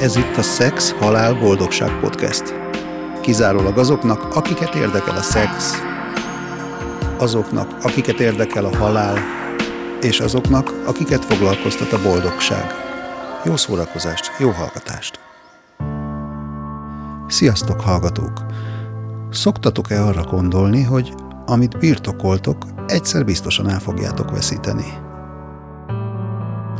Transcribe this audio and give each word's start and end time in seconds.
Ez 0.00 0.16
itt 0.16 0.36
a 0.36 0.42
Szex, 0.42 0.90
Halál, 0.90 1.34
Boldogság 1.34 2.00
Podcast. 2.00 2.54
Kizárólag 3.20 3.78
azoknak, 3.78 4.36
akiket 4.36 4.74
érdekel 4.74 5.16
a 5.16 5.22
szex, 5.22 5.74
azoknak, 7.18 7.76
akiket 7.82 8.20
érdekel 8.20 8.64
a 8.64 8.76
halál, 8.76 9.18
és 10.00 10.20
azoknak, 10.20 10.74
akiket 10.86 11.24
foglalkoztat 11.24 11.92
a 11.92 12.02
boldogság. 12.02 12.64
Jó 13.44 13.56
szórakozást, 13.56 14.32
jó 14.38 14.50
hallgatást! 14.50 15.20
Sziasztok, 17.26 17.80
hallgatók! 17.80 18.44
Szoktatok-e 19.30 20.04
arra 20.04 20.22
gondolni, 20.22 20.82
hogy 20.82 21.14
amit 21.46 21.78
birtokoltok, 21.78 22.64
egyszer 22.86 23.24
biztosan 23.24 23.68
el 23.68 23.80
fogjátok 23.80 24.30
veszíteni? 24.30 24.92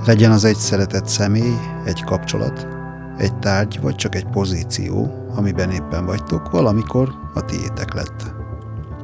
Legyen 0.07 0.31
az 0.31 0.45
egy 0.45 0.57
szeretett 0.57 1.07
személy, 1.07 1.57
egy 1.85 2.05
kapcsolat, 2.05 2.78
egy 3.19 3.39
tárgy 3.39 3.81
vagy 3.81 3.95
csak 3.95 4.15
egy 4.15 4.27
pozíció, 4.27 5.27
amiben 5.35 5.71
éppen 5.71 6.07
vagytok, 6.07 6.51
valamikor 6.51 7.15
a 7.35 7.45
tiétek 7.45 7.95
lett. 7.95 8.35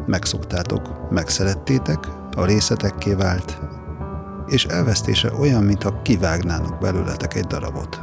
Megszoktátok, 0.07 1.11
megszerettétek, 1.11 2.09
a 2.37 2.45
részetekké 2.45 3.13
vált, 3.13 3.59
és 4.47 4.65
elvesztése 4.65 5.33
olyan, 5.39 5.65
mintha 5.65 6.03
kivágnának 6.03 6.79
belőletek 6.79 7.35
egy 7.35 7.47
darabot. 7.47 8.01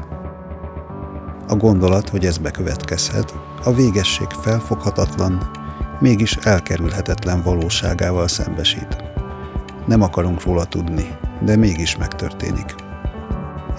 A 1.48 1.56
gondolat, 1.56 2.10
hogy 2.10 2.26
ez 2.26 2.38
bekövetkezhet, 2.38 3.36
a 3.64 3.74
végesség 3.74 4.28
felfoghatatlan, 4.28 5.52
mégis 6.00 6.36
elkerülhetetlen 6.36 7.42
valóságával 7.42 8.28
szembesít. 8.28 9.04
Nem 9.86 10.02
akarunk 10.02 10.44
róla 10.44 10.66
tudni, 10.66 11.18
de 11.42 11.56
mégis 11.56 11.98
megtörténik. 11.98 12.76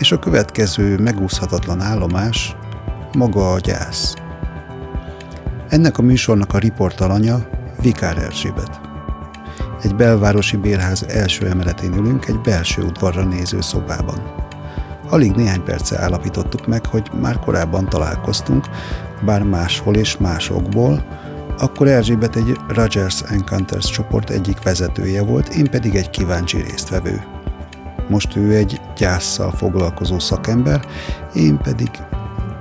És 0.03 0.13
a 0.13 0.19
következő 0.19 0.99
megúszhatatlan 0.99 1.81
állomás 1.81 2.57
maga 3.13 3.53
a 3.53 3.59
gyász. 3.59 4.15
Ennek 5.69 5.99
a 5.99 6.03
műsornak 6.03 6.55
a 6.55 6.59
riportalanya 6.59 7.49
Vikár 7.81 8.19
Erzsébet. 8.19 8.81
Egy 9.83 9.95
belvárosi 9.95 10.57
bérház 10.57 11.03
első 11.09 11.49
emeletén 11.49 11.93
ülünk 11.93 12.27
egy 12.27 12.41
belső 12.41 12.83
udvarra 12.83 13.25
néző 13.25 13.61
szobában. 13.61 14.35
Alig 15.09 15.33
néhány 15.33 15.63
perce 15.63 15.99
állapítottuk 15.99 16.67
meg, 16.67 16.87
hogy 16.87 17.11
már 17.21 17.39
korábban 17.39 17.89
találkoztunk, 17.89 18.67
bár 19.25 19.43
máshol 19.43 19.95
és 19.95 20.17
másokból, 20.17 21.05
akkor 21.59 21.89
Erzsébet 21.89 22.37
egy 22.37 22.57
Rogers 22.69 23.23
Encounters 23.23 23.91
csoport 23.91 24.31
egyik 24.31 24.63
vezetője 24.63 25.23
volt, 25.23 25.49
én 25.49 25.71
pedig 25.71 25.95
egy 25.95 26.11
kíváncsi 26.11 26.57
résztvevő. 26.57 27.42
Most 28.13 28.37
ő 28.37 28.57
egy 28.57 28.81
gyászsal 28.97 29.51
foglalkozó 29.51 30.19
szakember, 30.19 30.81
én 31.35 31.59
pedig 31.59 31.91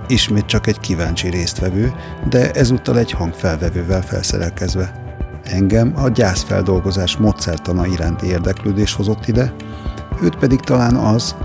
ismét 0.08 0.46
csak 0.46 0.68
egy 0.68 0.80
kíváncsi 0.80 1.30
résztvevő, 1.30 1.94
de 2.30 2.52
ezúttal 2.52 2.98
egy 2.98 3.12
hangfelvevővel 3.12 4.02
felszerelkezve. 4.02 4.92
Engem 5.44 5.94
a 5.96 6.10
gyászfeldolgozás 6.10 7.18
módszertana 7.18 7.86
iránti 7.86 8.26
érdeklődés 8.26 8.94
hozott 8.94 9.28
ide, 9.28 9.54
őt 10.22 10.36
pedig 10.36 10.60
talán 10.60 10.96
az, 10.96 11.36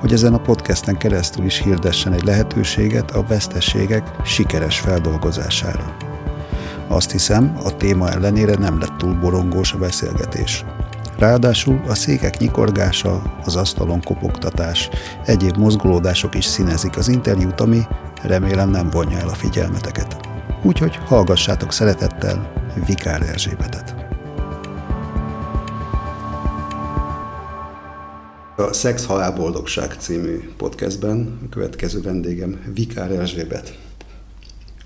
hogy 0.00 0.12
ezen 0.12 0.34
a 0.34 0.40
podcasten 0.40 0.96
keresztül 0.96 1.44
is 1.44 1.62
hirdessen 1.62 2.12
egy 2.12 2.24
lehetőséget 2.24 3.10
a 3.10 3.24
veszteségek 3.28 4.10
sikeres 4.24 4.78
feldolgozására. 4.78 5.96
Azt 6.88 7.10
hiszem, 7.10 7.56
a 7.64 7.76
téma 7.76 8.10
ellenére 8.10 8.54
nem 8.54 8.78
lett 8.78 8.96
túl 8.98 9.14
borongós 9.14 9.72
a 9.72 9.78
beszélgetés. 9.78 10.64
Ráadásul 11.18 11.80
a 11.88 11.94
székek 11.94 12.38
nyikorgása, 12.38 13.22
az 13.44 13.56
asztalon 13.56 14.02
kopogtatás, 14.02 14.88
egyéb 15.24 15.56
mozgolódások 15.56 16.34
is 16.34 16.44
színezik 16.44 16.96
az 16.96 17.08
interjút, 17.08 17.60
ami 17.60 17.80
remélem 18.22 18.70
nem 18.70 18.90
vonja 18.90 19.18
el 19.18 19.28
a 19.28 19.34
figyelmeteket. 19.34 20.16
Úgyhogy 20.62 20.96
hallgassátok 20.96 21.72
szeretettel 21.72 22.52
Vikár 22.86 23.22
Erzsébetet. 23.22 23.94
A 28.56 28.72
Szex 28.72 29.06
Halál 29.06 29.32
Boldogság 29.32 29.94
című 29.98 30.52
podcastben 30.56 31.38
a 31.44 31.48
következő 31.48 32.00
vendégem 32.00 32.60
Vikár 32.74 33.10
Erzsébet. 33.10 33.78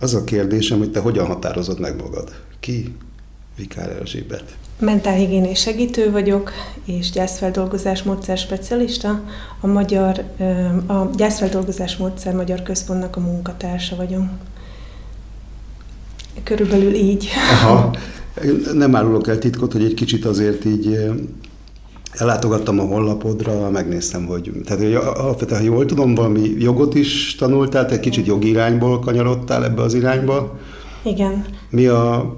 Az 0.00 0.14
a 0.14 0.24
kérdésem, 0.24 0.78
hogy 0.78 0.90
te 0.90 1.00
hogyan 1.00 1.26
határozod 1.26 1.80
meg 1.80 1.96
magad? 1.96 2.32
Ki 2.60 2.96
Vikár 3.58 3.90
Erzsébet? 4.00 4.56
Mentálhigiénés 4.80 5.60
segítő 5.60 6.10
vagyok, 6.10 6.52
és 6.84 7.10
gyászfeldolgozás 7.10 8.02
módszer 8.02 8.38
specialista. 8.38 9.22
A, 9.60 9.66
magyar, 9.66 10.24
a 10.86 11.04
gyászfeldolgozás 11.16 11.96
módszer 11.96 12.34
Magyar 12.34 12.62
Központnak 12.62 13.16
a 13.16 13.20
munkatársa 13.20 13.96
vagyok. 13.96 14.22
Körülbelül 16.42 16.94
így. 16.94 17.28
Aha. 17.62 17.94
Nem 18.72 18.96
árulok 18.96 19.28
el 19.28 19.38
titkot, 19.38 19.72
hogy 19.72 19.84
egy 19.84 19.94
kicsit 19.94 20.24
azért 20.24 20.64
így 20.64 20.98
ellátogattam 22.12 22.80
a 22.80 22.82
honlapodra, 22.82 23.70
megnéztem, 23.70 24.26
hogy, 24.26 24.52
tehát 24.64 24.82
hogy 24.82 24.94
alapvetően, 24.94 25.60
ha 25.60 25.66
jól 25.66 25.84
tudom, 25.84 26.14
valami 26.14 26.54
jogot 26.58 26.94
is 26.94 27.34
tanultál, 27.34 27.86
te 27.86 27.94
egy 27.94 28.00
kicsit 28.00 28.26
jogi 28.26 28.48
irányból 28.48 28.98
kanyarodtál 28.98 29.64
ebbe 29.64 29.82
az 29.82 29.94
irányba. 29.94 30.58
Igen. 31.02 31.44
Mi 31.70 31.86
a, 31.86 32.36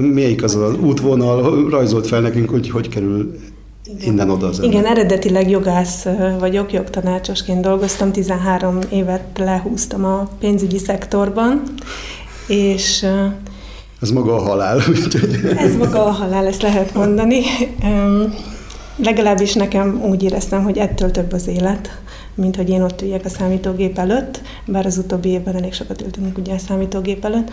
melyik 0.00 0.42
az 0.42 0.54
az 0.54 0.74
útvonal, 0.74 1.68
rajzolt 1.70 2.06
fel 2.06 2.20
nekünk, 2.20 2.50
hogy 2.50 2.70
hogy 2.70 2.88
kerül 2.88 3.38
innen 4.00 4.30
oda 4.30 4.46
az 4.46 4.60
ember. 4.60 4.80
Igen, 4.80 4.90
eredetileg 4.90 5.50
jogász 5.50 6.06
vagyok, 6.38 6.72
jogtanácsosként 6.72 7.60
dolgoztam, 7.60 8.12
13 8.12 8.78
évet 8.90 9.38
lehúztam 9.38 10.04
a 10.04 10.28
pénzügyi 10.38 10.78
szektorban, 10.78 11.62
és 12.46 13.06
ez 14.00 14.10
maga 14.10 14.34
a 14.34 14.42
halál. 14.42 14.80
Ez 15.56 15.76
maga 15.76 16.04
a 16.04 16.10
halál, 16.10 16.46
ezt 16.46 16.62
lehet 16.62 16.94
mondani. 16.94 17.40
Legalábbis 18.96 19.54
nekem 19.54 20.02
úgy 20.02 20.22
éreztem, 20.22 20.62
hogy 20.62 20.78
ettől 20.78 21.10
több 21.10 21.32
az 21.32 21.46
élet, 21.46 22.00
mint 22.34 22.56
hogy 22.56 22.68
én 22.68 22.82
ott 22.82 23.02
üljek 23.02 23.24
a 23.24 23.28
számítógép 23.28 23.98
előtt, 23.98 24.40
bár 24.66 24.86
az 24.86 24.98
utóbbi 24.98 25.28
évben 25.28 25.56
elég 25.56 25.72
sokat 25.72 26.02
ültünk 26.02 26.38
ugye 26.38 26.54
a 26.54 26.58
számítógép 26.58 27.24
előtt. 27.24 27.50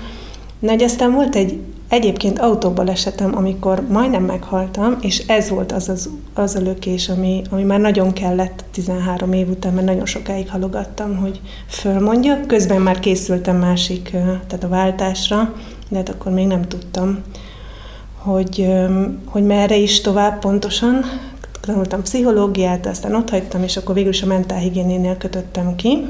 Na, 0.60 0.74
aztán 0.74 1.14
volt 1.14 1.36
egy 1.36 1.60
egyébként 1.88 2.40
autóbal 2.40 2.90
esetem, 2.90 3.38
amikor 3.38 3.88
majdnem 3.90 4.24
meghaltam, 4.24 4.98
és 5.02 5.24
ez 5.28 5.50
volt 5.50 5.72
az, 5.72 5.90
az, 5.90 6.10
az 6.34 6.56
a 6.56 6.62
lökés, 6.62 7.10
ami, 7.10 7.42
ami 7.50 7.64
már 7.64 7.80
nagyon 7.80 8.14
kellett 8.14 8.64
13 8.72 9.34
év 9.34 9.50
után, 9.50 9.74
mert 9.74 9.86
nagyon 9.86 10.06
sokáig 10.06 10.50
halogattam, 10.50 11.16
hogy 11.16 11.42
fölmondjak. 11.68 12.48
Közben 12.48 12.82
már 12.82 13.00
készültem 13.00 13.58
másik, 13.58 14.10
tehát 14.48 14.64
a 14.64 14.68
váltásra, 14.68 15.54
de 15.90 15.98
hát 15.98 16.10
akkor 16.10 16.32
még 16.32 16.48
nem 16.48 16.62
tudtam, 16.62 17.20
hogy, 18.18 18.68
hogy 19.26 19.44
merre 19.44 19.76
is 19.76 20.02
tovább 20.02 20.40
pontosan 20.40 21.04
tanultam 21.62 22.02
pszichológiát, 22.02 22.86
aztán 22.86 23.16
ott 23.16 23.30
hagytam, 23.30 23.64
és 23.64 23.78
akkor 23.78 23.96
végül 23.96 24.10
is 24.10 24.22
a 24.22 24.26
mentálhigiénénél 24.26 25.18
kötöttem 25.18 25.76
ki. 25.76 26.08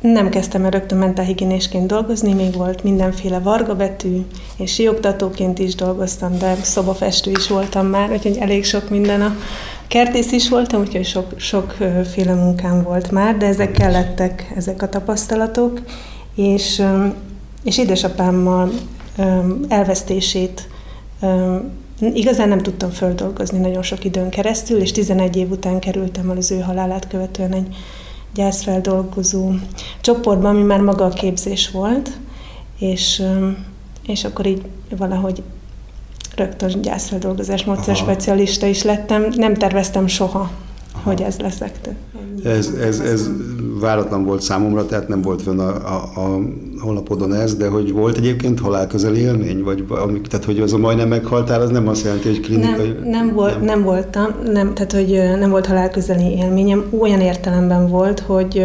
Nem 0.00 0.28
kezdtem 0.28 0.64
el 0.64 0.70
rögtön 0.70 0.98
mentálhigiénésként 0.98 1.86
dolgozni, 1.86 2.32
még 2.32 2.54
volt 2.54 2.82
mindenféle 2.82 3.38
vargabetű, 3.38 4.20
és 4.56 4.72
sioktatóként 4.72 5.58
is 5.58 5.74
dolgoztam, 5.74 6.38
de 6.38 6.54
szobafestő 6.54 7.30
is 7.30 7.48
voltam 7.48 7.86
már, 7.86 8.10
úgyhogy 8.10 8.36
elég 8.36 8.64
sok 8.64 8.90
minden 8.90 9.22
a 9.22 9.36
kertész 9.88 10.32
is 10.32 10.48
voltam, 10.48 10.80
úgyhogy 10.80 11.04
sok, 11.04 11.32
sokféle 11.36 12.34
munkám 12.34 12.82
volt 12.82 13.10
már, 13.10 13.36
de 13.36 13.46
ezek 13.46 13.72
kellettek, 13.72 14.52
ezek 14.56 14.82
a 14.82 14.88
tapasztalatok, 14.88 15.80
és, 16.34 16.82
és 17.64 17.78
édesapámmal 17.78 18.70
elvesztését 19.68 20.68
Igazán 22.00 22.48
nem 22.48 22.58
tudtam 22.58 22.90
földolgozni 22.90 23.58
nagyon 23.58 23.82
sok 23.82 24.04
időn 24.04 24.28
keresztül, 24.28 24.80
és 24.80 24.92
11 24.92 25.36
év 25.36 25.50
után 25.50 25.78
kerültem 25.78 26.30
az 26.30 26.50
ő 26.50 26.60
halálát 26.60 27.08
követően 27.08 27.52
egy 27.52 27.76
gyászfeldolgozó 28.34 29.52
csoportban, 30.00 30.54
ami 30.54 30.62
már 30.62 30.80
maga 30.80 31.04
a 31.04 31.08
képzés 31.08 31.70
volt, 31.70 32.10
és, 32.78 33.22
és 34.06 34.24
akkor 34.24 34.46
így 34.46 34.62
valahogy 34.96 35.42
rögtön 36.36 36.80
gyászfeldolgozás 36.80 37.64
módszer 37.64 37.96
specialista 37.96 38.66
is 38.66 38.82
lettem. 38.82 39.26
Nem 39.36 39.54
terveztem 39.54 40.06
soha, 40.06 40.38
Aha. 40.38 40.50
Hogy 41.02 41.22
ez 41.22 41.38
leszek. 41.38 41.80
Ez, 42.44 42.70
ez, 42.80 43.00
ez 43.00 43.30
váratlan 43.80 44.24
volt 44.24 44.42
számomra, 44.42 44.86
tehát 44.86 45.08
nem 45.08 45.22
volt 45.22 45.42
fönn 45.42 45.58
a, 45.58 45.68
a, 45.68 46.02
a 46.14 46.38
honlapodon 46.80 47.34
ez, 47.34 47.56
de 47.56 47.68
hogy 47.68 47.92
volt 47.92 48.16
egyébként 48.16 48.60
halálközeli 48.60 49.20
élmény, 49.20 49.62
vagy 49.62 49.84
amik, 49.88 50.26
tehát 50.26 50.44
hogy 50.44 50.60
az 50.60 50.72
a 50.72 50.78
majdnem 50.78 51.08
meghaltál, 51.08 51.60
az 51.60 51.70
nem 51.70 51.88
azt 51.88 52.04
jelenti, 52.04 52.28
hogy 52.28 52.40
klinikai... 52.40 52.88
Nem, 52.88 53.08
nem, 53.08 53.34
volt, 53.34 53.54
nem. 53.54 53.64
nem 53.64 53.82
voltam, 53.82 54.26
nem, 54.52 54.74
tehát 54.74 54.92
hogy 54.92 55.38
nem 55.38 55.50
volt 55.50 55.66
halálközeli 55.66 56.36
élményem, 56.36 56.84
olyan 56.98 57.20
értelemben 57.20 57.88
volt, 57.88 58.20
hogy 58.20 58.64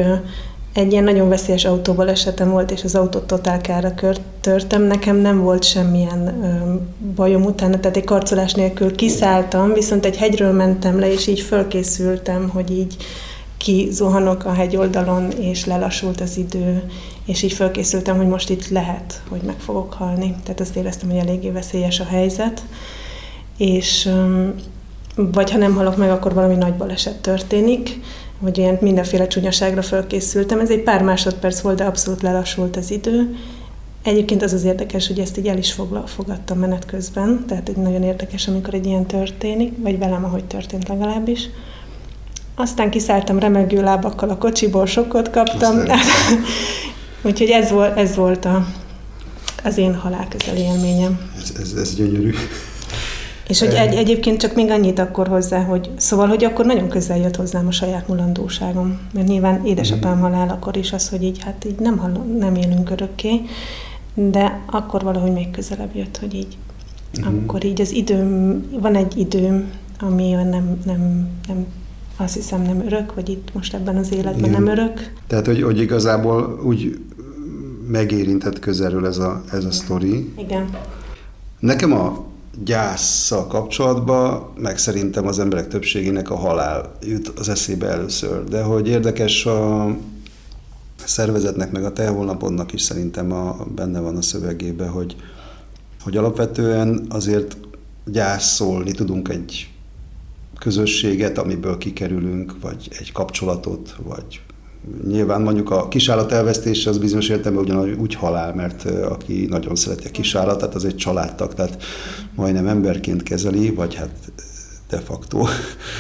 egy 0.74 0.92
ilyen 0.92 1.04
nagyon 1.04 1.30
veszélyes 1.30 1.66
autóval 1.66 2.10
esetem 2.10 2.50
volt, 2.50 2.72
és 2.72 2.84
az 2.84 2.96
autót 2.96 3.28
totálkára 3.28 3.94
törtem. 4.42 4.82
Nekem 4.82 5.16
nem 5.16 5.42
volt 5.42 5.64
semmilyen 5.64 6.28
ö, 6.28 6.74
bajom 7.16 7.44
utána, 7.44 7.80
tehát 7.80 7.98
egy 7.98 8.04
karcolás 8.04 8.54
nélkül 8.54 8.96
kiszálltam, 8.96 9.74
viszont 9.74 10.06
egy 10.06 10.18
hegyről 10.18 10.52
mentem 10.52 11.00
le, 11.00 11.12
és 11.12 11.28
így 11.28 11.40
fölkészültem, 11.40 12.50
hogy 12.50 12.72
így 12.72 12.96
kizuhanok 13.58 14.46
a 14.46 14.54
hegyoldalon, 14.54 15.32
és 15.32 15.66
lelassult 15.66 16.22
az 16.22 16.38
idő, 16.38 16.84
és 17.26 17.42
így 17.42 17.54
felkészültem, 17.54 18.18
hogy 18.18 18.28
most 18.28 18.50
itt 18.50 18.68
lehet, 18.68 19.22
hogy 19.30 19.42
meg 19.42 19.60
fogok 19.60 19.94
halni. 19.94 20.36
Tehát 20.44 20.60
azt 20.60 20.76
éreztem, 20.76 21.10
hogy 21.10 21.20
eléggé 21.20 21.50
veszélyes 21.50 22.00
a 22.00 22.06
helyzet, 22.06 22.64
és 23.58 24.10
vagy 25.16 25.52
ha 25.52 25.58
nem 25.58 25.76
halok 25.76 25.98
meg, 25.98 26.10
akkor 26.10 26.34
valami 26.34 26.56
nagy 26.56 26.74
baleset 26.74 27.22
történik, 27.22 28.00
vagy 28.40 28.58
ilyen 28.58 28.78
mindenféle 28.82 29.28
csúnyaságra 29.28 29.82
felkészültem. 29.82 30.60
Ez 30.60 30.70
egy 30.70 30.84
pár 30.84 31.02
másodperc 31.02 31.60
volt, 31.60 31.78
de 31.78 31.84
abszolút 31.84 32.22
lelassult 32.22 32.76
az 32.76 32.92
idő. 32.92 33.36
Egyébként 34.04 34.44
az 34.44 34.54
az 34.54 34.64
érdekes, 34.64 35.08
hogy 35.08 35.20
ezt 35.20 35.38
így 35.38 35.48
el 35.48 35.58
is 35.58 35.76
fogadtam 36.06 36.60
menet 36.60 36.86
közben, 36.86 37.46
tehát 37.48 37.70
egy 37.70 37.76
nagyon 37.76 38.04
érdekes, 38.04 38.48
amikor 38.48 38.74
egy 38.74 38.86
ilyen 38.86 39.06
történik, 39.06 39.74
vagy 39.78 40.00
velem, 40.00 40.26
ahogy 40.26 40.46
történt 40.46 40.88
legalábbis. 40.88 41.50
Aztán 42.56 42.90
kiszálltam 42.90 43.40
remegő 43.40 43.82
lábakkal 43.82 44.30
a 44.30 44.38
kocsiból, 44.38 44.86
sokkot 44.86 45.30
kaptam. 45.30 45.76
Úgyhogy 47.26 47.50
ez 47.50 47.72
volt, 47.72 47.98
ez 47.98 48.16
volt 48.16 48.46
a, 48.46 48.68
az 49.64 49.78
én 49.78 49.96
halálközeli 49.96 50.60
élményem. 50.60 51.20
Ez, 51.42 51.54
ez, 51.62 51.74
ez 51.74 51.96
gyönyörű. 51.96 52.34
És 53.48 53.60
hogy 53.60 53.74
egy, 53.74 53.94
egyébként 53.94 54.40
csak 54.40 54.56
még 54.56 54.70
annyit 54.70 55.00
akkor 55.00 55.28
hozzá, 55.28 55.64
hogy 55.64 55.90
szóval, 55.98 56.28
hogy 56.28 56.44
akkor 56.44 56.66
nagyon 56.66 56.90
közel 56.90 57.18
jött 57.18 57.36
hozzám 57.36 57.68
a 57.68 57.72
saját 57.72 58.08
mulandóságom. 58.08 59.00
Mert 59.14 59.28
nyilván 59.28 59.66
édesapám 59.66 60.14
mhm. 60.14 60.22
halál 60.22 60.50
akkor 60.50 60.78
is 60.78 60.94
az, 60.94 61.10
hogy 61.10 61.24
így 61.24 61.44
hát 61.44 61.66
így 61.66 61.80
nem, 61.80 61.98
hall, 61.98 62.12
nem 62.40 62.56
élünk 62.56 62.90
örökké, 62.90 63.42
de 64.14 64.60
akkor 64.66 65.04
valahogy 65.04 65.32
még 65.32 65.52
közelebb 65.52 65.96
jött, 65.96 66.18
hogy 66.18 66.34
így 66.34 66.58
uh-huh. 67.18 67.34
akkor 67.44 67.64
így 67.64 67.82
az 67.82 67.92
időm, 67.92 68.64
van 68.80 68.96
egy 68.96 69.18
időm, 69.18 69.72
ami 70.00 70.32
nem, 70.32 70.80
nem, 70.86 71.30
nem 71.48 71.66
azt 72.18 72.34
hiszem 72.34 72.62
nem 72.62 72.82
örök, 72.86 73.14
vagy 73.14 73.30
itt 73.30 73.54
most 73.54 73.74
ebben 73.74 73.98
az 73.98 74.12
életben 74.12 74.50
Igen. 74.50 74.52
nem 74.52 74.68
örök. 74.68 75.14
Tehát, 75.28 75.46
hogy, 75.46 75.62
hogy 75.62 75.80
igazából 75.80 76.62
úgy 76.66 77.00
megérintett 77.88 78.60
közelről 78.60 79.06
ez 79.06 79.18
a, 79.18 79.44
ez 79.52 79.66
a 79.66 79.72
sztori. 79.72 80.34
Igen. 80.38 80.70
Nekem 81.60 81.94
a 81.94 82.26
gyászsal 82.64 83.48
kapcsolatban, 83.48 84.52
meg 84.58 84.78
szerintem 84.78 85.28
az 85.28 85.40
emberek 85.40 85.68
többségének 85.68 86.30
a 86.30 86.36
halál 86.36 86.92
jut 87.02 87.28
az 87.28 87.50
eszébe 87.50 87.88
először. 87.88 88.44
De 88.44 88.62
hogy 88.62 88.88
érdekes 88.88 89.46
a 89.46 89.96
szervezetnek, 91.04 91.72
meg 91.72 91.84
a 91.84 91.94
te 91.94 92.08
holnapodnak 92.08 92.74
is 92.74 92.82
szerintem 92.82 93.32
a, 93.32 93.66
benne 93.76 94.00
van 94.00 94.18
a 94.18 94.22
szövegébe, 94.22 94.88
hogy, 94.88 95.16
hogy 96.04 96.18
alapvetően 96.18 97.06
azért 97.10 97.58
gyászolni 98.06 98.92
tudunk 98.92 99.30
egy 99.30 99.70
közösséget, 100.60 101.38
amiből 101.38 101.78
kikerülünk, 101.78 102.56
vagy 102.62 102.88
egy 103.00 103.12
kapcsolatot, 103.12 103.96
vagy 104.04 104.42
Nyilván 105.08 105.42
mondjuk 105.42 105.72
a 105.72 105.88
kisállat 105.88 106.32
elvesztése 106.32 106.90
az 106.90 106.98
bizonyos 106.98 107.30
értelemben 107.30 107.64
ugyanúgy 107.64 108.00
úgy 108.00 108.16
halál, 108.16 108.54
mert 108.54 108.86
aki 108.86 109.46
nagyon 109.50 109.76
szereti 109.76 110.08
a 110.08 110.12
kisállatot, 110.12 110.76
az 110.76 110.86
egy 110.86 110.96
családtag, 110.96 111.54
tehát 111.54 111.84
majdnem 112.36 112.68
emberként 112.68 113.24
kezeli, 113.24 113.70
vagy 113.70 113.96
hát 113.96 114.16
de 114.90 115.00
facto 115.00 115.48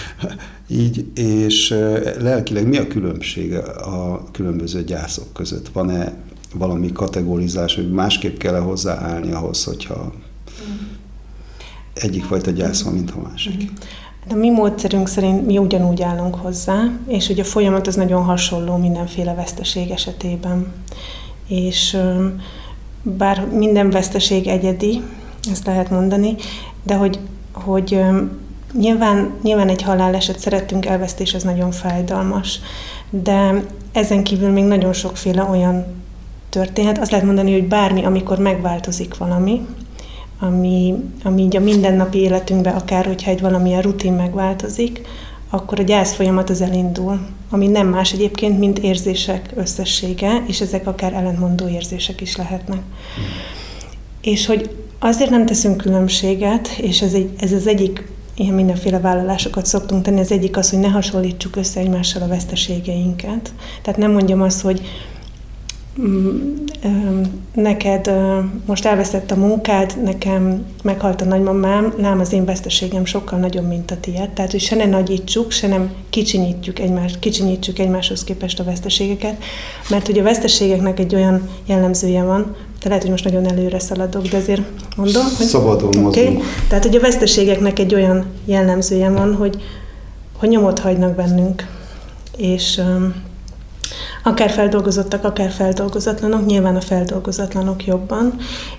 így, 0.68 1.06
és 1.16 1.70
lelkileg 2.20 2.68
mi 2.68 2.78
a 2.78 2.88
különbség 2.88 3.56
a 3.56 4.24
különböző 4.32 4.84
gyászok 4.84 5.34
között? 5.34 5.68
Van-e 5.68 6.14
valami 6.54 6.92
kategorizás, 6.92 7.76
hogy 7.76 7.92
másképp 7.92 8.38
kell 8.38 8.56
-e 8.56 8.60
hozzáállni 8.60 9.32
ahhoz, 9.32 9.64
hogyha 9.64 10.14
egyik 11.94 12.24
fajta 12.24 12.52
gyász 12.52 12.82
van, 12.82 12.94
mint 12.94 13.12
a 13.12 13.22
másik? 13.22 13.72
A 14.30 14.34
mi 14.34 14.50
módszerünk 14.50 15.08
szerint 15.08 15.46
mi 15.46 15.58
ugyanúgy 15.58 16.02
állunk 16.02 16.36
hozzá, 16.36 16.84
és 17.08 17.28
hogy 17.28 17.40
a 17.40 17.44
folyamat 17.44 17.88
az 17.88 17.96
nagyon 17.96 18.24
hasonló 18.24 18.76
mindenféle 18.78 19.34
veszteség 19.34 19.90
esetében. 19.90 20.74
És 21.48 21.98
bár 23.02 23.48
minden 23.48 23.90
veszteség 23.90 24.48
egyedi, 24.48 25.02
ezt 25.52 25.66
lehet 25.66 25.90
mondani, 25.90 26.36
de 26.84 26.96
hogy, 26.96 27.20
hogy 27.52 28.00
nyilván, 28.74 29.34
nyilván 29.42 29.70
egy 29.70 29.82
haláleset 29.82 30.40
szerettünk 30.40 30.86
elvesztés, 30.86 31.34
az 31.34 31.44
nagyon 31.44 31.72
fájdalmas, 31.72 32.60
de 33.10 33.64
ezen 33.92 34.24
kívül 34.24 34.50
még 34.50 34.64
nagyon 34.64 34.94
sokféle 34.94 35.44
olyan 35.44 35.86
történhet. 36.50 36.98
Azt 36.98 37.12
lehet 37.12 37.26
mondani, 37.26 37.52
hogy 37.52 37.68
bármi, 37.68 38.06
amikor 38.06 38.38
megváltozik 38.38 39.18
valami, 39.18 39.68
ami, 40.40 40.96
ami 41.24 41.42
így 41.42 41.56
a 41.56 41.60
mindennapi 41.60 42.18
életünkben, 42.18 42.76
akár 42.76 43.06
hogyha 43.06 43.32
egy 43.32 43.42
valamilyen 43.42 43.82
rutin 43.82 44.14
megváltozik, 44.14 45.02
akkor 45.50 45.80
a 45.80 45.84
gyász 45.84 46.14
folyamat 46.14 46.50
az 46.50 46.62
elindul, 46.62 47.20
ami 47.50 47.68
nem 47.68 47.88
más 47.88 48.14
egyébként, 48.14 48.60
mint 48.60 48.80
érzések 48.80 49.50
összessége, 49.56 50.44
és 50.48 50.62
ezek 50.62 50.88
akár 50.88 51.14
ellentmondó 51.14 51.68
érzések 51.68 52.22
is 52.22 52.36
lehetnek. 52.36 52.80
És 54.22 54.46
hogy 54.46 54.76
azért 55.00 55.30
nem 55.30 55.46
teszünk 55.46 55.78
különbséget, 55.78 56.68
és 56.68 57.02
ez, 57.02 57.14
egy, 57.14 57.30
ez 57.40 57.52
az 57.52 57.68
egyik, 57.68 58.12
ilyen 58.36 58.54
mindenféle 58.54 59.00
vállalásokat 59.00 59.66
szoktunk 59.66 60.04
tenni, 60.04 60.20
az 60.20 60.32
egyik 60.32 60.58
az, 60.58 60.70
hogy 60.70 60.80
ne 60.80 60.88
hasonlítsuk 60.88 61.56
össze 61.56 61.80
egymással 61.80 62.22
a 62.22 62.28
veszteségeinket. 62.28 63.54
Tehát 63.82 64.00
nem 64.00 64.12
mondjam 64.12 64.42
azt, 64.42 64.62
hogy 64.62 64.82
neked 67.54 68.12
most 68.66 68.86
elveszett 68.86 69.32
a 69.32 69.36
munkád, 69.36 70.04
nekem 70.04 70.66
meghalt 70.84 71.22
a 71.22 71.26
nagymamám, 71.26 71.94
nem 71.98 72.20
az 72.20 72.34
én 72.34 72.46
veszteségem 72.46 73.06
sokkal 73.06 73.40
nagyobb, 73.40 73.68
mint 73.68 73.92
a 73.92 73.98
tiéd. 74.00 74.30
Tehát, 74.30 74.52
hogy 74.52 74.60
se 74.60 74.76
ne 74.76 74.86
nagyítsuk, 74.86 75.52
se 75.52 75.68
nem 75.68 75.92
kicsinyítjük, 76.10 76.80
egymás, 76.80 77.14
kicsinyítsük 77.20 77.80
egymáshoz 77.80 78.24
képest 78.24 78.60
a 78.60 78.64
veszteségeket, 78.64 79.44
mert 79.90 80.06
hogy 80.06 80.20
a 80.20 80.24
veszteségeknek 80.24 81.00
egy 81.00 81.16
olyan 81.16 81.50
jellemzője 81.66 82.24
van, 82.24 82.56
te 82.80 82.88
lehet, 82.88 83.04
hogy 83.04 83.12
most 83.12 83.24
nagyon 83.24 83.48
előre 83.48 83.80
szaladok, 83.80 84.28
de 84.28 84.38
azért 84.38 84.62
mondom, 84.96 85.24
hogy... 85.38 85.46
Szabadon 85.46 86.06
okay. 86.06 86.40
Tehát, 86.68 86.86
hogy 86.86 86.96
a 86.96 87.00
veszteségeknek 87.00 87.80
egy 87.80 87.94
olyan 87.94 88.26
jellemzője 88.46 89.10
van, 89.10 89.36
hogy, 89.36 89.62
hogy 90.38 90.50
nyomot 90.50 90.80
hagynak 90.80 91.16
bennünk. 91.16 91.68
És 92.38 92.82
akár 94.24 94.50
feldolgozottak, 94.50 95.24
akár 95.24 95.52
feldolgozatlanok, 95.52 96.46
nyilván 96.46 96.76
a 96.76 96.82
feldolgozatlanok 96.82 97.86
jobban, 97.86 98.36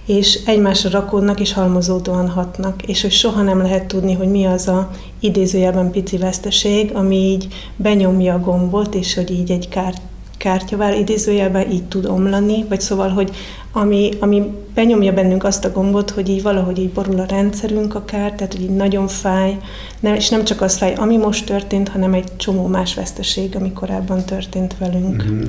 és 0.07 0.41
egymásra 0.47 0.91
rakódnak 0.91 1.41
és 1.41 1.53
halmozódóan 1.53 2.29
hatnak, 2.29 2.83
és 2.83 3.03
hogy 3.03 3.13
soha 3.13 3.43
nem 3.43 3.63
lehet 3.63 3.87
tudni, 3.87 4.15
hogy 4.15 4.29
mi 4.29 4.45
az 4.45 4.69
a 4.69 4.91
idézőjelben 5.21 5.91
pici 5.91 6.17
veszteség, 6.17 6.91
ami 6.95 7.17
így 7.17 7.49
benyomja 7.77 8.35
a 8.35 8.41
gombot, 8.41 8.95
és 8.95 9.15
hogy 9.15 9.31
így 9.31 9.51
egy 9.51 9.69
kárt 9.69 10.01
kártyavár 10.45 10.99
idézőjelben 10.99 11.71
így 11.71 11.85
tud 11.85 12.07
omlani, 12.07 12.65
vagy 12.69 12.81
szóval, 12.81 13.09
hogy 13.09 13.31
ami, 13.73 14.11
ami 14.21 14.43
benyomja 14.75 15.13
bennünk 15.13 15.45
azt 15.45 15.65
a 15.65 15.73
gombot, 15.73 16.11
hogy 16.11 16.29
így 16.29 16.43
valahogy 16.43 16.79
így 16.79 16.91
borul 16.91 17.21
a 17.21 17.25
rendszerünk 17.25 17.95
akár, 17.95 18.33
tehát 18.33 18.53
hogy 18.53 18.63
így 18.63 18.77
nagyon 18.77 19.09
fáj, 19.09 19.59
nem, 20.01 20.15
és 20.15 20.29
nem 20.29 20.45
csak 20.45 20.61
az 20.61 20.77
fáj, 20.77 20.95
ami 20.95 21.17
most 21.17 21.47
történt, 21.47 21.89
hanem 21.89 22.15
egy 22.15 22.37
csomó 22.37 22.67
más 22.67 22.95
veszteség, 22.95 23.57
ami 23.57 23.73
korábban 23.73 24.25
történt 24.25 24.79
velünk. 24.79 25.25
Mm-hmm. 25.25 25.43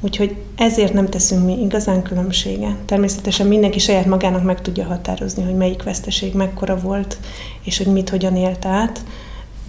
Úgyhogy 0.00 0.36
ezért 0.56 0.92
nem 0.92 1.08
teszünk 1.08 1.44
mi 1.44 1.62
igazán 1.62 2.02
különbsége. 2.02 2.76
Természetesen 2.84 3.46
mindenki 3.46 3.78
saját 3.78 4.06
magának 4.06 4.44
meg 4.44 4.60
tudja 4.60 4.84
határozni, 4.84 5.42
hogy 5.42 5.56
melyik 5.56 5.82
veszteség 5.82 6.34
mekkora 6.34 6.78
volt, 6.78 7.18
és 7.62 7.78
hogy 7.78 7.92
mit 7.92 8.10
hogyan 8.10 8.36
élt 8.36 8.64
át, 8.64 9.00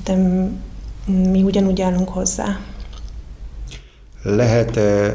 de 0.03 0.15
mi 1.31 1.41
ugyanúgy 1.41 1.81
állunk 1.81 2.09
hozzá. 2.09 2.59
Lehet-e 4.23 5.13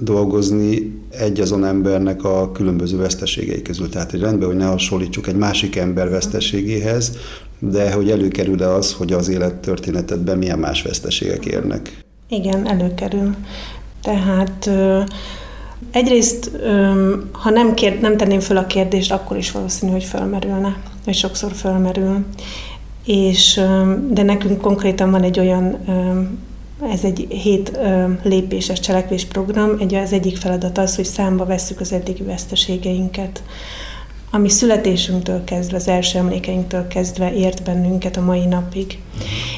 dolgozni 0.00 1.00
egy 1.10 1.40
azon 1.40 1.64
embernek 1.64 2.24
a 2.24 2.52
különböző 2.52 2.96
veszteségei 2.96 3.62
közül. 3.62 3.88
Tehát, 3.88 4.10
hogy 4.10 4.20
rendben, 4.20 4.48
hogy 4.48 4.56
ne 4.56 4.66
hasonlítsuk 4.66 5.26
egy 5.26 5.36
másik 5.36 5.76
ember 5.76 6.10
veszteségéhez, 6.10 7.16
de 7.58 7.92
hogy 7.92 8.10
előkerül-e 8.10 8.74
az, 8.74 8.92
hogy 8.92 9.12
az 9.12 9.28
élettörténetedben 9.28 10.38
milyen 10.38 10.58
más 10.58 10.82
veszteségek 10.82 11.44
érnek? 11.44 12.04
Igen, 12.28 12.68
előkerül. 12.68 13.34
Tehát 14.02 14.70
egyrészt, 15.90 16.50
ha 17.32 17.50
nem, 17.50 17.74
kér, 17.74 18.00
nem 18.00 18.16
tenném 18.16 18.40
föl 18.40 18.56
a 18.56 18.66
kérdést, 18.66 19.12
akkor 19.12 19.36
is 19.36 19.50
valószínű, 19.50 19.92
hogy 19.92 20.04
fölmerülne, 20.04 20.76
vagy 21.04 21.14
sokszor 21.14 21.52
fölmerül. 21.52 22.24
És, 23.04 23.60
de 24.10 24.22
nekünk 24.22 24.60
konkrétan 24.60 25.10
van 25.10 25.22
egy 25.22 25.38
olyan 25.38 25.78
ez 26.90 27.04
egy 27.04 27.26
hét 27.28 27.78
lépéses 28.22 28.80
cselekvésprogram. 28.80 29.76
Egy, 29.80 29.94
az 29.94 30.12
egyik 30.12 30.36
feladat 30.36 30.78
az, 30.78 30.96
hogy 30.96 31.04
számba 31.04 31.44
vesszük 31.44 31.80
az 31.80 31.92
eddigi 31.92 32.22
veszteségeinket, 32.22 33.42
ami 34.30 34.48
születésünktől 34.48 35.44
kezdve, 35.44 35.76
az 35.76 35.88
első 35.88 36.18
emlékeinktől 36.18 36.86
kezdve 36.86 37.34
ért 37.34 37.62
bennünket 37.62 38.16
a 38.16 38.20
mai 38.20 38.44
napig. 38.44 38.98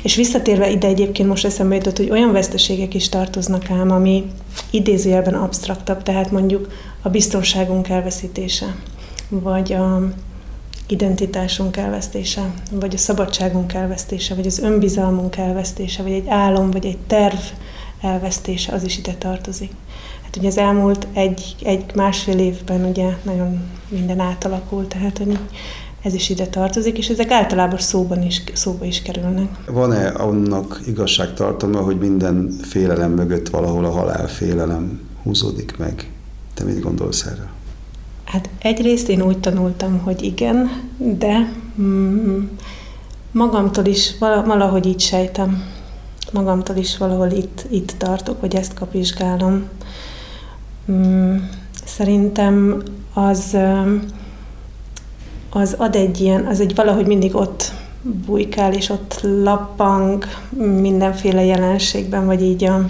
És 0.02 0.14
visszatérve 0.14 0.70
ide 0.70 0.86
egyébként 0.86 1.28
most 1.28 1.44
eszembe 1.44 1.74
jutott, 1.74 1.96
hogy 1.96 2.10
olyan 2.10 2.32
veszteségek 2.32 2.94
is 2.94 3.08
tartoznak 3.08 3.70
ám, 3.70 3.90
ami 3.90 4.24
idézőjelben 4.70 5.34
absztraktabb, 5.34 6.02
tehát 6.02 6.30
mondjuk 6.30 6.68
a 7.02 7.08
biztonságunk 7.08 7.88
elveszítése, 7.88 8.76
vagy 9.28 9.72
a, 9.72 10.08
identitásunk 10.86 11.76
elvesztése, 11.76 12.50
vagy 12.72 12.94
a 12.94 12.98
szabadságunk 12.98 13.72
elvesztése, 13.72 14.34
vagy 14.34 14.46
az 14.46 14.58
önbizalmunk 14.58 15.36
elvesztése, 15.36 16.02
vagy 16.02 16.12
egy 16.12 16.28
álom, 16.28 16.70
vagy 16.70 16.86
egy 16.86 16.98
terv 17.06 17.38
elvesztése, 18.00 18.72
az 18.72 18.84
is 18.84 18.98
ide 18.98 19.14
tartozik. 19.14 19.70
Hát 20.22 20.36
ugye 20.36 20.48
az 20.48 20.58
elmúlt 20.58 21.06
egy, 21.12 21.56
egy 21.62 21.84
másfél 21.94 22.38
évben 22.38 22.84
ugye 22.84 23.08
nagyon 23.22 23.62
minden 23.88 24.20
átalakult, 24.20 24.88
tehát 24.88 25.18
hogy 25.18 25.38
ez 26.02 26.14
is 26.14 26.28
ide 26.28 26.46
tartozik, 26.46 26.98
és 26.98 27.08
ezek 27.08 27.30
általában 27.30 27.78
szóban 27.78 28.22
is, 28.22 28.42
szóba 28.52 28.84
is 28.84 29.02
kerülnek. 29.02 29.48
Van-e 29.66 30.08
annak 30.08 30.80
igazságtartalma, 30.86 31.80
hogy 31.80 31.98
minden 31.98 32.56
félelem 32.62 33.10
mögött 33.12 33.48
valahol 33.48 33.84
a 33.84 33.90
halálfélelem 33.90 35.00
húzódik 35.22 35.76
meg? 35.76 36.10
Te 36.54 36.64
mit 36.64 36.80
gondolsz 36.80 37.24
erre? 37.24 37.52
Hát 38.24 38.48
egyrészt 38.58 39.08
én 39.08 39.22
úgy 39.22 39.38
tanultam, 39.38 39.98
hogy 39.98 40.22
igen, 40.22 40.70
de 40.96 41.52
mm, 41.80 42.44
magamtól 43.32 43.84
is 43.84 44.18
valahogy 44.18 44.86
így 44.86 45.00
sejtem. 45.00 45.62
Magamtól 46.32 46.76
is 46.76 46.98
valahol 46.98 47.30
itt, 47.30 47.64
itt 47.70 47.94
tartok, 47.98 48.40
hogy 48.40 48.54
ezt 48.54 48.74
kapizsgálom. 48.74 49.68
Mm, 50.90 51.36
szerintem 51.84 52.82
az, 53.14 53.56
az 55.50 55.74
ad 55.78 55.94
egy 55.94 56.20
ilyen, 56.20 56.46
az 56.46 56.60
egy 56.60 56.74
valahogy 56.74 57.06
mindig 57.06 57.34
ott 57.34 57.72
bujkál, 58.26 58.72
és 58.72 58.88
ott 58.88 59.20
lappang 59.22 60.24
mindenféle 60.80 61.44
jelenségben, 61.44 62.26
vagy 62.26 62.42
így 62.42 62.64
a, 62.64 62.84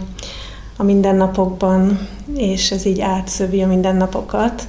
a 0.77 0.83
mindennapokban, 0.83 2.09
és 2.37 2.71
ez 2.71 2.85
így 2.85 3.01
átszövi 3.01 3.63
a 3.63 3.67
mindennapokat. 3.67 4.69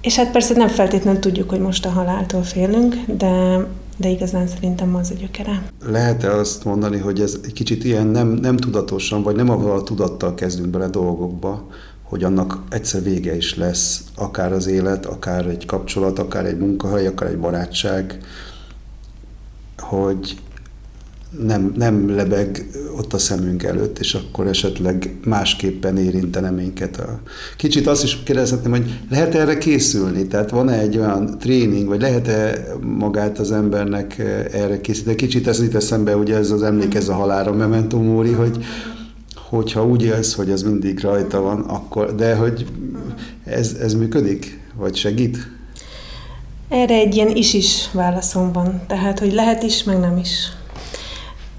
És 0.00 0.16
hát 0.16 0.30
persze 0.30 0.54
nem 0.54 0.68
feltétlenül 0.68 1.20
tudjuk, 1.20 1.50
hogy 1.50 1.60
most 1.60 1.86
a 1.86 1.90
haláltól 1.90 2.42
félünk, 2.42 2.94
de, 3.06 3.66
de 3.96 4.08
igazán 4.08 4.46
szerintem 4.46 4.94
az 4.94 5.10
a 5.10 5.14
gyökere. 5.14 5.62
Lehet-e 5.84 6.34
azt 6.34 6.64
mondani, 6.64 6.98
hogy 6.98 7.20
ez 7.20 7.38
egy 7.44 7.52
kicsit 7.52 7.84
ilyen 7.84 8.06
nem, 8.06 8.28
nem 8.28 8.56
tudatosan, 8.56 9.22
vagy 9.22 9.36
nem 9.36 9.50
avval 9.50 9.78
a 9.78 9.82
tudattal 9.82 10.34
kezdünk 10.34 10.68
bele 10.68 10.88
dolgokba, 10.88 11.66
hogy 12.02 12.24
annak 12.24 12.62
egyszer 12.70 13.02
vége 13.02 13.36
is 13.36 13.56
lesz, 13.56 14.04
akár 14.16 14.52
az 14.52 14.66
élet, 14.66 15.06
akár 15.06 15.46
egy 15.46 15.66
kapcsolat, 15.66 16.18
akár 16.18 16.46
egy 16.46 16.58
munkahely, 16.58 17.06
akár 17.06 17.28
egy 17.28 17.38
barátság, 17.38 18.18
hogy 19.78 20.36
nem, 21.30 21.72
nem 21.76 22.14
lebeg 22.14 22.70
ott 22.96 23.12
a 23.12 23.18
szemünk 23.18 23.62
előtt, 23.62 23.98
és 23.98 24.14
akkor 24.14 24.46
esetleg 24.46 25.16
másképpen 25.24 25.96
érintene 25.96 26.50
minket. 26.50 26.96
A... 26.96 27.20
Kicsit 27.56 27.86
azt 27.86 28.02
is 28.02 28.22
kérdezhetném, 28.22 28.70
hogy 28.70 28.98
lehet 29.10 29.34
erre 29.34 29.58
készülni? 29.58 30.26
Tehát 30.26 30.50
van-e 30.50 30.78
egy 30.78 30.98
olyan 30.98 31.38
tréning, 31.38 31.88
vagy 31.88 32.00
lehet-e 32.00 32.66
magát 32.80 33.38
az 33.38 33.52
embernek 33.52 34.18
erre 34.52 34.80
készíteni? 34.80 35.16
Kicsit 35.16 35.48
ez 35.48 35.62
itt 35.62 35.74
eszembe, 35.74 36.16
ugye 36.16 36.36
ez 36.36 36.50
az 36.50 36.62
emlékez 36.62 37.08
a 37.08 37.14
halára, 37.14 37.52
Memento 37.52 37.98
Mori, 37.98 38.32
hogy 38.32 38.64
hogyha 39.34 39.86
úgy 39.86 40.02
élsz, 40.02 40.34
hogy 40.34 40.50
ez 40.50 40.62
mindig 40.62 41.00
rajta 41.00 41.40
van, 41.40 41.60
akkor, 41.60 42.14
de 42.14 42.34
hogy 42.34 42.66
ez, 43.44 43.76
ez 43.80 43.94
működik? 43.94 44.60
Vagy 44.76 44.96
segít? 44.96 45.38
Erre 46.68 46.94
egy 46.94 47.14
ilyen 47.14 47.36
is-is 47.36 47.88
válaszom 47.92 48.52
van. 48.52 48.80
Tehát, 48.86 49.18
hogy 49.18 49.32
lehet 49.32 49.62
is, 49.62 49.84
meg 49.84 50.00
nem 50.00 50.16
is. 50.16 50.57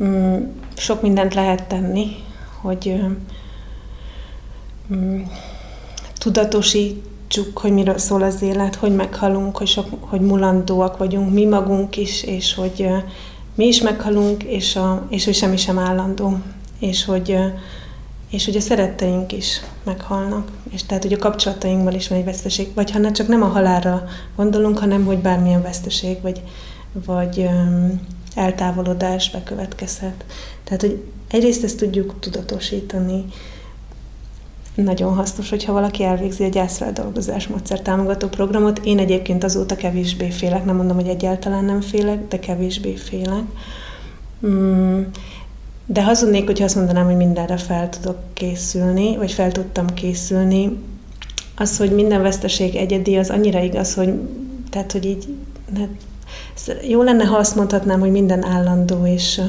Mm, 0.04 0.44
sok 0.78 1.02
mindent 1.02 1.34
lehet 1.34 1.68
tenni, 1.68 2.16
hogy 2.62 3.02
mm, 4.94 5.22
tudatosítsuk, 6.18 7.58
hogy 7.58 7.72
miről 7.72 7.98
szól 7.98 8.24
az 8.24 8.42
élet, 8.42 8.76
hogy 8.76 8.96
meghalunk, 8.96 9.58
hogy, 9.58 9.68
sok, 9.68 9.86
hogy 10.00 10.22
mulandóak 10.22 10.98
vagyunk 10.98 11.34
mi 11.34 11.46
magunk 11.46 11.98
is, 11.98 12.24
és 12.24 12.54
hogy 12.54 12.90
mi 13.56 13.66
is 13.66 13.82
meghalunk, 13.82 14.44
és, 14.44 14.76
a, 14.76 15.06
és 15.10 15.26
hogy 15.26 15.36
semmi 15.36 15.58
sem 15.58 15.80
állandó, 15.80 16.38
és 16.80 17.06
hogy, 17.06 17.38
és 18.30 18.46
hogy 18.46 18.56
a 18.56 18.60
szeretteink 18.60 19.32
is 19.32 19.62
meghalnak, 19.84 20.52
és 20.70 20.84
tehát 20.84 21.04
hogy 21.04 21.14
a 21.14 21.18
kapcsolatainkban 21.18 21.94
is 21.94 22.08
van 22.08 22.18
egy 22.18 22.26
veszteség, 22.26 22.68
vagy 22.74 22.92
ha 22.92 23.00
ne 23.00 23.12
csak 23.12 23.28
nem 23.28 23.42
a 23.44 23.48
halálra 23.48 24.04
gondolunk, 24.36 24.78
hanem 24.78 25.06
hogy 25.06 25.18
bármilyen 25.18 25.62
veszteség, 25.62 26.22
vagy, 26.22 26.42
vagy 27.06 27.50
eltávolodás 28.36 29.32
bekövetkezhet. 29.32 30.26
Tehát, 30.64 30.82
hogy 30.82 31.04
egyrészt 31.28 31.64
ezt 31.64 31.78
tudjuk 31.78 32.20
tudatosítani, 32.20 33.26
nagyon 34.84 35.14
hasznos, 35.14 35.50
hogyha 35.50 35.74
valaki 35.74 36.04
elvégzi 36.04 36.44
a 36.44 36.50
gyászfeldolgozás 36.50 37.48
módszer 37.48 37.82
támogató 37.82 38.28
programot. 38.28 38.80
Én 38.84 39.00
egyébként 39.00 39.44
azóta 39.44 39.76
kevésbé 39.76 40.30
félek, 40.30 40.66
nem 40.66 40.76
mondom, 40.76 40.96
hogy 40.96 41.08
egyáltalán 41.08 41.66
nem 41.66 41.82
félek, 41.82 42.28
de 42.28 42.40
kevésbé 42.40 42.96
félek. 42.96 43.44
Mm, 44.48 45.02
de 45.86 46.04
hazudnék, 46.04 46.46
hogyha 46.46 46.64
azt 46.64 46.76
mondanám, 46.76 47.06
hogy 47.06 47.16
mindenre 47.16 47.58
fel 47.58 47.90
tudok 47.90 48.18
készülni, 48.34 49.18
vagy 49.18 49.32
fel 49.32 49.52
tudtam 49.52 49.88
készülni. 49.94 50.78
Az, 51.56 51.78
hogy 51.78 51.92
minden 51.92 52.22
veszteség 52.22 52.76
egyedi, 52.76 53.18
az 53.18 53.30
annyira 53.30 53.60
igaz, 53.60 53.94
hogy 53.94 54.14
tehát, 54.70 54.92
hogy 54.92 55.06
így 55.06 55.28
hát 55.78 55.90
jó 56.88 57.02
lenne, 57.02 57.26
ha 57.26 57.38
azt 57.38 57.56
mondhatnám, 57.56 58.00
hogy 58.00 58.12
minden 58.12 58.44
állandó, 58.44 59.06
és 59.06 59.42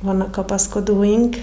vannak 0.00 0.30
kapaszkodóink, 0.30 1.36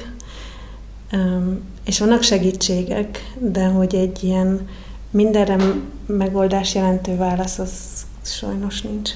és 1.86 2.00
vannak 2.00 2.22
segítségek, 2.22 3.34
de 3.40 3.66
hogy 3.66 3.96
egy 3.96 4.24
ilyen 4.24 4.68
mindenre 5.12 5.58
megoldás 6.06 6.76
jelentő 6.76 7.16
válasz, 7.16 7.60
az 7.60 7.72
sajnos 8.22 8.82
nincs. 8.82 9.10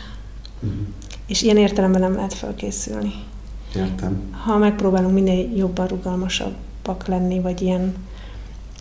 Mm. 0.65 0.84
És 1.27 1.41
ilyen 1.41 1.57
értelemben 1.57 2.01
nem 2.01 2.15
lehet 2.15 2.34
felkészülni. 2.34 3.13
Értem. 3.75 4.22
Ha 4.43 4.57
megpróbálunk 4.57 5.13
minél 5.13 5.50
jobban 5.55 5.88
rugalmasabbak 5.88 7.07
lenni, 7.07 7.39
vagy 7.39 7.62
ilyen 7.62 7.96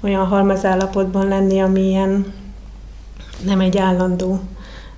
olyan 0.03 0.27
halmazállapotban 0.27 1.29
lenni, 1.29 1.61
ami 1.61 1.81
ilyen 1.81 2.33
nem 3.45 3.61
egy 3.61 3.79
állandó 3.79 4.41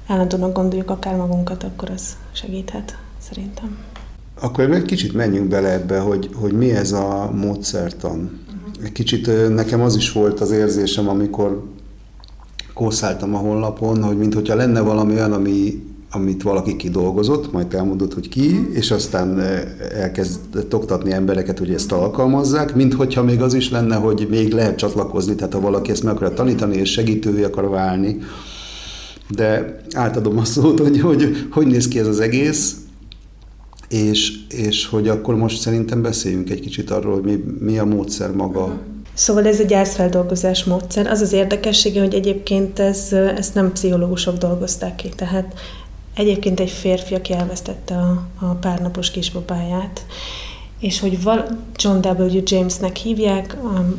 állandóan 0.08 0.52
gondoljuk 0.52 0.90
akár 0.90 1.16
magunkat, 1.16 1.62
akkor 1.62 1.90
az 1.90 2.16
segíthet, 2.32 2.98
szerintem. 3.18 3.76
Akkor 4.40 4.70
egy 4.70 4.84
kicsit 4.84 5.12
menjünk 5.12 5.48
bele 5.48 5.72
ebbe, 5.72 5.98
hogy, 5.98 6.30
hogy 6.34 6.52
mi 6.52 6.70
ez 6.70 6.92
a 6.92 7.30
módszertan. 7.34 8.40
Egy 8.84 8.92
kicsit 8.92 9.54
nekem 9.54 9.80
az 9.80 9.96
is 9.96 10.12
volt 10.12 10.40
az 10.40 10.50
érzésem, 10.50 11.08
amikor 11.08 11.64
kószáltam 12.74 13.34
a 13.34 13.38
honlapon, 13.38 14.02
hogy 14.02 14.16
mintha 14.16 14.54
lenne 14.54 14.80
valami 14.80 15.12
olyan, 15.12 15.32
ami, 15.32 15.82
amit 16.10 16.42
valaki 16.42 16.76
kidolgozott, 16.76 17.52
majd 17.52 17.74
elmondott, 17.74 18.14
hogy 18.14 18.28
ki, 18.28 18.68
és 18.72 18.90
aztán 18.90 19.40
elkezdett 19.94 20.74
oktatni 20.74 21.12
embereket, 21.12 21.58
hogy 21.58 21.72
ezt 21.72 21.92
alkalmazzák, 21.92 22.74
mint 22.74 22.94
hogyha 22.94 23.22
még 23.22 23.42
az 23.42 23.54
is 23.54 23.70
lenne, 23.70 23.96
hogy 23.96 24.26
még 24.30 24.52
lehet 24.52 24.78
csatlakozni, 24.78 25.34
tehát 25.34 25.52
ha 25.52 25.60
valaki 25.60 25.90
ezt 25.90 26.02
meg 26.02 26.14
akarja 26.14 26.34
tanítani, 26.34 26.76
és 26.76 26.90
segítővé 26.92 27.42
akar 27.44 27.68
válni, 27.68 28.18
de 29.28 29.80
átadom 29.92 30.38
a 30.38 30.44
szót, 30.44 30.78
hogy, 30.78 31.00
hogy 31.00 31.46
hogy 31.50 31.66
néz 31.66 31.88
ki 31.88 31.98
ez 31.98 32.06
az 32.06 32.20
egész, 32.20 32.76
és, 33.88 34.32
és 34.48 34.86
hogy 34.86 35.08
akkor 35.08 35.36
most 35.36 35.60
szerintem 35.60 36.02
beszéljünk 36.02 36.50
egy 36.50 36.60
kicsit 36.60 36.90
arról, 36.90 37.12
hogy 37.12 37.22
mi, 37.22 37.44
mi 37.60 37.78
a 37.78 37.84
módszer 37.84 38.30
maga. 38.30 38.78
Szóval 39.14 39.46
ez 39.46 39.60
egy 39.60 39.66
gyászfeldolgozás 39.66 40.64
módszer. 40.64 41.06
Az 41.06 41.20
az 41.20 41.32
érdekessége, 41.32 42.00
hogy 42.00 42.14
egyébként 42.14 42.78
ez, 42.78 43.12
ezt 43.12 43.54
nem 43.54 43.72
pszichológusok 43.72 44.36
dolgozták 44.36 44.94
ki, 44.94 45.08
tehát 45.08 45.54
egyébként 46.14 46.60
egy 46.60 46.70
férfi, 46.70 47.14
aki 47.14 47.32
elvesztette 47.32 47.94
a, 47.94 48.26
a 48.38 48.44
párnapos 48.44 49.10
kisbabáját, 49.10 50.06
és 50.80 51.00
hogy 51.00 51.18
John 51.76 52.06
W. 52.06 52.40
Jamesnek 52.44 52.96
hívják, 52.96 53.56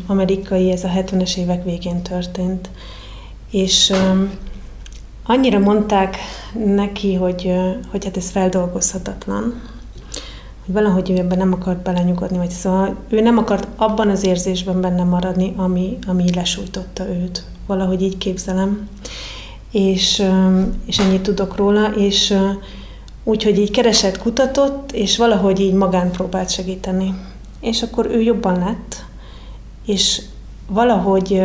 amerikai, 0.07 0.71
ez 0.71 0.83
a 0.83 0.87
70-es 0.87 1.37
évek 1.37 1.63
végén 1.63 2.01
történt, 2.01 2.69
és 3.51 3.93
annyira 5.29 5.59
mondták 5.59 6.17
neki, 6.65 7.13
hogy, 7.13 7.53
hogy 7.91 8.05
hát 8.05 8.17
ez 8.17 8.29
feldolgozhatatlan, 8.29 9.61
hogy 10.65 10.73
valahogy 10.73 11.09
ő 11.09 11.17
ebben 11.17 11.37
nem 11.37 11.53
akart 11.53 11.83
belenyugodni, 11.83 12.37
vagy 12.37 12.49
szóval 12.49 12.95
ő 13.09 13.21
nem 13.21 13.37
akart 13.37 13.67
abban 13.75 14.09
az 14.09 14.23
érzésben 14.23 14.81
benne 14.81 15.03
maradni, 15.03 15.53
ami, 15.55 15.97
ami 16.07 16.33
lesújtotta 16.33 17.09
őt. 17.09 17.43
Valahogy 17.67 18.01
így 18.01 18.17
képzelem. 18.17 18.87
És, 19.71 20.23
és 20.85 20.99
ennyit 20.99 21.21
tudok 21.21 21.55
róla, 21.55 21.87
és 21.87 22.37
úgyhogy 23.23 23.59
így 23.59 23.71
keresett, 23.71 24.17
kutatott, 24.17 24.91
és 24.91 25.17
valahogy 25.17 25.59
így 25.59 25.73
magán 25.73 26.11
próbált 26.11 26.49
segíteni. 26.49 27.13
És 27.59 27.81
akkor 27.81 28.05
ő 28.05 28.21
jobban 28.21 28.59
lett, 28.59 29.05
és 29.85 30.21
valahogy 30.67 31.41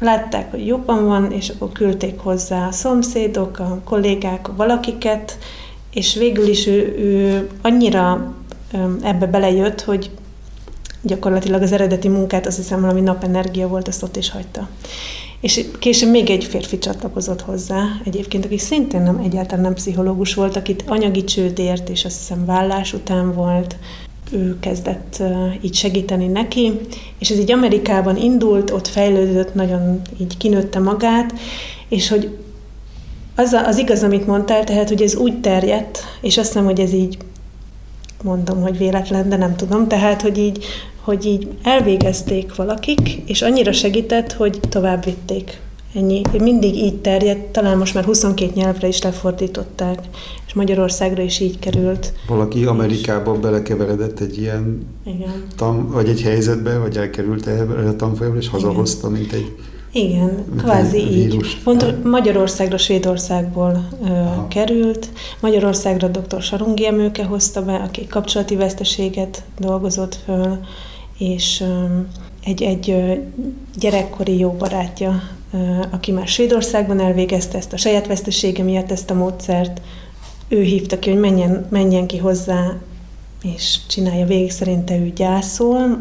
látták, 0.00 0.50
hogy 0.50 0.66
jobban 0.66 1.06
van, 1.06 1.32
és 1.32 1.48
akkor 1.48 1.72
küldték 1.72 2.18
hozzá 2.18 2.66
a 2.66 2.72
szomszédok, 2.72 3.58
a 3.58 3.80
kollégák, 3.84 4.48
valakiket, 4.56 5.38
és 5.92 6.14
végül 6.14 6.46
is 6.46 6.66
ő, 6.66 6.94
ő 6.98 7.48
annyira 7.62 8.32
ebbe 9.02 9.26
belejött, 9.26 9.80
hogy 9.80 10.10
gyakorlatilag 11.02 11.62
az 11.62 11.72
eredeti 11.72 12.08
munkát, 12.08 12.46
azt 12.46 12.56
hiszem 12.56 12.80
valami 12.80 13.00
napenergia 13.00 13.68
volt, 13.68 13.88
azt 13.88 14.02
ott 14.02 14.16
is 14.16 14.30
hagyta. 14.30 14.68
És 15.40 15.64
később 15.78 16.10
még 16.10 16.30
egy 16.30 16.44
férfi 16.44 16.78
csatlakozott 16.78 17.40
hozzá, 17.40 17.82
egyébként, 18.04 18.44
aki 18.44 18.58
szintén 18.58 19.02
nem 19.02 19.18
egyáltalán 19.24 19.64
nem 19.64 19.74
pszichológus 19.74 20.34
volt, 20.34 20.56
akit 20.56 20.84
anyagi 20.86 21.24
csődért, 21.24 21.88
és 21.88 22.04
azt 22.04 22.18
hiszem 22.18 22.44
vállás 22.44 22.92
után 22.92 23.34
volt, 23.34 23.76
ő 24.34 24.56
kezdett 24.60 25.22
így 25.60 25.74
segíteni 25.74 26.26
neki, 26.26 26.72
és 27.18 27.30
ez 27.30 27.38
így 27.38 27.52
Amerikában 27.52 28.16
indult, 28.16 28.70
ott 28.70 28.86
fejlődött, 28.86 29.54
nagyon 29.54 30.00
így 30.20 30.36
kinőtte 30.36 30.78
magát, 30.78 31.34
és 31.88 32.08
hogy 32.08 32.38
az, 33.36 33.52
az 33.52 33.78
igaz, 33.78 34.02
amit 34.02 34.26
mondtál, 34.26 34.64
tehát, 34.64 34.88
hogy 34.88 35.02
ez 35.02 35.16
úgy 35.16 35.40
terjedt, 35.40 35.98
és 36.20 36.38
azt 36.38 36.46
hiszem, 36.46 36.64
hogy 36.64 36.80
ez 36.80 36.92
így 36.92 37.18
mondom, 38.22 38.62
hogy 38.62 38.78
véletlen, 38.78 39.28
de 39.28 39.36
nem 39.36 39.56
tudom, 39.56 39.88
tehát, 39.88 40.22
hogy 40.22 40.38
így, 40.38 40.64
hogy 41.00 41.26
így 41.26 41.48
elvégezték 41.62 42.54
valakik, 42.54 43.22
és 43.26 43.42
annyira 43.42 43.72
segített, 43.72 44.32
hogy 44.32 44.60
tovább 44.68 45.04
vitték. 45.04 45.60
Ennyi. 45.94 46.20
Mindig 46.38 46.74
így 46.76 47.00
terjedt, 47.00 47.52
talán 47.52 47.78
most 47.78 47.94
már 47.94 48.04
22 48.04 48.52
nyelvre 48.54 48.88
is 48.88 49.02
lefordították, 49.02 49.98
és 50.46 50.54
Magyarországra 50.54 51.22
is 51.22 51.40
így 51.40 51.58
került. 51.58 52.12
Valaki 52.28 52.64
Amerikában 52.64 53.40
belekeveredett 53.40 54.20
egy 54.20 54.38
ilyen 54.38 54.86
Igen. 55.06 55.44
Tam, 55.56 55.90
vagy 55.90 56.08
egy 56.08 56.22
helyzetbe, 56.22 56.78
vagy 56.78 56.96
elkerült 56.96 57.46
erre 57.46 57.88
a 57.88 57.96
tanfolyamra, 57.96 58.38
és 58.38 58.48
hazahozta, 58.48 59.08
mint 59.08 59.32
egy 59.32 59.54
igen, 59.92 60.44
kvázi 60.58 60.98
így. 60.98 61.60
Pont 61.64 62.04
Magyarországra, 62.04 62.76
Svédországból 62.76 63.88
ö, 64.04 64.08
került. 64.48 65.08
Magyarországra 65.40 66.08
dr. 66.08 66.42
Sarungi 66.42 66.86
Emőke 66.86 67.24
hozta 67.24 67.62
be, 67.62 67.74
aki 67.74 68.06
kapcsolati 68.06 68.56
veszteséget 68.56 69.42
dolgozott 69.58 70.18
föl, 70.24 70.58
és 71.18 71.60
ö, 71.60 71.84
egy, 72.44 72.62
egy 72.62 72.96
gyerekkori 73.78 74.38
jó 74.38 74.50
barátja, 74.50 75.22
aki 75.90 76.12
már 76.12 76.26
Svédországban 76.26 77.00
elvégezte 77.00 77.58
ezt 77.58 77.72
a 77.72 77.76
saját 77.76 78.06
vesztesége 78.06 78.62
miatt 78.62 78.90
ezt 78.90 79.10
a 79.10 79.14
módszert, 79.14 79.80
ő 80.48 80.62
hívta 80.62 80.98
ki, 80.98 81.10
hogy 81.10 81.20
menjen, 81.20 81.66
menjen 81.70 82.06
ki 82.06 82.18
hozzá, 82.18 82.72
és 83.42 83.78
csinálja 83.86 84.26
végig, 84.26 84.50
szerinte 84.50 84.96
ő 84.96 85.12
gyászol. 85.16 85.98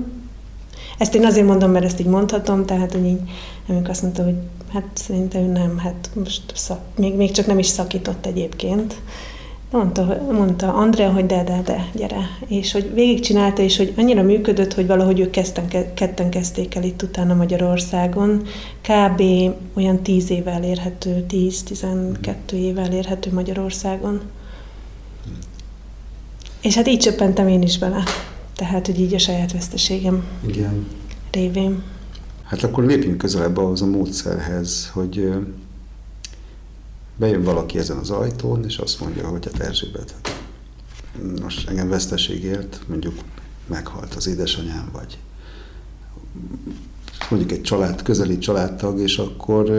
Ezt 0.98 1.16
én 1.16 1.26
azért 1.26 1.48
mondom, 1.48 1.72
mert 1.72 1.86
ezt 1.86 2.00
így 2.00 2.06
mondhatom, 2.06 2.66
tehát, 2.66 2.92
hogy 2.92 3.06
így 3.06 3.20
amikor 3.68 3.90
azt 3.90 4.02
mondta, 4.02 4.24
hogy 4.24 4.36
hát 4.74 4.86
szerintem 4.94 5.42
ő 5.42 5.46
nem, 5.46 5.78
hát 5.78 6.10
most 6.14 6.42
szak, 6.54 6.80
még, 6.98 7.16
még 7.16 7.32
csak 7.32 7.46
nem 7.46 7.60
is 7.60 7.68
szakított 7.68 8.26
egyébként. 8.26 8.96
Mondta, 9.74 10.28
mondta 10.32 10.74
Andrea, 10.74 11.12
hogy 11.12 11.26
de, 11.26 11.44
de, 11.44 11.62
de, 11.66 11.90
gyere. 11.94 12.30
És 12.48 12.72
hogy 12.72 12.94
végigcsinálta, 12.94 13.62
és 13.62 13.78
hogy 13.78 13.94
annyira 13.98 14.22
működött, 14.22 14.74
hogy 14.74 14.88
valahogy 14.88 15.20
ők 15.20 15.30
kezdten, 15.30 15.94
ketten 15.94 16.30
kezdték 16.30 16.76
el 16.76 16.84
itt 16.84 17.02
utána 17.02 17.34
Magyarországon. 17.34 18.42
Kb. 18.82 19.22
olyan 19.74 20.02
10 20.02 20.30
éve 20.30 20.52
elérhető, 20.52 21.26
10-12 21.30 22.52
éve 22.52 22.82
elérhető 22.82 23.32
Magyarországon. 23.34 24.22
És 26.62 26.76
hát 26.76 26.88
így 26.88 27.00
csöppentem 27.00 27.48
én 27.48 27.62
is 27.62 27.78
bele. 27.78 28.04
Tehát, 28.56 28.86
hogy 28.86 29.00
így 29.00 29.14
a 29.14 29.20
saját 29.20 29.52
veszteségem 29.52 30.24
Igen. 30.48 30.88
révén. 31.32 31.84
Hát 32.44 32.64
akkor 32.64 32.86
lépjünk 32.86 33.18
közelebb 33.18 33.58
ahhoz 33.58 33.82
a 33.82 33.86
módszerhez, 33.86 34.90
hogy 34.94 35.32
bejön 37.16 37.44
valaki 37.44 37.78
ezen 37.78 37.98
az 37.98 38.10
ajtón, 38.10 38.66
és 38.66 38.78
azt 38.78 39.00
mondja, 39.00 39.28
hogy 39.28 39.46
hát 39.46 39.68
Erzsébet, 39.68 40.12
hát 40.12 40.42
most 41.42 41.70
engem 41.70 41.90
veszteségért, 41.90 42.80
mondjuk 42.88 43.14
meghalt 43.68 44.14
az 44.14 44.28
édesanyám, 44.28 44.90
vagy 44.92 45.18
mondjuk 47.30 47.52
egy 47.52 47.62
család, 47.62 48.02
közeli 48.02 48.38
családtag, 48.38 49.00
és 49.00 49.18
akkor 49.18 49.72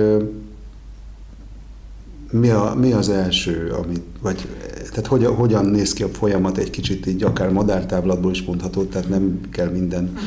mi, 2.30 2.48
a, 2.48 2.74
mi 2.74 2.92
az 2.92 3.08
első, 3.08 3.70
amit, 3.70 4.02
vagy 4.20 4.48
tehát 4.88 5.06
hogyan, 5.06 5.34
hogyan 5.34 5.64
néz 5.64 5.92
ki 5.92 6.02
a 6.02 6.08
folyamat 6.08 6.58
egy 6.58 6.70
kicsit 6.70 7.06
így, 7.06 7.22
akár 7.22 7.50
madártávlatból 7.50 8.30
is 8.30 8.42
mondható, 8.42 8.84
tehát 8.84 9.08
nem 9.08 9.40
kell 9.50 9.70
minden 9.70 10.04
uh-huh 10.04 10.22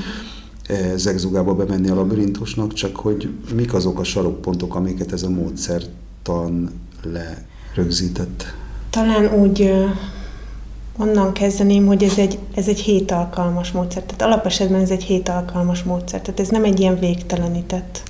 zegzugába 0.95 1.55
bemenni 1.55 1.89
a 1.89 1.95
labirintusnak, 1.95 2.73
csak 2.73 2.95
hogy 2.95 3.29
mik 3.55 3.73
azok 3.73 3.99
a 3.99 4.03
sarokpontok, 4.03 4.75
amiket 4.75 5.11
ez 5.11 5.23
a 5.23 5.29
módszertan 5.29 6.71
lerögzített. 7.03 8.53
Talán 8.89 9.33
úgy 9.33 9.73
onnan 10.97 11.33
kezdeném, 11.33 11.85
hogy 11.85 12.03
ez 12.03 12.17
egy, 12.17 12.39
ez 12.55 12.67
egy 12.67 12.79
hét 12.79 13.11
alkalmas 13.11 13.71
módszer. 13.71 14.03
Tehát 14.03 14.21
alapesetben 14.33 14.81
ez 14.81 14.89
egy 14.89 15.03
hét 15.03 15.29
alkalmas 15.29 15.83
módszer. 15.83 16.21
Tehát 16.21 16.39
ez 16.39 16.47
nem 16.47 16.63
egy 16.63 16.79
ilyen 16.79 16.99
végtelenített 16.99 18.03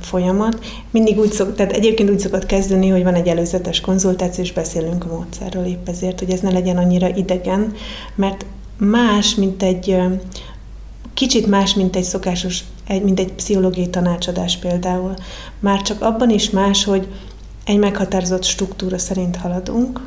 folyamat. 0.00 0.64
Mindig 0.90 1.18
úgy 1.18 1.32
szok, 1.32 1.54
tehát 1.54 1.72
egyébként 1.72 2.10
úgy 2.10 2.18
szokott 2.18 2.46
kezdeni, 2.46 2.88
hogy 2.88 3.02
van 3.02 3.14
egy 3.14 3.28
előzetes 3.28 3.80
konzultáció, 3.80 4.44
és 4.44 4.52
beszélünk 4.52 5.04
a 5.04 5.14
módszerről 5.14 5.64
épp 5.64 5.88
ezért, 5.88 6.18
hogy 6.18 6.30
ez 6.30 6.40
ne 6.40 6.50
legyen 6.50 6.76
annyira 6.76 7.08
idegen, 7.08 7.72
mert 8.14 8.46
más, 8.78 9.34
mint 9.34 9.62
egy 9.62 9.96
Kicsit 11.16 11.46
más, 11.46 11.74
mint 11.74 11.96
egy 11.96 12.04
szokásos, 12.04 12.64
mint 13.02 13.20
egy 13.20 13.32
pszichológiai 13.32 13.90
tanácsadás 13.90 14.56
például. 14.56 15.14
Már 15.58 15.82
csak 15.82 16.02
abban 16.02 16.30
is 16.30 16.50
más, 16.50 16.84
hogy 16.84 17.08
egy 17.66 17.78
meghatározott 17.78 18.44
struktúra 18.44 18.98
szerint 18.98 19.36
haladunk. 19.36 20.00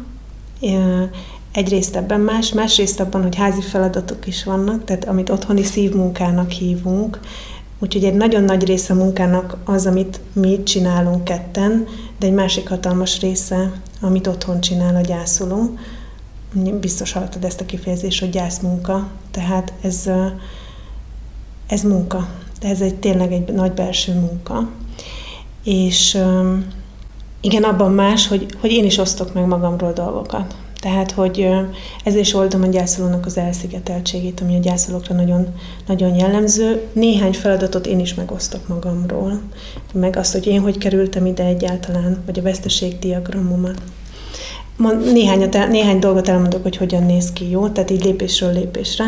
Egyrészt 1.52 1.96
ebben 1.96 2.20
más, 2.20 2.54
másrészt 2.54 3.00
abban, 3.00 3.22
hogy 3.22 3.36
házi 3.36 3.62
feladatok 3.62 4.28
is 4.28 4.44
vannak, 4.44 4.84
tehát 4.84 5.06
amit 5.06 5.30
otthoni 5.30 5.64
szívmunkának 5.64 6.52
hívunk, 6.52 7.20
Úgyhogy 7.82 8.04
egy 8.04 8.14
nagyon 8.14 8.44
nagy 8.44 8.66
része 8.66 8.94
a 8.94 8.98
munkának 8.98 9.58
az, 9.66 9.86
amit 9.86 10.20
mi 10.34 10.64
csinálunk 10.64 11.24
ketten, 11.24 11.88
de 12.20 12.26
egy 12.26 12.34
másik 12.34 12.70
hatalmas 12.70 13.20
része, 13.20 13.72
amit 14.02 14.28
otthon 14.28 14.62
csinál 14.62 14.96
a 14.96 15.02
gyászoló. 15.02 15.78
Biztos 16.80 17.12
hallottad 17.12 17.44
ezt 17.44 17.62
a 17.62 17.66
kifejezést, 17.66 18.20
hogy 18.20 18.30
gyászmunka. 18.30 19.08
Tehát 19.32 19.74
ez 19.82 20.10
ez 21.68 21.82
munka. 21.82 22.28
De 22.60 22.68
ez 22.68 22.82
egy 22.82 22.96
tényleg 22.96 23.32
egy 23.32 23.54
nagy 23.54 23.72
belső 23.72 24.14
munka. 24.14 24.70
És 25.64 26.18
igen, 27.42 27.64
abban 27.64 27.92
más, 27.92 28.28
hogy, 28.28 28.46
hogy 28.60 28.72
én 28.72 28.86
is 28.86 28.98
osztok 28.98 29.34
meg 29.34 29.46
magamról 29.46 29.94
dolgokat. 29.94 30.56
Tehát, 30.80 31.12
hogy 31.12 31.48
ez 32.04 32.16
is 32.16 32.34
oldom 32.34 32.62
a 32.62 32.68
gyászolónak 32.68 33.26
az 33.26 33.38
elszigeteltségét, 33.38 34.42
ami 34.42 34.56
a 34.56 34.60
gyászolókra 34.60 35.16
nagyon, 35.16 35.48
nagyon 35.88 36.16
jellemző. 36.16 36.88
Néhány 36.94 37.34
feladatot 37.34 37.88
én 37.88 38.00
is 38.00 38.14
megosztok 38.14 38.68
magamról, 38.68 39.42
meg 39.94 40.16
azt, 40.16 40.34
hogy 40.34 40.48
én 40.48 40.62
hogy 40.62 40.78
kerültem 40.78 41.26
ide 41.26 41.44
egyáltalán, 41.44 42.24
vagy 42.26 42.40
a 42.40 42.42
veszteségdiagramomat. 42.42 43.82
Néhány, 45.12 45.50
néhány 45.70 46.00
dolgot 46.00 46.30
elmondok, 46.30 46.64
hogy 46.64 46.78
hogyan 46.78 47.04
néz 47.04 47.32
ki, 47.34 47.50
jó? 47.50 47.68
Tehát 47.68 47.90
így 47.90 48.04
lépésről 48.04 48.54
lépésre 48.54 49.06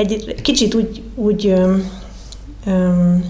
egy 0.00 0.34
kicsit 0.42 0.74
úgy, 0.74 1.02
úgy 1.14 1.46
öm, 1.46 1.90
öm, 2.66 3.24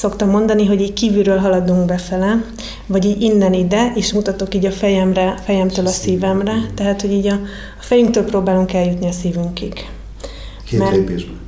szoktam 0.00 0.30
mondani, 0.30 0.66
hogy 0.66 0.80
így 0.80 0.92
kívülről 0.92 1.38
haladunk 1.38 1.84
befele, 1.84 2.44
vagy 2.86 3.04
így 3.04 3.22
innen 3.22 3.52
ide, 3.52 3.92
és 3.94 4.12
mutatok 4.12 4.54
így 4.54 4.66
a 4.66 4.70
fejemre, 4.70 5.34
fejemtől 5.44 5.86
a 5.86 5.90
szívemre, 5.90 6.54
tehát, 6.74 7.00
hogy 7.00 7.12
így 7.12 7.26
a, 7.26 7.32
a 7.78 7.82
fejünktől 7.82 8.24
próbálunk 8.24 8.72
eljutni 8.72 9.06
a 9.06 9.12
szívünkig. 9.12 9.88
Hét 10.68 10.78
Mert 10.78 10.96
lépésben? 10.96 11.38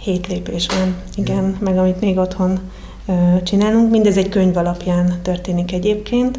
Hét 0.00 0.26
lépésben, 0.26 0.96
igen, 1.14 1.44
ja. 1.44 1.56
meg 1.60 1.78
amit 1.78 2.00
még 2.00 2.18
otthon 2.18 2.58
ö, 3.06 3.12
csinálunk. 3.42 3.90
Mindez 3.90 4.16
egy 4.16 4.28
könyv 4.28 4.56
alapján 4.56 5.18
történik 5.22 5.72
egyébként, 5.72 6.38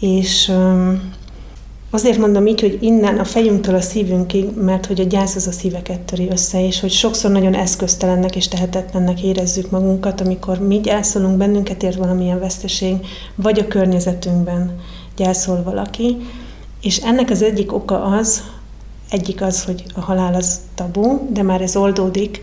és 0.00 0.48
ö, 0.48 0.92
Azért 1.90 2.18
mondom 2.18 2.46
így, 2.46 2.60
hogy 2.60 2.78
innen 2.80 3.18
a 3.18 3.24
fejünktől 3.24 3.74
a 3.74 3.80
szívünkig, 3.80 4.48
mert 4.56 4.86
hogy 4.86 5.00
a 5.00 5.04
gyász 5.04 5.34
az 5.34 5.46
a 5.46 5.52
szíveket 5.52 6.00
töri 6.00 6.28
össze, 6.30 6.66
és 6.66 6.80
hogy 6.80 6.90
sokszor 6.90 7.30
nagyon 7.30 7.54
eszköztelennek 7.54 8.36
és 8.36 8.48
tehetetlennek 8.48 9.22
érezzük 9.22 9.70
magunkat, 9.70 10.20
amikor 10.20 10.58
mi 10.58 10.80
gyászolunk, 10.80 11.36
bennünket 11.36 11.82
ér 11.82 11.96
valamilyen 11.96 12.38
veszteség, 12.38 12.94
vagy 13.34 13.58
a 13.58 13.68
környezetünkben 13.68 14.80
gyászol 15.16 15.62
valaki. 15.62 16.16
És 16.80 16.96
ennek 16.96 17.30
az 17.30 17.42
egyik 17.42 17.72
oka 17.72 18.02
az, 18.02 18.42
egyik 19.10 19.42
az, 19.42 19.64
hogy 19.64 19.84
a 19.94 20.00
halál 20.00 20.34
az 20.34 20.60
tabu, 20.74 21.32
de 21.32 21.42
már 21.42 21.60
ez 21.60 21.76
oldódik. 21.76 22.40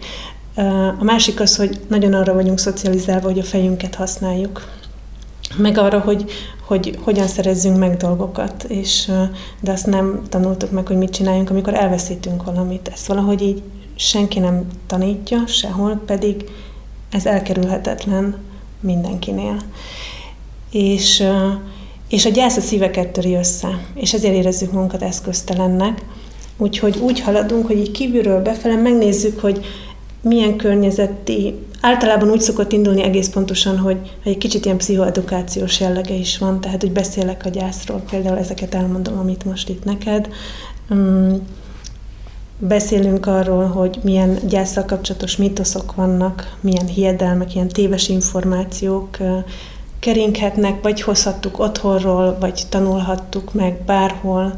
A 0.99 1.03
másik 1.03 1.39
az, 1.39 1.55
hogy 1.55 1.79
nagyon 1.87 2.13
arra 2.13 2.33
vagyunk 2.33 2.59
szocializálva, 2.59 3.27
hogy 3.27 3.39
a 3.39 3.43
fejünket 3.43 3.95
használjuk 3.95 4.74
meg 5.57 5.77
arra, 5.77 5.99
hogy, 5.99 6.25
hogy 6.65 6.97
hogyan 7.01 7.27
szerezzünk 7.27 7.77
meg 7.77 7.97
dolgokat, 7.97 8.63
és, 8.63 9.11
de 9.59 9.71
azt 9.71 9.85
nem 9.85 10.21
tanultuk 10.29 10.71
meg, 10.71 10.87
hogy 10.87 10.97
mit 10.97 11.13
csináljunk, 11.13 11.49
amikor 11.49 11.73
elveszítünk 11.73 12.43
valamit. 12.43 12.89
Ezt 12.93 13.07
valahogy 13.07 13.41
így 13.41 13.61
senki 13.95 14.39
nem 14.39 14.67
tanítja 14.87 15.47
sehol, 15.47 16.01
pedig 16.05 16.45
ez 17.09 17.25
elkerülhetetlen 17.25 18.37
mindenkinél. 18.79 19.57
És, 20.71 21.23
és 22.09 22.25
a 22.25 22.29
gyász 22.29 22.57
a 22.57 22.61
szíveket 22.61 23.07
töri 23.07 23.33
össze, 23.33 23.85
és 23.93 24.13
ezért 24.13 24.33
érezzük 24.33 24.71
magunkat 24.71 25.01
eszköztelennek. 25.01 26.05
Úgyhogy 26.57 26.97
úgy 26.97 27.19
haladunk, 27.19 27.67
hogy 27.67 27.77
így 27.77 27.91
kívülről 27.91 28.41
befele 28.41 28.75
megnézzük, 28.75 29.39
hogy 29.39 29.65
milyen 30.21 30.55
környezeti, 30.55 31.55
általában 31.85 32.29
úgy 32.29 32.41
szokott 32.41 32.71
indulni 32.71 33.03
egész 33.03 33.29
pontosan, 33.29 33.77
hogy 33.77 33.97
egy 34.23 34.37
kicsit 34.37 34.65
ilyen 34.65 34.77
pszichoedukációs 34.77 35.79
jellege 35.79 36.13
is 36.13 36.37
van, 36.37 36.61
tehát 36.61 36.81
hogy 36.81 36.91
beszélek 36.91 37.45
a 37.45 37.49
gyászról, 37.49 38.03
például 38.09 38.37
ezeket 38.37 38.75
elmondom, 38.75 39.17
amit 39.19 39.45
most 39.45 39.69
itt 39.69 39.83
neked. 39.83 40.29
Um, 40.89 41.41
beszélünk 42.57 43.25
arról, 43.25 43.65
hogy 43.65 43.99
milyen 44.03 44.39
gyászsal 44.47 44.85
kapcsolatos 44.85 45.37
mítoszok 45.37 45.95
vannak, 45.95 46.57
milyen 46.59 46.85
hiedelmek, 46.85 47.55
ilyen 47.55 47.67
téves 47.67 48.09
információk 48.09 49.17
keringhetnek, 49.99 50.81
vagy 50.81 51.01
hozhattuk 51.01 51.59
otthonról, 51.59 52.37
vagy 52.39 52.61
tanulhattuk 52.69 53.53
meg 53.53 53.81
bárhol, 53.85 54.53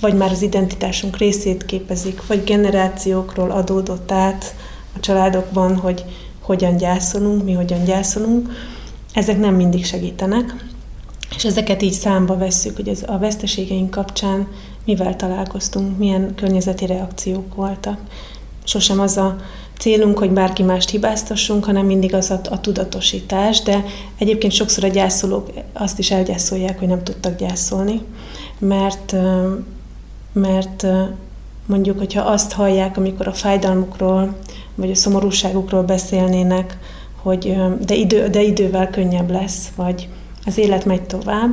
vagy 0.00 0.14
már 0.14 0.30
az 0.30 0.42
identitásunk 0.42 1.16
részét 1.16 1.64
képezik, 1.64 2.26
vagy 2.26 2.44
generációkról 2.44 3.50
adódott 3.50 4.12
át 4.12 4.54
a 4.96 5.00
családokban, 5.00 5.76
hogy 5.76 6.04
hogyan 6.42 6.76
gyászolunk, 6.76 7.44
mi 7.44 7.52
hogyan 7.52 7.84
gyászolunk. 7.84 8.50
Ezek 9.12 9.38
nem 9.38 9.54
mindig 9.54 9.84
segítenek, 9.84 10.54
és 11.36 11.44
ezeket 11.44 11.82
így 11.82 11.92
számba 11.92 12.36
vesszük, 12.36 12.76
hogy 12.76 12.88
ez 12.88 13.02
a 13.06 13.18
veszteségeink 13.18 13.90
kapcsán 13.90 14.46
mivel 14.84 15.16
találkoztunk, 15.16 15.98
milyen 15.98 16.34
környezeti 16.34 16.86
reakciók 16.86 17.54
voltak. 17.54 17.98
Sosem 18.64 19.00
az 19.00 19.16
a 19.16 19.36
célunk, 19.78 20.18
hogy 20.18 20.30
bárki 20.30 20.62
mást 20.62 20.90
hibáztassunk, 20.90 21.64
hanem 21.64 21.86
mindig 21.86 22.14
az 22.14 22.30
a, 22.30 22.40
a 22.50 22.60
tudatosítás, 22.60 23.62
de 23.62 23.84
egyébként 24.18 24.52
sokszor 24.52 24.84
a 24.84 24.88
gyászolók 24.88 25.50
azt 25.72 25.98
is 25.98 26.10
elgyászolják, 26.10 26.78
hogy 26.78 26.88
nem 26.88 27.04
tudtak 27.04 27.36
gyászolni, 27.36 28.00
mert, 28.58 29.14
mert 30.32 30.86
mondjuk, 31.66 31.98
hogyha 31.98 32.22
azt 32.22 32.52
hallják, 32.52 32.96
amikor 32.96 33.28
a 33.28 33.32
fájdalmukról, 33.32 34.36
vagy 34.74 34.90
a 34.90 34.94
szomorúságukról 34.94 35.82
beszélnének, 35.82 36.78
hogy 37.22 37.56
de, 37.86 37.94
idő, 37.94 38.28
de 38.28 38.42
idővel 38.42 38.90
könnyebb 38.90 39.30
lesz, 39.30 39.68
vagy 39.76 40.08
az 40.46 40.58
élet 40.58 40.84
megy 40.84 41.02
tovább, 41.02 41.52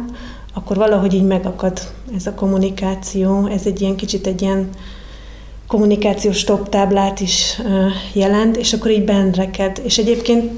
akkor 0.53 0.77
valahogy 0.77 1.13
így 1.13 1.25
megakad 1.25 1.79
ez 2.15 2.27
a 2.27 2.33
kommunikáció. 2.33 3.45
Ez 3.45 3.65
egy 3.65 3.81
ilyen 3.81 3.95
kicsit 3.95 4.27
egy 4.27 4.41
ilyen 4.41 4.69
kommunikációs 5.67 6.37
stop 6.37 6.69
táblát 6.69 7.19
is 7.19 7.61
jelent, 8.13 8.57
és 8.57 8.73
akkor 8.73 8.91
így 8.91 9.05
benreked. 9.05 9.81
És 9.83 9.97
egyébként 9.97 10.51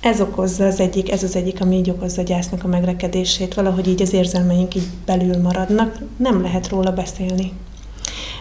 ez 0.00 0.20
okozza 0.20 0.66
az 0.66 0.80
egyik, 0.80 1.12
ez 1.12 1.22
az 1.22 1.36
egyik, 1.36 1.60
ami 1.60 1.76
így 1.76 1.90
okozza 1.90 2.20
a 2.20 2.24
gyásznak 2.24 2.64
a 2.64 2.68
megrekedését. 2.68 3.54
Valahogy 3.54 3.88
így 3.88 4.02
az 4.02 4.12
érzelmeink 4.12 4.74
így 4.74 4.86
belül 5.06 5.36
maradnak, 5.36 5.98
nem 6.16 6.42
lehet 6.42 6.68
róla 6.68 6.90
beszélni. 6.90 7.52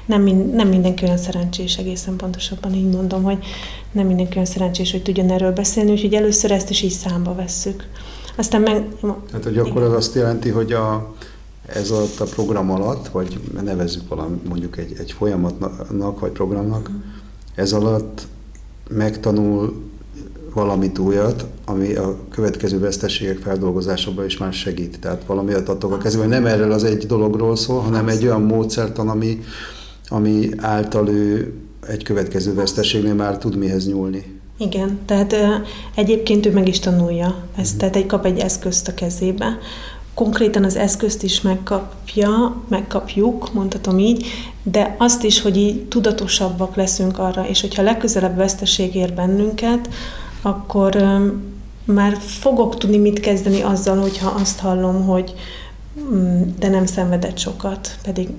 Nem, 0.05 0.21
mind, 0.21 0.53
nem 0.53 0.67
mindenki 0.67 1.03
olyan 1.05 1.17
szerencsés, 1.17 1.77
egészen 1.77 2.15
pontosabban 2.15 2.73
így 2.73 2.89
mondom, 2.89 3.23
hogy 3.23 3.37
nem 3.91 4.07
mindenki 4.07 4.33
olyan 4.33 4.45
szerencsés, 4.45 4.91
hogy 4.91 5.03
tudjon 5.03 5.29
erről 5.29 5.51
beszélni, 5.51 5.91
úgyhogy 5.91 6.13
először 6.13 6.51
ezt 6.51 6.69
is 6.69 6.81
így 6.81 6.91
számba 6.91 7.35
vesszük. 7.35 7.87
Aztán 8.35 8.61
meg... 8.61 8.85
Hát, 9.31 9.43
hogy 9.43 9.57
akkor 9.57 9.81
az 9.81 9.93
azt 9.93 10.15
jelenti, 10.15 10.49
hogy 10.49 10.71
a, 10.71 11.13
ez 11.65 11.91
alatt 11.91 12.19
a 12.19 12.25
program 12.25 12.71
alatt, 12.71 13.07
vagy 13.07 13.39
nevezzük 13.63 14.07
valami, 14.07 14.37
mondjuk 14.47 14.77
egy, 14.77 14.95
egy 14.97 15.11
folyamatnak, 15.11 16.19
vagy 16.19 16.31
programnak, 16.31 16.81
uh-huh. 16.81 17.01
ez 17.55 17.73
alatt 17.73 18.27
megtanul 18.89 19.89
valamit 20.53 20.97
újat, 20.97 21.45
ami 21.65 21.93
a 21.93 22.17
következő 22.29 22.79
veszteségek 22.79 23.37
feldolgozásában 23.37 24.25
is 24.25 24.37
már 24.37 24.53
segít. 24.53 24.99
Tehát 24.99 25.23
valami 25.25 25.53
adtok 25.53 25.91
a 25.91 25.97
kezében. 25.97 26.29
Nem 26.29 26.45
erről 26.45 26.71
az 26.71 26.83
egy 26.83 27.05
dologról 27.05 27.55
szól, 27.55 27.79
hanem 27.79 28.07
egy 28.07 28.23
olyan 28.23 28.41
módszertan, 28.41 29.09
ami, 29.09 29.43
ami 30.12 30.50
által 30.58 31.10
ő 31.10 31.54
egy 31.88 32.04
következő 32.04 32.54
veszteségnél 32.54 33.13
már 33.13 33.38
tud 33.38 33.56
mihez 33.56 33.88
nyúlni. 33.88 34.39
Igen, 34.58 35.00
tehát 35.06 35.36
egyébként 35.95 36.45
ő 36.45 36.52
meg 36.52 36.67
is 36.67 36.80
tanulja 36.80 37.36
ezt, 37.56 37.76
mm. 37.76 37.78
tehát 37.78 37.95
egy 37.95 38.06
kap 38.06 38.26
egy 38.26 38.39
eszközt 38.39 38.88
a 38.88 38.93
kezébe. 38.93 39.58
Konkrétan 40.13 40.63
az 40.63 40.76
eszközt 40.76 41.24
is 41.24 41.41
megkapja, 41.41 42.56
megkapjuk, 42.67 43.54
mondhatom 43.54 44.00
így, 44.00 44.26
de 44.63 44.95
azt 45.00 45.24
is, 45.24 45.41
hogy 45.41 45.58
így 45.58 45.88
tudatosabbak 45.88 46.76
leszünk 46.76 47.19
arra, 47.19 47.47
és 47.47 47.62
hogyha 47.62 47.82
legközelebb 47.82 48.36
veszteség 48.36 48.95
ér 48.95 49.13
bennünket, 49.13 49.89
akkor 50.41 50.95
már 51.86 52.17
fogok 52.17 52.78
tudni 52.78 52.97
mit 52.97 53.19
kezdeni 53.19 53.62
azzal, 53.62 53.97
hogyha 53.97 54.30
azt 54.30 54.60
hallom, 54.60 55.06
hogy 55.06 55.34
mm, 56.00 56.41
de 56.60 56.69
nem 56.69 56.86
szenvedett 56.86 57.38
sokat, 57.38 57.97
pedig 58.04 58.30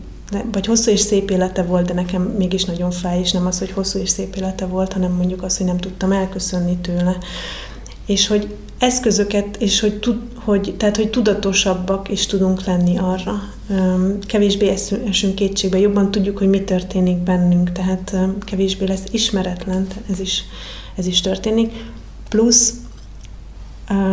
vagy 0.53 0.67
hosszú 0.67 0.91
és 0.91 1.01
szép 1.01 1.31
élete 1.31 1.63
volt, 1.63 1.87
de 1.87 1.93
nekem 1.93 2.23
mégis 2.23 2.65
nagyon 2.65 2.91
fáj, 2.91 3.19
és 3.21 3.33
nem 3.33 3.47
az, 3.47 3.59
hogy 3.59 3.71
hosszú 3.71 3.99
és 3.99 4.11
szép 4.11 4.35
élete 4.37 4.67
volt, 4.67 4.93
hanem 4.93 5.13
mondjuk 5.13 5.43
az, 5.43 5.57
hogy 5.57 5.67
nem 5.67 5.79
tudtam 5.79 6.13
elköszönni 6.13 6.77
tőle. 6.77 7.17
És 8.07 8.27
hogy 8.27 8.55
eszközöket, 8.79 9.57
és 9.57 9.81
hogy, 9.81 9.99
tud, 9.99 10.17
hogy, 10.35 10.75
tehát, 10.77 10.97
hogy 10.97 11.11
tudatosabbak 11.11 12.09
is 12.09 12.27
tudunk 12.27 12.65
lenni 12.65 12.99
arra. 12.99 13.43
Kevésbé 14.27 14.75
esünk 15.09 15.35
kétségbe, 15.35 15.79
jobban 15.79 16.11
tudjuk, 16.11 16.39
hogy 16.39 16.49
mi 16.49 16.63
történik 16.65 17.17
bennünk, 17.17 17.73
tehát 17.73 18.17
kevésbé 18.41 18.87
lesz 18.87 19.05
ismeretlen, 19.11 19.87
ez 20.11 20.21
is, 20.21 20.45
ez 20.97 21.07
is 21.07 21.21
történik. 21.21 21.73
Plusz 22.29 22.75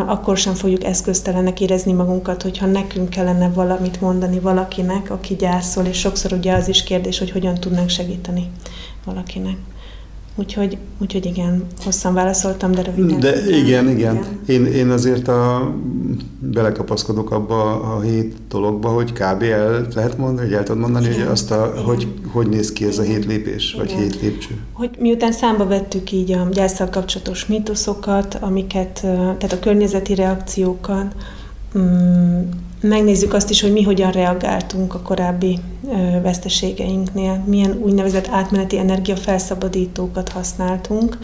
akkor 0.08 0.38
sem 0.38 0.54
fogjuk 0.54 0.84
eszköztelenek 0.84 1.62
érezni 1.62 1.94
magunkat, 1.94 2.42
hogyha 2.42 2.66
nekünk 2.66 3.10
kellene 3.10 3.50
valamit 3.50 4.02
mondani 4.02 4.40
valakinek, 4.40 5.12
aki 5.12 5.36
gyászol, 5.36 5.86
és 5.86 6.00
sokszor 6.00 6.34
ugye 6.34 6.54
az 6.54 6.68
is 6.68 6.84
kérdés, 6.84 7.20
hogy 7.20 7.32
hogyan 7.32 7.54
tudnánk 7.54 7.90
segíteni 7.90 8.50
valakinek. 9.06 9.58
Úgyhogy, 10.40 10.78
úgyhogy 10.98 11.26
igen, 11.26 11.66
hosszan 11.84 12.14
válaszoltam, 12.14 12.72
de 12.72 12.82
röviden. 12.82 13.20
De 13.20 13.48
igen, 13.48 13.90
igen. 13.90 13.96
igen. 13.96 14.24
Én, 14.46 14.66
én 14.66 14.90
azért 14.90 15.28
a, 15.28 15.72
belekapaszkodok 16.40 17.32
abba 17.32 17.82
a 17.82 18.02
hét 18.02 18.36
dologba, 18.50 18.90
hogy 18.90 19.14
kb. 19.14 19.44
el 19.44 19.88
lehet 19.96 20.18
mondani, 20.18 20.48
hogy 20.48 20.56
el 20.56 20.64
tudod 20.64 20.82
mondani, 20.82 21.06
igen. 21.06 21.20
hogy 21.20 21.28
azt 21.28 21.52
a, 21.52 21.70
igen. 21.74 21.84
hogy, 21.84 22.08
hogy 22.32 22.50
néz 22.50 22.74
ki 22.74 22.86
ez 22.86 22.98
a 22.98 23.02
hét 23.02 23.26
lépés, 23.26 23.74
igen. 23.74 23.86
vagy 23.86 23.96
hét 23.96 24.22
lépcső. 24.22 24.58
Hogy 24.74 24.90
miután 25.00 25.32
számba 25.32 25.68
vettük 25.68 26.12
így 26.12 26.32
a 26.32 26.48
gyászsal 26.52 26.90
kapcsolatos 26.90 27.46
mitoszokat, 27.46 28.38
amiket, 28.42 29.00
tehát 29.02 29.54
a 29.54 29.60
környezeti 29.60 30.16
reakciókat, 30.16 31.16
mm, 31.78 32.42
megnézzük 32.82 33.34
azt 33.34 33.50
is, 33.50 33.62
hogy 33.62 33.72
mi 33.72 33.84
hogyan 33.84 34.12
reagáltunk 34.12 34.94
a 34.94 35.00
korábbi 35.00 35.60
veszteségeinknél, 36.22 37.44
milyen 37.46 37.80
úgynevezett 37.82 38.28
átmeneti 38.28 38.78
energiafelszabadítókat 38.78 40.30
használtunk. 40.30 41.18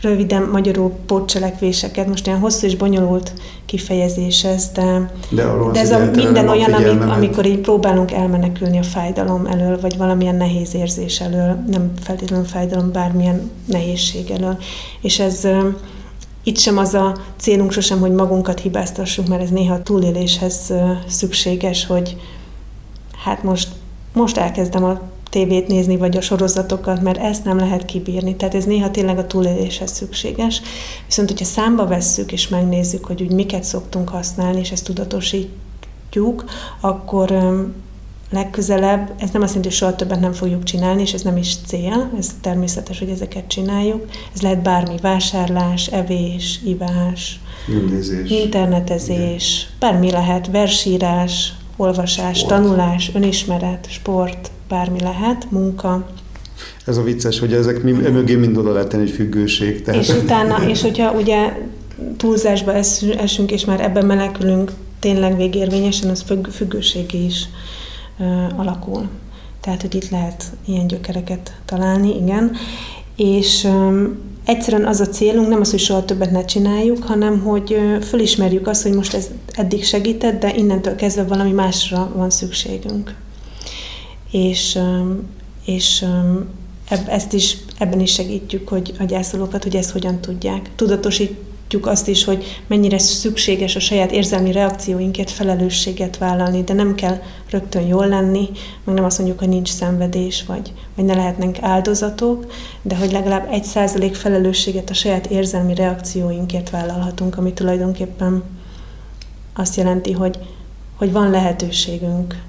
Röviden 0.00 0.42
magyarul 0.42 0.90
pótcselekvéseket, 1.06 2.06
most 2.06 2.26
ilyen 2.26 2.38
hosszú 2.38 2.66
és 2.66 2.76
bonyolult 2.76 3.32
kifejezés 3.66 4.44
ez, 4.44 4.70
de, 4.74 5.12
de, 5.30 5.44
de 5.72 5.80
ez 5.80 5.90
a 5.90 6.10
minden 6.14 6.48
olyan, 6.48 6.72
amik, 6.72 7.00
amikor 7.00 7.46
így 7.46 7.58
próbálunk 7.58 8.12
elmenekülni 8.12 8.78
a 8.78 8.82
fájdalom 8.82 9.46
elől, 9.46 9.80
vagy 9.80 9.96
valamilyen 9.96 10.34
nehéz 10.34 10.74
érzés 10.74 11.20
elől, 11.20 11.64
nem 11.70 11.92
feltétlenül 12.00 12.46
fájdalom, 12.46 12.92
bármilyen 12.92 13.50
nehézség 13.64 14.30
elől. 14.30 14.58
És 15.00 15.18
ez 15.18 15.46
itt 16.42 16.58
sem 16.58 16.78
az 16.78 16.94
a 16.94 17.16
célunk 17.36 17.72
sosem, 17.72 18.00
hogy 18.00 18.12
magunkat 18.12 18.60
hibáztassunk, 18.60 19.28
mert 19.28 19.42
ez 19.42 19.50
néha 19.50 19.74
a 19.74 19.82
túléléshez 19.82 20.72
szükséges, 21.06 21.86
hogy 21.86 22.16
hát 23.24 23.42
most, 23.42 23.68
most 24.12 24.36
elkezdem 24.36 24.84
a 24.84 25.00
tévét 25.30 25.66
nézni, 25.66 25.96
vagy 25.96 26.16
a 26.16 26.20
sorozatokat, 26.20 27.02
mert 27.02 27.18
ezt 27.18 27.44
nem 27.44 27.58
lehet 27.58 27.84
kibírni. 27.84 28.36
Tehát 28.36 28.54
ez 28.54 28.64
néha 28.64 28.90
tényleg 28.90 29.18
a 29.18 29.26
túléléshez 29.26 29.90
szükséges. 29.92 30.62
Viszont, 31.06 31.28
hogyha 31.28 31.44
számba 31.44 31.86
vesszük 31.86 32.32
és 32.32 32.48
megnézzük, 32.48 33.04
hogy 33.04 33.22
úgy 33.22 33.32
miket 33.32 33.64
szoktunk 33.64 34.08
használni, 34.08 34.60
és 34.60 34.70
ezt 34.70 34.84
tudatosítjuk, 34.84 36.44
akkor 36.80 37.32
legközelebb, 38.32 39.12
ez 39.18 39.30
nem 39.30 39.42
azt 39.42 39.54
jelenti, 39.54 39.68
hogy 39.68 39.72
soha 39.72 39.96
többet 39.96 40.20
nem 40.20 40.32
fogjuk 40.32 40.62
csinálni, 40.62 41.02
és 41.02 41.12
ez 41.12 41.22
nem 41.22 41.36
is 41.36 41.54
cél, 41.66 42.10
ez 42.18 42.30
természetes, 42.40 42.98
hogy 42.98 43.08
ezeket 43.08 43.46
csináljuk. 43.46 44.04
Ez 44.34 44.40
lehet 44.40 44.62
bármi, 44.62 44.94
vásárlás, 45.02 45.86
evés, 45.86 46.60
ivás, 46.64 47.40
Mindézés. 47.66 48.30
internetezés, 48.30 49.66
Igen. 49.66 49.76
bármi 49.78 50.10
lehet, 50.10 50.50
versírás, 50.50 51.52
olvasás, 51.76 52.38
sport. 52.38 52.54
tanulás, 52.54 53.10
önismeret, 53.14 53.86
sport, 53.90 54.50
bármi 54.68 55.00
lehet, 55.00 55.50
munka. 55.50 56.06
Ez 56.86 56.96
a 56.96 57.02
vicces, 57.02 57.38
hogy 57.38 57.52
ezek 57.52 57.82
mi, 57.82 57.92
mögé 57.92 58.34
mind 58.34 58.56
oda 58.56 58.72
lehet 58.72 58.92
hogy 58.92 59.10
függőség. 59.10 59.82
Tehát. 59.82 60.00
És 60.00 60.08
utána, 60.08 60.68
és 60.68 60.82
hogyha 60.82 61.12
ugye 61.12 61.52
túlzásba 62.16 62.72
esünk, 63.18 63.50
és 63.50 63.64
már 63.64 63.80
ebben 63.80 64.06
menekülünk 64.06 64.72
tényleg 64.98 65.36
végérvényesen, 65.36 66.10
az 66.10 66.24
függőség 66.50 67.12
is 67.12 67.46
alakul. 68.56 69.08
Tehát, 69.60 69.80
hogy 69.80 69.94
itt 69.94 70.08
lehet 70.08 70.44
ilyen 70.66 70.86
gyökereket 70.86 71.60
találni, 71.64 72.16
igen. 72.16 72.56
És 73.16 73.68
egyszerűen 74.44 74.86
az 74.86 75.00
a 75.00 75.08
célunk, 75.08 75.48
nem 75.48 75.60
az, 75.60 75.70
hogy 75.70 75.80
soha 75.80 76.04
többet 76.04 76.30
ne 76.30 76.44
csináljuk, 76.44 77.02
hanem 77.02 77.40
hogy 77.40 77.76
fölismerjük 78.00 78.66
azt, 78.66 78.82
hogy 78.82 78.92
most 78.92 79.14
ez 79.14 79.30
eddig 79.52 79.84
segített, 79.84 80.40
de 80.40 80.54
innentől 80.54 80.94
kezdve 80.94 81.24
valami 81.24 81.50
másra 81.52 82.12
van 82.14 82.30
szükségünk. 82.30 83.14
És, 84.30 84.78
és 85.64 86.02
um, 86.02 86.48
ezt 87.06 87.32
is, 87.32 87.56
ebben 87.78 88.00
is 88.00 88.12
segítjük, 88.12 88.68
hogy 88.68 88.92
a 88.98 89.04
gyászolókat, 89.04 89.62
hogy 89.62 89.76
ezt 89.76 89.90
hogyan 89.90 90.20
tudják. 90.20 90.70
Tudatosítjuk 91.72 91.86
azt 91.86 92.08
is, 92.08 92.24
hogy 92.24 92.62
mennyire 92.66 92.98
szükséges 92.98 93.76
a 93.76 93.80
saját 93.80 94.12
érzelmi 94.12 94.52
reakcióinkért 94.52 95.30
felelősséget 95.30 96.18
vállalni, 96.18 96.62
de 96.62 96.72
nem 96.72 96.94
kell 96.94 97.22
rögtön 97.50 97.86
jól 97.86 98.06
lenni, 98.06 98.48
meg 98.84 98.94
nem 98.94 99.04
azt 99.04 99.18
mondjuk, 99.18 99.38
hogy 99.38 99.48
nincs 99.48 99.68
szenvedés, 99.68 100.44
vagy, 100.44 100.72
vagy 100.96 101.04
ne 101.04 101.14
lehetnek 101.14 101.58
áldozatok, 101.60 102.52
de 102.82 102.96
hogy 102.96 103.12
legalább 103.12 103.48
egy 103.50 103.64
százalék 103.64 104.14
felelősséget 104.14 104.90
a 104.90 104.94
saját 104.94 105.26
érzelmi 105.26 105.74
reakcióinkért 105.74 106.70
vállalhatunk, 106.70 107.38
ami 107.38 107.52
tulajdonképpen 107.52 108.42
azt 109.54 109.76
jelenti, 109.76 110.12
hogy, 110.12 110.38
hogy 110.96 111.12
van 111.12 111.30
lehetőségünk 111.30 112.42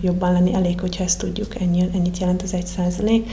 jobban 0.00 0.32
lenni, 0.32 0.54
elég, 0.54 0.80
hogyha 0.80 1.04
ezt 1.04 1.18
tudjuk, 1.18 1.60
ennyi, 1.60 1.88
ennyit 1.94 2.18
jelent 2.18 2.42
az 2.42 2.54
egy 2.54 2.66
százalék. 2.66 3.30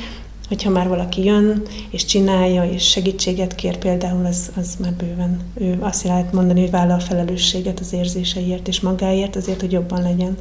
Hogyha 0.51 0.69
már 0.69 0.87
valaki 0.87 1.23
jön, 1.23 1.61
és 1.89 2.05
csinálja, 2.05 2.63
és 2.63 2.89
segítséget 2.89 3.55
kér 3.55 3.77
például, 3.77 4.25
az, 4.25 4.51
az 4.57 4.77
már 4.81 4.93
bőven, 4.93 5.39
ő 5.59 5.77
azt 5.79 6.03
lehet 6.03 6.33
mondani, 6.33 6.59
hogy 6.59 6.71
vállal 6.71 6.99
felelősséget 6.99 7.79
az 7.79 7.93
érzéseiért 7.93 8.67
és 8.67 8.79
magáért, 8.79 9.35
azért, 9.35 9.61
hogy 9.61 9.71
jobban 9.71 10.01
legyen. 10.01 10.37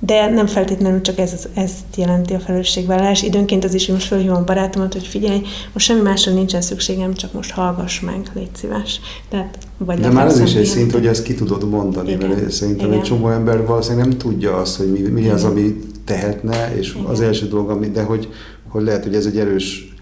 De 0.00 0.30
nem 0.30 0.46
feltétlenül 0.46 1.00
csak 1.00 1.18
ez, 1.18 1.48
ez 1.54 1.72
jelenti 1.96 2.34
a 2.34 2.38
felelősségvállalás. 2.38 3.22
Időnként 3.22 3.64
az 3.64 3.74
is, 3.74 3.84
hogy 3.86 3.94
most 3.94 4.06
fölhívom 4.06 4.36
a 4.36 4.44
barátomat, 4.44 4.92
hogy 4.92 5.06
figyelj, 5.06 5.40
most 5.72 5.86
semmi 5.86 6.00
másra 6.00 6.32
nincsen 6.32 6.60
szükségem, 6.60 7.14
csak 7.14 7.32
most 7.32 7.50
hallgass 7.50 8.00
meg, 8.00 8.30
légy 8.34 8.54
szíves. 8.54 9.00
Tehát, 9.28 9.58
vagy 9.78 10.00
De 10.00 10.10
már 10.10 10.26
ez 10.26 10.40
is 10.40 10.54
egy 10.54 10.64
szint, 10.64 10.92
hogy 10.92 11.06
ezt 11.06 11.22
ki 11.22 11.34
tudod 11.34 11.68
mondani, 11.68 12.10
Igen. 12.10 12.28
mert 12.28 12.50
szerintem 12.50 12.86
Igen. 12.86 12.98
egy 12.98 13.04
csomó 13.04 13.28
ember 13.28 13.66
valószínűleg 13.66 14.08
nem 14.08 14.18
tudja 14.18 14.56
azt, 14.56 14.76
hogy 14.76 14.92
mi, 14.92 14.98
mi 14.98 15.28
az, 15.28 15.44
ami 15.44 15.76
tehetne, 16.04 16.74
és 16.76 16.94
Igen. 16.94 17.04
az 17.04 17.20
első 17.20 17.48
dolog, 17.48 17.70
ami, 17.70 17.90
de 17.90 18.02
hogy, 18.02 18.28
hogy 18.72 18.84
lehet, 18.84 19.04
hogy 19.04 19.14
ez 19.14 19.26
egy 19.26 19.38
erős 19.38 19.94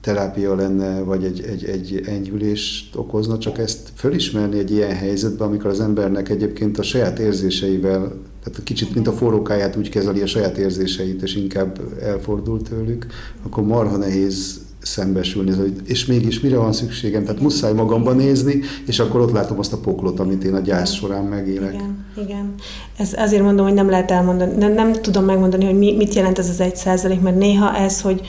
terápia 0.00 0.54
lenne, 0.54 1.00
vagy 1.00 1.24
egy, 1.24 1.40
egy, 1.40 1.64
egy 1.64 2.02
enyhülést 2.06 2.96
okozna, 2.96 3.38
csak 3.38 3.58
ezt 3.58 3.88
fölismerni 3.94 4.58
egy 4.58 4.70
ilyen 4.70 4.94
helyzetben, 4.94 5.48
amikor 5.48 5.70
az 5.70 5.80
embernek 5.80 6.28
egyébként 6.28 6.78
a 6.78 6.82
saját 6.82 7.18
érzéseivel, 7.18 8.12
tehát 8.42 8.62
kicsit 8.64 8.94
mint 8.94 9.06
a 9.06 9.12
forrókáját 9.12 9.76
úgy 9.76 9.88
kezeli 9.88 10.20
a 10.20 10.26
saját 10.26 10.58
érzéseit, 10.58 11.22
és 11.22 11.36
inkább 11.36 11.80
elfordul 12.02 12.62
tőlük, 12.62 13.06
akkor 13.42 13.64
marha 13.64 13.96
nehéz 13.96 14.59
szembesülni, 14.82 15.52
és 15.84 16.06
mégis 16.06 16.40
mire 16.40 16.56
van 16.56 16.72
szükségem, 16.72 17.24
tehát 17.24 17.40
muszáj 17.40 17.72
magamban 17.72 18.16
nézni, 18.16 18.60
és 18.86 18.98
akkor 18.98 19.20
ott 19.20 19.32
látom 19.32 19.58
azt 19.58 19.72
a 19.72 19.78
poklot, 19.78 20.20
amit 20.20 20.44
én 20.44 20.54
a 20.54 20.60
gyász 20.60 20.92
során 20.92 21.24
megélek. 21.24 21.74
Igen, 21.74 22.06
igen. 22.16 22.54
Ez 22.96 23.12
azért 23.16 23.42
mondom, 23.42 23.66
hogy 23.66 23.74
nem 23.74 23.90
lehet 23.90 24.10
elmondani, 24.10 24.56
nem, 24.56 24.72
nem 24.72 24.92
tudom 24.92 25.24
megmondani, 25.24 25.64
hogy 25.64 25.78
mi, 25.78 25.96
mit 25.96 26.14
jelent 26.14 26.38
ez 26.38 26.48
az 26.48 26.60
egy 26.60 26.76
százalék, 26.76 27.20
mert 27.20 27.38
néha 27.38 27.76
ez, 27.76 28.00
hogy, 28.00 28.20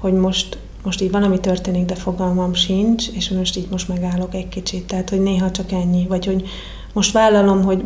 hogy 0.00 0.12
most 0.12 0.58
most 0.84 1.00
így 1.00 1.10
valami 1.10 1.40
történik, 1.40 1.84
de 1.84 1.94
fogalmam 1.94 2.54
sincs, 2.54 3.08
és 3.08 3.30
most 3.30 3.56
így 3.56 3.66
most 3.70 3.88
megállok 3.88 4.34
egy 4.34 4.48
kicsit. 4.48 4.86
Tehát, 4.86 5.10
hogy 5.10 5.20
néha 5.20 5.50
csak 5.50 5.72
ennyi, 5.72 6.06
vagy 6.06 6.26
hogy 6.26 6.48
most 6.92 7.12
vállalom, 7.12 7.62
hogy 7.62 7.84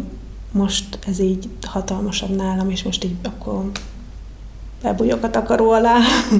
most 0.52 0.98
ez 1.06 1.20
így 1.20 1.48
hatalmasabb 1.62 2.36
nálam, 2.36 2.70
és 2.70 2.82
most 2.82 3.04
így 3.04 3.14
akkor 3.22 3.70
bebújok 4.82 5.22
a 5.24 5.30
takaró 5.30 5.70
alá, 5.70 5.96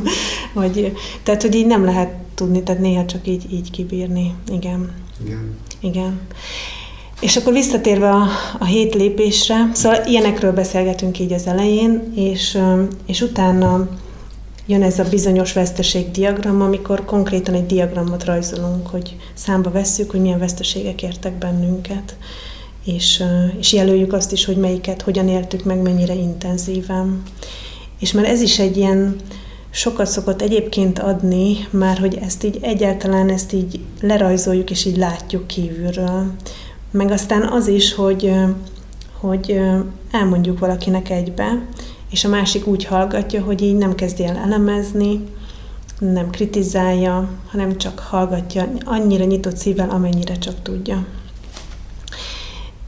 vagy, 0.55 0.93
tehát, 1.23 1.43
hogy 1.43 1.55
így 1.55 1.67
nem 1.67 1.85
lehet 1.85 2.15
tudni, 2.35 2.63
tehát 2.63 2.81
néha 2.81 3.05
csak 3.05 3.27
így, 3.27 3.53
így 3.53 3.71
kibírni. 3.71 4.35
Igen. 4.53 4.93
Igen. 5.25 5.57
Igen. 5.81 6.21
És 7.21 7.37
akkor 7.37 7.53
visszatérve 7.53 8.11
a, 8.11 8.27
a 8.59 8.65
hét 8.65 8.95
lépésre, 8.95 9.71
szóval 9.73 10.05
ilyenekről 10.07 10.53
beszélgetünk 10.53 11.19
így 11.19 11.33
az 11.33 11.47
elején, 11.47 12.13
és, 12.15 12.59
és 13.07 13.21
utána 13.21 13.89
jön 14.67 14.83
ez 14.83 14.99
a 14.99 15.05
bizonyos 15.11 15.53
veszteség 15.53 16.11
diagram, 16.11 16.63
amikor 16.63 17.05
konkrétan 17.05 17.55
egy 17.55 17.67
diagramot 17.67 18.25
rajzolunk, 18.25 18.87
hogy 18.87 19.17
számba 19.35 19.71
vesszük, 19.71 20.11
hogy 20.11 20.21
milyen 20.21 20.39
veszteségek 20.39 21.03
értek 21.03 21.33
bennünket, 21.33 22.17
és, 22.85 23.23
és 23.59 23.73
jelöljük 23.73 24.13
azt 24.13 24.33
is, 24.33 24.45
hogy 24.45 24.57
melyiket 24.57 25.03
hogyan 25.03 25.29
éltük 25.29 25.65
meg, 25.65 25.83
mennyire 25.83 26.15
intenzíven. 26.15 27.23
És 27.99 28.13
már 28.13 28.25
ez 28.25 28.41
is 28.41 28.59
egy 28.59 28.77
ilyen 28.77 29.17
sokat 29.71 30.07
szokott 30.07 30.43
egyébként 30.43 30.99
adni, 30.99 31.57
már 31.71 31.99
hogy 31.99 32.15
ezt 32.15 32.45
így 32.45 32.59
egyáltalán 32.61 33.29
ezt 33.29 33.53
így 33.53 33.81
lerajzoljuk, 34.01 34.71
és 34.71 34.85
így 34.85 34.97
látjuk 34.97 35.47
kívülről. 35.47 36.33
Meg 36.91 37.11
aztán 37.11 37.43
az 37.43 37.69
is, 37.69 37.95
hogy, 37.95 38.33
hogy 39.21 39.61
elmondjuk 40.11 40.59
valakinek 40.59 41.11
egybe, 41.11 41.67
és 42.11 42.25
a 42.25 42.29
másik 42.29 42.67
úgy 42.67 42.85
hallgatja, 42.85 43.43
hogy 43.43 43.63
így 43.63 43.77
nem 43.77 43.95
kezdi 43.95 44.25
el 44.25 44.37
elemezni, 44.37 45.25
nem 45.99 46.31
kritizálja, 46.31 47.29
hanem 47.51 47.77
csak 47.77 47.99
hallgatja 47.99 48.69
annyira 48.85 49.25
nyitott 49.25 49.57
szívvel, 49.57 49.91
amennyire 49.91 50.39
csak 50.39 50.63
tudja. 50.63 51.05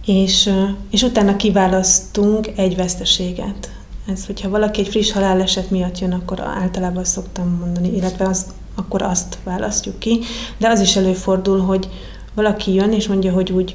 És, 0.04 0.50
és 0.90 1.02
utána 1.02 1.36
kiválasztunk 1.36 2.48
egy 2.56 2.76
veszteséget. 2.76 3.77
Ez, 4.12 4.26
hogyha 4.26 4.48
valaki 4.48 4.80
egy 4.80 4.88
friss 4.88 5.12
haláleset 5.12 5.70
miatt 5.70 5.98
jön, 5.98 6.12
akkor 6.12 6.40
általában 6.40 7.04
szoktam 7.04 7.58
mondani, 7.60 7.96
illetve 7.96 8.26
az, 8.28 8.46
akkor 8.74 9.02
azt 9.02 9.38
választjuk 9.44 9.98
ki. 9.98 10.20
De 10.58 10.68
az 10.68 10.80
is 10.80 10.96
előfordul, 10.96 11.60
hogy 11.60 11.88
valaki 12.34 12.74
jön 12.74 12.92
és 12.92 13.08
mondja, 13.08 13.32
hogy 13.32 13.52
úgy 13.52 13.72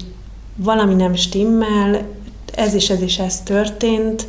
valami 0.56 0.94
nem 0.94 1.14
stimmel, 1.14 2.02
ez 2.56 2.74
is 2.74 2.90
ez 2.90 3.02
is 3.02 3.20
ez 3.20 3.42
történt, 3.42 4.28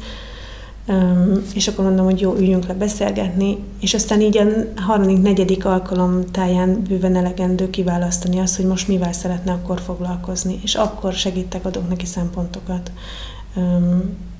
és 1.54 1.68
akkor 1.68 1.84
mondom, 1.84 2.04
hogy 2.04 2.20
jó, 2.20 2.34
üljünk 2.34 2.66
le 2.66 2.74
beszélgetni, 2.74 3.58
és 3.80 3.94
aztán 3.94 4.20
így 4.20 4.38
a 4.38 4.44
harmadik, 4.76 5.22
negyedik 5.22 5.64
alkalom 5.64 6.24
táján 6.30 6.82
bőven 6.88 7.16
elegendő 7.16 7.70
kiválasztani 7.70 8.38
azt, 8.38 8.56
hogy 8.56 8.66
most 8.66 8.88
mivel 8.88 9.12
szeretne 9.12 9.52
akkor 9.52 9.80
foglalkozni, 9.80 10.60
és 10.62 10.74
akkor 10.74 11.12
segítek, 11.12 11.64
adok 11.64 11.88
neki 11.88 12.06
szempontokat. 12.06 12.90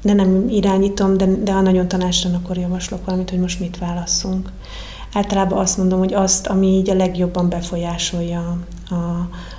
De 0.03 0.12
nem 0.12 0.48
irányítom, 0.48 1.16
de, 1.16 1.27
de 1.27 1.53
ha 1.53 1.61
nagyon 1.61 1.88
tanácsra, 1.88 2.31
akkor 2.35 2.57
javaslok 2.57 3.05
valamit, 3.05 3.31
hogy 3.31 3.38
most 3.38 3.61
mit 3.61 3.79
válasszunk. 3.79 4.50
Általában 5.12 5.59
azt 5.59 5.77
mondom, 5.79 5.98
hogy 5.98 6.14
azt, 6.14 6.46
ami 6.46 6.66
így 6.66 6.90
a 6.90 6.94
legjobban 6.94 7.48
befolyásolja 7.48 8.59
a, 8.90 8.94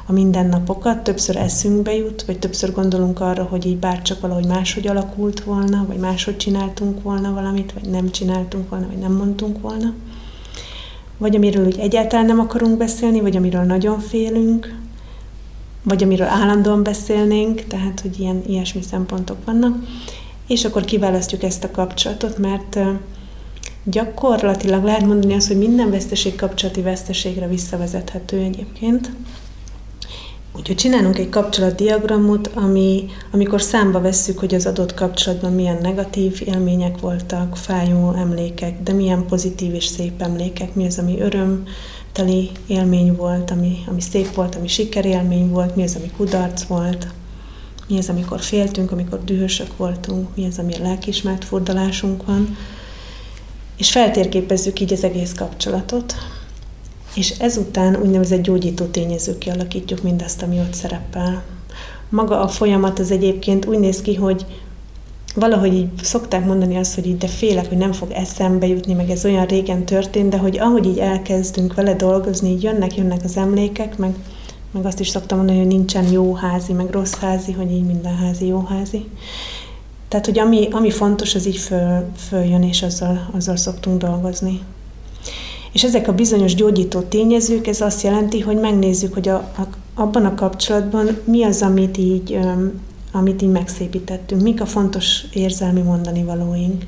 a 0.05 0.11
mindennapokat, 0.11 1.03
többször 1.03 1.35
eszünkbe 1.35 1.95
jut, 1.95 2.23
vagy 2.23 2.39
többször 2.39 2.71
gondolunk 2.71 3.19
arra, 3.19 3.43
hogy 3.43 3.65
így 3.65 3.77
bárcsak 3.77 4.21
valahogy 4.21 4.45
máshogy 4.47 4.87
alakult 4.87 5.43
volna, 5.43 5.85
vagy 5.87 5.97
máshogy 5.97 6.37
csináltunk 6.37 7.01
volna 7.01 7.33
valamit, 7.33 7.73
vagy 7.73 7.89
nem 7.89 8.11
csináltunk 8.11 8.69
volna, 8.69 8.87
vagy 8.87 8.97
nem 8.97 9.11
mondtunk 9.11 9.61
volna. 9.61 9.93
Vagy 11.17 11.35
amiről 11.35 11.65
úgy 11.65 11.79
egyáltalán 11.79 12.25
nem 12.25 12.39
akarunk 12.39 12.77
beszélni, 12.77 13.21
vagy 13.21 13.35
amiről 13.35 13.63
nagyon 13.63 13.99
félünk, 13.99 14.75
vagy 15.85 16.03
amiről 16.03 16.27
állandóan 16.27 16.83
beszélnénk, 16.83 17.61
tehát 17.61 17.99
hogy 17.99 18.19
ilyen, 18.19 18.43
ilyesmi 18.47 18.81
szempontok 18.81 19.37
vannak. 19.45 19.75
És 20.47 20.65
akkor 20.65 20.85
kiválasztjuk 20.85 21.43
ezt 21.43 21.63
a 21.63 21.71
kapcsolatot, 21.71 22.37
mert 22.37 22.77
Gyakorlatilag 23.87 24.83
lehet 24.83 25.05
mondani 25.05 25.33
azt, 25.33 25.47
hogy 25.47 25.57
minden 25.57 25.89
veszteség 25.89 26.35
kapcsolati 26.35 26.81
veszteségre 26.81 27.47
visszavezethető 27.47 28.37
egyébként. 28.37 29.11
Úgyhogy 30.57 30.75
csinálunk 30.75 31.17
egy 31.17 31.29
kapcsolatdiagramot, 31.29 32.47
ami, 32.47 33.05
amikor 33.31 33.61
számba 33.61 34.01
vesszük, 34.01 34.39
hogy 34.39 34.55
az 34.55 34.65
adott 34.65 34.93
kapcsolatban 34.93 35.53
milyen 35.53 35.77
negatív 35.81 36.41
élmények 36.45 36.99
voltak, 36.99 37.57
fájó 37.57 38.13
emlékek, 38.13 38.83
de 38.83 38.93
milyen 38.93 39.25
pozitív 39.25 39.73
és 39.73 39.85
szép 39.85 40.21
emlékek, 40.21 40.75
mi 40.75 40.85
az, 40.85 40.99
ami 40.99 41.21
örömteli 42.17 42.51
élmény 42.67 43.15
volt, 43.15 43.51
ami, 43.51 43.83
ami 43.87 44.01
szép 44.01 44.33
volt, 44.33 44.55
ami 44.55 44.67
sikerélmény 44.67 45.49
volt, 45.49 45.75
mi 45.75 45.83
az, 45.83 45.95
ami 45.95 46.11
kudarc 46.17 46.63
volt, 46.63 47.07
mi 47.87 47.97
az, 47.97 48.09
amikor 48.09 48.39
féltünk, 48.39 48.91
amikor 48.91 49.23
dühösök 49.23 49.77
voltunk, 49.77 50.35
mi 50.35 50.45
az, 50.45 50.59
ami 50.59 50.73
a 50.73 50.81
lelkismert 50.81 51.45
fordulásunk 51.45 52.25
van 52.25 52.57
és 53.77 53.91
feltérképezzük 53.91 54.79
így 54.79 54.93
az 54.93 55.03
egész 55.03 55.33
kapcsolatot, 55.33 56.15
és 57.15 57.29
ezután 57.29 57.95
úgynevezett 57.95 58.41
gyógyító 58.41 58.85
tényezők 58.85 59.37
kialakítjuk 59.37 60.01
mindazt, 60.01 60.41
ami 60.41 60.59
ott 60.59 60.73
szerepel. 60.73 61.43
Maga 62.09 62.41
a 62.41 62.47
folyamat 62.47 62.99
az 62.99 63.11
egyébként 63.11 63.65
úgy 63.65 63.79
néz 63.79 64.01
ki, 64.01 64.15
hogy 64.15 64.45
valahogy 65.35 65.73
így 65.73 65.87
szokták 66.01 66.45
mondani 66.45 66.77
azt, 66.77 66.95
hogy 66.95 67.07
így 67.07 67.17
de 67.17 67.27
félek, 67.27 67.67
hogy 67.67 67.77
nem 67.77 67.91
fog 67.91 68.11
eszembe 68.11 68.67
jutni, 68.67 68.93
meg 68.93 69.09
ez 69.09 69.25
olyan 69.25 69.45
régen 69.45 69.85
történt, 69.85 70.29
de 70.29 70.37
hogy 70.37 70.59
ahogy 70.59 70.85
így 70.85 70.97
elkezdünk 70.97 71.73
vele 71.73 71.93
dolgozni, 71.93 72.49
így 72.49 72.63
jönnek, 72.63 72.95
jönnek 72.95 73.23
az 73.23 73.37
emlékek, 73.37 73.97
meg, 73.97 74.15
meg 74.71 74.85
azt 74.85 74.99
is 74.99 75.09
szoktam 75.09 75.37
mondani, 75.37 75.57
hogy 75.57 75.67
nincsen 75.67 76.11
jó 76.11 76.33
házi, 76.33 76.73
meg 76.73 76.89
rossz 76.89 77.13
házi, 77.13 77.51
hogy 77.51 77.71
így 77.71 77.85
minden 77.85 78.15
házi 78.15 78.45
jó 78.45 78.59
házi. 78.59 79.05
Tehát, 80.07 80.25
hogy 80.25 80.39
ami, 80.39 80.67
ami 80.71 80.91
fontos, 80.91 81.35
az 81.35 81.47
így 81.47 81.57
föl, 81.57 82.05
följön, 82.15 82.63
és 82.63 82.81
azzal, 82.81 83.29
azzal 83.35 83.55
szoktunk 83.55 84.01
dolgozni. 84.01 84.61
És 85.71 85.83
ezek 85.83 86.07
a 86.07 86.13
bizonyos 86.13 86.55
gyógyító 86.55 86.99
tényezők, 86.99 87.67
ez 87.67 87.81
azt 87.81 88.01
jelenti, 88.01 88.39
hogy 88.39 88.59
megnézzük, 88.59 89.13
hogy 89.13 89.27
a, 89.27 89.35
a, 89.35 89.61
abban 89.93 90.25
a 90.25 90.35
kapcsolatban 90.35 91.17
mi 91.23 91.43
az, 91.43 91.61
amit 91.61 91.97
így, 91.97 92.39
amit 93.15 93.41
így 93.41 93.49
megszépítettünk, 93.49 94.41
mik 94.41 94.61
a 94.61 94.65
fontos 94.65 95.23
érzelmi 95.33 95.81
mondani 95.81 96.23
valóink, 96.23 96.83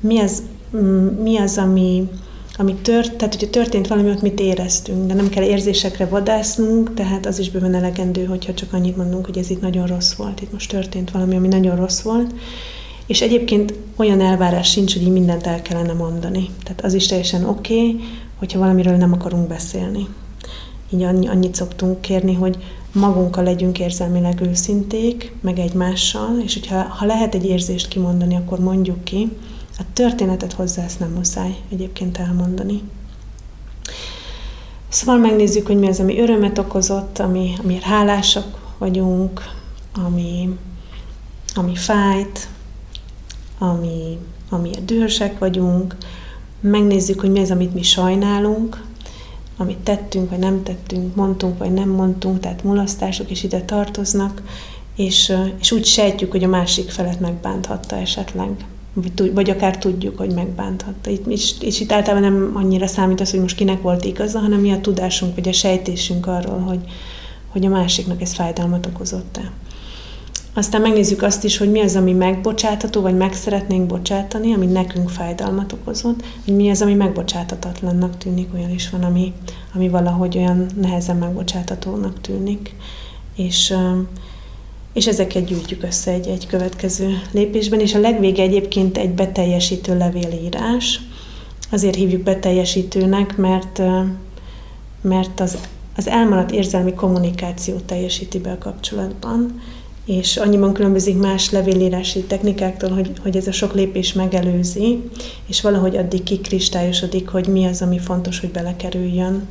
mi 0.00 0.18
az, 0.18 0.42
mm, 0.76 1.06
mi 1.06 1.36
az, 1.36 1.58
ami, 1.58 2.08
ami 2.56 2.74
tört, 2.74 3.16
tehát 3.16 3.34
hogyha 3.34 3.50
történt 3.50 3.86
valami, 3.86 4.10
ott 4.10 4.22
mit 4.22 4.40
éreztünk, 4.40 5.06
de 5.06 5.14
nem 5.14 5.28
kell 5.28 5.44
érzésekre 5.44 6.06
vadásznunk, 6.06 6.94
tehát 6.94 7.26
az 7.26 7.38
is 7.38 7.50
bőven 7.50 7.74
elegendő, 7.74 8.24
hogyha 8.24 8.54
csak 8.54 8.72
annyit 8.72 8.96
mondunk, 8.96 9.26
hogy 9.26 9.38
ez 9.38 9.50
itt 9.50 9.60
nagyon 9.60 9.86
rossz 9.86 10.12
volt, 10.12 10.40
itt 10.40 10.52
most 10.52 10.70
történt 10.70 11.10
valami, 11.10 11.36
ami 11.36 11.48
nagyon 11.48 11.76
rossz 11.76 12.00
volt, 12.00 12.34
és 13.06 13.22
egyébként 13.22 13.74
olyan 13.96 14.20
elvárás 14.20 14.70
sincs, 14.70 14.92
hogy 14.92 15.02
így 15.02 15.12
mindent 15.12 15.46
el 15.46 15.62
kellene 15.62 15.92
mondani. 15.92 16.48
Tehát 16.62 16.84
az 16.84 16.94
is 16.94 17.06
teljesen 17.06 17.44
oké, 17.44 17.74
okay, 17.74 18.00
hogyha 18.38 18.58
valamiről 18.58 18.96
nem 18.96 19.12
akarunk 19.12 19.48
beszélni. 19.48 20.06
Így 20.90 21.02
annyit 21.02 21.54
szoktunk 21.54 22.00
kérni, 22.00 22.34
hogy 22.34 22.56
magunkkal 22.92 23.44
legyünk 23.44 23.78
érzelmileg 23.78 24.40
őszinték, 24.40 25.34
meg 25.40 25.58
egymással, 25.58 26.40
és 26.44 26.54
hogyha 26.54 26.82
ha 26.82 27.06
lehet 27.06 27.34
egy 27.34 27.44
érzést 27.44 27.88
kimondani, 27.88 28.36
akkor 28.36 28.58
mondjuk 28.58 29.04
ki. 29.04 29.30
A 29.78 29.82
történetet 29.92 30.52
hozzá 30.52 30.84
ezt 30.84 31.00
nem 31.00 31.10
muszáj 31.10 31.56
egyébként 31.70 32.18
elmondani. 32.18 32.82
Szóval 34.88 35.16
megnézzük, 35.16 35.66
hogy 35.66 35.78
mi 35.78 35.88
az, 35.88 36.00
ami 36.00 36.20
örömet 36.20 36.58
okozott, 36.58 37.18
ami, 37.18 37.54
amiért 37.62 37.82
hálásak 37.82 38.74
vagyunk, 38.78 39.40
ami, 40.04 40.58
ami 41.54 41.76
fájt, 41.76 42.48
ami, 43.58 44.18
amiért 44.50 44.84
dühösek 44.84 45.38
vagyunk, 45.38 45.96
megnézzük, 46.60 47.20
hogy 47.20 47.30
mi 47.30 47.40
az, 47.40 47.50
amit 47.50 47.74
mi 47.74 47.82
sajnálunk, 47.82 48.84
amit 49.62 49.78
tettünk, 49.78 50.30
vagy 50.30 50.38
nem 50.38 50.62
tettünk, 50.62 51.14
mondtunk, 51.14 51.58
vagy 51.58 51.72
nem 51.72 51.88
mondtunk, 51.88 52.40
tehát 52.40 52.64
mulasztások 52.64 53.30
is 53.30 53.42
ide 53.42 53.60
tartoznak, 53.60 54.42
és, 54.96 55.32
és 55.60 55.72
úgy 55.72 55.84
sejtjük, 55.84 56.30
hogy 56.30 56.44
a 56.44 56.48
másik 56.48 56.90
felet 56.90 57.20
megbánthatta 57.20 57.96
esetleg, 57.96 58.48
vagy, 58.92 59.32
vagy 59.34 59.50
akár 59.50 59.78
tudjuk, 59.78 60.18
hogy 60.18 60.34
megbánthatta. 60.34 61.10
Itt, 61.10 61.26
és, 61.26 61.54
és 61.60 61.80
itt 61.80 61.92
általában 61.92 62.32
nem 62.32 62.50
annyira 62.54 62.86
számít 62.86 63.20
az, 63.20 63.30
hogy 63.30 63.40
most 63.40 63.56
kinek 63.56 63.82
volt 63.82 64.04
igaza, 64.04 64.38
hanem 64.38 64.60
mi 64.60 64.72
a 64.72 64.80
tudásunk, 64.80 65.34
vagy 65.34 65.48
a 65.48 65.52
sejtésünk 65.52 66.26
arról, 66.26 66.58
hogy, 66.58 66.80
hogy 67.48 67.66
a 67.66 67.68
másiknak 67.68 68.22
ez 68.22 68.32
fájdalmat 68.32 68.86
okozott-e. 68.86 69.50
Aztán 70.54 70.80
megnézzük 70.80 71.22
azt 71.22 71.44
is, 71.44 71.56
hogy 71.56 71.70
mi 71.70 71.80
az, 71.80 71.96
ami 71.96 72.12
megbocsátható, 72.12 73.00
vagy 73.00 73.16
meg 73.16 73.32
szeretnénk 73.34 73.86
bocsátani, 73.86 74.54
ami 74.54 74.66
nekünk 74.66 75.10
fájdalmat 75.10 75.72
okozott, 75.72 76.24
hogy 76.44 76.54
mi 76.54 76.70
az, 76.70 76.82
ami 76.82 76.94
megbocsátatatlannak 76.94 78.18
tűnik, 78.18 78.54
olyan 78.54 78.70
is 78.70 78.90
van, 78.90 79.02
ami, 79.02 79.32
ami 79.74 79.88
valahogy 79.88 80.36
olyan 80.36 80.66
nehezen 80.80 81.16
megbocsátatónak 81.16 82.20
tűnik. 82.20 82.74
És, 83.36 83.74
és 84.92 85.06
ezeket 85.06 85.44
gyűjtjük 85.44 85.82
össze 85.82 86.10
egy, 86.10 86.26
egy 86.26 86.46
következő 86.46 87.22
lépésben, 87.30 87.80
és 87.80 87.94
a 87.94 88.00
legvége 88.00 88.42
egyébként 88.42 88.98
egy 88.98 89.10
beteljesítő 89.10 89.96
levélírás. 89.96 91.00
Azért 91.70 91.94
hívjuk 91.94 92.22
beteljesítőnek, 92.22 93.36
mert, 93.36 93.82
mert 95.00 95.40
az, 95.40 95.58
az 95.96 96.08
elmaradt 96.08 96.50
érzelmi 96.50 96.94
kommunikációt 96.94 97.84
teljesíti 97.84 98.38
be 98.38 98.50
a 98.50 98.58
kapcsolatban, 98.58 99.60
és 100.06 100.36
annyiban 100.36 100.72
különbözik 100.72 101.18
más 101.18 101.50
levélírási 101.50 102.20
technikáktól, 102.22 102.90
hogy, 102.90 103.10
hogy 103.22 103.36
ez 103.36 103.46
a 103.46 103.52
sok 103.52 103.74
lépés 103.74 104.12
megelőzi, 104.12 105.02
és 105.46 105.60
valahogy 105.60 105.96
addig 105.96 106.22
kikristályosodik, 106.22 107.28
hogy 107.28 107.46
mi 107.46 107.66
az, 107.66 107.82
ami 107.82 107.98
fontos, 107.98 108.40
hogy 108.40 108.50
belekerüljön, 108.50 109.48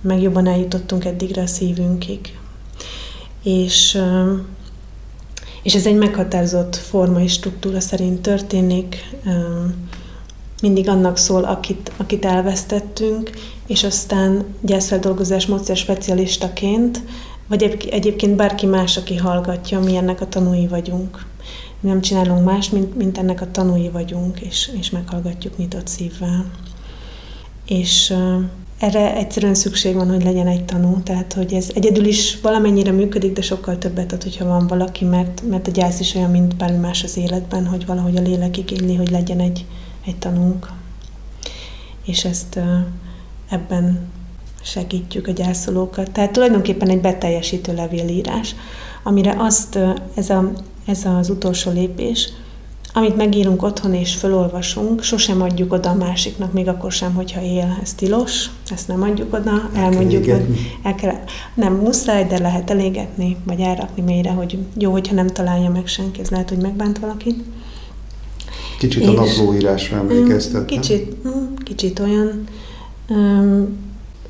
meg 0.00 0.22
jobban 0.22 0.46
eljutottunk 0.46 1.04
eddigre 1.04 1.42
a 1.42 1.46
szívünkig. 1.46 2.38
És, 3.42 3.98
és 5.62 5.74
ez 5.74 5.86
egy 5.86 5.96
meghatározott 5.96 6.76
forma 6.76 7.22
és 7.22 7.32
struktúra 7.32 7.80
szerint 7.80 8.20
történik, 8.20 8.96
mindig 10.62 10.88
annak 10.88 11.16
szól, 11.16 11.44
akit, 11.44 11.92
akit 11.96 12.24
elvesztettünk, 12.24 13.30
és 13.66 13.84
aztán 13.84 14.44
gyászfeldolgozás 14.60 15.46
módszer 15.46 15.76
specialistaként 15.76 17.00
vagy 17.50 17.86
egyébként 17.90 18.36
bárki 18.36 18.66
más, 18.66 18.96
aki 18.96 19.16
hallgatja, 19.16 19.80
mi 19.80 19.96
ennek 19.96 20.20
a 20.20 20.28
tanúi 20.28 20.66
vagyunk. 20.66 21.26
Mi 21.80 21.88
nem 21.88 22.00
csinálunk 22.00 22.44
más, 22.44 22.70
mint, 22.70 22.96
mint 22.96 23.18
ennek 23.18 23.40
a 23.40 23.50
tanúi 23.50 23.88
vagyunk, 23.88 24.40
és, 24.40 24.70
és 24.78 24.90
meghallgatjuk 24.90 25.56
nyitott 25.56 25.86
szívvel. 25.86 26.50
És 27.66 28.10
uh, 28.10 28.44
erre 28.78 29.16
egyszerűen 29.16 29.54
szükség 29.54 29.94
van, 29.94 30.08
hogy 30.10 30.22
legyen 30.22 30.46
egy 30.46 30.64
tanú, 30.64 31.02
tehát 31.02 31.32
hogy 31.32 31.52
ez 31.52 31.70
egyedül 31.74 32.04
is 32.04 32.40
valamennyire 32.40 32.92
működik, 32.92 33.32
de 33.32 33.42
sokkal 33.42 33.78
többet 33.78 34.12
ad, 34.12 34.22
hogyha 34.22 34.44
van 34.44 34.66
valaki, 34.66 35.04
mert, 35.04 35.42
mert 35.48 35.68
a 35.68 35.70
gyász 35.70 36.00
is 36.00 36.14
olyan, 36.14 36.30
mint 36.30 36.56
bármi 36.56 36.78
más 36.78 37.04
az 37.04 37.16
életben, 37.16 37.66
hogy 37.66 37.86
valahogy 37.86 38.16
a 38.16 38.22
lélek 38.22 38.56
igényli, 38.56 38.94
hogy 38.94 39.10
legyen 39.10 39.40
egy, 39.40 39.66
egy 40.06 40.18
tanunk. 40.18 40.70
És 42.04 42.24
ezt 42.24 42.56
uh, 42.56 42.78
ebben 43.48 44.08
segítjük 44.62 45.26
a 45.26 45.32
gyászolókat. 45.32 46.10
Tehát 46.10 46.32
tulajdonképpen 46.32 46.88
egy 46.88 47.00
beteljesítő 47.00 47.74
levélírás, 47.74 48.54
amire 49.02 49.34
azt, 49.38 49.78
ez, 50.14 50.30
a, 50.30 50.52
ez 50.86 51.04
az 51.04 51.30
utolsó 51.30 51.70
lépés, 51.70 52.32
amit 52.92 53.16
megírunk 53.16 53.62
otthon 53.62 53.94
és 53.94 54.14
felolvasunk, 54.14 55.02
sosem 55.02 55.42
adjuk 55.42 55.72
oda 55.72 55.90
a 55.90 55.94
másiknak, 55.94 56.52
még 56.52 56.68
akkor 56.68 56.92
sem, 56.92 57.14
hogyha 57.14 57.42
él. 57.42 57.78
Ez 57.82 57.94
tilos, 57.94 58.46
ezt 58.70 58.88
nem 58.88 59.02
adjuk 59.02 59.34
oda, 59.34 59.70
elmondjuk, 59.74 60.24
hogy 60.24 60.44
el 60.82 60.94
kell, 60.94 61.14
nem 61.54 61.74
muszáj, 61.74 62.24
de 62.24 62.38
lehet 62.38 62.70
elégetni, 62.70 63.36
vagy 63.44 63.60
elrakni 63.60 64.02
mélyre, 64.02 64.30
hogy 64.30 64.58
jó, 64.78 64.90
hogyha 64.90 65.14
nem 65.14 65.26
találja 65.26 65.70
meg 65.70 65.86
senki, 65.86 66.20
ez 66.20 66.28
lehet, 66.28 66.48
hogy 66.48 66.58
megbánt 66.58 66.98
valakit. 66.98 67.44
Kicsit 68.78 69.02
és, 69.02 69.08
a 69.08 69.12
naplóírásra 69.12 69.96
emlékeztet, 69.96 70.64
Kicsit, 70.64 71.16
kicsit 71.64 71.98
olyan, 71.98 72.44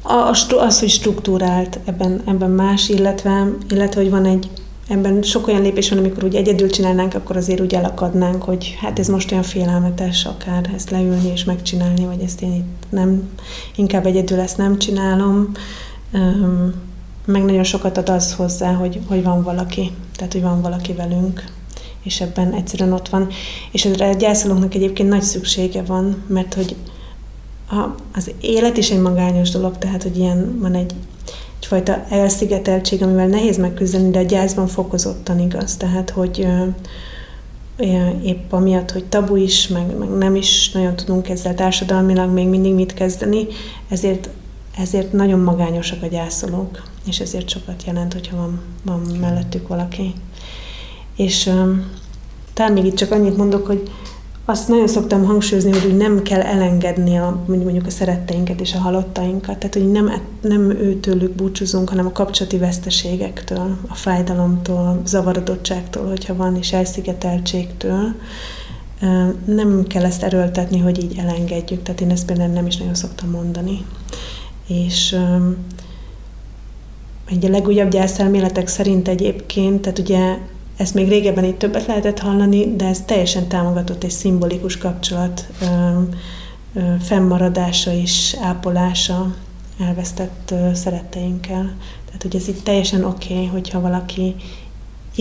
az, 0.02 0.78
hogy 0.78 0.88
struktúrált 0.88 1.80
ebben, 1.84 2.22
ebben 2.26 2.50
más, 2.50 2.88
illetve, 2.88 3.46
illetve, 3.68 4.00
hogy 4.00 4.10
van 4.10 4.24
egy, 4.24 4.48
ebben 4.88 5.22
sok 5.22 5.46
olyan 5.46 5.62
lépés 5.62 5.88
van, 5.88 5.98
amikor 5.98 6.24
úgy 6.24 6.34
egyedül 6.34 6.70
csinálnánk, 6.70 7.14
akkor 7.14 7.36
azért 7.36 7.60
úgy 7.60 7.74
elakadnánk, 7.74 8.42
hogy 8.42 8.76
hát 8.80 8.98
ez 8.98 9.08
most 9.08 9.30
olyan 9.30 9.42
félelmetes 9.42 10.24
akár 10.24 10.70
ezt 10.74 10.90
leülni 10.90 11.30
és 11.32 11.44
megcsinálni, 11.44 12.04
vagy 12.04 12.20
ezt 12.20 12.42
én 12.42 12.54
itt 12.54 12.86
nem, 12.88 13.28
inkább 13.76 14.06
egyedül 14.06 14.40
ezt 14.40 14.56
nem 14.56 14.78
csinálom. 14.78 15.50
Meg 17.24 17.44
nagyon 17.44 17.64
sokat 17.64 17.96
ad 17.98 18.08
az 18.08 18.34
hozzá, 18.34 18.72
hogy, 18.72 19.00
hogy 19.08 19.22
van 19.22 19.42
valaki, 19.42 19.92
tehát 20.16 20.32
hogy 20.32 20.42
van 20.42 20.62
valaki 20.62 20.92
velünk, 20.92 21.44
és 22.02 22.20
ebben 22.20 22.52
egyszerűen 22.52 22.92
ott 22.92 23.08
van. 23.08 23.28
És 23.72 23.84
a 23.84 24.12
gyászolóknak 24.18 24.74
egyébként 24.74 25.08
nagy 25.08 25.22
szüksége 25.22 25.82
van, 25.82 26.22
mert 26.26 26.54
hogy 26.54 26.76
a, 27.70 27.94
az 28.14 28.30
élet 28.40 28.76
is 28.76 28.90
egy 28.90 29.00
magányos 29.00 29.50
dolog, 29.50 29.78
tehát 29.78 30.02
hogy 30.02 30.16
ilyen 30.16 30.58
van 30.60 30.74
egy 30.74 30.94
egyfajta 31.60 32.04
elszigeteltség, 32.08 33.02
amivel 33.02 33.26
nehéz 33.26 33.56
megküzdeni, 33.56 34.10
de 34.10 34.18
a 34.18 34.22
gyászban 34.22 34.66
fokozottan 34.66 35.40
igaz. 35.40 35.76
Tehát, 35.76 36.10
hogy 36.10 36.46
épp 38.22 38.52
amiatt, 38.52 38.90
hogy 38.90 39.04
tabu 39.04 39.36
is, 39.36 39.68
meg, 39.68 39.96
meg 39.98 40.08
nem 40.08 40.34
is 40.34 40.70
nagyon 40.70 40.96
tudunk 40.96 41.28
ezzel 41.28 41.54
társadalmilag 41.54 42.30
még 42.30 42.48
mindig 42.48 42.74
mit 42.74 42.94
kezdeni, 42.94 43.46
ezért, 43.88 44.28
ezért 44.76 45.12
nagyon 45.12 45.40
magányosak 45.40 46.02
a 46.02 46.06
gyászolók, 46.06 46.82
és 47.06 47.20
ezért 47.20 47.48
sokat 47.48 47.82
jelent, 47.86 48.12
hogyha 48.12 48.36
van, 48.36 48.60
van 48.82 49.00
mellettük 49.20 49.68
valaki. 49.68 50.14
És 51.16 51.46
um, 51.46 51.90
talán 52.52 52.72
még 52.72 52.84
itt 52.84 52.96
csak 52.96 53.10
annyit 53.10 53.36
mondok, 53.36 53.66
hogy 53.66 53.90
azt 54.44 54.68
nagyon 54.68 54.86
szoktam 54.86 55.24
hangsúlyozni, 55.24 55.70
hogy 55.70 55.90
úgy 55.90 55.96
nem 55.96 56.22
kell 56.22 56.40
elengedni 56.40 57.18
a, 57.18 57.44
mondjuk 57.46 57.86
a 57.86 57.90
szeretteinket 57.90 58.60
és 58.60 58.74
a 58.74 58.78
halottainkat, 58.78 59.58
tehát 59.58 59.74
hogy 59.74 59.90
nem, 59.90 60.12
nem 60.40 60.70
őtőlük 60.70 61.32
búcsúzunk, 61.32 61.88
hanem 61.88 62.06
a 62.06 62.12
kapcsolati 62.12 62.58
veszteségektől, 62.58 63.76
a 63.88 63.94
fájdalomtól, 63.94 65.00
zavarodottságtól, 65.04 66.08
hogyha 66.08 66.36
van, 66.36 66.56
és 66.56 66.72
elszigeteltségtől. 66.72 68.14
Nem 69.44 69.84
kell 69.86 70.04
ezt 70.04 70.22
erőltetni, 70.22 70.78
hogy 70.78 71.02
így 71.02 71.18
elengedjük, 71.18 71.82
tehát 71.82 72.00
én 72.00 72.10
ezt 72.10 72.26
például 72.26 72.52
nem 72.52 72.66
is 72.66 72.76
nagyon 72.76 72.94
szoktam 72.94 73.30
mondani. 73.30 73.84
És 74.66 75.16
egy 77.30 77.44
a 77.44 77.48
legújabb 77.48 77.90
gyászelméletek 77.90 78.68
szerint 78.68 79.08
egyébként, 79.08 79.80
tehát 79.80 79.98
ugye 79.98 80.38
ezt 80.80 80.94
még 80.94 81.08
régebben 81.08 81.44
itt 81.44 81.58
többet 81.58 81.86
lehetett 81.86 82.18
hallani, 82.18 82.76
de 82.76 82.86
ez 82.86 83.02
teljesen 83.06 83.48
támogatott 83.48 84.04
egy 84.04 84.10
szimbolikus 84.10 84.78
kapcsolat 84.78 85.46
ö, 85.62 85.66
ö, 86.74 86.94
fennmaradása 87.00 87.92
és 87.92 88.36
ápolása 88.42 89.34
elvesztett 89.80 90.50
ö, 90.50 90.74
szeretteinkkel. 90.74 91.74
Tehát, 92.06 92.22
hogy 92.22 92.36
ez 92.36 92.48
itt 92.48 92.64
teljesen 92.64 93.04
oké, 93.04 93.34
okay, 93.34 93.46
hogyha 93.46 93.80
valaki 93.80 94.34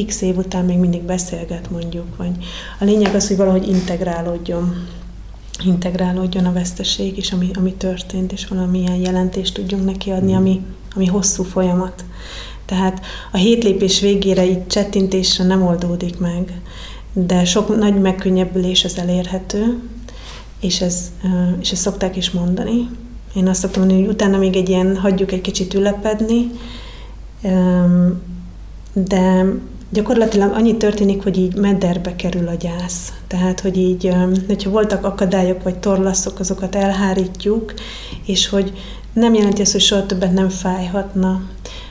x 0.05 0.21
év 0.21 0.37
után 0.37 0.65
még 0.65 0.77
mindig 0.77 1.01
beszélget 1.01 1.69
mondjuk, 1.69 2.15
vagy 2.17 2.31
a 2.79 2.83
lényeg 2.83 3.15
az, 3.15 3.27
hogy 3.27 3.37
valahogy 3.37 3.67
integrálódjon 3.67 4.87
integrálódjon 5.65 6.45
a 6.45 6.53
veszteség 6.53 7.17
is, 7.17 7.31
ami, 7.31 7.49
ami 7.57 7.73
történt, 7.73 8.31
és 8.31 8.47
valamilyen 8.47 8.95
jelentést 8.95 9.53
tudjunk 9.53 9.85
neki 9.85 10.09
adni, 10.11 10.33
ami, 10.33 10.61
ami 10.95 11.05
hosszú 11.05 11.43
folyamat. 11.43 12.03
Tehát 12.69 13.01
a 13.31 13.37
hét 13.37 13.63
lépés 13.63 13.99
végére 13.99 14.45
így 14.45 14.67
csettintésre 14.67 15.43
nem 15.43 15.65
oldódik 15.65 16.19
meg, 16.19 16.61
de 17.13 17.45
sok 17.45 17.77
nagy 17.77 18.01
megkönnyebbülés 18.01 18.83
az 18.83 18.97
elérhető, 18.97 19.79
és, 20.59 20.81
ez, 20.81 21.11
és 21.59 21.71
ezt 21.71 21.81
szokták 21.81 22.15
is 22.15 22.31
mondani. 22.31 22.89
Én 23.35 23.47
azt 23.47 23.59
szoktam 23.59 23.81
mondani, 23.81 24.03
hogy 24.03 24.13
utána 24.13 24.37
még 24.37 24.55
egy 24.55 24.69
ilyen 24.69 24.97
hagyjuk 24.97 25.31
egy 25.31 25.41
kicsit 25.41 25.73
ülepedni, 25.73 26.51
de 28.93 29.45
gyakorlatilag 29.89 30.53
annyi 30.53 30.77
történik, 30.77 31.23
hogy 31.23 31.37
így 31.37 31.55
mederbe 31.55 32.15
kerül 32.15 32.47
a 32.47 32.53
gyász. 32.53 33.13
Tehát, 33.27 33.59
hogy 33.59 33.77
így, 33.77 34.09
hogyha 34.47 34.69
voltak 34.69 35.05
akadályok 35.05 35.63
vagy 35.63 35.77
torlaszok, 35.77 36.39
azokat 36.39 36.75
elhárítjuk, 36.75 37.73
és 38.25 38.47
hogy 38.47 38.73
nem 39.13 39.33
jelenti 39.33 39.61
azt, 39.61 39.71
hogy 39.71 39.81
soha 39.81 40.05
többet 40.05 40.33
nem 40.33 40.49
fájhatna, 40.49 41.41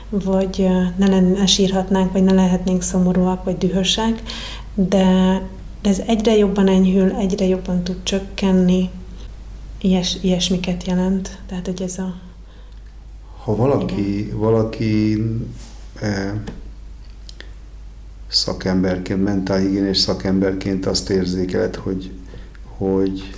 vagy 0.09 0.67
ne, 0.97 1.19
ne 1.19 1.45
sírhatnánk, 1.45 2.11
vagy 2.11 2.23
ne 2.23 2.33
lehetnénk 2.33 2.81
szomorúak, 2.81 3.43
vagy 3.43 3.57
dühösek, 3.57 4.21
de, 4.73 5.41
de 5.81 5.89
ez 5.89 5.99
egyre 6.05 6.37
jobban 6.37 6.67
enyhül, 6.67 7.11
egyre 7.11 7.45
jobban 7.45 7.83
tud 7.83 7.97
csökkenni, 8.03 8.89
Ilyes, 9.81 10.17
ilyesmiket 10.21 10.83
jelent. 10.83 11.39
Tehát, 11.45 11.65
hogy 11.65 11.81
ez 11.81 11.97
a... 11.97 12.15
Ha 13.43 13.55
valaki, 13.55 14.31
valaki 14.35 15.23
eh, 16.01 16.31
szakemberként, 18.27 19.23
mentálhigiénés 19.23 19.97
szakemberként 19.97 20.85
azt 20.85 21.09
érzékeled, 21.09 21.75
hogy, 21.75 22.11
hogy 22.63 23.35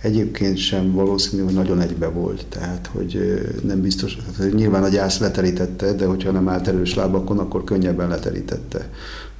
egyébként 0.00 0.56
sem 0.56 0.92
valószínű, 0.92 1.42
hogy 1.42 1.54
nagyon 1.54 1.80
egybe 1.80 2.08
volt, 2.08 2.46
tehát 2.48 2.90
hogy 2.92 3.40
nem 3.62 3.80
biztos, 3.80 4.18
hogy 4.38 4.54
nyilván 4.54 4.82
a 4.82 4.88
gyász 4.88 5.18
leterítette, 5.18 5.92
de 5.92 6.06
hogyha 6.06 6.30
nem 6.30 6.48
állt 6.48 6.68
erős 6.68 6.94
lábakon, 6.94 7.38
akkor 7.38 7.64
könnyebben 7.64 8.08
leterítette 8.08 8.90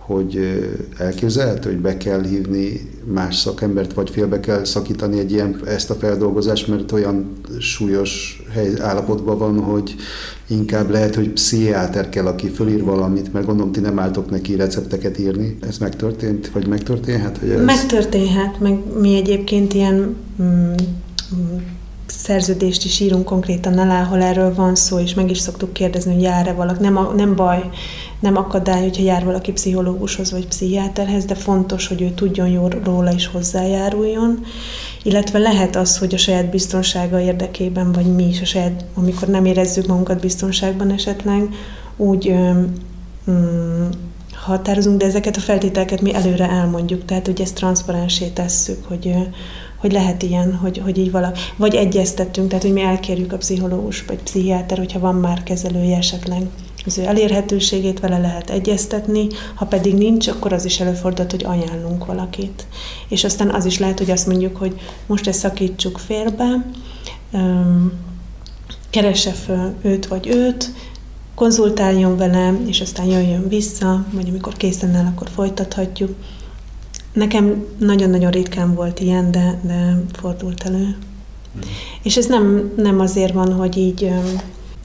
hogy 0.08 0.60
elképzelhető, 0.98 1.70
hogy 1.70 1.78
be 1.78 1.96
kell 1.96 2.22
hívni 2.22 2.90
más 3.04 3.36
szakembert, 3.36 3.92
vagy 3.92 4.10
félbe 4.10 4.40
kell 4.40 4.64
szakítani 4.64 5.18
egy 5.18 5.32
ilyen, 5.32 5.60
ezt 5.66 5.90
a 5.90 5.94
feldolgozást, 5.94 6.68
mert 6.68 6.92
olyan 6.92 7.32
súlyos 7.58 8.42
hely, 8.52 8.72
állapotban 8.80 9.38
van, 9.38 9.58
hogy 9.58 9.94
inkább 10.46 10.90
lehet, 10.90 11.14
hogy 11.14 11.30
pszichiáter 11.30 12.08
kell, 12.08 12.26
aki 12.26 12.48
fölír 12.48 12.84
valamit, 12.84 13.32
mert 13.32 13.46
gondolom 13.46 13.72
ti 13.72 13.80
nem 13.80 13.98
álltok 13.98 14.30
neki 14.30 14.56
recepteket 14.56 15.18
írni. 15.18 15.58
Ez 15.68 15.78
megtörtént, 15.78 16.50
vagy 16.50 16.66
megtörténhet? 16.66 17.38
Hogy 17.38 17.50
ez... 17.50 17.64
Megtörténhet, 17.64 18.60
meg 18.60 18.78
mi 19.00 19.16
egyébként 19.16 19.74
ilyen 19.74 20.16
mm, 20.42 20.72
szerződést 22.06 22.84
is 22.84 23.00
írunk 23.00 23.24
konkrétan 23.24 23.78
alá, 23.78 24.02
ahol 24.02 24.22
erről 24.22 24.54
van 24.54 24.74
szó, 24.74 24.98
és 24.98 25.14
meg 25.14 25.30
is 25.30 25.38
szoktuk 25.38 25.72
kérdezni, 25.72 26.12
hogy 26.12 26.22
jár-e 26.22 26.52
valaki. 26.52 26.82
Nem, 26.82 26.96
a, 26.96 27.12
nem 27.16 27.36
baj, 27.36 27.70
nem 28.20 28.36
akadály, 28.36 28.82
hogyha 28.82 29.02
jár 29.02 29.24
valaki 29.24 29.52
pszichológushoz 29.52 30.30
vagy 30.30 30.46
pszichiáterhez, 30.46 31.24
de 31.24 31.34
fontos, 31.34 31.86
hogy 31.86 32.02
ő 32.02 32.10
tudjon 32.10 32.48
jól 32.48 32.68
róla 32.84 33.12
is 33.12 33.26
hozzájáruljon. 33.26 34.44
Illetve 35.02 35.38
lehet 35.38 35.76
az, 35.76 35.98
hogy 35.98 36.14
a 36.14 36.18
saját 36.18 36.50
biztonsága 36.50 37.20
érdekében, 37.20 37.92
vagy 37.92 38.14
mi 38.14 38.28
is 38.28 38.40
a 38.40 38.44
saját, 38.44 38.84
amikor 38.94 39.28
nem 39.28 39.44
érezzük 39.44 39.86
magunkat 39.86 40.20
biztonságban 40.20 40.90
esetleg, 40.90 41.48
úgy 41.96 42.34
mm, 43.30 43.84
határozunk, 44.32 44.98
de 44.98 45.06
ezeket 45.06 45.36
a 45.36 45.40
feltételeket 45.40 46.00
mi 46.00 46.14
előre 46.14 46.50
elmondjuk, 46.50 47.04
tehát 47.04 47.26
hogy 47.26 47.40
ezt 47.40 47.54
transzparensé 47.54 48.26
tesszük, 48.28 48.84
hogy, 48.84 49.14
hogy 49.76 49.92
lehet 49.92 50.22
ilyen, 50.22 50.54
hogy, 50.54 50.78
hogy 50.78 50.98
így 50.98 51.10
valaki, 51.10 51.40
vagy 51.56 51.74
egyeztettünk, 51.74 52.48
tehát 52.48 52.64
hogy 52.64 52.72
mi 52.72 52.80
elkérjük 52.80 53.32
a 53.32 53.36
pszichológus 53.36 54.04
vagy 54.04 54.22
pszichiáter, 54.22 54.78
hogyha 54.78 54.98
van 54.98 55.14
már 55.14 55.42
kezelője 55.42 55.96
esetleg 55.96 56.42
az 56.88 56.98
ő 56.98 57.04
elérhetőségét 57.04 58.00
vele 58.00 58.18
lehet 58.18 58.50
egyeztetni, 58.50 59.26
ha 59.54 59.64
pedig 59.64 59.94
nincs, 59.94 60.28
akkor 60.28 60.52
az 60.52 60.64
is 60.64 60.80
előfordult, 60.80 61.30
hogy 61.30 61.44
ajánlunk 61.44 62.06
valakit. 62.06 62.66
És 63.08 63.24
aztán 63.24 63.50
az 63.50 63.64
is 63.64 63.78
lehet, 63.78 63.98
hogy 63.98 64.10
azt 64.10 64.26
mondjuk, 64.26 64.56
hogy 64.56 64.80
most 65.06 65.26
ezt 65.26 65.38
szakítsuk 65.38 65.98
félbe, 65.98 66.66
keresse 68.90 69.30
föl 69.30 69.74
őt 69.82 70.06
vagy 70.06 70.26
őt, 70.26 70.72
konzultáljon 71.34 72.16
vele, 72.16 72.58
és 72.66 72.80
aztán 72.80 73.06
jöjjön 73.06 73.48
vissza, 73.48 74.04
vagy 74.12 74.28
amikor 74.28 74.54
készen 74.54 74.94
áll, 74.94 75.06
akkor 75.06 75.28
folytathatjuk. 75.34 76.14
Nekem 77.12 77.64
nagyon-nagyon 77.78 78.30
ritkán 78.30 78.74
volt 78.74 79.00
ilyen, 79.00 79.30
de, 79.30 79.60
de 79.62 80.02
fordult 80.12 80.62
elő. 80.62 80.84
Mm. 81.56 81.60
És 82.02 82.16
ez 82.16 82.26
nem, 82.26 82.72
nem 82.76 83.00
azért 83.00 83.32
van, 83.32 83.52
hogy 83.52 83.76
így, 83.76 84.10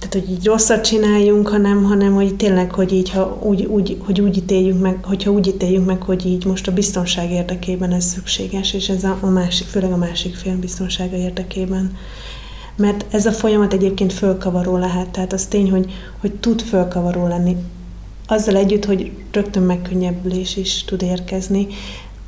tehát, 0.09 0.27
hogy 0.27 0.35
így 0.35 0.45
rosszat 0.45 0.85
csináljunk, 0.85 1.47
hanem, 1.47 1.83
hanem 1.83 2.13
hogy 2.13 2.35
tényleg, 2.35 2.71
hogy 2.71 2.93
így, 2.93 3.09
ha 3.09 3.39
úgy, 3.41 3.65
úgy, 3.65 3.97
hogy 4.05 4.21
úgy 4.21 4.37
ítéljünk 4.37 4.81
meg, 4.81 5.05
hogyha 5.05 5.31
úgy 5.31 5.47
ítéljünk 5.47 5.85
meg, 5.85 6.01
hogy 6.01 6.25
így 6.25 6.45
most 6.45 6.67
a 6.67 6.71
biztonság 6.71 7.31
érdekében 7.31 7.91
ez 7.91 8.05
szükséges, 8.05 8.73
és 8.73 8.89
ez 8.89 9.03
a, 9.03 9.17
a 9.21 9.29
másik, 9.29 9.67
főleg 9.67 9.91
a 9.91 9.97
másik 9.97 10.35
fél 10.35 10.55
biztonsága 10.57 11.15
érdekében. 11.15 11.97
Mert 12.75 13.05
ez 13.09 13.25
a 13.25 13.31
folyamat 13.31 13.73
egyébként 13.73 14.13
fölkavaró 14.13 14.77
lehet, 14.77 15.09
tehát 15.09 15.33
az 15.33 15.45
tény, 15.45 15.71
hogy, 15.71 15.91
hogy 16.19 16.31
tud 16.31 16.61
fölkavaró 16.61 17.27
lenni. 17.27 17.55
Azzal 18.27 18.55
együtt, 18.55 18.85
hogy 18.85 19.11
rögtön 19.31 19.63
megkönnyebbülés 19.63 20.57
is 20.57 20.83
tud 20.83 21.01
érkezni, 21.01 21.67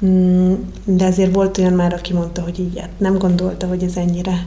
Mm, 0.05 0.53
de 0.83 1.05
azért 1.05 1.35
volt 1.35 1.57
olyan 1.57 1.73
már, 1.73 1.93
aki 1.93 2.13
mondta, 2.13 2.41
hogy 2.41 2.59
így 2.59 2.79
hát 2.79 2.89
nem 2.97 3.17
gondolta, 3.17 3.67
hogy 3.67 3.83
ez 3.83 3.95
ennyire 3.95 4.45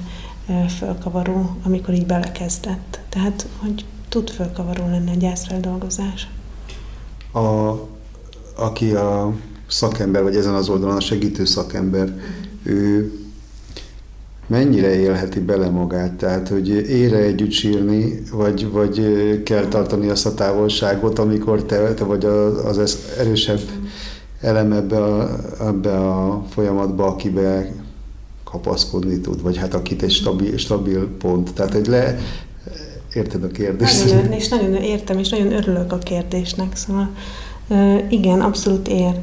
fölkavaró, 0.78 1.56
amikor 1.62 1.94
így 1.94 2.06
belekezdett. 2.06 3.00
Tehát, 3.08 3.46
hogy 3.58 3.84
tud 4.08 4.30
fölkavaró 4.30 4.86
lenni 4.90 5.10
a 5.10 5.18
gyászfeldolgozás. 5.18 6.28
A, 7.32 7.72
aki 8.56 8.90
a 8.90 9.34
szakember, 9.66 10.22
vagy 10.22 10.36
ezen 10.36 10.54
az 10.54 10.68
oldalon 10.68 10.96
a 10.96 11.00
segítő 11.00 11.44
szakember, 11.44 12.20
ő 12.62 13.12
mennyire 14.46 14.94
élheti 14.94 15.40
bele 15.40 15.68
magát, 15.68 16.12
tehát 16.12 16.48
hogy 16.48 16.68
ére 16.68 17.16
együtt 17.16 17.50
sírni, 17.50 18.22
vagy, 18.32 18.70
vagy 18.70 19.02
kell 19.42 19.66
tartani 19.66 20.08
azt 20.08 20.26
a 20.26 20.34
távolságot, 20.34 21.18
amikor 21.18 21.62
te, 21.62 21.94
te 21.94 22.04
vagy 22.04 22.24
az 22.64 22.98
erősebb 23.18 23.60
elem 24.40 24.72
ebbe 24.72 25.04
a, 25.04 25.38
ebbe 25.60 25.98
a 25.98 26.44
folyamatba, 26.48 27.06
akibe 27.06 27.72
kapaszkodni 28.50 29.20
tud, 29.20 29.42
vagy 29.42 29.56
hát 29.56 29.74
akit 29.74 30.02
egy 30.02 30.10
stabil, 30.10 30.56
stabil 30.56 31.08
pont. 31.18 31.52
Tehát 31.54 31.74
egy 31.74 31.86
le, 31.86 32.18
érted 33.14 33.44
a 33.44 33.48
kérdést? 33.48 34.04
Nagyon, 34.04 34.32
és 34.32 34.48
nagyon 34.48 34.74
értem, 34.74 35.18
és 35.18 35.28
nagyon 35.28 35.52
örülök 35.52 35.92
a 35.92 35.98
kérdésnek, 35.98 36.76
szóval 36.76 37.10
igen, 38.08 38.40
abszolút 38.40 38.88
ér 38.88 39.14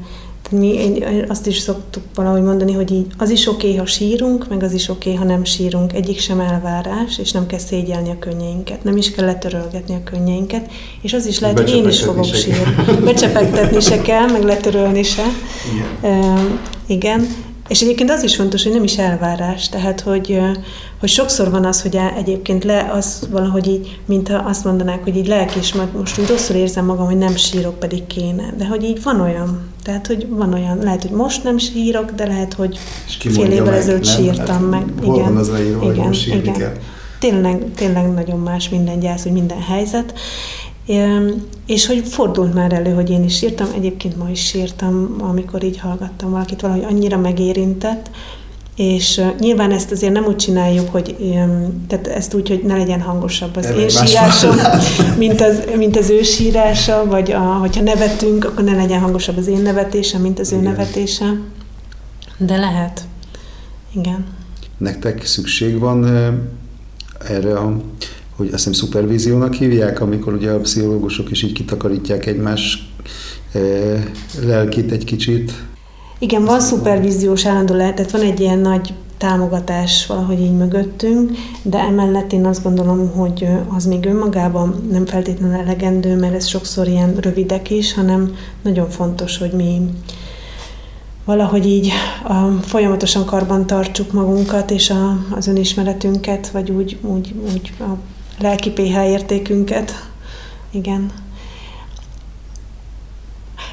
mi 0.51 1.03
azt 1.27 1.47
is 1.47 1.57
szoktuk 1.57 2.03
valahogy 2.15 2.41
mondani, 2.41 2.73
hogy 2.73 2.91
így 2.91 3.05
az 3.17 3.29
is 3.29 3.47
oké, 3.47 3.67
okay, 3.67 3.79
ha 3.79 3.85
sírunk, 3.85 4.49
meg 4.49 4.63
az 4.63 4.73
is 4.73 4.89
oké, 4.89 5.11
okay, 5.11 5.21
ha 5.21 5.33
nem 5.33 5.43
sírunk. 5.43 5.93
Egyik 5.93 6.19
sem 6.19 6.39
elvárás, 6.39 7.17
és 7.17 7.31
nem 7.31 7.45
kell 7.45 7.59
szégyelni 7.59 8.09
a 8.09 8.19
könnyeinket. 8.19 8.83
Nem 8.83 8.97
is 8.97 9.11
kell 9.11 9.25
letörölgetni 9.25 9.95
a 9.95 10.03
könnyeinket, 10.03 10.71
és 11.01 11.13
az 11.13 11.25
is 11.25 11.39
lehet, 11.39 11.59
hogy 11.59 11.69
én 11.69 11.87
is 11.87 12.01
fogok 12.01 12.25
sírni. 12.25 12.63
Becsepegtetni 13.03 13.79
se 13.79 14.01
kell, 14.01 14.31
meg 14.31 14.43
letörölni 14.43 15.03
se. 15.03 15.25
Igen. 16.01 16.21
Uh, 16.21 16.39
igen. 16.87 17.27
És 17.67 17.81
egyébként 17.81 18.09
az 18.09 18.23
is 18.23 18.35
fontos, 18.35 18.63
hogy 18.63 18.71
nem 18.71 18.83
is 18.83 18.97
elvárás, 18.97 19.69
tehát 19.69 20.01
hogy, 20.01 20.39
hogy 20.99 21.09
sokszor 21.09 21.51
van 21.51 21.65
az, 21.65 21.81
hogy 21.81 21.97
egyébként 22.17 22.63
le 22.63 22.91
az 22.93 23.27
valahogy 23.31 23.67
így, 23.67 23.99
mintha 24.05 24.37
azt 24.37 24.63
mondanák, 24.63 25.03
hogy 25.03 25.17
így 25.17 25.27
lelkis, 25.27 25.73
mert 25.73 25.93
most 25.93 26.19
úgy 26.19 26.27
rosszul 26.27 26.55
érzem 26.55 26.85
magam, 26.85 27.05
hogy 27.05 27.17
nem 27.17 27.35
sírok, 27.35 27.79
pedig 27.79 28.07
kéne. 28.07 28.53
De 28.57 28.65
hogy 28.65 28.83
így 28.83 29.03
van 29.03 29.21
olyan. 29.21 29.61
Tehát, 29.83 30.07
hogy 30.07 30.27
van 30.29 30.53
olyan, 30.53 30.77
lehet, 30.77 31.01
hogy 31.01 31.11
most 31.11 31.43
nem 31.43 31.57
sírok, 31.57 32.11
de 32.11 32.27
lehet, 32.27 32.53
hogy 32.53 32.77
fél 33.19 33.51
évvel 33.51 33.73
ezelőtt 33.73 34.05
sírtam 34.05 34.47
hát, 34.47 34.69
meg. 34.69 34.83
Hol 35.03 35.15
igen, 35.15 35.27
van 35.27 35.37
az 35.37 35.49
leírva, 35.49 35.83
igen, 35.83 35.95
hogy 35.95 36.07
most 36.07 36.27
igen. 36.27 36.53
Kell? 36.53 36.73
Tényleg, 37.19 37.65
tényleg 37.75 38.13
nagyon 38.13 38.39
más 38.39 38.69
minden 38.69 38.99
gyász, 38.99 39.23
hogy 39.23 39.31
minden 39.31 39.61
helyzet. 39.61 40.13
És 41.65 41.85
hogy 41.85 42.07
fordult 42.07 42.53
már 42.53 42.73
elő, 42.73 42.93
hogy 42.93 43.09
én 43.09 43.23
is 43.23 43.37
sírtam, 43.37 43.67
egyébként 43.75 44.17
ma 44.17 44.29
is 44.29 44.45
sírtam, 44.45 45.15
amikor 45.19 45.63
így 45.63 45.79
hallgattam 45.79 46.31
valakit, 46.31 46.61
valahogy 46.61 46.83
annyira 46.83 47.17
megérintett, 47.17 48.09
és 48.75 49.21
nyilván 49.39 49.71
ezt 49.71 49.91
azért 49.91 50.13
nem 50.13 50.25
úgy 50.25 50.35
csináljuk, 50.35 50.89
hogy 50.89 51.15
tehát 51.87 52.07
ezt 52.07 52.33
úgy, 52.33 52.47
hogy 52.49 52.63
ne 52.63 52.77
legyen 52.77 53.01
hangosabb 53.01 53.55
az 53.55 53.69
én 53.69 53.89
sírásom, 53.89 54.55
mint 55.17 55.41
az, 55.41 55.63
mint 55.77 55.97
az 55.97 56.09
ő 56.09 56.21
sírása, 56.21 57.05
vagy 57.05 57.31
a, 57.31 57.39
hogyha 57.39 57.81
nevetünk, 57.81 58.45
akkor 58.45 58.63
ne 58.63 58.75
legyen 58.75 58.99
hangosabb 58.99 59.37
az 59.37 59.47
én 59.47 59.61
nevetésem, 59.61 60.21
mint 60.21 60.39
az 60.39 60.51
ő 60.51 60.57
Igen. 60.57 60.71
nevetése. 60.71 61.25
De 62.37 62.57
lehet. 62.57 63.01
Igen. 63.93 64.25
Nektek 64.77 65.25
szükség 65.25 65.79
van 65.79 66.05
erre 67.27 67.57
a 67.57 67.75
hogy 68.35 68.45
azt 68.45 68.55
hiszem 68.55 68.73
szupervíziónak 68.73 69.53
hívják, 69.53 70.01
amikor 70.01 70.33
ugye 70.33 70.51
a 70.51 70.59
pszichológusok 70.59 71.31
is 71.31 71.43
így 71.43 71.51
kitakarítják 71.51 72.25
egymás 72.25 72.91
e, 73.53 73.59
lelkét 74.45 74.91
egy 74.91 75.03
kicsit. 75.03 75.51
Igen, 76.19 76.43
van 76.43 76.59
szupervíziós 76.59 77.45
állandó 77.45 77.73
lehet, 77.73 78.11
van 78.11 78.21
egy 78.21 78.39
ilyen 78.39 78.59
nagy 78.59 78.93
támogatás 79.17 80.05
valahogy 80.05 80.39
így 80.39 80.55
mögöttünk, 80.57 81.31
de 81.61 81.79
emellett 81.79 82.33
én 82.33 82.45
azt 82.45 82.63
gondolom, 82.63 83.09
hogy 83.09 83.47
az 83.75 83.85
még 83.85 84.05
önmagában 84.05 84.87
nem 84.91 85.05
feltétlenül 85.05 85.55
elegendő, 85.55 86.15
mert 86.15 86.33
ez 86.33 86.45
sokszor 86.45 86.87
ilyen 86.87 87.15
rövidek 87.15 87.69
is, 87.69 87.93
hanem 87.93 88.35
nagyon 88.61 88.89
fontos, 88.89 89.37
hogy 89.37 89.51
mi 89.51 89.81
valahogy 91.25 91.65
így 91.67 91.91
a, 92.23 92.61
folyamatosan 92.61 93.25
karban 93.25 93.67
tartsuk 93.67 94.11
magunkat 94.11 94.71
és 94.71 94.89
a, 94.89 95.25
az 95.35 95.47
önismeretünket, 95.47 96.49
vagy 96.49 96.71
úgy, 96.71 96.97
úgy, 97.01 97.33
úgy 97.53 97.73
a 97.79 97.97
lelki 98.39 98.69
PH 98.69 98.95
értékünket. 99.07 100.09
Igen. 100.71 101.11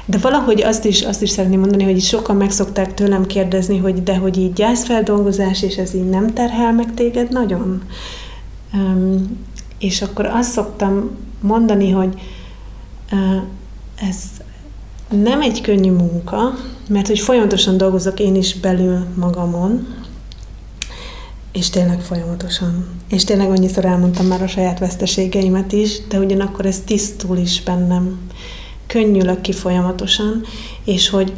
De 0.05 0.17
valahogy 0.17 0.61
azt 0.61 0.85
is, 0.85 1.01
azt 1.01 1.21
is 1.21 1.29
szeretném 1.29 1.59
mondani, 1.59 1.83
hogy 1.83 2.01
sokan 2.01 2.35
meg 2.35 2.51
szokták 2.51 2.93
tőlem 2.93 3.25
kérdezni, 3.25 3.77
hogy 3.77 4.03
de 4.03 4.17
hogy 4.17 4.37
így 4.37 4.53
gyászfeldolgozás, 4.53 5.61
és 5.61 5.75
ez 5.75 5.93
így 5.93 6.09
nem 6.09 6.33
terhel 6.33 6.73
meg 6.73 6.93
téged 6.93 7.31
nagyon? 7.31 7.81
Um, 8.73 9.37
és 9.79 10.01
akkor 10.01 10.25
azt 10.25 10.51
szoktam 10.51 11.17
mondani, 11.41 11.91
hogy 11.91 12.21
uh, 13.11 13.41
ez 14.09 14.17
nem 15.09 15.41
egy 15.41 15.61
könnyű 15.61 15.91
munka, 15.91 16.53
mert 16.89 17.07
hogy 17.07 17.19
folyamatosan 17.19 17.77
dolgozok 17.77 18.19
én 18.19 18.35
is 18.35 18.59
belül 18.59 19.05
magamon, 19.15 19.87
és 21.53 21.69
tényleg 21.69 22.01
folyamatosan. 22.01 22.85
És 23.09 23.23
tényleg 23.23 23.49
annyiszor 23.49 23.85
elmondtam 23.85 24.25
már 24.25 24.41
a 24.41 24.47
saját 24.47 24.79
veszteségeimet 24.79 25.71
is, 25.71 26.07
de 26.07 26.19
ugyanakkor 26.19 26.65
ez 26.65 26.81
tisztul 26.85 27.37
is 27.37 27.63
bennem. 27.63 28.19
Könnyülök 28.87 29.41
ki 29.41 29.51
folyamatosan, 29.51 30.41
és 30.83 31.09
hogy 31.09 31.33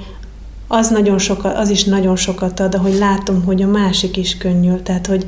az, 0.67 0.89
nagyon 0.89 1.17
sokat, 1.17 1.57
az 1.57 1.69
is 1.69 1.83
nagyon 1.83 2.15
sokat 2.15 2.59
ad, 2.59 2.75
hogy 2.75 2.93
látom, 2.93 3.43
hogy 3.43 3.61
a 3.61 3.67
másik 3.67 4.17
is 4.17 4.37
könnyül. 4.37 4.83
Tehát, 4.83 5.07
hogy 5.07 5.25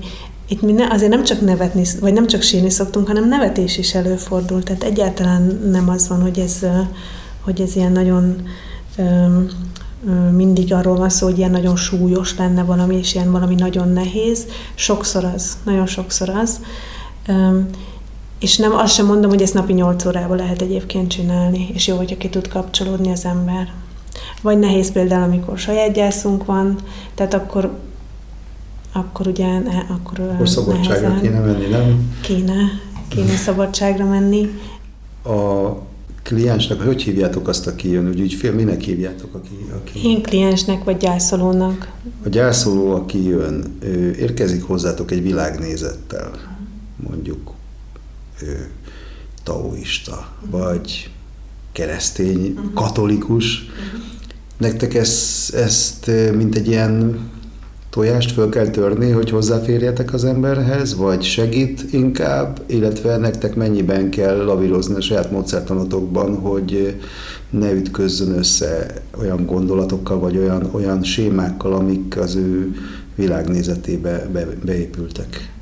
itt 0.48 0.62
mi 0.62 0.72
ne, 0.72 0.88
azért 0.90 1.12
nem 1.12 1.24
csak 1.24 1.42
nevetni, 1.42 1.84
vagy 2.00 2.14
nem 2.14 2.28
csak 2.28 2.42
sírni 2.42 2.70
szoktunk, 2.70 3.08
hanem 3.08 3.28
nevetés 3.28 3.78
is 3.78 3.96
előfordul. 3.96 4.64
Tehát 4.64 4.84
egyáltalán 4.84 5.70
nem 5.72 5.90
az 5.90 6.08
van, 6.08 6.22
hogy 6.22 6.40
ez, 6.40 6.66
hogy 7.42 7.62
ez 7.62 7.76
ilyen 7.76 7.92
nagyon 7.92 8.48
mindig 10.36 10.74
arról 10.74 10.96
van 10.96 11.10
szó, 11.10 11.26
hogy 11.26 11.38
ilyen 11.38 11.52
nagyon 11.52 11.76
súlyos 11.76 12.38
lenne 12.38 12.64
valami, 12.64 12.96
és 12.96 13.14
ilyen 13.14 13.32
valami 13.32 13.56
nagyon 13.56 13.90
nehéz. 13.90 14.46
Sokszor 14.76 15.24
az, 15.24 15.58
nagyon 15.64 15.86
sokszor 15.86 16.30
az. 16.30 16.62
És 18.40 18.58
nem 18.58 18.74
azt 18.76 18.94
sem 18.94 19.06
mondom, 19.06 19.30
hogy 19.30 19.42
ezt 19.42 19.54
napi 19.54 19.74
8 19.74 20.06
órában 20.06 20.38
lehet 20.38 20.62
egyébként 20.62 21.10
csinálni, 21.10 21.70
és 21.74 21.88
jó, 21.88 21.98
hogyha 21.98 22.18
ki 22.18 22.30
tud 22.30 22.48
kapcsolódni 22.48 23.12
az 23.12 23.26
ember. 23.26 23.72
Vagy 24.42 24.60
nehéz 24.60 24.92
például, 24.92 25.24
amikor 25.24 25.58
saját 25.58 25.94
gyászunk 25.94 26.46
van, 26.46 26.78
tehát 27.16 27.34
akkor 27.34 27.78
akkor 28.92 29.28
ugye 29.28 29.60
ne, 29.60 29.78
akkor, 29.90 30.20
akkor 30.20 30.50
szabadságra 30.50 31.08
nehezen, 31.08 31.22
kéne 31.22 31.40
menni, 31.40 31.66
nem? 31.66 32.18
Kéne, 32.22 32.56
kéne 33.08 33.36
szabadságra 33.36 34.06
menni. 34.06 34.60
A 35.24 35.72
kliensnek, 36.28 36.82
hogy 36.82 37.02
hívjátok 37.02 37.48
azt, 37.48 37.68
aki 37.68 37.90
jön, 37.90 38.08
hogy 38.08 38.20
ügyfél, 38.20 38.54
minek 38.54 38.82
hívjátok, 38.82 39.36
aki, 39.36 39.56
aki... 39.76 40.08
Én 40.08 40.22
kliensnek 40.22 40.84
vagy 40.84 40.98
gyászolónak. 40.98 41.92
A 42.26 42.30
gyászoló, 42.30 42.92
aki 42.92 43.24
jön, 43.24 43.78
érkezik 44.20 44.64
hozzátok 44.64 45.12
egy 45.12 45.22
világnézettel, 45.22 46.32
mondjuk 46.96 47.52
ő 48.42 48.70
taoista, 49.44 50.28
vagy 50.50 51.10
keresztény, 51.72 52.54
uh-huh. 52.56 52.74
katolikus. 52.74 53.62
Uh-huh. 53.62 54.02
Nektek 54.58 54.94
ezt, 54.94 55.54
ezt, 55.54 56.12
mint 56.34 56.56
egy 56.56 56.68
ilyen 56.68 57.20
tojást 57.90 58.32
föl 58.32 58.50
kell 58.50 58.68
törni, 58.68 59.12
hogy 59.12 59.30
hozzáférjetek 59.30 60.14
az 60.14 60.26
emberhez, 60.26 60.96
vagy 60.96 61.24
segít 61.24 61.94
inkább, 61.94 62.62
illetve 62.66 63.18
nektek 63.18 63.56
mennyiben 63.56 64.10
kell 64.10 64.44
lavírozni 64.44 64.96
a 64.96 65.02
saját 65.02 65.32
módszertanotokban, 65.32 66.36
hogy 66.36 66.96
ne 67.50 67.72
ütközzön 67.72 68.38
össze 68.38 68.94
olyan 69.20 69.46
gondolatokkal, 69.46 70.20
vagy 70.20 70.38
olyan, 70.38 70.70
olyan 70.72 71.04
sémákkal, 71.04 71.74
amik 71.74 72.18
az 72.18 72.36
ő 72.36 72.76
világnézetébe 73.16 74.30
be, 74.34 74.48
beépültek. 74.66 75.57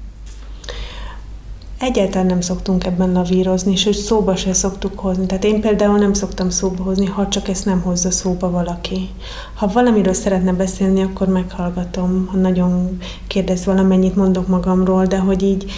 Egyáltalán 1.79 2.25
nem 2.25 2.41
szoktunk 2.41 2.85
ebben 2.85 3.11
lavírozni, 3.11 3.73
hogy 3.83 3.93
szóba 3.93 4.35
se 4.35 4.53
szoktuk 4.53 4.99
hozni. 4.99 5.25
Tehát 5.25 5.43
én 5.43 5.61
például 5.61 5.97
nem 5.97 6.13
szoktam 6.13 6.49
szóba 6.49 6.83
hozni, 6.83 7.05
ha 7.05 7.27
csak 7.27 7.47
ezt 7.47 7.65
nem 7.65 7.81
hozza 7.81 8.11
szóba 8.11 8.49
valaki. 8.51 9.09
Ha 9.55 9.67
valamiről 9.67 10.13
szeretne 10.13 10.53
beszélni, 10.53 11.01
akkor 11.01 11.27
meghallgatom. 11.27 12.27
Ha 12.31 12.37
nagyon 12.37 12.97
kérdez 13.27 13.65
valamennyit, 13.65 14.15
mondok 14.15 14.47
magamról, 14.47 15.05
de 15.05 15.17
hogy 15.17 15.43
így 15.43 15.71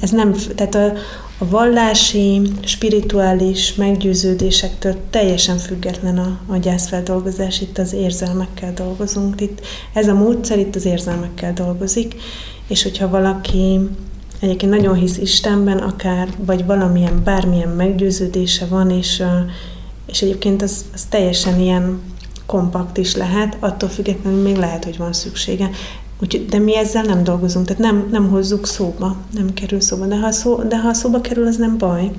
ez 0.00 0.10
nem, 0.10 0.34
tehát 0.54 0.74
a, 0.74 0.92
a 1.38 1.48
vallási, 1.48 2.42
spirituális 2.64 3.74
meggyőződésektől 3.74 4.94
teljesen 5.10 5.58
független 5.58 6.18
a, 6.18 6.38
a 6.46 6.56
gyászfeldolgozás, 6.56 7.60
itt 7.60 7.78
az 7.78 7.92
érzelmekkel 7.92 8.72
dolgozunk. 8.72 9.40
Itt 9.40 9.60
ez 9.92 10.08
a 10.08 10.14
módszer 10.14 10.58
itt 10.58 10.74
az 10.74 10.84
érzelmekkel 10.84 11.52
dolgozik, 11.52 12.14
és 12.68 12.82
hogyha 12.82 13.08
valaki 13.08 13.80
egyébként 14.40 14.72
nagyon 14.72 14.94
hisz 14.94 15.18
Istenben, 15.18 15.78
akár, 15.78 16.28
vagy 16.38 16.64
valamilyen, 16.64 17.20
bármilyen 17.24 17.68
meggyőződése 17.68 18.66
van, 18.66 18.90
és, 18.90 19.22
és 20.06 20.22
egyébként 20.22 20.62
az, 20.62 20.84
az 20.94 21.04
teljesen 21.04 21.60
ilyen 21.60 22.00
kompakt 22.46 22.96
is 22.96 23.16
lehet, 23.16 23.56
attól 23.60 23.88
függetlenül 23.88 24.42
még 24.42 24.56
lehet, 24.56 24.84
hogy 24.84 24.96
van 24.96 25.12
szüksége. 25.12 25.70
Úgyhogy, 26.22 26.46
de 26.46 26.58
mi 26.58 26.76
ezzel 26.76 27.02
nem 27.02 27.24
dolgozunk, 27.24 27.66
tehát 27.66 27.82
nem, 27.82 28.08
nem 28.10 28.28
hozzuk 28.28 28.66
szóba, 28.66 29.16
nem 29.34 29.52
kerül 29.54 29.80
szóba. 29.80 30.06
De 30.06 30.18
ha, 30.18 30.32
szó, 30.32 30.62
de 30.62 30.78
ha 30.78 30.94
szóba 30.94 31.20
kerül, 31.20 31.46
az 31.46 31.56
nem 31.56 31.78
baj. 31.78 32.10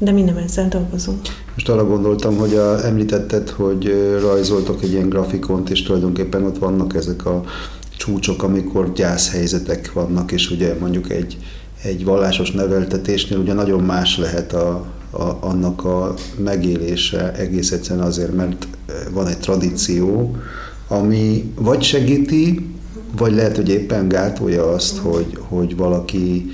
De 0.00 0.12
mi 0.12 0.22
nem 0.22 0.36
ezzel 0.36 0.68
dolgozunk. 0.68 1.20
Most 1.54 1.68
arra 1.68 1.86
gondoltam, 1.86 2.36
hogy 2.36 2.54
a, 2.54 2.84
említetted, 2.84 3.48
hogy 3.48 3.94
rajzoltok 4.20 4.82
egy 4.82 4.92
ilyen 4.92 5.08
grafikont, 5.08 5.70
és 5.70 5.82
tulajdonképpen 5.82 6.44
ott 6.44 6.58
vannak 6.58 6.94
ezek 6.94 7.26
a 7.26 7.42
csúcsok, 7.96 8.42
amikor 8.42 8.92
gyászhelyzetek 8.92 9.92
vannak, 9.92 10.32
és 10.32 10.50
ugye 10.50 10.74
mondjuk 10.80 11.10
egy, 11.10 11.36
egy 11.82 12.04
vallásos 12.04 12.50
neveltetésnél 12.50 13.38
ugye 13.38 13.52
nagyon 13.52 13.82
más 13.82 14.18
lehet 14.18 14.52
a, 14.52 14.86
a, 15.10 15.38
annak 15.40 15.84
a 15.84 16.14
megélése 16.38 17.32
egész 17.32 17.70
egyszerűen 17.72 18.06
azért, 18.06 18.34
mert 18.34 18.66
van 19.12 19.26
egy 19.26 19.38
tradíció, 19.38 20.36
ami 20.88 21.52
vagy 21.54 21.82
segíti, 21.82 22.74
vagy 23.16 23.34
lehet, 23.34 23.56
hogy 23.56 23.68
éppen 23.68 24.08
gátolja 24.08 24.72
azt, 24.72 24.96
hogy, 24.98 25.38
hogy 25.48 25.76
valaki 25.76 26.50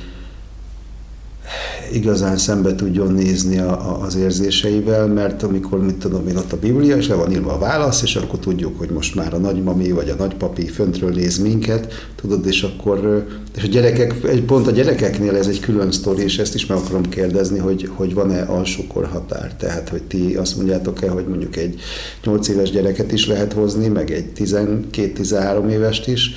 igazán 1.93 2.37
szembe 2.37 2.75
tudjon 2.75 3.13
nézni 3.13 3.59
a, 3.59 3.71
a, 3.71 4.03
az 4.03 4.17
érzéseivel, 4.17 5.07
mert 5.07 5.43
amikor, 5.43 5.85
mit 5.85 5.95
tudom 5.95 6.25
még 6.25 6.37
ott 6.37 6.53
a 6.53 6.59
Biblia, 6.59 6.97
és 6.97 7.09
le 7.09 7.15
van 7.15 7.33
írva 7.33 7.53
a 7.53 7.59
válasz, 7.59 8.03
és 8.03 8.17
akkor 8.17 8.39
tudjuk, 8.39 8.79
hogy 8.79 8.91
most 8.91 9.15
már 9.15 9.35
a 9.35 9.39
nagymami 9.39 9.91
vagy 9.91 10.09
a 10.09 10.15
nagypapi 10.15 10.67
föntről 10.67 11.11
néz 11.11 11.39
minket, 11.39 11.93
tudod, 12.15 12.47
és 12.47 12.63
akkor, 12.63 13.27
és 13.57 13.63
a 13.63 13.67
gyerekek, 13.67 14.15
egy 14.25 14.43
pont 14.43 14.67
a 14.67 14.71
gyerekeknél 14.71 15.37
ez 15.37 15.47
egy 15.47 15.61
külön 15.61 15.93
sztori, 15.93 16.23
és 16.23 16.39
ezt 16.39 16.55
is 16.55 16.67
meg 16.67 16.79
akarom 16.79 17.09
kérdezni, 17.09 17.59
hogy, 17.59 17.91
hogy 17.95 18.15
van-e 18.15 18.43
alsó 18.43 18.83
korhatár, 18.87 19.55
tehát, 19.55 19.89
hogy 19.89 20.03
ti 20.03 20.35
azt 20.35 20.57
mondjátok-e, 20.57 21.11
hogy 21.11 21.27
mondjuk 21.27 21.57
egy 21.57 21.81
8 22.25 22.49
éves 22.49 22.71
gyereket 22.71 23.13
is 23.13 23.27
lehet 23.27 23.53
hozni, 23.53 23.89
meg 23.89 24.11
egy 24.11 24.27
12-13 24.37 25.69
évest 25.69 26.09
is, 26.09 26.31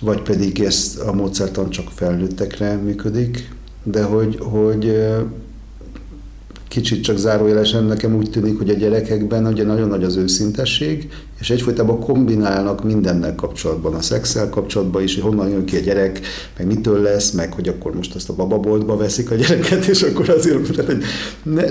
vagy 0.00 0.22
pedig 0.22 0.60
ezt 0.60 0.98
a 1.00 1.12
módszertan 1.12 1.70
csak 1.70 1.90
felnőttekre 1.94 2.76
működik, 2.76 3.56
de 3.82 4.02
hogy, 4.02 4.38
hogy 4.40 4.92
kicsit 6.68 7.02
csak 7.02 7.16
zárójelesen 7.16 7.84
nekem 7.84 8.16
úgy 8.16 8.30
tűnik, 8.30 8.58
hogy 8.58 8.70
a 8.70 8.74
gyerekekben 8.74 9.46
ugye 9.46 9.64
nagyon 9.64 9.88
nagy 9.88 10.04
az 10.04 10.16
őszintesség, 10.16 11.08
és 11.40 11.50
egyfolytában 11.50 12.00
kombinálnak 12.00 12.84
mindennel 12.84 13.34
kapcsolatban, 13.34 13.94
a 13.94 14.00
szexel 14.00 14.48
kapcsolatban 14.48 15.02
is, 15.02 15.14
hogy 15.14 15.22
honnan 15.22 15.48
jön 15.48 15.64
ki 15.64 15.76
a 15.76 15.80
gyerek, 15.80 16.20
meg 16.56 16.66
mitől 16.66 17.02
lesz, 17.02 17.30
meg 17.30 17.52
hogy 17.52 17.68
akkor 17.68 17.94
most 17.94 18.14
azt 18.14 18.28
a 18.28 18.34
bababoltba 18.34 18.96
veszik 18.96 19.30
a 19.30 19.34
gyereket, 19.34 19.84
és 19.84 20.02
akkor 20.02 20.28
azért, 20.28 20.70
tehát, 20.70 20.90
hogy 20.90 21.02
ne, 21.42 21.62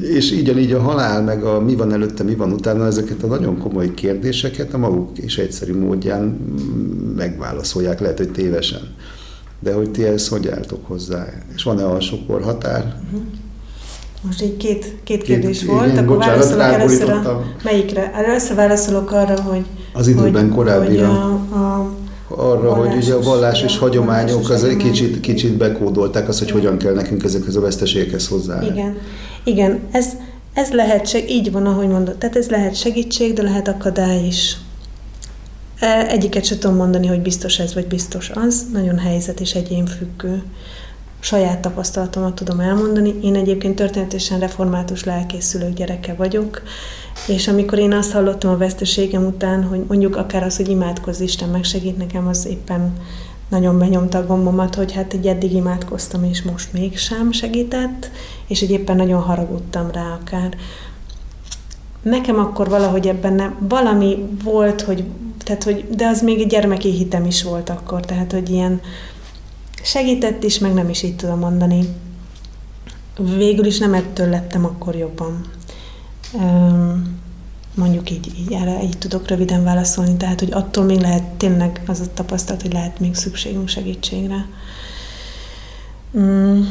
és 0.00 0.32
így, 0.32 0.58
így 0.58 0.72
a 0.72 0.80
halál, 0.80 1.22
meg 1.22 1.44
a 1.44 1.60
mi 1.60 1.74
van 1.74 1.92
előtte, 1.92 2.22
mi 2.22 2.34
van 2.34 2.52
utána, 2.52 2.86
ezeket 2.86 3.22
a 3.22 3.26
nagyon 3.26 3.58
komoly 3.58 3.94
kérdéseket 3.94 4.74
a 4.74 4.78
maguk 4.78 5.18
és 5.18 5.38
egyszerű 5.38 5.78
módján 5.78 6.24
megválaszolják, 7.16 8.00
lehet, 8.00 8.18
hogy 8.18 8.30
tévesen. 8.30 8.94
De 9.60 9.72
hogy 9.72 9.90
ti 9.90 10.04
ezt 10.04 10.28
hogy 10.28 10.48
álltok 10.48 10.86
hozzá? 10.86 11.26
És 11.54 11.62
van-e 11.62 11.84
alsó 11.84 12.16
korhatár? 12.26 12.94
Uh-huh. 13.04 13.22
Most 14.22 14.42
így 14.42 14.56
két, 14.56 14.94
két 15.04 15.22
kérdés 15.22 15.58
két, 15.58 15.68
volt, 15.68 15.86
igen, 15.86 16.04
akkor 16.04 16.16
bocsánat, 16.16 16.54
válaszolok 16.54 16.80
először 16.80 17.10
a, 17.10 17.44
melyikre? 17.64 18.12
Először 18.12 18.56
válaszolok 18.56 19.10
arra, 19.12 19.40
hogy 19.40 19.64
az 19.92 20.08
időben 20.08 20.50
korábbira. 20.50 21.06
Hogy 21.06 21.58
a, 21.58 21.58
a 21.58 21.90
arra, 22.28 22.74
hogy 22.74 22.94
ugye 22.94 23.14
a 23.14 23.20
vallás 23.20 23.62
és 23.62 23.78
hagyományok 23.78 24.50
az 24.50 24.64
egy 24.64 24.76
kicsit, 24.76 25.20
kicsit 25.20 25.56
bekódolták 25.56 26.28
azt, 26.28 26.38
hogy 26.38 26.50
hogyan 26.50 26.78
kell 26.78 26.94
nekünk 26.94 27.24
ezekhez 27.24 27.56
a 27.56 27.60
veszteségekhez 27.60 28.28
hozzá. 28.28 28.62
Igen, 28.62 28.96
igen, 29.44 29.80
ez, 29.90 30.06
ez 30.52 30.70
lehet, 30.70 31.24
így 31.28 31.52
van, 31.52 31.66
ahogy 31.66 31.88
mondod, 31.88 32.16
tehát 32.16 32.36
ez 32.36 32.48
lehet 32.48 32.74
segítség, 32.74 33.32
de 33.32 33.42
lehet 33.42 33.68
akadály 33.68 34.26
is. 34.26 34.56
E, 35.80 36.06
egyiket 36.08 36.44
sem 36.44 36.58
tudom 36.58 36.76
mondani, 36.76 37.06
hogy 37.06 37.20
biztos 37.20 37.58
ez, 37.58 37.74
vagy 37.74 37.86
biztos 37.86 38.30
az. 38.30 38.66
Nagyon 38.72 38.98
helyzet 38.98 39.40
és 39.40 39.54
egyén 39.54 39.86
függő. 39.86 40.42
saját 41.20 41.60
tapasztalatomat 41.60 42.34
tudom 42.34 42.60
elmondani. 42.60 43.14
Én 43.22 43.34
egyébként 43.34 43.74
történetesen 43.74 44.38
református 44.38 45.04
lelkészülő 45.04 45.72
gyereke 45.72 46.14
vagyok, 46.14 46.62
és 47.26 47.48
amikor 47.48 47.78
én 47.78 47.92
azt 47.92 48.12
hallottam 48.12 48.50
a 48.50 48.56
veszteségem 48.56 49.24
után, 49.24 49.64
hogy 49.64 49.84
mondjuk 49.88 50.16
akár 50.16 50.42
az, 50.42 50.56
hogy 50.56 50.68
imádkozz, 50.68 51.20
Isten 51.20 51.48
megsegít 51.48 51.98
nekem, 51.98 52.26
az 52.26 52.46
éppen 52.46 52.92
nagyon 53.48 53.78
benyomta 53.78 54.18
a 54.18 54.26
gombomat, 54.26 54.74
hogy 54.74 54.92
hát 54.92 55.12
egy 55.12 55.26
eddig 55.26 55.52
imádkoztam, 55.52 56.24
és 56.24 56.42
most 56.42 56.72
mégsem 56.72 57.32
segített, 57.32 58.10
és 58.46 58.60
egy 58.60 58.70
éppen 58.70 58.96
nagyon 58.96 59.20
haragudtam 59.20 59.90
rá 59.90 60.18
akár. 60.20 60.56
Nekem 62.02 62.38
akkor 62.38 62.68
valahogy 62.68 63.08
ebben 63.08 63.32
nem, 63.32 63.56
valami 63.68 64.28
volt, 64.42 64.80
hogy, 64.80 65.04
tehát, 65.48 65.62
hogy, 65.62 65.88
de 65.88 66.06
az 66.06 66.22
még 66.22 66.40
egy 66.40 66.46
gyermeki 66.46 66.90
hitem 66.90 67.24
is 67.24 67.42
volt 67.42 67.68
akkor, 67.68 68.04
tehát, 68.04 68.32
hogy 68.32 68.50
ilyen 68.50 68.80
segített 69.82 70.42
is, 70.42 70.58
meg 70.58 70.74
nem 70.74 70.88
is 70.88 71.02
így 71.02 71.16
tudom 71.16 71.38
mondani. 71.38 71.88
Végül 73.36 73.64
is 73.64 73.78
nem 73.78 73.94
ettől 73.94 74.28
lettem 74.28 74.64
akkor 74.64 74.94
jobban. 74.94 75.44
Mondjuk 77.74 78.10
így, 78.10 78.32
így 78.38 78.52
erre 78.52 78.82
így 78.82 78.98
tudok 78.98 79.28
röviden 79.28 79.64
válaszolni, 79.64 80.16
tehát, 80.16 80.40
hogy 80.40 80.52
attól 80.52 80.84
még 80.84 81.00
lehet 81.00 81.22
tényleg 81.22 81.82
az 81.86 82.00
a 82.00 82.12
tapasztalat, 82.14 82.62
hogy 82.62 82.72
lehet 82.72 83.00
még 83.00 83.14
szükségünk 83.14 83.68
segítségre. 83.68 84.46
Mm. 86.18 86.62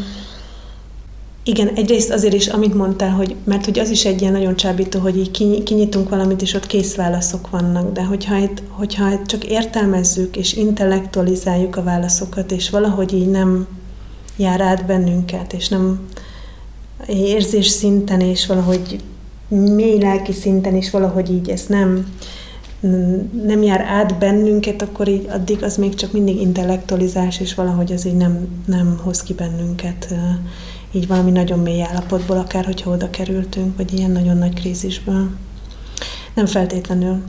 Igen, 1.48 1.70
egyrészt 1.76 2.12
azért 2.12 2.34
is, 2.34 2.48
amit 2.48 2.74
mondtál, 2.74 3.10
hogy, 3.10 3.36
mert 3.44 3.66
hogy 3.66 3.80
az 3.80 3.90
is 3.90 4.06
egy 4.06 4.22
ilyen 4.22 4.34
nagyon 4.34 4.56
csábító, 4.56 5.00
hogy 5.00 5.18
így 5.18 5.32
kinyitunk 5.64 6.10
valamit, 6.10 6.42
és 6.42 6.54
ott 6.54 6.68
kész 6.68 6.96
válaszok 6.96 7.50
vannak, 7.50 7.92
de 7.92 8.04
hogyha, 8.04 8.38
itt, 8.38 8.62
hogyha 8.70 9.26
csak 9.26 9.46
értelmezzük 9.46 10.38
és 10.38 10.54
intellektualizáljuk 10.54 11.76
a 11.76 11.84
válaszokat, 11.84 12.52
és 12.52 12.70
valahogy 12.70 13.14
így 13.14 13.30
nem 13.30 13.68
jár 14.38 14.62
át 14.62 14.86
bennünket, 14.86 15.54
és 15.54 15.68
nem 15.68 16.08
érzés 17.08 17.68
szinten, 17.68 18.20
és 18.20 18.46
valahogy 18.46 19.00
mély 19.48 20.00
lelki 20.00 20.32
szinten 20.32 20.76
is 20.76 20.90
valahogy 20.90 21.32
így 21.32 21.50
ez 21.50 21.66
nem, 21.68 22.14
nem 23.46 23.64
jár 23.64 23.82
át 23.82 24.18
bennünket, 24.18 24.82
akkor 24.82 25.08
így 25.08 25.28
addig 25.30 25.64
az 25.64 25.78
még 25.78 25.96
csak 25.96 26.12
mindig 26.12 26.42
intellektualizás, 26.42 27.40
és 27.40 27.54
valahogy 27.54 27.92
az 27.92 28.06
így 28.06 28.18
nem, 28.18 28.48
nem 28.66 29.00
hoz 29.04 29.24
ki 29.24 29.34
bennünket 29.34 30.14
így 30.92 31.08
valami 31.08 31.32
nagyon 31.32 31.60
mély 31.60 31.82
állapotból, 31.82 32.38
akár 32.38 32.66
hogyha 32.66 32.92
oda 32.92 33.10
kerültünk, 33.10 33.78
vagy 33.78 33.94
ilyen 33.94 34.12
nagyon 34.12 34.38
nagy 34.38 34.54
krízisből. 34.54 35.30
Nem 36.34 36.46
feltétlenül. 36.46 37.24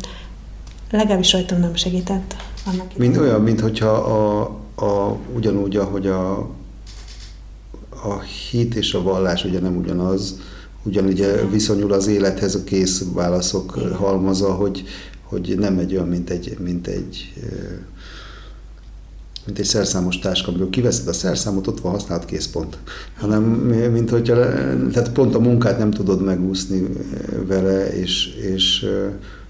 Legalábbis 0.90 1.32
rajtam 1.32 1.61
nem 1.61 1.74
segített. 1.74 2.36
Annak 2.66 2.96
mint 2.96 3.16
olyan, 3.16 3.40
mint 3.40 3.61
hogyha 3.61 3.90
a, 3.90 4.40
a, 4.74 5.16
ugyanúgy, 5.34 5.76
ahogy 5.76 6.06
a, 6.06 6.38
a 8.02 8.20
hit 8.50 8.74
és 8.74 8.94
a 8.94 9.02
vallás 9.02 9.44
ugye 9.44 9.61
nem 9.61 9.76
ugyanaz, 9.76 10.40
ugyanúgy 10.82 11.50
viszonyul 11.50 11.92
az 11.92 12.06
élethez 12.06 12.54
a 12.54 12.64
kész 12.64 13.04
válaszok 13.12 13.70
halmaza, 13.72 14.54
hogy, 14.54 14.84
hogy 15.22 15.54
nem 15.59 15.78
egy 15.78 15.94
olyan, 15.94 16.09
mint 16.09 16.30
egy, 16.30 16.56
mint 16.59 16.86
egy 16.86 17.32
mint 19.49 19.61
egy 19.61 19.66
szerszámos 19.66 20.18
táska, 20.18 20.49
amiből 20.49 20.70
kiveszed 20.70 21.09
a 21.09 21.12
szerszámot, 21.12 21.66
ott 21.66 21.80
van 21.80 21.92
használt 21.92 22.24
készpont. 22.24 22.78
Hanem, 23.18 23.42
mint 23.92 24.11
hogyha, 24.11 24.34
tehát 24.92 25.12
pont 25.12 25.34
a 25.34 25.40
munkát 25.40 25.78
nem 25.78 25.90
tudod 25.90 26.24
megúszni 26.24 26.86
vele, 27.46 27.92
és, 27.92 28.26
és 28.26 28.86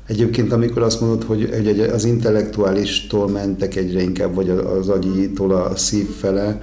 Egyébként, 0.07 0.53
amikor 0.53 0.82
azt 0.82 1.01
mondod, 1.01 1.24
hogy 1.24 1.80
az 1.92 2.05
intellektuálistól 2.05 3.28
mentek 3.28 3.76
egyre 3.76 4.03
inkább, 4.03 4.34
vagy 4.34 4.51
az 4.51 4.88
agyitól 4.88 5.53
a 5.53 5.76
szív 5.76 6.09
fele, 6.09 6.62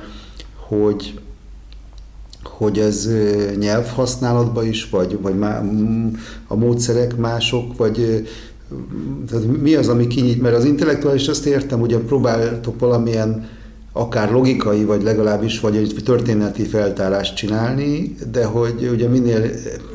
hogy, 0.67 1.19
hogy 2.43 2.79
ez 2.79 3.09
nyelvhasználatban 3.59 4.67
is, 4.67 4.89
vagy, 4.89 5.17
vagy 5.21 5.36
a 6.47 6.55
módszerek 6.55 7.17
mások, 7.17 7.77
vagy 7.77 8.27
tehát 9.30 9.61
mi 9.61 9.76
az, 9.76 9.88
ami 9.88 10.07
kinyit, 10.07 10.41
mert 10.41 10.55
az 10.55 10.66
intellektuális 10.66 11.28
azt 11.28 11.45
értem, 11.45 11.82
ugye 11.82 11.97
próbáltok 11.97 12.80
valamilyen 12.80 13.47
akár 13.97 14.32
logikai, 14.32 14.84
vagy 14.84 15.03
legalábbis, 15.03 15.59
vagy 15.59 15.76
egy 15.76 16.01
történeti 16.05 16.63
feltárást 16.63 17.36
csinálni, 17.36 18.16
de 18.32 18.45
hogy 18.45 18.89
ugye 18.93 19.07
minél 19.07 19.49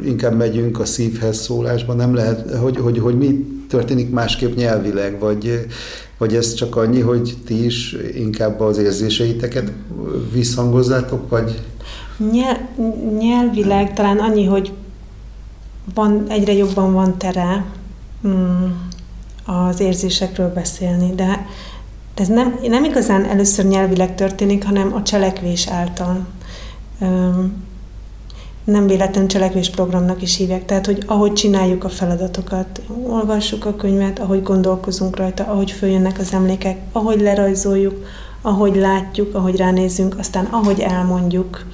inkább 0.05 0.37
megyünk 0.37 0.81
a 0.81 0.85
szívhez 0.85 1.39
szólásban, 1.39 1.97
nem 1.97 2.15
lehet, 2.15 2.55
hogy, 2.55 2.77
hogy, 2.77 2.99
hogy 2.99 3.19
mi 3.19 3.47
történik 3.69 4.11
másképp 4.11 4.57
nyelvileg, 4.57 5.19
vagy, 5.19 5.67
vagy 6.19 6.35
ez 6.35 6.55
csak 6.55 6.77
annyi, 6.77 7.01
hogy 7.01 7.37
ti 7.47 7.65
is 7.65 7.97
inkább 8.15 8.61
az 8.61 8.79
érzéseiteket 8.79 9.73
visszhangozzátok, 10.33 11.29
vagy? 11.29 11.61
Nyel, 12.33 12.69
nyelvileg 13.19 13.95
talán 13.95 14.19
annyi, 14.19 14.45
hogy 14.45 14.73
van, 15.95 16.25
egyre 16.29 16.53
jobban 16.53 16.93
van 16.93 17.19
tere 17.19 17.65
az 19.45 19.81
érzésekről 19.81 20.53
beszélni, 20.53 21.15
de 21.15 21.47
ez 22.15 22.29
nem, 22.29 22.59
nem 22.63 22.85
igazán 22.85 23.25
először 23.25 23.67
nyelvileg 23.67 24.15
történik, 24.15 24.65
hanem 24.65 24.95
a 24.95 25.03
cselekvés 25.03 25.69
által. 25.69 26.27
Nem 28.65 28.87
véletlen 28.87 29.29
cselekvés 29.29 29.71
programnak 29.71 30.23
is 30.23 30.37
hívják. 30.37 30.65
Tehát, 30.65 30.87
hogy 30.87 31.03
ahogy 31.07 31.33
csináljuk 31.33 31.85
a 31.85 31.89
feladatokat, 31.89 32.81
olvassuk 33.09 33.65
a 33.65 33.77
könyvet, 33.77 34.19
ahogy 34.19 34.43
gondolkozunk 34.43 35.17
rajta, 35.17 35.45
ahogy 35.45 35.71
följönnek 35.71 36.19
az 36.19 36.33
emlékek, 36.33 36.79
ahogy 36.93 37.21
lerajzoljuk, 37.21 38.05
ahogy 38.43 38.77
látjuk, 38.77 39.35
ahogy 39.35 39.57
ránézünk, 39.57 40.19
aztán 40.19 40.45
ahogy 40.45 40.81
elmondjuk. 40.81 41.67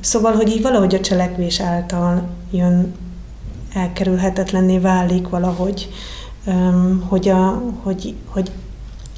Szóval, 0.00 0.32
hogy 0.32 0.48
így 0.48 0.62
valahogy 0.62 0.94
a 0.94 1.00
cselekvés 1.00 1.60
által 1.60 2.22
jön 2.50 2.94
elkerülhetetlenné 3.74 4.78
válik 4.78 5.28
valahogy, 5.28 5.88
hogy, 7.08 7.28
a, 7.28 7.62
hogy, 7.82 8.14
hogy 8.26 8.50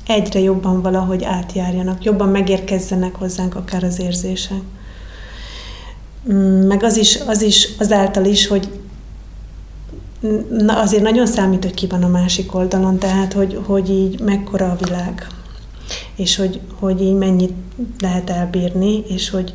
egyre 0.07 0.41
jobban 0.41 0.83
valahogy 0.83 1.25
átjárjanak, 1.25 2.05
jobban 2.05 2.29
megérkezzenek 2.29 3.15
hozzánk 3.15 3.55
akár 3.55 3.85
az 3.85 4.01
érzések. 4.01 4.61
Meg 6.67 6.83
az 6.83 6.97
is, 6.97 7.19
az 7.27 7.43
is 7.43 7.69
azáltal 7.79 8.25
is, 8.25 8.47
hogy 8.47 8.69
na 10.51 10.81
azért 10.81 11.03
nagyon 11.03 11.27
számít, 11.27 11.63
hogy 11.63 11.75
ki 11.75 11.87
van 11.87 12.03
a 12.03 12.09
másik 12.09 12.55
oldalon, 12.55 12.99
tehát 12.99 13.33
hogy, 13.33 13.61
hogy 13.67 13.91
így 13.91 14.21
mekkora 14.21 14.71
a 14.71 14.77
világ, 14.85 15.27
és 16.15 16.37
hogy, 16.37 16.61
hogy 16.79 17.03
így 17.03 17.15
mennyit 17.15 17.53
lehet 18.01 18.31
elbírni, 18.31 19.03
és 19.09 19.31
hogy 19.31 19.53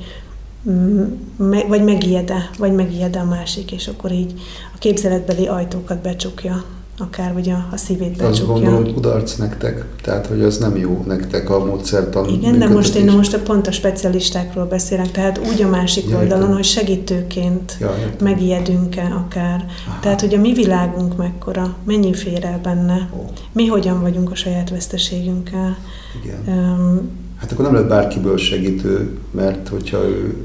me, 1.38 1.64
vagy 1.68 1.84
megijed-e, 1.84 2.49
vagy 2.57 2.74
megijed-e 2.74 3.20
a 3.20 3.26
másik, 3.26 3.72
és 3.72 3.88
akkor 3.88 4.12
így 4.12 4.34
a 4.76 4.78
képzeletbeli 4.78 5.47
ajtókat 5.47 6.01
becsukja 6.01 6.64
akár 7.01 7.34
vagy 7.34 7.49
a, 7.49 7.68
a 7.72 7.78
szívét 7.78 8.18
becsukja. 8.18 8.30
Azt 8.30 8.45
gondolom 8.45 8.93
kudarc 8.93 9.36
nektek, 9.36 9.86
tehát 10.01 10.26
hogy 10.26 10.41
az 10.41 10.57
nem 10.57 10.78
jó 10.78 11.03
nektek 11.07 11.49
a 11.49 11.66
módszertan. 11.66 12.28
Igen, 12.30 12.60
de 12.60 12.68
most 12.68 12.95
én 12.95 13.12
most 13.12 13.34
a 13.34 13.39
pont 13.39 13.68
a 13.68 13.72
specialistákról 13.72 14.66
beszélek, 14.66 15.12
tehát 15.12 15.39
úgy 15.53 15.62
a 15.62 15.70
másik 15.70 16.10
ja, 16.10 16.18
oldalon, 16.18 16.41
értem. 16.41 16.55
hogy 16.55 16.64
segítőként 16.64 17.78
ja, 17.80 17.95
megijedünk-e 18.22 19.24
akár. 19.26 19.66
Aha. 19.88 19.99
Tehát, 20.01 20.22
hogy 20.22 20.34
a 20.34 20.39
mi 20.39 20.53
világunk 20.53 21.18
mekkora, 21.18 21.76
mennyi 21.84 22.14
fér 22.14 22.45
el 22.45 22.60
benne, 22.64 23.10
oh. 23.18 23.30
mi 23.51 23.66
hogyan 23.66 24.01
vagyunk 24.01 24.32
a 24.32 24.36
saját 24.36 24.70
veszteségünkkel. 24.70 25.78
Igen. 26.24 26.57
Um, 26.57 27.28
hát 27.39 27.51
akkor 27.51 27.65
nem 27.65 27.73
lehet 27.73 27.89
bárkiből 27.89 28.37
segítő, 28.37 29.17
mert 29.31 29.67
hogyha 29.67 29.97
ő 29.97 30.35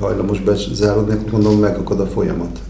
hajlamos 0.00 0.40
bezárodni, 0.40 1.12
akkor 1.12 1.30
gondolom 1.30 1.58
megakad 1.58 2.00
a 2.00 2.06
folyamat. 2.06 2.60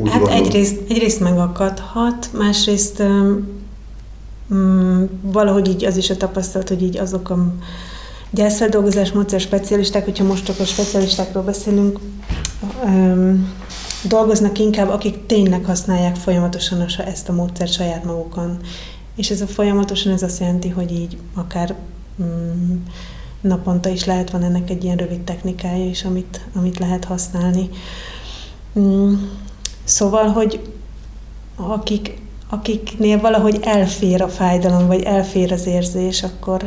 Úgy 0.00 0.10
hát 0.10 0.28
egyrészt, 0.28 0.80
egyrészt 0.88 1.20
megakadhat, 1.20 2.30
másrészt 2.32 3.02
um, 4.48 5.08
valahogy 5.22 5.68
így 5.68 5.84
az 5.84 5.96
is 5.96 6.10
a 6.10 6.16
tapasztalat, 6.16 6.68
hogy 6.68 6.82
így 6.82 6.98
azok 6.98 7.30
a 7.30 7.52
gyászfeldolgozás 8.30 9.12
módszer 9.12 9.40
specialisták, 9.40 10.04
hogyha 10.04 10.24
most 10.24 10.44
csak 10.44 10.60
a 10.60 10.64
specialistákról 10.64 11.42
beszélünk, 11.42 11.98
um, 12.84 13.52
dolgoznak 14.08 14.58
inkább, 14.58 14.88
akik 14.88 15.26
tényleg 15.26 15.64
használják 15.64 16.16
folyamatosan 16.16 16.86
ezt 17.06 17.28
a 17.28 17.32
módszert 17.32 17.72
saját 17.72 18.04
magukon. 18.04 18.58
És 19.16 19.30
ez 19.30 19.40
a 19.40 19.46
folyamatosan 19.46 20.12
ez 20.12 20.22
azt 20.22 20.40
jelenti, 20.40 20.68
hogy 20.68 20.92
így 20.92 21.16
akár 21.34 21.74
um, 22.16 22.82
naponta 23.40 23.88
is 23.88 24.04
lehet, 24.04 24.30
van 24.30 24.42
ennek 24.42 24.70
egy 24.70 24.84
ilyen 24.84 24.96
rövid 24.96 25.20
technikája 25.20 25.84
is, 25.84 26.04
amit, 26.04 26.40
amit 26.54 26.78
lehet 26.78 27.04
használni. 27.04 27.68
Um, 28.72 29.42
Szóval, 29.84 30.28
hogy 30.28 30.60
akik, 31.56 32.18
akiknél 32.48 33.20
valahogy 33.20 33.60
elfér 33.62 34.22
a 34.22 34.28
fájdalom, 34.28 34.86
vagy 34.86 35.02
elfér 35.02 35.52
az 35.52 35.66
érzés, 35.66 36.22
akkor 36.22 36.62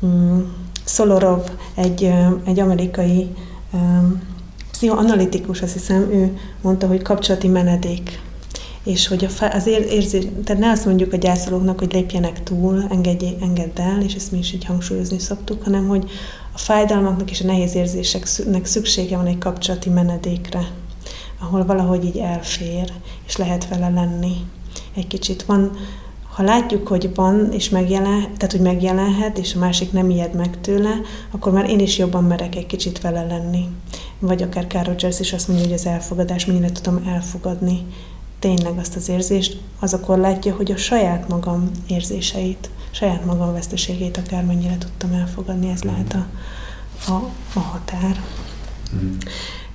uh, 0.00 0.42
Szolorov, 0.84 1.50
egy, 1.74 2.12
egy 2.44 2.60
amerikai 2.60 3.28
um, 3.72 4.22
pszichoanalitikus, 4.70 5.62
azt 5.62 5.72
hiszem, 5.72 6.00
ő 6.10 6.38
mondta, 6.60 6.86
hogy 6.86 7.02
kapcsolati 7.02 7.48
menedék. 7.48 8.20
És 8.86 9.06
hogy 9.06 9.24
a, 9.24 9.44
az 9.44 9.66
ér, 9.66 9.86
érzés, 9.90 10.24
tehát 10.44 10.62
ne 10.62 10.70
azt 10.70 10.84
mondjuk 10.84 11.12
a 11.12 11.16
gyászolóknak, 11.16 11.78
hogy 11.78 11.92
lépjenek 11.92 12.42
túl, 12.42 12.84
engedj, 12.90 13.26
engedd 13.40 13.80
el, 13.80 14.02
és 14.02 14.14
ezt 14.14 14.32
mi 14.32 14.38
is 14.38 14.52
így 14.52 14.64
hangsúlyozni 14.64 15.18
szoktuk, 15.18 15.62
hanem 15.62 15.88
hogy 15.88 16.10
a 16.52 16.58
fájdalmaknak 16.58 17.30
és 17.30 17.40
a 17.40 17.46
nehéz 17.46 17.74
érzéseknek 17.74 18.64
szüksége 18.64 19.16
van 19.16 19.26
egy 19.26 19.38
kapcsolati 19.38 19.88
menedékre, 19.88 20.70
ahol 21.40 21.64
valahogy 21.64 22.04
így 22.04 22.16
elfér, 22.16 22.92
és 23.26 23.36
lehet 23.36 23.68
vele 23.68 23.88
lenni. 23.88 24.34
Egy 24.96 25.06
kicsit 25.06 25.42
van, 25.42 25.70
ha 26.34 26.42
látjuk, 26.42 26.88
hogy 26.88 27.14
van, 27.14 27.52
és 27.52 27.68
megjelen, 27.68 28.20
tehát 28.20 28.52
hogy 28.52 28.60
megjelenhet, 28.60 29.38
és 29.38 29.54
a 29.54 29.58
másik 29.58 29.92
nem 29.92 30.10
ijed 30.10 30.34
meg 30.34 30.60
tőle, 30.60 31.00
akkor 31.30 31.52
már 31.52 31.70
én 31.70 31.80
is 31.80 31.98
jobban 31.98 32.24
merek 32.24 32.56
egy 32.56 32.66
kicsit 32.66 33.00
vele 33.00 33.26
lenni. 33.26 33.68
Vagy 34.18 34.42
akár 34.42 34.66
Carol 34.66 34.84
Rogers 34.84 35.20
is 35.20 35.32
azt 35.32 35.48
mondja, 35.48 35.66
hogy 35.66 35.74
az 35.74 35.86
elfogadás, 35.86 36.44
mennyire 36.44 36.72
tudom 36.72 37.02
elfogadni 37.06 37.86
tényleg 38.46 38.78
azt 38.78 38.96
az 38.96 39.08
érzést, 39.08 39.56
az 39.80 39.94
akkor 39.94 40.18
látja, 40.18 40.54
hogy 40.54 40.72
a 40.72 40.76
saját 40.76 41.28
magam 41.28 41.70
érzéseit, 41.88 42.70
saját 42.90 43.24
magam 43.24 43.52
veszteségét 43.52 44.16
akármennyire 44.16 44.78
tudtam 44.78 45.12
elfogadni, 45.12 45.70
ez 45.70 45.82
lehet 45.82 46.14
a, 46.14 46.26
a, 47.12 47.30
a 47.54 47.58
határ. 47.58 48.22
Mm. 48.96 49.12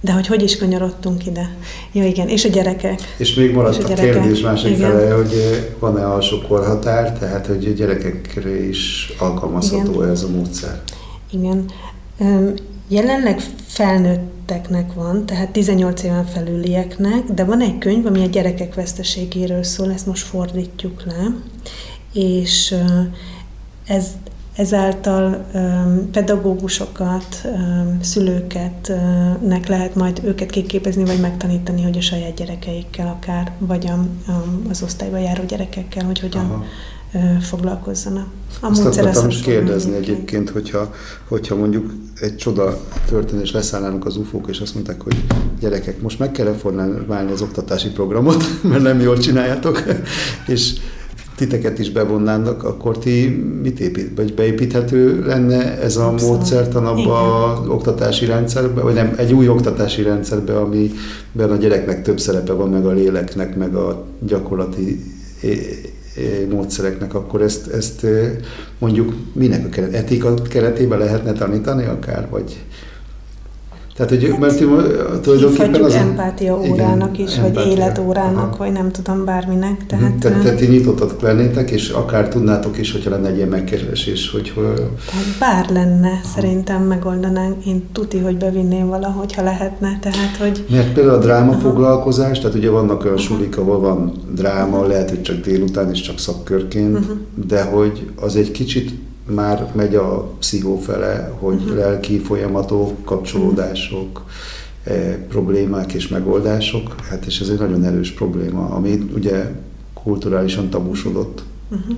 De 0.02 0.12
hogy 0.12 0.28
hogy 0.28 0.42
is 0.42 0.58
kanyarodtunk 0.58 1.26
ide? 1.26 1.56
Ja, 1.92 2.06
igen, 2.06 2.28
és 2.28 2.46
a 2.46 2.50
gyerekek. 2.50 3.16
És 3.18 3.34
még 3.34 3.54
maradt 3.54 3.78
és 3.78 3.84
a, 3.84 3.92
a 3.92 3.96
kérdés 3.96 4.42
másik 4.42 4.78
igen. 4.78 4.92
fele, 4.92 5.14
hogy 5.14 5.34
van-e 5.80 6.08
alsó 6.08 6.42
korhatár, 6.48 7.18
tehát 7.18 7.48
hogy 7.48 7.66
a 7.66 7.72
gyerekekre 7.72 8.68
is 8.68 9.14
alkalmazható 9.20 9.94
igen. 9.94 10.10
ez 10.10 10.24
a 10.24 10.30
módszer? 10.30 10.82
Igen. 11.32 11.66
Jelenleg 12.92 13.40
felnőtteknek 13.66 14.94
van, 14.94 15.26
tehát 15.26 15.50
18 15.50 16.04
éven 16.04 16.26
felülieknek, 16.26 17.24
de 17.24 17.44
van 17.44 17.62
egy 17.62 17.78
könyv, 17.78 18.06
ami 18.06 18.24
a 18.24 18.28
gyerekek 18.28 18.76
veszteségéről 18.76 19.64
szól, 19.64 19.92
ezt 19.92 20.06
most 20.06 20.24
fordítjuk 20.24 21.04
le, 21.06 21.36
és 22.14 22.76
ez 23.88 24.08
Ezáltal 24.56 25.46
pedagógusokat, 26.12 27.48
szülőket 28.02 28.92
nek 29.42 29.68
lehet 29.68 29.96
majd 29.96 30.22
őket 30.24 30.50
kiképezni, 30.50 31.06
vagy 31.06 31.20
megtanítani, 31.20 31.82
hogy 31.82 31.98
a 31.98 32.02
saját 32.02 32.34
gyerekeikkel 32.34 33.08
akár, 33.08 33.52
vagy 33.58 33.92
az 34.70 34.84
osztályba 34.84 35.18
járó 35.18 35.44
gyerekekkel, 35.44 36.06
hogy 36.06 36.20
hogyan 36.20 36.46
Aha 36.46 36.64
foglalkozzanak. 37.42 38.26
A 38.62 38.66
Azt 38.66 38.86
akartam 38.86 39.28
is 39.28 39.42
kérdezni 39.42 39.96
egyébként, 39.96 40.50
hogyha, 40.50 40.94
hogyha 41.28 41.56
mondjuk 41.56 41.94
egy 42.20 42.36
csoda 42.36 42.80
történés 43.06 43.52
leszállnának 43.52 44.06
az 44.06 44.18
ufók, 44.18 44.48
és 44.50 44.60
azt 44.60 44.74
mondták, 44.74 45.02
hogy 45.02 45.24
gyerekek, 45.60 46.02
most 46.02 46.20
meg 46.20 46.32
kell 46.32 46.46
reformálni 46.46 47.32
az 47.32 47.42
oktatási 47.42 47.90
programot, 47.90 48.44
mert 48.70 48.82
nem 48.84 49.00
jól 49.00 49.18
csináljátok, 49.18 49.84
és 50.48 50.74
titeket 51.36 51.80
is 51.80 51.92
bevonnának, 51.92 52.64
akkor 52.64 52.98
ti 52.98 53.28
mit 53.62 53.80
épít, 53.80 54.12
vagy 54.16 54.34
beépíthető 54.34 55.26
lenne 55.26 55.80
ez 55.80 55.98
a 55.98 56.08
Abszolút. 56.08 56.36
módszertan 56.36 56.86
abba 56.86 57.44
az 57.44 57.68
oktatási 57.68 58.26
rendszerbe, 58.26 58.82
vagy 58.82 58.94
nem, 58.94 59.14
egy 59.18 59.34
új 59.34 59.48
oktatási 59.48 60.02
rendszerbe, 60.02 60.60
amiben 60.60 61.52
a 61.52 61.56
gyereknek 61.56 62.02
több 62.02 62.20
szerepe 62.20 62.54
van, 62.54 62.70
meg 62.70 62.86
a 62.86 62.92
léleknek, 62.92 63.56
meg 63.56 63.76
a 63.76 64.06
gyakorlati 64.20 65.04
módszereknek, 66.50 67.14
akkor 67.14 67.42
ezt, 67.42 67.68
ezt 67.68 68.06
mondjuk 68.80 69.14
minek 69.34 69.66
a 69.66 69.70
keret, 69.70 69.94
etika 69.94 70.34
keretében 70.34 71.00
lehetne 71.00 71.32
tanítani 71.32 71.86
akár, 71.86 72.28
vagy 72.30 72.60
tehát, 74.06 74.26
hogy 74.26 74.40
mert 74.40 74.58
tulajdonképpen 75.22 75.84
az... 75.84 75.94
empátia 75.94 76.60
órának 76.60 77.14
igen, 77.14 77.28
is, 77.28 77.36
empátia. 77.36 77.64
vagy 77.64 77.72
életórának, 77.72 78.48
Aha. 78.48 78.56
vagy 78.58 78.72
nem 78.72 78.92
tudom, 78.92 79.26
bárminek. 79.26 79.78
Mhm. 79.78 79.88
Tehát, 79.88 80.14
tehát, 80.14 80.42
tehát 80.42 80.58
ti 80.58 80.66
nyitottak 80.66 81.22
lennétek, 81.22 81.72
és 81.72 81.90
akár 81.90 82.28
tudnátok 82.28 82.78
is, 82.78 82.92
hogyha 82.92 83.10
lenne 83.10 83.28
egy 83.28 83.36
ilyen 83.36 83.48
megkeresés, 83.48 84.30
hogy... 84.30 84.50
hogy... 84.50 84.74
Tehát 85.10 85.38
bár 85.40 85.70
lenne, 85.70 86.08
Aha. 86.08 86.28
szerintem 86.36 86.84
megoldanánk. 86.84 87.66
Én 87.66 87.88
tuti, 87.92 88.18
hogy 88.18 88.38
bevinném 88.38 88.88
valahogy, 88.88 89.34
ha 89.34 89.44
lehetne, 89.44 90.00
tehát, 90.02 90.38
hogy... 90.40 90.66
Mert 90.70 90.94
például 90.94 91.16
a 91.16 91.20
dráma 91.22 91.52
Aha. 91.52 91.60
foglalkozás, 91.60 92.40
tehát 92.40 92.56
ugye 92.56 92.70
vannak 92.70 93.06
olyan 93.06 93.18
sulik, 93.18 93.58
ahol 93.58 93.80
van 93.80 94.14
dráma, 94.36 94.88
lehet, 94.88 95.10
hogy 95.10 95.22
csak 95.22 95.42
délután 95.42 95.90
és 95.90 96.02
csak 96.02 96.20
szakkörként, 96.20 97.00
uh-huh. 97.00 97.18
de 97.48 97.64
hogy 97.64 98.10
az 98.16 98.36
egy 98.36 98.52
kicsit 98.52 98.92
már 99.26 99.72
megy 99.76 99.96
a 99.96 100.36
pszichó 100.40 100.78
fele, 100.78 101.34
hogy 101.40 101.62
uh-huh. 101.62 101.76
lelki 101.76 102.20
folyamatok, 102.20 103.06
kapcsolódások, 103.06 104.26
eh, 104.84 105.16
problémák 105.30 105.94
és 105.94 106.08
megoldások, 106.08 106.96
hát 107.10 107.26
és 107.26 107.40
ez 107.40 107.50
egy 107.50 107.60
nagyon 107.60 107.84
erős 107.84 108.12
probléma, 108.12 108.70
ami 108.70 109.10
ugye 109.16 109.52
kulturálisan 109.94 110.70
tabusodott. 110.70 111.44
Uh-huh. 111.70 111.98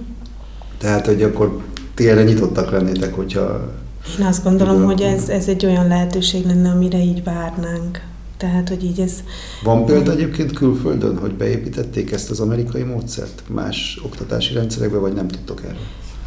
Tehát, 0.78 1.06
hogy 1.06 1.24
akkor 1.24 1.62
ti 1.94 2.10
erre 2.10 2.24
nyitottak 2.24 2.72
lennétek, 2.72 3.14
hogyha... 3.14 3.72
Én 4.20 4.26
azt 4.26 4.44
gondolom, 4.44 4.84
hogy 4.84 5.02
ez, 5.02 5.30
ez 5.30 5.48
egy 5.48 5.66
olyan 5.66 5.88
lehetőség 5.88 6.46
lenne, 6.46 6.70
amire 6.70 6.98
így 6.98 7.24
várnánk. 7.24 8.02
Tehát, 8.38 8.70
hogy 8.70 8.84
így 8.84 9.00
ez... 9.00 9.24
Van 9.64 9.86
példa 9.86 10.12
egyébként 10.12 10.54
külföldön, 10.54 11.18
hogy 11.18 11.34
beépítették 11.34 12.12
ezt 12.12 12.30
az 12.30 12.40
amerikai 12.40 12.84
módszert 12.84 13.44
más 13.48 14.02
oktatási 14.04 14.54
rendszerekbe, 14.54 14.98
vagy 14.98 15.14
nem 15.14 15.28
tudtok 15.28 15.62
erről? 15.64 15.78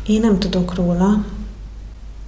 Én 0.06 0.20
nem 0.20 0.38
tudok 0.38 0.74
róla, 0.74 1.24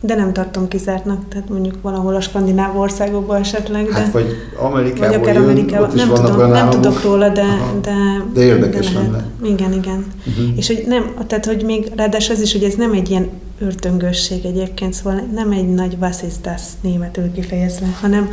de 0.00 0.14
nem 0.14 0.32
tartom 0.32 0.68
kizártnak, 0.68 1.28
tehát 1.28 1.48
mondjuk 1.48 1.82
valahol 1.82 2.14
a 2.14 2.20
skandináv 2.20 2.78
országokban 2.78 3.40
esetleg. 3.40 3.86
De, 3.86 3.92
hát 3.92 4.12
vagy 4.12 4.36
Amerikában, 4.60 5.08
vagy 5.08 5.20
akár 5.20 5.36
Amerikában, 5.36 5.90
nem, 5.94 6.08
tudom, 6.14 6.50
nem 6.50 6.70
tudok 6.70 7.02
róla, 7.02 7.28
de, 7.28 7.46
de, 7.82 7.94
de 8.34 8.42
érdekes 8.42 8.92
de 8.92 8.98
lenne. 8.98 9.24
Igen, 9.42 9.72
igen. 9.72 10.06
Uh-huh. 10.26 10.56
És 10.56 10.66
hogy 10.66 10.84
nem, 10.86 11.14
tehát 11.26 11.46
hogy 11.46 11.62
még 11.64 11.92
ráadásul 11.96 12.34
az 12.34 12.40
is, 12.40 12.52
hogy 12.52 12.62
ez 12.62 12.74
nem 12.74 12.92
egy 12.92 13.10
ilyen 13.10 13.28
örtöngösség 13.60 14.44
egyébként, 14.44 14.92
szóval 14.92 15.28
nem 15.34 15.50
egy 15.50 15.68
nagy 15.68 15.96
was 16.00 16.22
ist 16.26 16.40
das 16.40 16.62
németül 16.80 17.32
kifejezve, 17.32 17.86
hanem 18.00 18.28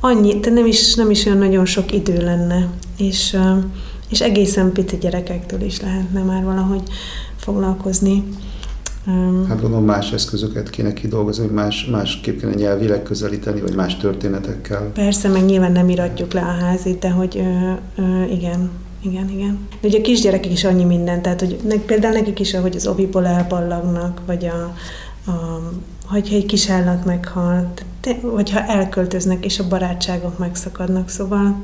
annyi, 0.00 0.40
tehát 0.40 0.58
nem 0.58 0.66
is, 0.66 0.94
nem 0.94 1.10
is 1.10 1.26
olyan 1.26 1.38
nagyon 1.38 1.64
sok 1.64 1.92
idő 1.92 2.24
lenne, 2.24 2.68
és, 2.98 3.36
és 4.10 4.20
egészen 4.20 4.72
pici 4.72 4.96
gyerekektől 4.96 5.62
is 5.62 5.80
lehetne 5.80 6.22
már 6.22 6.44
valahogy 6.44 6.82
foglalkozni. 7.36 8.24
Hát 9.48 9.60
gondolom 9.60 9.84
más 9.84 10.12
eszközöket 10.12 10.70
kéne 10.70 10.92
kidolgozni, 10.92 11.46
más, 11.46 11.84
másképp 11.84 12.40
kéne 12.40 12.54
nyelvileg 12.54 13.02
közelíteni, 13.02 13.60
vagy 13.60 13.74
más 13.74 13.96
történetekkel. 13.96 14.90
Persze, 14.94 15.28
meg 15.28 15.44
nyilván 15.44 15.72
nem 15.72 15.88
iratjuk 15.88 16.32
le 16.32 16.40
a 16.40 16.64
házit, 16.64 16.98
de 16.98 17.10
hogy 17.10 17.38
ö, 17.38 17.72
ö, 18.02 18.24
igen, 18.24 18.70
igen, 19.02 19.30
igen. 19.30 19.68
De 19.80 19.88
ugye 19.88 19.98
a 19.98 20.02
kisgyerekek 20.02 20.52
is 20.52 20.64
annyi 20.64 20.84
minden, 20.84 21.22
tehát 21.22 21.40
hogy 21.40 21.58
ne, 21.68 21.74
például 21.74 22.14
nekik 22.14 22.40
is, 22.40 22.54
ahogy 22.54 22.76
az 22.76 22.86
oviból 22.86 23.26
elballagnak, 23.26 24.20
vagy 24.26 24.44
a, 24.44 24.74
a 25.30 25.60
hogyha 26.04 26.34
egy 26.34 26.46
kis 26.46 26.70
állat 26.70 27.04
meghal, 27.04 27.72
vagy 28.22 28.50
ha 28.50 28.64
elköltöznek, 28.64 29.44
és 29.44 29.58
a 29.58 29.68
barátságok 29.68 30.38
megszakadnak, 30.38 31.08
szóval 31.08 31.62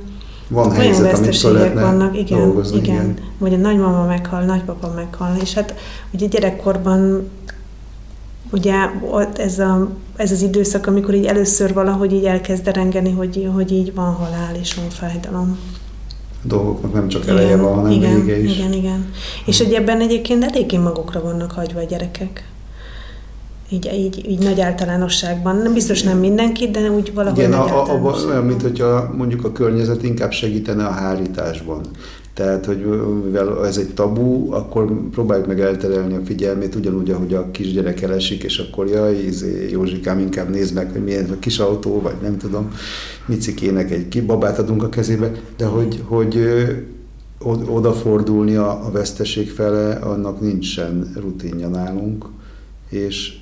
van 0.48 0.70
olyan 0.70 0.80
helyzet, 0.80 1.10
veszteségek 1.10 1.74
vannak, 1.74 2.18
igen, 2.18 2.38
dolgozni, 2.38 2.76
igen. 2.76 2.94
igen. 2.94 3.18
Vagy 3.38 3.54
a 3.54 3.56
nagymama 3.56 4.06
meghal, 4.06 4.42
nagypapa 4.42 4.92
meghal, 4.94 5.36
és 5.42 5.54
hát 5.54 5.74
ugye 6.10 6.26
gyerekkorban 6.26 7.30
ugye 8.50 8.74
ott 9.10 9.38
ez, 9.38 9.58
a, 9.58 9.88
ez 10.16 10.32
az 10.32 10.42
időszak, 10.42 10.86
amikor 10.86 11.14
így 11.14 11.24
először 11.24 11.72
valahogy 11.72 12.12
így 12.12 12.24
elkezd 12.24 12.64
derengeni, 12.64 13.10
hogy, 13.10 13.50
hogy 13.54 13.72
így 13.72 13.94
van 13.94 14.12
halál 14.12 14.54
és 14.60 14.74
van 14.74 14.88
fájdalom. 14.88 15.58
A 16.42 16.46
dolgoknak 16.46 16.92
nem 16.92 17.08
csak 17.08 17.26
eleje 17.26 17.46
igen, 17.46 17.62
van, 17.62 17.74
hanem 17.74 17.90
igen, 17.90 18.24
vége 18.24 18.38
is. 18.38 18.58
Igen, 18.58 18.72
igen. 18.72 19.10
És 19.46 19.58
hogy 19.58 19.72
ebben 19.72 20.00
egyébként 20.00 20.44
eléggé 20.44 20.76
magukra 20.76 21.22
vannak 21.22 21.52
hagyva 21.52 21.80
a 21.80 21.84
gyerekek 21.84 22.48
így, 23.68 23.90
így, 23.94 24.28
így 24.28 24.38
nagy 24.38 24.60
általánosságban. 24.60 25.56
Nem 25.56 25.72
biztos 25.72 26.02
nem 26.02 26.18
mindenki, 26.18 26.70
de 26.70 26.90
úgy 26.90 27.14
valahogy 27.14 27.38
Igen, 27.38 27.50
nagy 27.50 27.70
a, 27.70 27.92
a, 27.92 28.16
olyan, 28.28 28.44
mint 28.44 28.62
hogyha 28.62 29.14
mondjuk 29.16 29.44
a 29.44 29.52
környezet 29.52 30.02
inkább 30.02 30.32
segítene 30.32 30.84
a 30.84 30.90
hárításban. 30.90 31.80
Tehát, 32.34 32.66
hogy 32.66 32.84
mivel 33.24 33.66
ez 33.66 33.76
egy 33.76 33.94
tabu, 33.94 34.52
akkor 34.52 35.08
próbáljuk 35.10 35.46
meg 35.46 35.60
elterelni 35.60 36.14
a 36.14 36.20
figyelmét, 36.24 36.74
ugyanúgy, 36.74 37.10
ahogy 37.10 37.34
a 37.34 37.50
kisgyerek 37.50 38.02
elesik, 38.02 38.42
és 38.42 38.58
akkor 38.58 38.86
jaj, 38.86 39.14
izé, 39.14 39.68
Józsikám, 39.70 40.18
inkább 40.18 40.50
nézd 40.50 40.74
meg, 40.74 40.92
hogy 40.92 41.04
milyen 41.04 41.30
a 41.30 41.38
kis 41.38 41.58
autó, 41.58 42.00
vagy 42.00 42.14
nem 42.22 42.36
tudom, 42.38 42.72
Micikének 43.26 43.90
egy 43.90 44.22
babát 44.26 44.58
adunk 44.58 44.82
a 44.82 44.88
kezébe, 44.88 45.32
de 45.56 45.64
hogy, 45.64 46.02
hogy 46.04 46.48
odafordulni 47.68 48.56
a, 48.56 48.86
a 48.86 48.90
veszteség 48.90 49.50
fele, 49.50 49.94
annak 49.94 50.40
nincsen 50.40 51.12
rutinja 51.14 51.68
nálunk, 51.68 52.24
és 52.88 53.36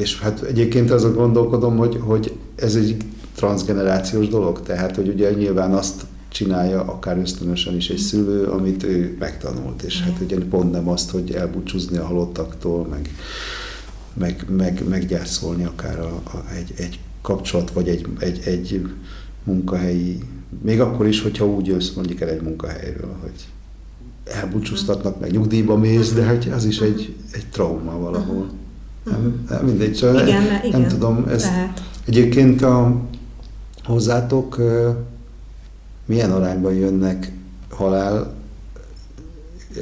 és 0.00 0.20
hát 0.20 0.42
egyébként 0.42 0.90
azon 0.90 1.14
gondolkodom, 1.14 1.76
hogy, 1.76 1.98
hogy 2.00 2.32
ez 2.54 2.74
egy 2.74 2.96
transgenerációs 3.34 4.28
dolog, 4.28 4.62
tehát 4.62 4.96
hogy 4.96 5.08
ugye 5.08 5.32
nyilván 5.32 5.72
azt 5.72 6.02
csinálja 6.28 6.80
akár 6.80 7.18
ösztönösen 7.18 7.76
is 7.76 7.90
egy 7.90 7.98
szülő, 7.98 8.44
amit 8.44 8.82
ő 8.82 9.16
megtanult, 9.18 9.82
és 9.82 10.02
hát 10.02 10.20
ugye 10.20 10.38
pont 10.38 10.72
nem 10.72 10.88
azt, 10.88 11.10
hogy 11.10 11.32
elbúcsúzni 11.32 11.96
a 11.96 12.06
halottaktól, 12.06 12.86
meg, 12.86 13.14
meg, 14.14 14.44
meg, 14.48 14.88
meggyászolni 14.88 15.64
akár 15.64 16.00
a, 16.00 16.20
a, 16.24 16.52
egy, 16.54 16.72
egy 16.76 16.98
kapcsolat, 17.22 17.70
vagy 17.70 17.88
egy, 17.88 18.06
egy, 18.18 18.40
egy 18.44 18.86
munkahelyi, 19.44 20.18
még 20.62 20.80
akkor 20.80 21.06
is, 21.06 21.22
hogyha 21.22 21.46
úgy 21.46 21.66
jössz 21.66 21.94
mondjuk 21.94 22.20
el 22.20 22.28
egy 22.28 22.42
munkahelyről, 22.42 23.16
hogy 23.20 23.48
elbúcsúztatnak, 24.24 25.20
meg 25.20 25.30
nyugdíjba 25.30 25.76
mész, 25.76 26.12
de 26.12 26.22
hát 26.22 26.44
az 26.44 26.64
is 26.64 26.80
egy, 26.80 27.14
egy 27.32 27.46
trauma 27.50 27.98
valahol. 27.98 28.50
Nem, 29.04 29.46
nem 29.48 29.64
mindegy, 29.64 29.92
csak 29.92 30.20
Igen, 30.20 30.42
nem, 30.42 30.60
igen, 30.64 30.88
tudom. 30.88 31.24
Ez, 31.28 31.42
lehet. 31.42 31.82
egyébként 32.04 32.62
a, 32.62 33.00
hozzátok 33.84 34.58
milyen 36.06 36.32
arányban 36.32 36.74
jönnek 36.74 37.32
halál 37.70 38.34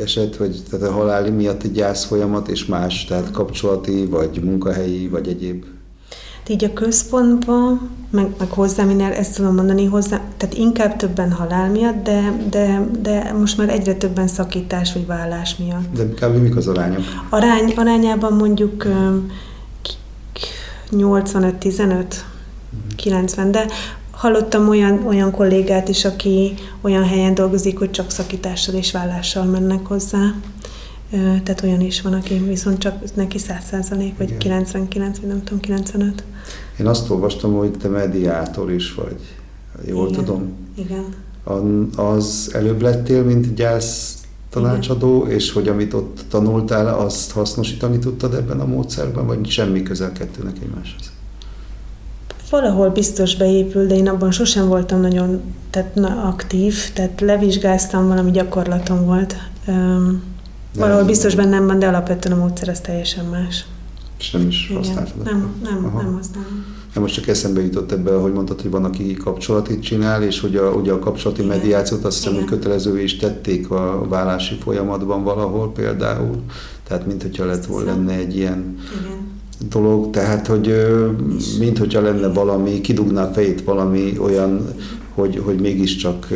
eset, 0.03 0.37
vagy 0.37 0.63
tehát 0.71 0.89
a 0.89 0.93
halál 0.93 1.31
miatt 1.31 1.63
egy 1.63 1.73
gyász 1.73 2.05
folyamat 2.05 2.49
és 2.49 2.67
más, 2.67 3.05
tehát 3.05 3.31
kapcsolati, 3.31 4.07
vagy 4.07 4.43
munkahelyi, 4.45 5.09
vagy 5.09 5.29
egyéb? 5.29 5.65
Így 6.49 6.65
a 6.65 6.73
központban, 6.73 7.91
meg, 8.11 8.27
meg 8.39 8.51
hozzám, 8.51 8.91
én 8.91 9.01
ezt 9.01 9.35
tudom 9.35 9.55
mondani 9.55 9.85
hozzá, 9.85 10.21
tehát 10.37 10.55
inkább 10.55 10.97
többen 10.97 11.33
halál 11.33 11.71
miatt, 11.71 12.03
de, 12.05 12.33
de, 12.51 12.89
de 13.01 13.33
most 13.39 13.57
már 13.57 13.69
egyre 13.69 13.95
többen 13.95 14.29
szakítás 14.29 14.93
vagy 14.93 15.07
vállás 15.07 15.57
miatt. 15.57 15.93
De 15.95 16.27
kb. 16.27 16.37
mik 16.37 16.57
az 16.57 16.67
arányok? 16.69 17.01
Arány, 17.29 17.73
arányában 17.77 18.33
mondjuk 18.33 18.85
ö, 18.85 19.17
k- 19.83 19.97
k- 20.33 20.49
85-15, 20.91 22.05
90, 22.97 23.51
de 23.51 23.67
hallottam 24.11 24.69
olyan, 24.69 25.07
olyan 25.07 25.31
kollégát 25.31 25.89
is, 25.89 26.05
aki 26.05 26.55
olyan 26.81 27.05
helyen 27.05 27.35
dolgozik, 27.35 27.79
hogy 27.79 27.91
csak 27.91 28.11
szakítással 28.11 28.75
és 28.75 28.93
vállással 28.93 29.45
mennek 29.45 29.87
hozzá. 29.87 30.35
Tehát 31.11 31.63
olyan 31.63 31.81
is 31.81 32.03
van, 32.03 32.13
aki 32.13 32.35
viszont 32.35 32.79
csak 32.79 33.15
neki 33.15 33.39
100 33.39 33.89
vagy 33.89 34.13
Igen. 34.19 34.39
99, 34.39 35.19
vagy 35.19 35.29
nem 35.29 35.45
tudom, 35.45 35.61
95. 35.61 36.25
Én 36.81 36.87
azt 36.87 37.11
olvastam, 37.11 37.55
hogy 37.55 37.71
te 37.71 37.89
mediátor 37.89 38.73
is 38.73 38.95
vagy. 38.95 39.17
Jól 39.87 40.09
Igen. 40.09 40.25
tudom? 40.25 40.53
Igen. 40.75 41.05
Az 41.97 42.51
előbb 42.53 42.83
lettél, 42.83 43.23
mint 43.23 43.55
gyász 43.55 44.23
tanácsadó, 44.51 45.27
és 45.27 45.53
hogy 45.53 45.69
amit 45.69 45.95
ott 45.95 46.25
tanultál, 46.29 46.99
azt 46.99 47.33
hasznosítani 47.33 47.99
tudtad 47.99 48.35
ebben 48.35 48.61
a 48.61 48.67
módszerben, 48.67 49.27
vagy 49.27 49.49
semmi 49.49 49.83
közel 49.83 50.13
kettőnek 50.13 50.57
egymáshoz? 50.63 51.13
Valahol 52.51 52.89
biztos 52.89 53.37
beépül, 53.37 53.87
de 53.87 53.95
én 53.95 54.09
abban 54.09 54.31
sosem 54.31 54.69
voltam 54.69 55.01
nagyon 55.01 55.41
tehát, 55.71 55.95
na, 55.95 56.23
aktív, 56.23 56.75
tehát 56.95 57.21
levizsgáztam, 57.21 58.09
valami 58.09 58.31
gyakorlatom 58.31 59.05
volt. 59.05 59.37
De- 59.65 59.73
valahol 60.77 61.05
biztos 61.05 61.35
bennem 61.35 61.67
van, 61.67 61.79
de 61.79 61.87
alapvetően 61.87 62.39
a 62.39 62.41
módszer 62.41 62.69
az 62.69 62.81
teljesen 62.81 63.25
más. 63.25 63.67
És 64.19 64.31
nem 64.31 64.47
is 64.49 64.67
Igen. 64.71 64.83
használtad? 64.83 65.25
Nem, 65.25 65.55
nem, 65.63 65.85
Aha. 65.85 66.03
nem 66.03 66.15
használom. 66.15 66.65
Nem, 66.95 67.03
most 67.03 67.15
csak 67.15 67.27
eszembe 67.29 67.61
jutott 67.63 67.93
ebbe, 67.93 68.15
hogy 68.15 68.33
mondtad, 68.33 68.61
hogy 68.61 68.71
van, 68.71 68.85
aki 68.85 69.15
kapcsolatit 69.15 69.83
csinál, 69.83 70.23
és 70.23 70.41
hogy 70.41 70.57
a, 70.57 70.71
ugye 70.71 70.93
a 70.93 70.99
kapcsolati 70.99 71.43
Igen. 71.43 71.57
mediációt 71.57 72.05
azt 72.05 72.17
hiszem, 72.17 72.35
hogy 72.35 72.45
kötelezővé 72.45 73.03
is 73.03 73.17
tették 73.17 73.71
a 73.71 74.07
vállási 74.09 74.55
folyamatban 74.55 75.23
valahol 75.25 75.73
például. 75.73 76.43
Tehát, 76.89 77.07
mint 77.07 77.23
hogyha 77.23 77.45
lett 77.45 77.67
volna 77.67 77.91
lenne 77.91 78.13
egy 78.13 78.37
ilyen 78.37 78.79
Igen. 79.01 79.17
dolog, 79.69 80.11
tehát, 80.11 80.47
hogy 80.47 80.75
mint 81.59 81.79
hogyha 81.79 82.01
lenne 82.01 82.29
valami, 82.29 82.81
kidugná 82.81 83.31
fejét 83.33 83.65
valami 83.65 84.19
olyan, 84.19 84.67
hogy, 85.15 85.43
hogy 85.45 85.61
mégiscsak 85.61 86.27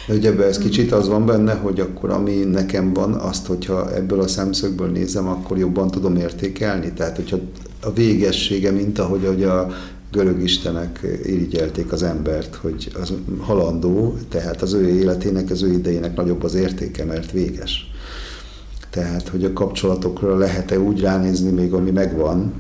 De 0.08 0.14
ugye 0.14 0.30
ebben 0.30 0.47
ez 0.47 0.58
kicsit 0.58 0.91
az 0.91 1.08
van 1.08 1.26
benne, 1.26 1.54
hogy 1.54 1.80
akkor 1.80 2.10
ami 2.10 2.36
nekem 2.36 2.93
van, 2.93 3.14
azt, 3.14 3.45
hogyha 3.45 3.95
ebből 3.95 4.20
a 4.20 4.28
szemszögből 4.28 4.89
nézem, 4.89 5.28
akkor 5.28 5.58
jobban 5.58 5.91
tudom 5.91 6.16
értékelni. 6.16 6.93
Tehát, 6.93 7.16
hogyha 7.16 7.38
a 7.82 7.93
végessége, 7.93 8.72
mint 8.72 8.99
ahogy, 8.99 9.26
ahogy 9.26 9.43
a 9.43 9.68
görög 10.12 10.41
istenek 10.41 11.08
irigyelték 11.26 11.91
az 11.91 12.04
embert, 12.04 12.56
hogy 12.56 12.91
az 13.02 13.14
halandó, 13.39 14.18
tehát 14.30 14.62
az 14.62 14.74
ő 14.74 14.88
életének, 14.89 15.49
az 15.49 15.62
ő 15.62 15.72
idejének 15.72 16.16
nagyobb 16.16 16.43
az 16.43 16.54
értéke, 16.54 17.06
mert 17.06 17.32
véges. 17.32 17.91
Tehát, 18.92 19.28
hogy 19.28 19.44
a 19.44 19.54
kapcsolatokra 19.54 20.38
lehet-e 20.38 20.80
úgy 20.80 21.00
ránézni 21.00 21.52
még, 21.52 21.74
ami 21.74 21.92
megvan, 21.92 22.54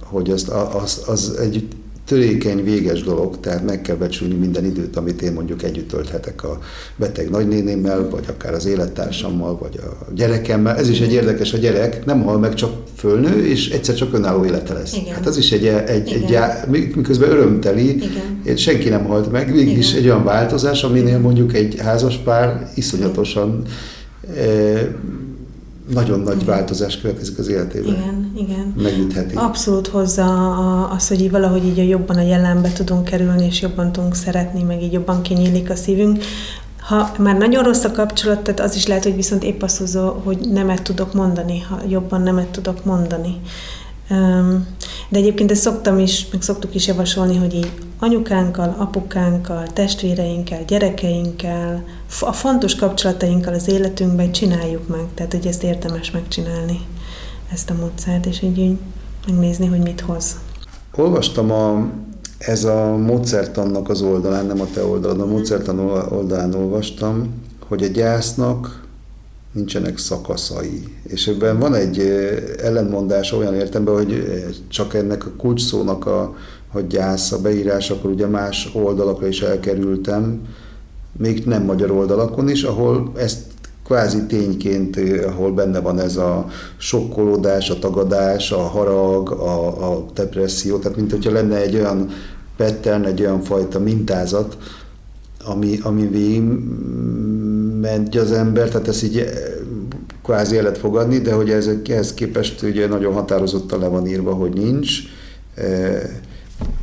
hogy 0.00 0.30
az, 0.30 0.52
az, 0.82 1.02
az 1.06 1.36
egy 1.40 1.68
törékeny, 2.04 2.64
véges 2.64 3.02
dolog, 3.02 3.40
tehát 3.40 3.64
meg 3.64 3.80
kell 3.80 3.96
becsülni 3.96 4.34
minden 4.34 4.64
időt, 4.64 4.96
amit 4.96 5.22
én 5.22 5.32
mondjuk 5.32 5.62
együtt 5.62 5.88
tölthetek 5.88 6.44
a 6.44 6.58
beteg 6.96 7.30
nagynénémmel, 7.30 8.08
vagy 8.10 8.24
akár 8.28 8.54
az 8.54 8.66
élettársammal, 8.66 9.58
vagy 9.58 9.80
a 9.82 10.12
gyerekemmel. 10.14 10.76
Ez 10.76 10.88
is 10.88 11.00
egy 11.00 11.12
érdekes, 11.12 11.52
a 11.52 11.58
gyerek 11.58 12.04
nem 12.04 12.22
hal 12.22 12.38
meg, 12.38 12.54
csak 12.54 12.70
fölnő, 12.96 13.46
és 13.46 13.70
egyszer 13.70 13.94
csak 13.94 14.14
önálló 14.14 14.44
élete 14.44 14.72
lesz. 14.72 14.92
Igen. 14.92 15.14
Hát 15.14 15.26
az 15.26 15.36
is 15.36 15.52
egy, 15.52 15.66
egy, 15.66 15.88
egy, 15.88 16.22
Igen. 16.22 16.50
egy 16.72 16.96
miközben 16.96 17.30
örömteli, 17.30 17.94
Igen. 17.94 18.56
senki 18.56 18.88
nem 18.88 19.04
halt 19.04 19.32
meg, 19.32 19.54
mégis 19.54 19.90
Igen. 19.90 20.02
egy 20.02 20.08
olyan 20.08 20.24
változás, 20.24 20.82
aminél 20.82 21.18
mondjuk 21.18 21.54
egy 21.54 21.80
házas 21.80 22.16
pár 22.16 22.70
iszonyatosan 22.74 23.62
eh, 23.66 23.72
nagyon 25.88 26.20
nagy 26.20 26.44
változás 26.44 27.00
következik 27.00 27.38
az 27.38 27.48
életében. 27.48 27.94
Igen, 27.94 28.32
igen. 28.36 28.74
Megütheti. 28.76 29.34
Abszolút 29.34 29.86
hozza 29.86 30.24
a- 30.56 30.90
az, 30.92 31.08
hogy 31.08 31.20
így 31.20 31.30
valahogy 31.30 31.64
így 31.64 31.88
jobban 31.88 32.16
a 32.16 32.22
jelenbe 32.22 32.72
tudunk 32.72 33.04
kerülni, 33.04 33.46
és 33.46 33.60
jobban 33.60 33.92
tudunk 33.92 34.14
szeretni, 34.14 34.62
meg 34.62 34.82
így 34.82 34.92
jobban 34.92 35.22
kinyílik 35.22 35.70
a 35.70 35.74
szívünk. 35.76 36.22
Ha 36.80 37.12
már 37.18 37.36
nagyon 37.38 37.64
rossz 37.64 37.84
a 37.84 37.90
kapcsolat, 37.92 38.40
tehát 38.40 38.60
az 38.60 38.76
is 38.76 38.86
lehet, 38.86 39.02
hogy 39.02 39.14
viszont 39.16 39.42
épp 39.44 39.62
azt 39.62 39.78
hozza, 39.78 40.20
hogy 40.24 40.38
nemet 40.52 40.82
tudok 40.82 41.12
mondani, 41.14 41.60
ha 41.60 41.80
jobban 41.88 42.22
nemet 42.22 42.46
tudok 42.48 42.84
mondani. 42.84 43.40
De 45.08 45.18
egyébként 45.18 45.50
ezt 45.50 45.60
szoktam 45.62 45.98
is, 45.98 46.26
meg 46.32 46.42
szoktuk 46.42 46.74
is 46.74 46.86
javasolni, 46.86 47.36
hogy 47.36 47.54
így 47.54 47.72
anyukánkkal, 48.02 48.74
apukánkkal, 48.78 49.66
testvéreinkkel, 49.66 50.64
gyerekeinkkel, 50.64 51.84
a 52.20 52.32
fontos 52.32 52.74
kapcsolatainkkal 52.74 53.54
az 53.54 53.68
életünkben 53.68 54.32
csináljuk 54.32 54.88
meg. 54.88 55.04
Tehát, 55.14 55.32
hogy 55.32 55.46
ezt 55.46 55.62
érdemes 55.62 56.10
megcsinálni, 56.10 56.80
ezt 57.52 57.70
a 57.70 57.74
módszert, 57.74 58.26
és 58.26 58.42
így, 58.42 58.58
így 58.58 58.76
megnézni, 59.26 59.66
hogy 59.66 59.78
mit 59.78 60.00
hoz. 60.00 60.36
Olvastam 60.94 61.50
a, 61.50 61.86
ez 62.38 62.64
a 62.64 62.96
módszertannak 62.96 63.88
az 63.88 64.02
oldalán, 64.02 64.46
nem 64.46 64.60
a 64.60 64.66
te 64.74 64.84
oldalon, 64.84 65.20
a 65.20 65.26
módszertan 65.26 65.78
oldalán 66.10 66.54
olvastam, 66.54 67.42
hogy 67.68 67.82
a 67.82 67.86
gyásznak 67.86 68.86
nincsenek 69.52 69.98
szakaszai. 69.98 70.96
És 71.02 71.26
ebben 71.26 71.58
van 71.58 71.74
egy 71.74 71.98
ellentmondás 72.62 73.32
olyan 73.32 73.54
értemben, 73.54 73.94
hogy 73.94 74.44
csak 74.68 74.94
ennek 74.94 75.26
a 75.26 75.30
kulcsszónak 75.36 76.06
a, 76.06 76.34
hogy 76.72 76.86
gyász 76.86 77.32
a 77.32 77.40
beírás, 77.40 77.90
akkor 77.90 78.10
ugye 78.10 78.26
más 78.26 78.70
oldalakra 78.74 79.26
is 79.26 79.42
elkerültem, 79.42 80.40
még 81.18 81.44
nem 81.44 81.62
magyar 81.62 81.90
oldalakon 81.90 82.48
is, 82.48 82.62
ahol 82.62 83.12
ezt 83.16 83.38
kvázi 83.84 84.26
tényként, 84.26 84.96
eh, 84.96 85.26
ahol 85.28 85.52
benne 85.52 85.80
van 85.80 85.98
ez 86.00 86.16
a 86.16 86.46
sokkolódás, 86.76 87.70
a 87.70 87.78
tagadás, 87.78 88.52
a 88.52 88.60
harag, 88.60 89.30
a, 89.30 89.92
a 89.92 90.04
depresszió, 90.14 90.78
tehát 90.78 90.96
mint 90.96 91.10
hogyha 91.10 91.32
lenne 91.32 91.56
egy 91.56 91.74
olyan 91.74 92.08
pattern, 92.56 93.04
egy 93.04 93.20
olyan 93.20 93.40
fajta 93.40 93.78
mintázat, 93.78 94.56
ami, 95.44 95.78
ami 95.82 96.06
végig 96.06 96.42
ment 97.80 98.14
az 98.14 98.32
ember, 98.32 98.68
tehát 98.68 98.88
ezt 98.88 99.02
így 99.02 99.18
eh, 99.18 99.30
kvázi 100.22 100.56
el 100.56 100.62
lehet 100.62 100.78
fogadni, 100.78 101.18
de 101.18 101.32
hogy 101.32 101.50
ez, 101.50 101.70
ehhez 101.88 102.14
képest 102.14 102.62
ugye 102.62 102.86
nagyon 102.86 103.12
határozottan 103.12 103.78
le 103.78 103.86
van 103.86 104.06
írva, 104.06 104.32
hogy 104.32 104.52
nincs. 104.52 104.90
Eh, 105.54 106.02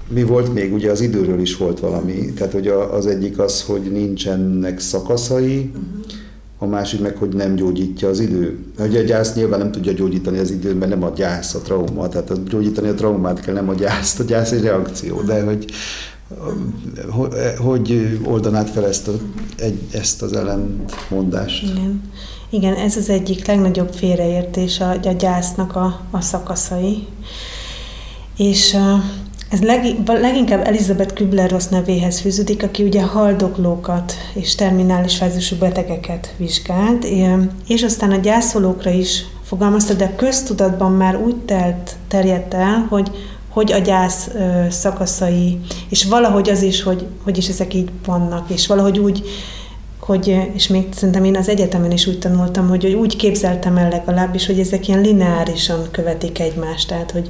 mi 0.09 0.23
volt 0.23 0.53
még? 0.53 0.73
Ugye 0.73 0.91
az 0.91 1.01
időről 1.01 1.39
is 1.39 1.57
volt 1.57 1.79
valami. 1.79 2.33
Tehát, 2.33 2.53
hogy 2.53 2.67
az 2.67 3.05
egyik 3.05 3.39
az, 3.39 3.61
hogy 3.61 3.81
nincsenek 3.81 4.79
szakaszai, 4.79 5.71
a 6.61 6.65
másik 6.65 7.01
meg, 7.01 7.17
hogy 7.17 7.35
nem 7.35 7.55
gyógyítja 7.55 8.09
az 8.09 8.19
idő. 8.19 8.59
Ugye 8.79 8.99
a 8.99 9.03
gyász 9.03 9.35
nyilván 9.35 9.59
nem 9.59 9.71
tudja 9.71 9.91
gyógyítani 9.91 10.37
az 10.37 10.51
időt, 10.51 10.79
mert 10.79 10.91
nem 10.91 11.03
a 11.03 11.09
gyász 11.15 11.53
a 11.53 11.61
trauma, 11.61 12.09
tehát 12.09 12.29
a 12.29 12.35
gyógyítani 12.49 12.87
a 12.87 12.93
traumát 12.93 13.39
kell, 13.39 13.53
nem 13.53 13.69
a 13.69 13.73
gyászt. 13.73 14.19
A 14.19 14.23
gyász 14.23 14.51
egy 14.51 14.61
reakció, 14.61 15.21
de 15.21 15.43
hogy 15.43 15.65
hogy 17.57 18.19
oldanád 18.23 18.67
fel 18.67 18.85
ezt, 18.85 19.07
a, 19.07 19.11
ezt 19.91 20.21
az 20.21 20.33
ellentmondást? 20.33 21.63
Igen. 21.63 22.01
Igen, 22.49 22.73
ez 22.75 22.97
az 22.97 23.09
egyik 23.09 23.47
legnagyobb 23.47 23.93
félreértés 23.93 24.79
a, 24.79 24.89
a 24.89 25.11
gyásznak 25.11 25.75
a, 25.75 26.01
a 26.11 26.21
szakaszai. 26.21 27.07
És 28.37 28.77
ez 29.49 29.61
leg, 29.61 29.95
leginkább 30.05 30.67
Elizabeth 30.67 31.13
Kübler-Ross 31.13 31.67
nevéhez 31.67 32.19
fűződik, 32.19 32.63
aki 32.63 32.83
ugye 32.83 33.01
haldoklókat 33.03 34.13
és 34.33 34.55
terminális 34.55 35.17
fázisú 35.17 35.55
betegeket 35.55 36.33
vizsgált, 36.37 37.05
és 37.67 37.83
aztán 37.83 38.11
a 38.11 38.17
gyászolókra 38.17 38.91
is 38.91 39.25
fogalmazta, 39.43 39.93
de 39.93 40.15
köztudatban 40.15 40.91
már 40.91 41.15
úgy 41.15 41.35
telt, 41.35 41.95
terjedt 42.07 42.53
el, 42.53 42.85
hogy 42.89 43.11
hogy 43.49 43.71
a 43.71 43.77
gyász 43.77 44.29
szakaszai, 44.69 45.59
és 45.89 46.05
valahogy 46.05 46.49
az 46.49 46.61
is, 46.61 46.83
hogy, 46.83 47.05
hogy 47.23 47.37
is 47.37 47.47
ezek 47.47 47.73
így 47.73 47.89
vannak, 48.05 48.49
és 48.49 48.67
valahogy 48.67 48.99
úgy, 48.99 49.23
hogy, 49.99 50.49
és 50.53 50.67
még 50.67 50.87
szerintem 50.93 51.23
én 51.23 51.37
az 51.37 51.49
egyetemen 51.49 51.91
is 51.91 52.07
úgy 52.07 52.19
tanultam, 52.19 52.67
hogy, 52.67 52.83
hogy 52.83 52.93
úgy 52.93 53.15
képzeltem 53.15 53.77
el 53.77 53.89
legalábbis, 53.89 54.45
hogy 54.45 54.59
ezek 54.59 54.87
ilyen 54.87 55.01
lineárisan 55.01 55.87
követik 55.91 56.39
egymást, 56.39 56.87
tehát 56.87 57.11
hogy 57.11 57.29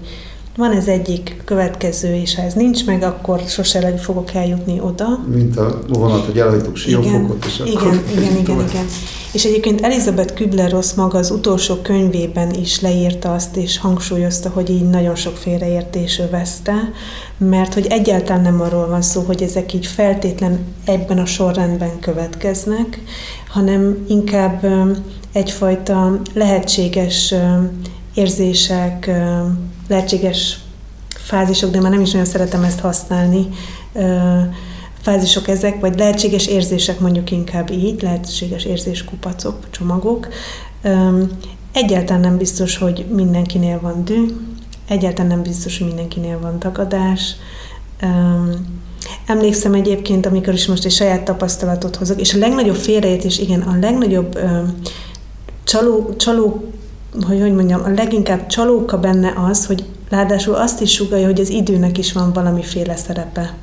van 0.60 0.72
ez 0.72 0.88
egyik 0.88 1.42
következő, 1.46 2.16
és 2.16 2.36
ha 2.36 2.42
ez 2.42 2.54
nincs 2.54 2.86
meg, 2.86 3.04
akkor 3.04 3.40
sose 3.48 3.98
fogok 3.98 4.34
eljutni 4.34 4.80
oda. 4.80 5.26
Mint 5.34 5.58
a 5.58 5.80
vonat, 5.88 6.26
hogy 6.26 6.40
elhagytuk 6.40 6.76
siófokot, 6.76 7.46
és 7.46 7.62
igen, 7.66 7.76
akkor... 7.76 7.94
Igen, 8.12 8.24
igen, 8.24 8.38
igen, 8.38 8.68
igen. 8.70 8.86
És 9.32 9.46
egyébként 9.46 9.82
Elizabeth 9.82 10.34
Kübler-Ross 10.34 10.94
maga 10.94 11.18
az 11.18 11.32
utolsó 11.32 11.76
könyvében 11.76 12.54
is 12.54 12.82
leírta 12.82 13.34
azt, 13.34 13.56
és 13.56 13.78
hangsúlyozta, 13.78 14.50
hogy 14.50 14.70
így 14.70 14.90
nagyon 14.90 15.16
sok 15.16 15.38
félreértés 15.38 16.20
övezte, 16.20 16.92
mert 17.38 17.74
hogy 17.74 17.86
egyáltalán 17.90 18.42
nem 18.42 18.62
arról 18.62 18.88
van 18.88 19.02
szó, 19.02 19.22
hogy 19.22 19.44
ezek 19.44 19.74
így 19.74 19.86
feltétlen 19.86 20.60
ebben 20.86 21.18
a 21.18 21.26
sorrendben 21.26 22.00
következnek, 22.00 23.02
hanem 23.50 24.06
inkább 24.08 24.66
egyfajta 25.32 26.20
lehetséges 26.34 27.34
érzések, 28.14 29.10
lehetséges 29.90 30.60
fázisok, 31.10 31.72
de 31.72 31.80
már 31.82 31.92
nem 31.92 32.02
is 32.02 32.12
nagyon 32.12 32.28
szeretem 32.28 32.64
ezt 32.64 32.80
használni, 32.80 33.48
fázisok 35.02 35.48
ezek, 35.48 35.80
vagy 35.80 35.98
lehetséges 35.98 36.48
érzések 36.48 37.00
mondjuk 37.00 37.32
inkább 37.32 37.72
így, 37.72 38.02
lehetséges 38.02 38.66
érzéskupacok, 38.66 39.70
csomagok. 39.70 40.28
Egyáltalán 41.72 42.22
nem 42.22 42.38
biztos, 42.38 42.78
hogy 42.78 43.06
mindenkinél 43.10 43.80
van 43.80 44.06
dű, 44.06 44.26
egyáltalán 44.88 45.32
nem 45.32 45.42
biztos, 45.42 45.78
hogy 45.78 45.88
mindenkinél 45.88 46.40
van 46.40 46.60
tagadás. 46.60 47.36
Emlékszem 49.26 49.74
egyébként, 49.74 50.26
amikor 50.26 50.54
is 50.54 50.68
most 50.68 50.86
egy 50.86 50.92
saját 50.92 51.24
tapasztalatot 51.24 51.96
hozok, 51.96 52.20
és 52.20 52.34
a 52.34 52.38
legnagyobb 52.38 52.76
félreértés, 52.76 53.40
igen, 53.40 53.62
a 53.62 53.78
legnagyobb 53.80 54.40
csaló, 55.64 56.16
csaló 56.18 56.72
hogy 57.28 57.40
hogy 57.40 57.54
mondjam, 57.54 57.82
a 57.84 57.90
leginkább 57.90 58.48
csalóka 58.48 59.00
benne 59.00 59.34
az, 59.50 59.66
hogy 59.66 59.86
ráadásul 60.10 60.56
azt 60.56 60.82
is 60.82 60.92
sugalja, 60.92 61.26
hogy 61.26 61.40
az 61.40 61.50
időnek 61.50 61.98
is 61.98 62.14
van 62.14 62.34
valamiféle 62.34 62.96
szerepe. 62.96 63.54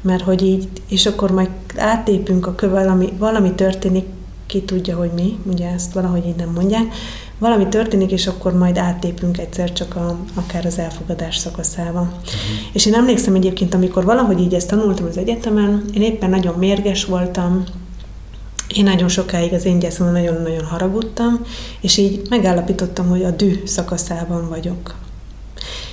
Mert 0.00 0.22
hogy 0.22 0.42
így, 0.42 0.68
és 0.88 1.06
akkor 1.06 1.30
majd 1.30 1.50
átépünk 1.76 2.46
a 2.46 2.54
köve, 2.54 2.80
valami, 2.80 3.12
valami 3.18 3.52
történik, 3.52 4.04
ki 4.46 4.62
tudja, 4.62 4.96
hogy 4.96 5.10
mi, 5.14 5.38
ugye 5.52 5.68
ezt 5.68 5.92
valahogy 5.92 6.26
így 6.26 6.36
nem 6.36 6.50
mondják, 6.54 6.94
valami 7.38 7.68
történik, 7.68 8.10
és 8.10 8.26
akkor 8.26 8.52
majd 8.52 8.78
átépünk 8.78 9.38
egyszer 9.38 9.72
csak 9.72 9.96
a, 9.96 10.16
akár 10.34 10.66
az 10.66 10.78
elfogadás 10.78 11.36
szakaszába. 11.36 12.00
Uh-huh. 12.00 12.20
És 12.72 12.86
én 12.86 12.94
emlékszem 12.94 13.34
egyébként, 13.34 13.74
amikor 13.74 14.04
valahogy 14.04 14.40
így 14.40 14.54
ezt 14.54 14.68
tanultam 14.68 15.06
az 15.06 15.16
egyetemen, 15.16 15.84
én 15.94 16.02
éppen 16.02 16.30
nagyon 16.30 16.54
mérges 16.58 17.04
voltam, 17.04 17.64
én 18.74 18.84
nagyon 18.84 19.08
sokáig 19.08 19.52
az 19.52 19.64
én 19.64 19.78
gyászomon 19.78 20.12
nagyon-nagyon 20.12 20.64
haragudtam, 20.64 21.40
és 21.80 21.96
így 21.96 22.22
megállapítottam, 22.28 23.08
hogy 23.08 23.24
a 23.24 23.30
dű 23.30 23.62
szakaszában 23.64 24.48
vagyok. 24.48 24.94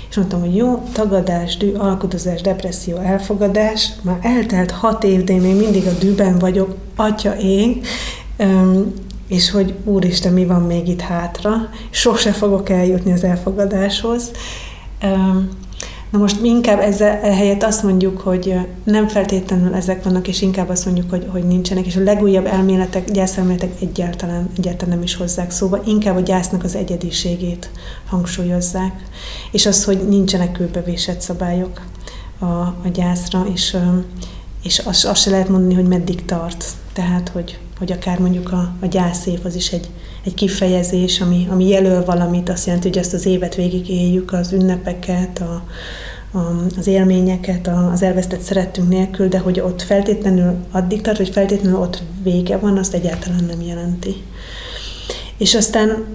És 0.09 0.15
mondtam, 0.15 0.39
hogy 0.39 0.55
jó, 0.55 0.84
tagadás, 0.93 1.57
dű, 1.57 1.73
alkudozás, 1.73 2.41
depresszió, 2.41 2.97
elfogadás, 2.97 3.89
már 4.01 4.19
eltelt 4.21 4.71
hat 4.71 5.03
év, 5.03 5.23
de 5.23 5.34
én 5.34 5.41
még 5.41 5.55
mindig 5.55 5.88
a 5.88 5.97
dűben 5.99 6.39
vagyok, 6.39 6.75
atya 6.95 7.38
én, 7.38 7.82
és 9.28 9.51
hogy 9.51 9.73
úristen, 9.84 10.34
mi 10.34 10.45
van 10.45 10.61
még 10.61 10.88
itt 10.88 11.01
hátra, 11.01 11.69
sose 11.89 12.32
fogok 12.32 12.69
eljutni 12.69 13.11
az 13.11 13.23
elfogadáshoz. 13.23 14.32
Na 16.10 16.18
most 16.18 16.41
mi 16.41 16.47
inkább 16.47 16.80
ezzel 16.80 17.20
helyett 17.20 17.64
azt 17.64 17.84
mondjuk, 17.84 18.20
hogy 18.20 18.55
nem 18.84 19.08
feltétlenül 19.08 19.74
ezek 19.74 20.03
vannak, 20.03 20.28
és 20.28 20.41
inkább 20.41 20.70
azt 20.70 20.86
mondjuk, 20.86 21.10
hogy, 21.10 21.28
hogy 21.32 21.43
nincsenek, 21.43 21.86
és 21.86 21.95
a 21.95 22.03
legújabb 22.03 22.45
elméletek, 22.45 23.12
gyászelméletek 23.12 23.82
egyáltalán, 23.82 24.49
egyáltalán 24.58 24.95
nem 24.95 25.03
is 25.03 25.16
hozzák 25.16 25.51
szóba, 25.51 25.82
inkább 25.86 26.16
a 26.16 26.20
gyásznak 26.20 26.64
az 26.64 26.76
egyediségét 26.76 27.70
hangsúlyozzák, 28.10 29.03
és 29.51 29.66
az, 29.66 29.84
hogy 29.86 30.08
nincsenek 30.08 30.51
kőbevésett 30.51 31.22
szabályok 31.22 31.82
a, 32.39 32.45
a 32.45 32.88
gyászra, 32.93 33.45
és, 33.53 33.78
és 34.64 34.80
azt, 34.80 35.05
azt 35.05 35.22
se 35.22 35.30
lehet 35.30 35.49
mondani, 35.49 35.74
hogy 35.74 35.88
meddig 35.88 36.26
tart. 36.26 36.66
Tehát, 36.93 37.30
hogy, 37.30 37.60
hogy 37.78 37.91
akár 37.91 38.19
mondjuk 38.19 38.51
a, 38.51 38.73
a 38.82 38.86
gyászév 38.86 39.39
az 39.43 39.55
is 39.55 39.71
egy, 39.71 39.89
egy 40.23 40.34
kifejezés, 40.34 41.21
ami, 41.21 41.47
ami 41.49 41.67
jelöl 41.67 42.05
valamit, 42.05 42.49
azt 42.49 42.65
jelenti, 42.65 42.88
hogy 42.88 42.97
ezt 42.97 43.13
az 43.13 43.25
évet 43.25 43.55
végig 43.55 43.89
éljük, 43.89 44.34
az 44.34 44.51
ünnepeket, 44.51 45.39
a, 45.39 45.63
a, 46.38 46.65
az 46.78 46.88
élményeket, 46.88 47.67
a, 47.67 47.91
az 47.91 48.01
elvesztett 48.01 48.41
szerettünk 48.41 48.89
nélkül, 48.89 49.28
de 49.28 49.39
hogy 49.39 49.59
ott 49.59 49.82
feltétlenül 49.82 50.55
addig 50.71 51.01
tart, 51.01 51.17
hogy 51.17 51.30
feltétlenül 51.30 51.80
ott 51.80 52.03
vége 52.23 52.57
van, 52.57 52.78
azt 52.78 52.93
egyáltalán 52.93 53.43
nem 53.43 53.61
jelenti. 53.61 54.15
És 55.38 55.55
aztán 55.55 56.05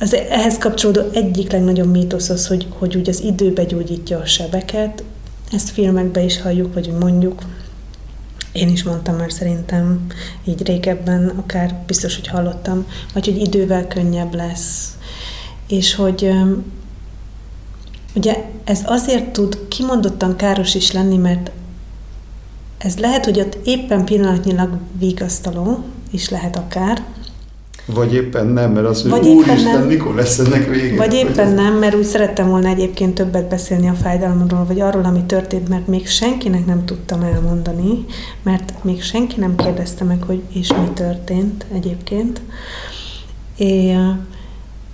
az 0.00 0.14
ehhez 0.14 0.58
kapcsolódó 0.58 1.00
egyik 1.12 1.52
legnagyobb 1.52 1.90
mítosz 1.90 2.28
az, 2.28 2.46
hogy, 2.46 2.66
hogy 2.78 2.96
úgy 2.96 3.08
az 3.08 3.22
időbe 3.22 3.64
gyógyítja 3.64 4.18
a 4.18 4.26
sebeket. 4.26 5.04
Ezt 5.52 5.70
filmekben 5.70 6.24
is 6.24 6.40
halljuk, 6.40 6.74
vagy 6.74 6.92
mondjuk, 7.00 7.42
én 8.52 8.68
is 8.68 8.82
mondtam 8.82 9.16
már 9.16 9.32
szerintem 9.32 10.06
így 10.44 10.66
régebben, 10.66 11.28
akár 11.28 11.82
biztos, 11.86 12.14
hogy 12.16 12.26
hallottam, 12.26 12.86
vagy 13.14 13.24
hogy 13.24 13.40
idővel 13.40 13.86
könnyebb 13.86 14.34
lesz. 14.34 14.96
És 15.68 15.94
hogy 15.94 16.30
ugye 18.14 18.44
ez 18.64 18.80
azért 18.84 19.32
tud 19.32 19.68
kimondottan 19.68 20.36
káros 20.36 20.74
is 20.74 20.92
lenni, 20.92 21.16
mert 21.16 21.50
ez 22.78 22.98
lehet, 22.98 23.24
hogy 23.24 23.40
ott 23.40 23.58
éppen 23.64 24.04
pillanatnyilag 24.04 24.78
vigasztaló 24.98 25.84
is 26.10 26.28
lehet 26.28 26.56
akár, 26.56 27.04
vagy 27.94 28.14
éppen 28.14 28.46
nem, 28.46 28.72
mert 28.72 28.86
azt 28.86 29.04
mondja, 29.04 29.30
úristen, 29.30 29.78
nem, 29.78 29.86
mikor 29.86 30.14
lesz 30.14 30.38
ennek 30.38 30.68
vége? 30.68 30.96
Vagy 30.96 31.14
éppen 31.14 31.54
nem, 31.54 31.74
mert 31.74 31.94
úgy 31.94 32.04
szerettem 32.04 32.48
volna 32.48 32.68
egyébként 32.68 33.14
többet 33.14 33.48
beszélni 33.48 33.88
a 33.88 33.94
fájdalomról, 33.94 34.64
vagy 34.64 34.80
arról, 34.80 35.04
ami 35.04 35.22
történt, 35.22 35.68
mert 35.68 35.86
még 35.86 36.08
senkinek 36.08 36.66
nem 36.66 36.84
tudtam 36.84 37.22
elmondani, 37.22 38.04
mert 38.42 38.72
még 38.82 39.02
senki 39.02 39.40
nem 39.40 39.56
kérdezte 39.56 40.04
meg, 40.04 40.22
hogy 40.22 40.42
és 40.52 40.68
mi 40.68 40.88
történt 40.94 41.66
egyébként. 41.74 42.40
É, 43.56 43.96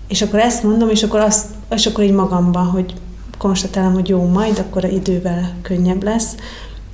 és 0.08 0.22
akkor 0.22 0.38
ezt 0.38 0.62
mondom, 0.62 0.88
és 0.88 1.02
akkor, 1.02 1.20
azt, 1.20 1.46
és 1.70 1.86
akkor 1.86 2.04
így 2.04 2.12
magamban, 2.12 2.64
hogy 2.64 2.94
konstatálom, 3.38 3.92
hogy 3.92 4.08
jó, 4.08 4.26
majd 4.26 4.58
akkor 4.58 4.84
a 4.84 4.88
idővel 4.88 5.54
könnyebb 5.62 6.02
lesz, 6.02 6.34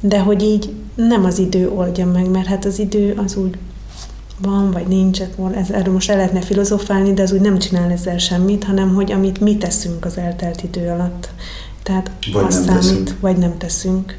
de 0.01 0.21
hogy 0.21 0.43
így 0.43 0.73
nem 0.95 1.25
az 1.25 1.39
idő 1.39 1.71
oldja 1.71 2.07
meg, 2.07 2.31
mert 2.31 2.47
hát 2.47 2.65
az 2.65 2.79
idő 2.79 3.21
az 3.25 3.37
úgy 3.37 3.55
van, 4.39 4.71
vagy 4.71 4.87
nincs, 4.87 5.21
ez, 5.55 5.71
erről 5.71 5.93
most 5.93 6.11
el 6.11 6.17
lehetne 6.17 6.41
filozofálni, 6.41 7.13
de 7.13 7.23
az 7.23 7.33
úgy 7.33 7.41
nem 7.41 7.59
csinál 7.59 7.91
ezzel 7.91 8.19
semmit, 8.19 8.65
hanem 8.65 8.95
hogy 8.95 9.13
amit 9.13 9.41
mi 9.41 9.57
teszünk 9.57 10.05
az 10.05 10.19
eltelt 10.19 10.63
idő 10.63 10.89
alatt. 10.89 11.29
Tehát 11.83 12.11
vagy 12.33 12.45
az 12.45 12.55
számít, 12.55 12.75
teszünk. 12.75 13.21
vagy 13.21 13.37
nem 13.37 13.59
teszünk. 13.59 14.19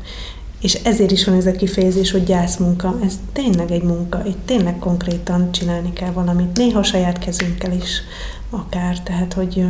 És 0.62 0.74
ezért 0.74 1.12
is 1.12 1.26
van 1.26 1.36
ez 1.36 1.46
a 1.46 1.52
kifejezés, 1.52 2.12
hogy 2.12 2.24
gyászmunka. 2.24 2.96
Ez 3.04 3.14
tényleg 3.34 3.72
egy 3.72 3.84
munka, 3.84 4.26
itt 4.26 4.46
tényleg 4.46 4.80
konkrétan 4.80 5.52
csinálni 5.52 5.94
kell 5.94 6.12
valamit. 6.12 6.58
Néha 6.58 6.84
saját 6.84 7.18
kezünkkel 7.20 7.72
is 7.72 8.02
akár, 8.50 9.02
tehát 9.02 9.34
hogy 9.34 9.66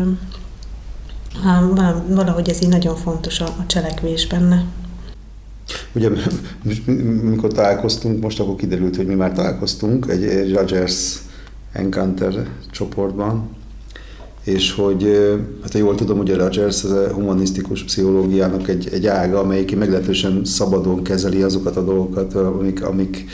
valahogy 2.07 2.49
ez 2.49 2.61
így 2.61 2.69
nagyon 2.69 2.95
fontos 2.95 3.39
a, 3.39 3.45
a 3.45 3.65
cselekvés 3.67 4.27
benne. 4.27 4.63
Ugye, 5.93 6.09
mikor 7.23 7.51
találkoztunk, 7.51 8.21
most 8.21 8.39
akkor 8.39 8.55
kiderült, 8.55 8.95
hogy 8.95 9.05
mi 9.05 9.13
már 9.13 9.33
találkoztunk 9.33 10.09
egy 10.09 10.53
Rogers 10.53 11.19
Encounter 11.71 12.47
csoportban, 12.71 13.49
és 14.43 14.71
hogy, 14.73 15.17
hát 15.61 15.73
jól 15.73 15.95
tudom, 15.95 16.17
hogy 16.17 16.31
a 16.31 16.37
Rogers 16.37 16.83
az 16.83 16.91
a 16.91 17.13
humanisztikus 17.13 17.83
pszichológiának 17.83 18.67
egy, 18.67 18.89
egy 18.91 19.07
ága, 19.07 19.39
amelyik 19.39 19.77
meglehetősen 19.77 20.45
szabadon 20.45 21.03
kezeli 21.03 21.41
azokat 21.41 21.77
a 21.77 21.83
dolgokat, 21.83 22.33
amik, 22.33 22.83
amik 22.83 23.25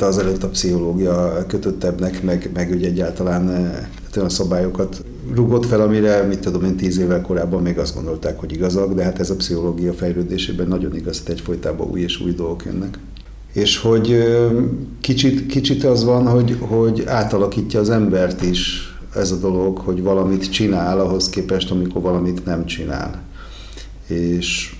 az 0.00 0.18
előtt 0.18 0.42
a 0.42 0.48
pszichológia 0.48 1.44
kötöttebbnek, 1.46 2.22
meg, 2.22 2.50
meg 2.54 2.70
ugye 2.70 2.86
egyáltalán 2.86 3.48
hát 3.74 4.16
olyan 4.16 4.28
szabályokat 4.28 5.04
rugott 5.34 5.66
fel, 5.66 5.80
amire, 5.80 6.22
mit 6.22 6.38
tudom 6.38 6.64
én, 6.64 6.76
tíz 6.76 6.98
évvel 6.98 7.22
korábban 7.22 7.62
még 7.62 7.78
azt 7.78 7.94
gondolták, 7.94 8.38
hogy 8.38 8.52
igazak, 8.52 8.94
de 8.94 9.02
hát 9.04 9.18
ez 9.18 9.30
a 9.30 9.36
pszichológia 9.36 9.92
fejlődésében 9.92 10.68
nagyon 10.68 10.96
igaz, 10.96 11.22
hogy 11.24 11.34
egyfolytában 11.34 11.90
új 11.90 12.00
és 12.00 12.20
új 12.20 12.32
dolgok 12.32 12.64
jönnek. 12.64 12.98
És 13.52 13.78
hogy 13.78 14.24
kicsit, 15.00 15.46
kicsit 15.46 15.84
az 15.84 16.04
van, 16.04 16.26
hogy, 16.26 16.56
hogy 16.60 17.04
átalakítja 17.06 17.80
az 17.80 17.90
embert 17.90 18.42
is 18.42 18.92
ez 19.14 19.30
a 19.30 19.36
dolog, 19.36 19.78
hogy 19.78 20.02
valamit 20.02 20.50
csinál 20.50 21.00
ahhoz 21.00 21.28
képest, 21.28 21.70
amikor 21.70 22.02
valamit 22.02 22.44
nem 22.44 22.66
csinál. 22.66 23.22
És, 24.06 24.76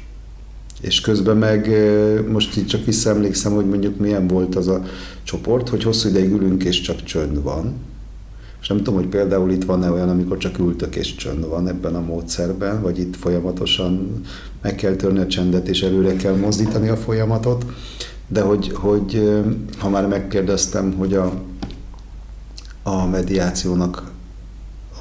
és 0.81 1.01
közben 1.01 1.37
meg 1.37 1.71
most 2.31 2.57
így 2.57 2.67
csak 2.67 2.85
visszaemlékszem, 2.85 3.53
hogy 3.53 3.67
mondjuk 3.67 3.99
milyen 3.99 4.27
volt 4.27 4.55
az 4.55 4.69
a 4.69 4.83
csoport, 5.23 5.69
hogy 5.69 5.83
hosszú 5.83 6.09
ideig 6.09 6.31
ülünk 6.31 6.65
és 6.65 6.81
csak 6.81 7.03
csönd 7.03 7.43
van. 7.43 7.73
És 8.65 8.71
nem 8.71 8.79
tudom, 8.79 8.95
hogy 8.95 9.07
például 9.07 9.51
itt 9.51 9.65
van-e 9.65 9.91
olyan, 9.91 10.09
amikor 10.09 10.39
csak 10.39 10.59
ültök 10.59 10.97
és 10.97 11.15
csönd 11.15 11.49
van 11.49 11.69
ebben 11.69 11.95
a 11.95 12.01
módszerben, 12.01 12.83
vagy 12.83 12.99
itt 12.99 13.17
folyamatosan 13.17 14.21
meg 14.63 14.75
kell 14.75 14.95
törni 14.95 15.19
a 15.19 15.27
csendet 15.27 15.69
és 15.69 15.83
előre 15.83 16.17
kell 16.17 16.37
mozdítani 16.37 16.89
a 16.89 16.97
folyamatot. 16.97 17.65
De 18.29 18.41
hogy, 18.41 18.73
hogy 18.73 19.33
ha 19.79 19.89
már 19.89 20.07
megkérdeztem, 20.07 20.93
hogy 20.93 21.15
a, 21.15 21.33
a 22.83 23.07
mediációnak 23.07 24.11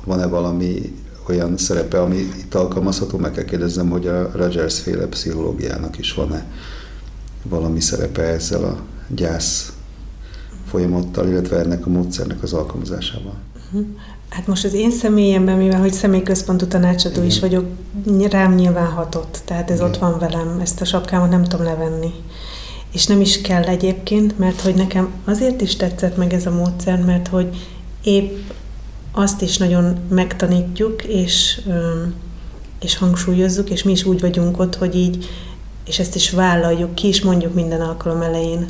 van-e 0.06 0.26
valami 0.26 0.96
olyan 1.28 1.58
szerepe, 1.58 2.02
ami 2.02 2.18
itt 2.18 2.56
alkalmazható, 2.56 3.18
meg 3.18 3.32
kell 3.32 3.46
kérdezzem, 3.46 3.90
hogy 3.90 4.08
a 4.08 4.32
Rogers 4.34 4.80
féle 4.80 5.06
pszichológiának 5.06 5.98
is 5.98 6.14
van-e 6.14 6.46
valami 7.44 7.80
szerepe 7.80 8.22
ezzel 8.22 8.64
a 8.64 8.78
gyász 9.08 9.74
folyamattal, 10.66 11.28
illetve 11.28 11.60
ennek 11.60 11.86
a 11.86 11.90
módszernek 11.90 12.44
az 12.44 12.54
alkalmazásával. 12.54 13.36
Mhm. 13.74 13.84
Hát 14.30 14.48
most 14.48 14.66
az 14.66 14.74
én 14.74 14.92
személyemben, 14.92 15.58
mivel 15.58 15.80
hogy 15.80 15.94
személyközpontú 15.94 16.68
tanácsadó 16.68 17.16
Igen. 17.16 17.26
is 17.26 17.40
vagyok, 17.40 17.66
rám 18.30 18.56
nyilván 18.56 18.92
hatott. 18.92 19.42
Tehát 19.46 19.72
ez 19.72 19.78
Igen. 19.78 19.90
ott 19.90 19.98
van 19.98 20.20
velem, 20.20 20.60
ezt 20.62 20.82
a 20.82 20.86
sapkámat 20.86 21.30
nem 21.30 21.44
tudom 21.44 21.66
levenni. 21.66 22.12
És 22.92 23.06
nem 23.06 23.22
is 23.22 23.42
kell 23.42 23.64
egyébként, 23.64 24.40
mert 24.40 24.62
hogy 24.62 24.76
nekem 24.76 25.10
azért 25.26 25.62
is 25.62 25.76
tetszett 25.76 26.18
meg 26.18 26.34
ez 26.34 26.46
a 26.46 26.52
módszer, 26.52 27.00
mert 27.00 27.28
hogy 27.28 27.48
épp 28.04 28.50
azt 29.12 29.42
is 29.42 29.58
nagyon 29.58 29.98
megtanítjuk, 30.10 31.04
és, 31.04 31.62
és 32.80 32.98
hangsúlyozzuk, 32.98 33.70
és 33.70 33.84
mi 33.84 33.92
is 33.92 34.06
úgy 34.06 34.22
vagyunk 34.22 34.60
ott, 34.60 34.76
hogy 34.76 34.96
így, 34.96 35.30
és 35.86 36.00
ezt 36.00 36.16
is 36.16 36.32
vállaljuk, 36.32 36.96
ki 36.96 37.08
is 37.08 37.22
mondjuk 37.22 37.54
minden 37.54 37.82
alkalom 37.82 38.22
elején, 38.22 38.68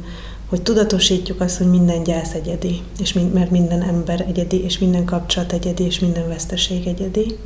hogy 0.50 0.62
tudatosítjuk 0.62 1.42
azt, 1.42 1.58
hogy 1.58 1.70
minden 1.70 2.04
gyász 2.04 2.34
egyedi, 2.34 2.82
és 3.00 3.14
mind, 3.14 3.34
mert 3.34 3.52
minden 3.52 3.82
ember 3.82 4.22
egyedi, 4.28 4.64
és 4.64 4.80
minden 4.80 5.06
kapcsolat 5.06 5.54
egyedi, 5.54 5.84
és 5.84 6.00
minden 6.00 6.28
veszteség 6.28 6.88
egyedi. 6.88 7.38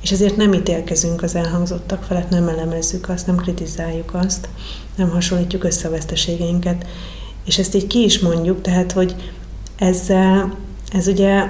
És 0.00 0.10
ezért 0.10 0.36
nem 0.36 0.52
ítélkezünk 0.52 1.22
az 1.22 1.34
elhangzottak 1.34 2.02
felett, 2.02 2.30
nem 2.30 2.48
elemezzük 2.48 3.08
azt, 3.08 3.26
nem 3.26 3.36
kritizáljuk 3.36 4.14
azt, 4.14 4.48
nem 4.96 5.10
hasonlítjuk 5.10 5.64
össze 5.64 5.88
a 5.88 5.90
veszteségeinket. 5.90 6.86
És 7.44 7.58
ezt 7.58 7.74
így 7.74 7.86
ki 7.86 8.02
is 8.02 8.18
mondjuk, 8.18 8.60
tehát, 8.60 8.92
hogy 8.92 9.14
ezzel, 9.76 10.56
ez 10.92 11.06
ugye 11.06 11.48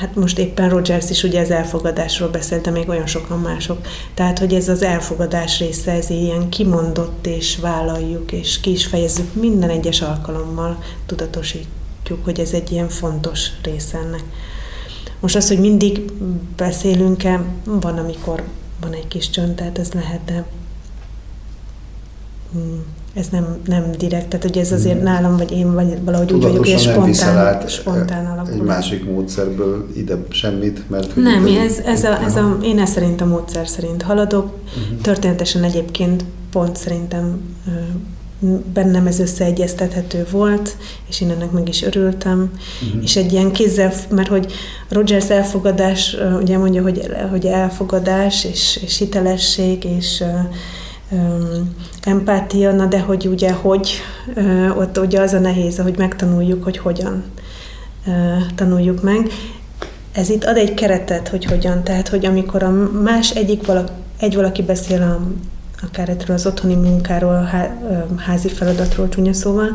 hát 0.00 0.14
most 0.14 0.38
éppen 0.38 0.68
Rogers 0.68 1.10
is 1.10 1.22
ugye 1.22 1.40
az 1.40 1.50
elfogadásról 1.50 2.28
beszélt, 2.28 2.62
de 2.62 2.70
még 2.70 2.88
olyan 2.88 3.06
sokan 3.06 3.40
mások. 3.40 3.86
Tehát, 4.14 4.38
hogy 4.38 4.54
ez 4.54 4.68
az 4.68 4.82
elfogadás 4.82 5.58
része, 5.58 5.92
ez 5.92 6.10
ilyen 6.10 6.48
kimondott, 6.48 7.26
és 7.26 7.56
vállaljuk, 7.56 8.32
és 8.32 8.60
ki 8.60 8.70
is 8.70 8.86
fejezzük 8.86 9.34
minden 9.34 9.70
egyes 9.70 10.02
alkalommal, 10.02 10.82
tudatosítjuk, 11.06 12.24
hogy 12.24 12.40
ez 12.40 12.52
egy 12.52 12.72
ilyen 12.72 12.88
fontos 12.88 13.48
része 13.62 13.98
ennek. 13.98 14.22
Most 15.20 15.36
az, 15.36 15.48
hogy 15.48 15.60
mindig 15.60 16.12
beszélünk-e, 16.56 17.44
van, 17.64 17.98
amikor 17.98 18.42
van 18.80 18.92
egy 18.92 19.08
kis 19.08 19.30
csönd, 19.30 19.54
tehát 19.54 19.78
ez 19.78 19.92
lehet, 19.92 20.24
de 20.24 20.44
hmm 22.52 22.97
ez 23.18 23.28
nem, 23.28 23.56
nem 23.64 23.90
direkt, 23.98 24.26
tehát 24.26 24.44
hogy 24.44 24.58
ez 24.58 24.72
azért 24.72 24.94
hmm. 24.94 25.04
nálam, 25.04 25.36
vagy 25.36 25.52
én 25.52 25.74
vagy 25.74 26.04
valahogy 26.04 26.32
úgy 26.32 26.42
vagyok, 26.42 26.68
és 26.68 26.82
spontán, 26.82 27.68
spontán 27.68 28.26
alakul. 28.26 28.52
egy 28.52 28.62
másik 28.62 29.10
módszerből 29.10 29.86
ide 29.96 30.16
semmit, 30.28 30.90
mert... 30.90 31.16
Nem, 31.16 31.46
ez, 31.46 31.78
ez, 31.84 32.04
a, 32.04 32.22
ez 32.22 32.36
a, 32.36 32.58
én 32.62 32.78
ezt 32.78 32.92
szerint 32.92 33.20
a 33.20 33.26
módszer 33.26 33.68
szerint 33.68 34.02
haladok. 34.02 34.44
Uh-huh. 34.44 35.00
Történetesen 35.00 35.62
egyébként 35.62 36.24
pont 36.50 36.76
szerintem 36.76 37.40
bennem 38.72 39.06
ez 39.06 39.18
összeegyeztethető 39.18 40.26
volt, 40.30 40.76
és 41.08 41.20
én 41.20 41.30
ennek 41.30 41.50
meg 41.50 41.68
is 41.68 41.82
örültem, 41.82 42.52
uh-huh. 42.82 43.02
és 43.02 43.16
egy 43.16 43.32
ilyen 43.32 43.52
kézzel, 43.52 43.92
mert 44.10 44.28
hogy 44.28 44.52
Rogers 44.88 45.30
elfogadás, 45.30 46.16
ugye 46.40 46.58
mondja, 46.58 46.82
hogy, 46.82 47.10
hogy 47.30 47.46
elfogadás, 47.46 48.44
és, 48.44 48.80
és 48.82 48.98
hitelesség, 48.98 49.84
és 49.84 50.24
empátia, 52.02 52.72
na 52.72 52.86
de 52.86 53.00
hogy 53.00 53.26
ugye 53.26 53.52
hogy, 53.52 53.90
ott 54.76 54.98
ugye 54.98 55.20
az 55.20 55.32
a 55.32 55.38
nehéz, 55.38 55.78
hogy 55.78 55.98
megtanuljuk, 55.98 56.64
hogy 56.64 56.78
hogyan 56.78 57.24
tanuljuk 58.54 59.02
meg. 59.02 59.30
Ez 60.12 60.28
itt 60.28 60.44
ad 60.44 60.56
egy 60.56 60.74
keretet, 60.74 61.28
hogy 61.28 61.44
hogyan, 61.44 61.82
tehát 61.82 62.08
hogy 62.08 62.26
amikor 62.26 62.62
a 62.62 62.70
más 63.02 63.30
egyik 63.30 63.66
valaki, 63.66 63.92
egy 64.18 64.34
valaki 64.34 64.62
beszél 64.62 65.02
a, 65.02 65.20
akár 65.82 66.08
erről 66.08 66.36
az 66.36 66.46
otthoni 66.46 66.74
munkáról, 66.74 67.34
a 67.34 68.18
házi 68.20 68.48
feladatról 68.48 69.08
csúnya 69.08 69.32
szóval, 69.32 69.68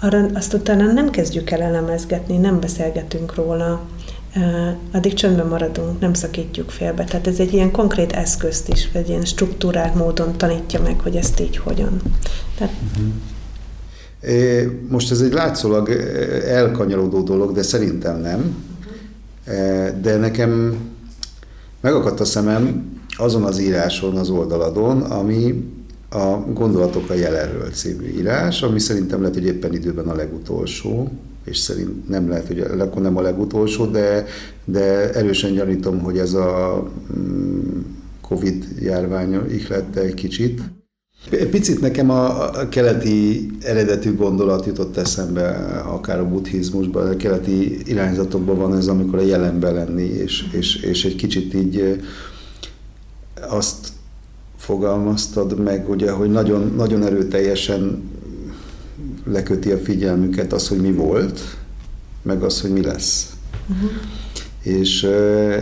arra 0.00 0.26
azt 0.34 0.54
utána 0.54 0.92
nem 0.92 1.10
kezdjük 1.10 1.50
el 1.50 1.62
elemezgetni, 1.62 2.36
nem 2.36 2.60
beszélgetünk 2.60 3.34
róla, 3.34 3.80
addig 4.92 5.14
csöndben 5.14 5.46
maradunk, 5.46 6.00
nem 6.00 6.14
szakítjuk 6.14 6.70
félbe. 6.70 7.04
Tehát 7.04 7.26
ez 7.26 7.38
egy 7.38 7.52
ilyen 7.52 7.70
konkrét 7.70 8.12
eszközt 8.12 8.68
is, 8.68 8.88
egy 8.92 9.08
ilyen 9.08 9.24
struktúrált 9.24 9.94
módon 9.94 10.36
tanítja 10.36 10.80
meg, 10.82 11.00
hogy 11.00 11.16
ezt 11.16 11.40
így 11.40 11.56
hogyan. 11.56 12.00
Tehát. 12.58 12.74
Most 14.88 15.10
ez 15.10 15.20
egy 15.20 15.32
látszólag 15.32 15.90
elkanyarodó 16.46 17.22
dolog, 17.22 17.52
de 17.52 17.62
szerintem 17.62 18.20
nem. 18.20 18.64
De 20.02 20.16
nekem 20.16 20.76
megakadt 21.80 22.20
a 22.20 22.24
szemem 22.24 22.90
azon 23.16 23.42
az 23.42 23.58
íráson 23.58 24.16
az 24.16 24.30
oldaladon, 24.30 25.00
ami 25.00 25.70
a 26.10 26.36
Gondolatok 26.52 27.10
a 27.10 27.14
jelenről 27.14 27.70
című 27.70 28.06
írás, 28.06 28.62
ami 28.62 28.78
szerintem 28.78 29.20
lehet, 29.20 29.34
hogy 29.34 29.44
éppen 29.44 29.74
időben 29.74 30.08
a 30.08 30.14
legutolsó, 30.14 31.10
és 31.44 31.58
szerint 31.58 32.08
nem 32.08 32.28
lehet, 32.28 32.46
hogy 32.46 32.60
akkor 32.60 33.02
nem 33.02 33.16
a 33.16 33.20
legutolsó, 33.20 33.86
de, 33.86 34.26
de 34.64 35.12
erősen 35.12 35.54
gyanítom, 35.54 35.98
hogy 35.98 36.18
ez 36.18 36.32
a 36.32 36.82
mm, 37.16 37.80
Covid 38.20 38.64
járvány 38.80 39.50
ihlette 39.50 40.00
egy 40.00 40.14
kicsit. 40.14 40.60
Picit 41.50 41.80
nekem 41.80 42.10
a, 42.10 42.50
keleti 42.68 43.50
eredetű 43.60 44.16
gondolat 44.16 44.66
jutott 44.66 44.96
eszembe, 44.96 45.48
akár 45.86 46.18
a 46.18 46.28
buddhizmusban, 46.28 47.08
a 47.08 47.16
keleti 47.16 47.78
irányzatokban 47.84 48.56
van 48.56 48.76
ez, 48.76 48.86
amikor 48.86 49.18
a 49.18 49.22
jelenben 49.22 49.74
lenni, 49.74 50.02
és, 50.02 50.44
és, 50.52 50.76
és 50.76 51.04
egy 51.04 51.16
kicsit 51.16 51.54
így 51.54 52.00
azt 53.48 53.88
fogalmaztad 54.56 55.58
meg, 55.58 55.88
ugye, 55.88 56.10
hogy 56.10 56.30
nagyon, 56.30 56.72
nagyon 56.76 57.02
erőteljesen 57.02 58.10
leköti 59.24 59.70
a 59.70 59.78
figyelmüket 59.78 60.52
az, 60.52 60.68
hogy 60.68 60.78
mi 60.78 60.92
volt, 60.92 61.40
meg 62.22 62.42
az, 62.42 62.60
hogy 62.60 62.70
mi 62.70 62.82
lesz. 62.82 63.26
Uh-huh. 63.68 63.90
És 64.62 65.02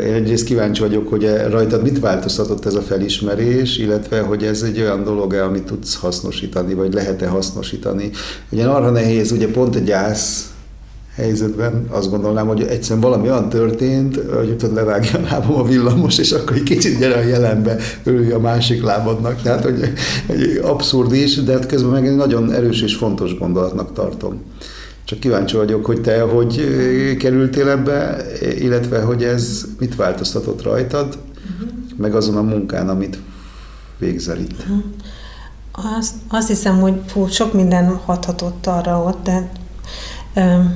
én 0.01 0.13
egyrészt 0.13 0.45
kíváncsi 0.45 0.81
vagyok, 0.81 1.09
hogy 1.09 1.25
e, 1.25 1.49
rajtad 1.49 1.83
mit 1.83 2.01
változtatott 2.01 2.67
ez 2.67 2.75
a 2.75 2.81
felismerés, 2.81 3.79
illetve 3.79 4.21
hogy 4.21 4.45
ez 4.45 4.63
egy 4.63 4.81
olyan 4.81 5.05
dolog-e, 5.05 5.45
amit 5.45 5.63
tudsz 5.63 5.95
hasznosítani, 5.95 6.75
vagy 6.75 6.93
lehet-e 6.93 7.27
hasznosítani. 7.29 8.11
Ugye 8.51 8.67
arra 8.67 8.91
nehéz, 8.91 9.33
ugye 9.33 9.51
pont 9.51 9.77
egy 9.77 9.85
gyász 9.85 10.51
helyzetben 11.21 11.87
azt 11.89 12.11
gondolnám, 12.11 12.47
hogy 12.47 12.63
egyszerűen 12.63 13.01
valami 13.01 13.29
olyan 13.29 13.49
történt, 13.49 14.21
hogy 14.35 14.57
tudod, 14.57 14.75
levágja 14.75 15.19
a 15.19 15.23
lábam 15.31 15.59
a 15.59 15.65
villamos, 15.65 16.19
és 16.19 16.33
akkor 16.33 16.57
egy 16.57 16.63
kicsit 16.63 16.99
gyere 16.99 17.15
a 17.15 17.23
jelenbe, 17.23 17.77
örülj 18.05 18.31
a 18.33 18.39
másik 18.39 18.83
lábadnak. 18.83 19.43
Tehát, 19.43 19.63
hogy 19.63 19.93
egy 20.27 20.61
abszurd 20.63 21.13
is, 21.13 21.43
de 21.43 21.53
hát 21.53 21.67
közben 21.67 21.91
meg 21.91 22.07
egy 22.07 22.17
nagyon 22.17 22.53
erős 22.53 22.83
és 22.83 22.95
fontos 22.95 23.39
gondolatnak 23.39 23.93
tartom. 23.93 24.43
Csak 25.05 25.21
kíváncsi 25.21 25.57
vagyok, 25.57 25.85
hogy 25.85 26.01
te 26.01 26.21
hogy 26.21 26.65
kerültél 27.19 27.69
ebbe, 27.69 28.25
illetve 28.59 29.01
hogy 29.01 29.23
ez 29.23 29.65
mit 29.79 29.97
változtatott 29.97 30.63
rajtad, 30.63 31.19
meg 31.97 32.15
azon 32.15 32.37
a 32.37 32.43
munkán, 32.43 32.89
amit 32.89 33.19
végzel 33.99 34.39
itt. 34.39 34.61
Uh-huh. 34.61 34.83
Azt, 35.99 36.15
azt 36.29 36.49
hiszem, 36.49 36.81
hogy 36.81 36.95
fú, 37.07 37.27
sok 37.27 37.53
minden 37.53 38.01
hathatott 38.05 38.67
arra 38.67 39.03
ott, 39.03 39.23
de 39.25 39.51
um, 40.37 40.75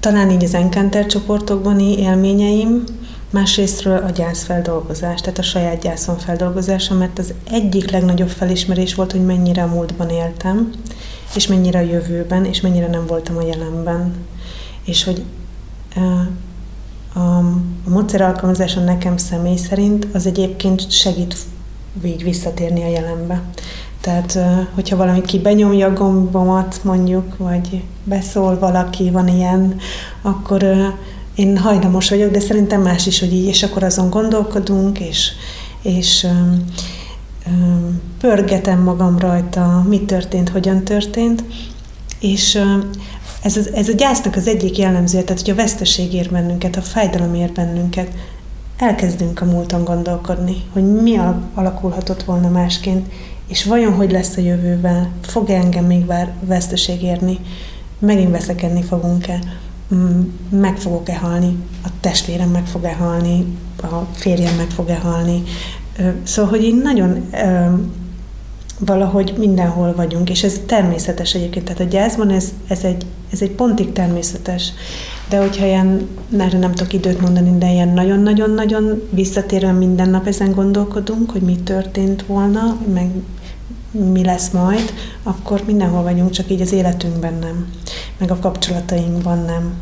talán 0.00 0.30
így 0.30 0.44
az 0.44 0.54
Encounter 0.54 1.06
csoportokbani 1.06 1.98
élményeim, 1.98 2.84
másrésztről 3.30 3.96
a 3.96 4.10
gyászfeldolgozás, 4.10 5.20
tehát 5.20 5.38
a 5.38 5.42
saját 5.42 5.82
gyászon 5.82 6.18
feldolgozása, 6.18 6.94
mert 6.94 7.18
az 7.18 7.34
egyik 7.50 7.90
legnagyobb 7.90 8.28
felismerés 8.28 8.94
volt, 8.94 9.12
hogy 9.12 9.24
mennyire 9.24 9.62
a 9.62 9.66
múltban 9.66 10.08
éltem, 10.08 10.70
és 11.34 11.46
mennyire 11.46 11.78
a 11.78 11.82
jövőben, 11.82 12.44
és 12.44 12.60
mennyire 12.60 12.86
nem 12.86 13.06
voltam 13.06 13.36
a 13.36 13.46
jelenben. 13.46 14.14
És 14.84 15.04
hogy 15.04 15.22
a, 15.94 17.18
a 17.18 17.42
módszer 17.88 18.20
alkalmazása 18.20 18.80
nekem 18.80 19.16
személy 19.16 19.56
szerint 19.56 20.06
az 20.12 20.26
egyébként 20.26 20.90
segít 20.90 21.36
így 22.04 22.22
visszatérni 22.22 22.82
a 22.82 22.88
jelenbe. 22.88 23.42
Tehát, 24.00 24.38
hogyha 24.74 24.96
valami 24.96 25.20
ki 25.20 25.38
benyomja 25.38 25.86
a 25.86 25.92
gombomat, 25.92 26.80
mondjuk, 26.84 27.36
vagy 27.36 27.82
beszól 28.04 28.58
valaki, 28.58 29.10
van 29.10 29.28
ilyen, 29.28 29.76
akkor 30.22 30.64
én 31.34 31.58
hajlamos 31.58 32.08
vagyok, 32.08 32.30
de 32.30 32.40
szerintem 32.40 32.82
más 32.82 33.06
is, 33.06 33.20
hogy 33.20 33.32
így, 33.32 33.46
és 33.46 33.62
akkor 33.62 33.82
azon 33.82 34.10
gondolkodunk, 34.10 35.00
és, 35.00 35.30
és 35.82 36.24
um, 36.30 36.64
um, 37.46 38.00
pörgetem 38.20 38.82
magam 38.82 39.18
rajta, 39.18 39.84
mi 39.88 40.00
történt, 40.00 40.48
hogyan 40.48 40.84
történt, 40.84 41.44
és 42.20 42.58
ez, 43.42 43.56
az, 43.56 43.70
ez 43.74 43.88
a 43.88 43.92
gyásznak 43.92 44.36
az 44.36 44.46
egyik 44.46 44.78
jellemzője, 44.78 45.24
tehát 45.24 45.40
hogy 45.40 45.50
a 45.50 45.54
veszteség 45.54 46.12
ér 46.12 46.30
bennünket, 46.30 46.76
a 46.76 46.82
fájdalom 46.82 47.34
ér 47.34 47.52
bennünket, 47.52 48.10
elkezdünk 48.76 49.40
a 49.40 49.44
múlton 49.44 49.84
gondolkodni, 49.84 50.56
hogy 50.72 50.84
mi 50.84 51.18
alakulhatott 51.54 52.22
volna 52.22 52.48
másként, 52.48 53.06
és 53.50 53.64
vajon 53.64 53.92
hogy 53.92 54.10
lesz 54.10 54.36
a 54.36 54.40
jövőben, 54.40 55.12
fog-e 55.20 55.54
engem 55.54 55.84
még 55.84 56.06
vár 56.06 56.32
veszteség 56.40 57.02
érni, 57.02 57.38
megint 57.98 58.30
veszekedni 58.30 58.82
fogunk-e, 58.82 59.38
mm, 59.94 60.20
meg 60.50 60.76
fogok-e 60.76 61.18
halni, 61.18 61.56
a 61.84 61.88
testvérem 62.00 62.48
meg 62.48 62.66
fog-e 62.66 62.94
halni, 62.94 63.56
a 63.82 64.06
férjem 64.12 64.56
meg 64.56 64.70
fog-e 64.70 64.96
halni. 64.96 65.42
Szóval, 66.22 66.50
hogy 66.50 66.64
így 66.64 66.82
nagyon 66.82 67.30
valahogy 68.78 69.34
mindenhol 69.38 69.94
vagyunk, 69.94 70.30
és 70.30 70.42
ez 70.42 70.60
természetes 70.66 71.34
egyébként, 71.34 71.64
tehát 71.64 71.80
a 71.80 71.84
gyászban 71.84 72.30
ez, 72.30 72.52
ez, 72.68 72.84
egy, 72.84 73.06
ez 73.32 73.42
egy 73.42 73.50
pontig 73.50 73.92
természetes, 73.92 74.72
de 75.28 75.38
hogyha 75.38 75.66
ilyen, 75.66 76.08
erre 76.38 76.58
nem 76.58 76.72
tudok 76.72 76.92
időt 76.92 77.20
mondani, 77.20 77.58
de 77.58 77.72
ilyen 77.72 77.88
nagyon-nagyon-nagyon 77.88 79.02
visszatérően 79.10 79.74
minden 79.74 80.08
nap 80.08 80.26
ezen 80.26 80.52
gondolkodunk, 80.52 81.30
hogy 81.30 81.42
mi 81.42 81.56
történt 81.56 82.26
volna, 82.26 82.76
meg 82.94 83.10
mi 83.90 84.24
lesz 84.24 84.50
majd, 84.50 84.92
akkor 85.22 85.62
mindenhol 85.66 86.02
vagyunk, 86.02 86.30
csak 86.30 86.50
így 86.50 86.60
az 86.60 86.72
életünkben 86.72 87.34
nem, 87.40 87.68
meg 88.18 88.30
a 88.30 88.38
kapcsolatainkban 88.38 89.38
nem. 89.38 89.72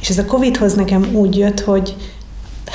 És 0.00 0.08
ez 0.08 0.18
a 0.18 0.24
Covid-hoz 0.24 0.74
nekem 0.74 1.08
úgy 1.12 1.36
jött, 1.36 1.60
hogy 1.60 1.96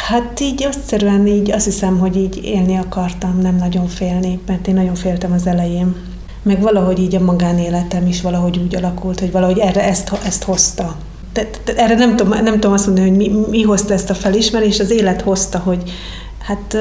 hát 0.08 0.40
így 0.40 0.62
egyszerűen 0.62 1.28
így 1.28 1.52
azt 1.52 1.66
hiszem, 1.66 2.00
hogy 2.00 2.18
így 2.18 2.40
élni 2.44 2.78
akartam, 2.78 3.40
nem 3.42 3.56
nagyon 3.56 3.88
félni, 3.88 4.40
mert 4.48 4.68
én 4.68 4.74
nagyon 4.74 4.96
féltem 4.96 5.32
az 5.32 5.48
elején. 5.48 5.96
Meg 6.44 6.62
valahogy 6.62 7.00
így 7.00 7.16
a 7.16 7.24
magánéletem 7.24 8.08
is 8.08 8.22
valahogy 8.22 8.58
úgy 8.58 8.76
alakult, 8.76 9.20
hogy 9.20 9.32
valahogy 9.32 9.58
erre 9.58 9.84
ezt, 9.84 10.14
ezt 10.26 10.44
hozta. 10.44 10.96
De, 11.34 11.50
de 11.66 11.76
erre 11.76 11.96
nem 11.96 12.16
tudom, 12.16 12.44
nem 12.44 12.54
tudom 12.54 12.74
azt 12.74 12.86
mondani, 12.86 13.10
hogy 13.10 13.18
mi, 13.18 13.32
mi 13.50 13.62
hozta 13.62 13.94
ezt 13.94 14.10
a 14.10 14.14
felismerést, 14.14 14.80
az 14.80 14.92
élet 14.92 15.22
hozta, 15.22 15.60
hogy 15.60 15.92
hát 16.40 16.78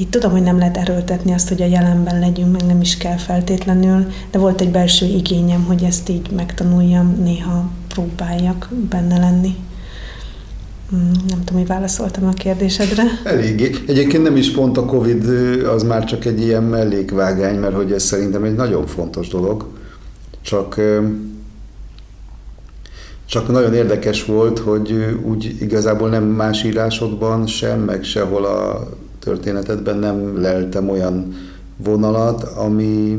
így 0.00 0.08
tudom, 0.08 0.30
hogy 0.30 0.42
nem 0.42 0.58
lehet 0.58 0.76
erőltetni 0.76 1.32
azt, 1.32 1.48
hogy 1.48 1.62
a 1.62 1.66
jelenben 1.66 2.18
legyünk, 2.18 2.52
meg 2.52 2.66
nem 2.66 2.80
is 2.80 2.96
kell 2.96 3.16
feltétlenül, 3.16 4.06
de 4.30 4.38
volt 4.38 4.60
egy 4.60 4.70
belső 4.70 5.06
igényem, 5.06 5.64
hogy 5.64 5.82
ezt 5.82 6.08
így 6.08 6.30
megtanuljam, 6.36 7.16
néha 7.22 7.70
próbáljak 7.88 8.68
benne 8.90 9.18
lenni. 9.18 9.54
Hmm, 10.90 11.10
nem 11.28 11.38
tudom, 11.44 11.58
hogy 11.60 11.66
válaszoltam 11.66 12.26
a 12.26 12.32
kérdésedre. 12.32 13.02
Eléggé. 13.24 13.70
Egyébként 13.86 14.22
nem 14.22 14.36
is 14.36 14.50
pont 14.50 14.76
a 14.76 14.84
Covid, 14.84 15.24
az 15.66 15.82
már 15.82 16.04
csak 16.04 16.24
egy 16.24 16.40
ilyen 16.40 16.62
mellékvágány, 16.62 17.58
mert 17.58 17.74
hogy 17.74 17.92
ez 17.92 18.02
szerintem 18.02 18.44
egy 18.44 18.54
nagyon 18.54 18.86
fontos 18.86 19.28
dolog. 19.28 19.66
Csak 20.42 20.80
csak 23.26 23.48
nagyon 23.48 23.74
érdekes 23.74 24.24
volt, 24.24 24.58
hogy 24.58 25.18
úgy 25.24 25.56
igazából 25.60 26.08
nem 26.08 26.24
más 26.24 26.64
írásokban 26.64 27.46
sem, 27.46 27.80
meg 27.80 28.04
sehol 28.04 28.44
a 28.44 28.88
történetedben 29.20 29.98
nem 29.98 30.40
leltem 30.40 30.88
olyan 30.88 31.34
vonalat, 31.76 32.42
ami, 32.42 33.18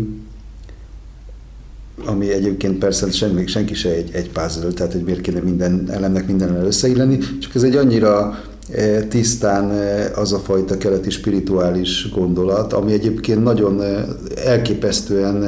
ami 2.06 2.32
egyébként 2.32 2.78
persze 2.78 3.12
semmi, 3.12 3.48
senki 3.48 3.74
se 3.74 3.90
egy, 3.90 4.10
egy 4.14 4.30
puzzle, 4.30 4.72
tehát 4.72 4.92
hogy 4.92 5.04
miért 5.04 5.22
kéne 5.22 5.40
minden 5.40 5.86
elemnek 5.90 6.28
minden 6.28 6.56
összeilleni, 6.56 7.18
csak 7.40 7.56
ez 7.56 7.64
egy 7.64 7.76
annyira 7.76 8.40
eh, 8.72 9.06
tisztán 9.10 9.72
eh, 9.72 10.18
az 10.18 10.34
a 10.34 10.40
fajta 10.40 10.78
keleti 10.78 11.10
spirituális 11.10 12.12
gondolat, 12.12 12.74
ami 12.74 12.92
egyébként 12.92 13.44
nagyon 13.44 13.82
eh, 13.82 14.04
elképesztően 14.46 15.40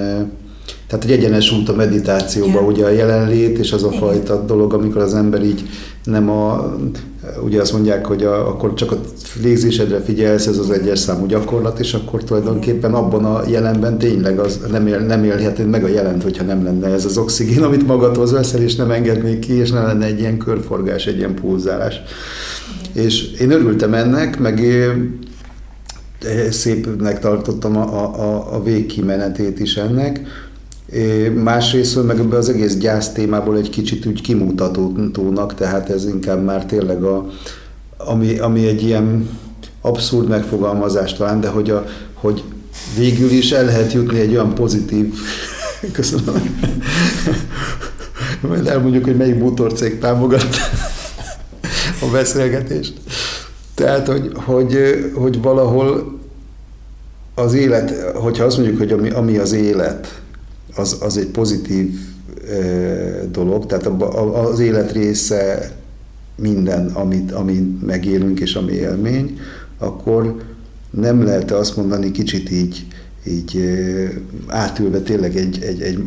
tehát 0.87 1.05
egy 1.05 1.11
egyenes 1.11 1.51
út 1.51 1.69
a 1.69 1.75
meditációba, 1.75 2.51
yeah. 2.51 2.67
ugye 2.67 2.85
a 2.85 2.89
jelenlét, 2.89 3.57
és 3.57 3.71
az 3.71 3.83
a 3.83 3.91
fajta 3.91 4.45
dolog, 4.45 4.73
amikor 4.73 5.01
az 5.01 5.13
ember 5.13 5.43
így 5.43 5.63
nem 6.03 6.29
a, 6.29 6.75
ugye 7.43 7.61
azt 7.61 7.73
mondják, 7.73 8.05
hogy 8.05 8.23
a, 8.23 8.47
akkor 8.47 8.73
csak 8.73 8.91
a 8.91 8.99
légzésedre 9.41 9.99
figyelsz, 9.99 10.47
ez 10.47 10.57
az 10.57 10.71
egyes 10.71 10.99
számú 10.99 11.25
gyakorlat, 11.25 11.79
és 11.79 11.93
akkor 11.93 12.23
tulajdonképpen 12.23 12.93
abban 12.93 13.25
a 13.25 13.47
jelenben 13.47 13.97
tényleg 13.97 14.39
az 14.39 14.59
nem, 14.71 14.87
él, 14.87 14.99
nem 14.99 15.23
élhetnéd 15.23 15.67
meg 15.67 15.83
a 15.83 15.87
jelent, 15.87 16.23
hogyha 16.23 16.43
nem 16.43 16.63
lenne 16.63 16.87
ez 16.87 17.05
az 17.05 17.17
oxigén, 17.17 17.63
amit 17.63 17.87
magadhoz 17.87 18.31
veszel, 18.31 18.61
és 18.61 18.75
nem 18.75 18.91
engednék 18.91 19.39
ki, 19.39 19.53
és 19.53 19.71
nem 19.71 19.83
lenne 19.83 20.05
egy 20.05 20.19
ilyen 20.19 20.37
körforgás, 20.37 21.05
egy 21.05 21.17
ilyen 21.17 21.35
pulzálás. 21.35 22.01
És 22.93 23.31
én 23.31 23.51
örültem 23.51 23.93
ennek, 23.93 24.39
meg 24.39 24.61
szépnek 26.49 27.19
tartottam 27.19 27.77
a, 27.77 28.03
a, 28.03 28.55
a 28.55 28.63
végkimenetét 28.63 29.59
is 29.59 29.77
ennek, 29.77 30.21
Másrészt 31.43 32.05
meg 32.05 32.19
ebbe 32.19 32.37
az 32.37 32.49
egész 32.49 32.77
gyász 32.77 33.11
témából 33.11 33.57
egy 33.57 33.69
kicsit 33.69 34.05
úgy 34.05 34.21
kimutatónak, 34.21 35.55
tehát 35.55 35.89
ez 35.89 36.05
inkább 36.05 36.43
már 36.43 36.65
tényleg 36.65 37.03
a, 37.03 37.29
ami, 37.97 38.37
ami 38.37 38.67
egy 38.67 38.83
ilyen 38.83 39.29
abszurd 39.81 40.27
megfogalmazás 40.27 41.13
talán, 41.13 41.41
de 41.41 41.47
hogy, 41.47 41.69
a, 41.69 41.85
hogy 42.13 42.43
végül 42.97 43.29
is 43.29 43.51
el 43.51 43.65
lehet 43.65 43.93
jutni 43.93 44.19
egy 44.19 44.31
olyan 44.31 44.53
pozitív, 44.53 45.13
köszönöm, 45.91 46.59
majd 48.47 48.67
elmondjuk, 48.67 49.03
hogy 49.03 49.17
melyik 49.17 49.37
bútorcég 49.37 49.99
támogat 49.99 50.55
a 52.01 52.05
beszélgetést. 52.11 52.93
Tehát, 53.75 54.07
hogy, 54.07 54.31
hogy, 54.33 54.77
hogy 55.15 55.41
valahol 55.41 56.19
az 57.35 57.53
élet, 57.53 57.91
hogyha 58.15 58.43
azt 58.43 58.57
mondjuk, 58.57 58.77
hogy 58.77 58.91
ami, 58.91 59.09
ami 59.09 59.37
az 59.37 59.51
élet, 59.51 60.21
az, 60.75 60.97
az 61.01 61.17
egy 61.17 61.27
pozitív 61.27 61.99
dolog, 63.31 63.65
tehát 63.65 63.85
az 64.33 64.59
élet 64.59 64.91
része 64.91 65.71
minden, 66.35 66.87
amit, 66.87 67.31
amit 67.31 67.85
megélünk 67.85 68.39
és 68.39 68.55
ami 68.55 68.71
élmény, 68.71 69.39
akkor 69.77 70.41
nem 70.89 71.23
lehet 71.23 71.51
azt 71.51 71.77
mondani 71.77 72.11
kicsit 72.11 72.51
így, 72.51 72.85
így 73.27 73.63
átülve 74.47 74.99
tényleg 74.99 75.35
egy, 75.35 75.59
egy, 75.63 75.81
egy 75.81 76.03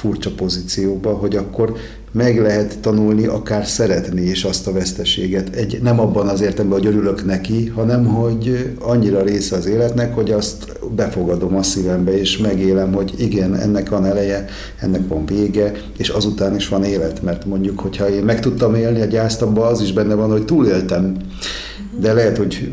furcsa 0.00 0.30
pozícióba, 0.36 1.10
hogy 1.10 1.36
akkor 1.36 1.72
meg 2.12 2.40
lehet 2.40 2.78
tanulni, 2.78 3.26
akár 3.26 3.66
szeretni 3.66 4.20
is 4.20 4.44
azt 4.44 4.66
a 4.66 4.72
veszteséget. 4.72 5.54
Egy, 5.54 5.78
nem 5.82 6.00
abban 6.00 6.28
az 6.28 6.40
értelemben, 6.40 6.78
hogy 6.78 6.88
örülök 6.88 7.24
neki, 7.24 7.66
hanem 7.66 8.06
hogy 8.06 8.74
annyira 8.80 9.22
része 9.22 9.56
az 9.56 9.66
életnek, 9.66 10.14
hogy 10.14 10.30
azt 10.30 10.78
befogadom 10.96 11.56
a 11.56 11.62
szívembe, 11.62 12.18
és 12.18 12.38
megélem, 12.38 12.92
hogy 12.92 13.14
igen, 13.18 13.54
ennek 13.54 13.88
van 13.88 14.04
eleje, 14.04 14.44
ennek 14.80 15.08
van 15.08 15.26
vége, 15.26 15.72
és 15.96 16.08
azután 16.08 16.54
is 16.54 16.68
van 16.68 16.84
élet. 16.84 17.22
Mert 17.22 17.44
mondjuk, 17.44 17.80
hogyha 17.80 18.10
én 18.10 18.24
meg 18.24 18.40
tudtam 18.40 18.74
élni 18.74 19.00
a 19.00 19.04
gyászt, 19.04 19.42
az 19.42 19.80
is 19.80 19.92
benne 19.92 20.14
van, 20.14 20.30
hogy 20.30 20.44
túléltem 20.44 21.16
de 22.00 22.12
lehet, 22.12 22.36
hogy 22.36 22.70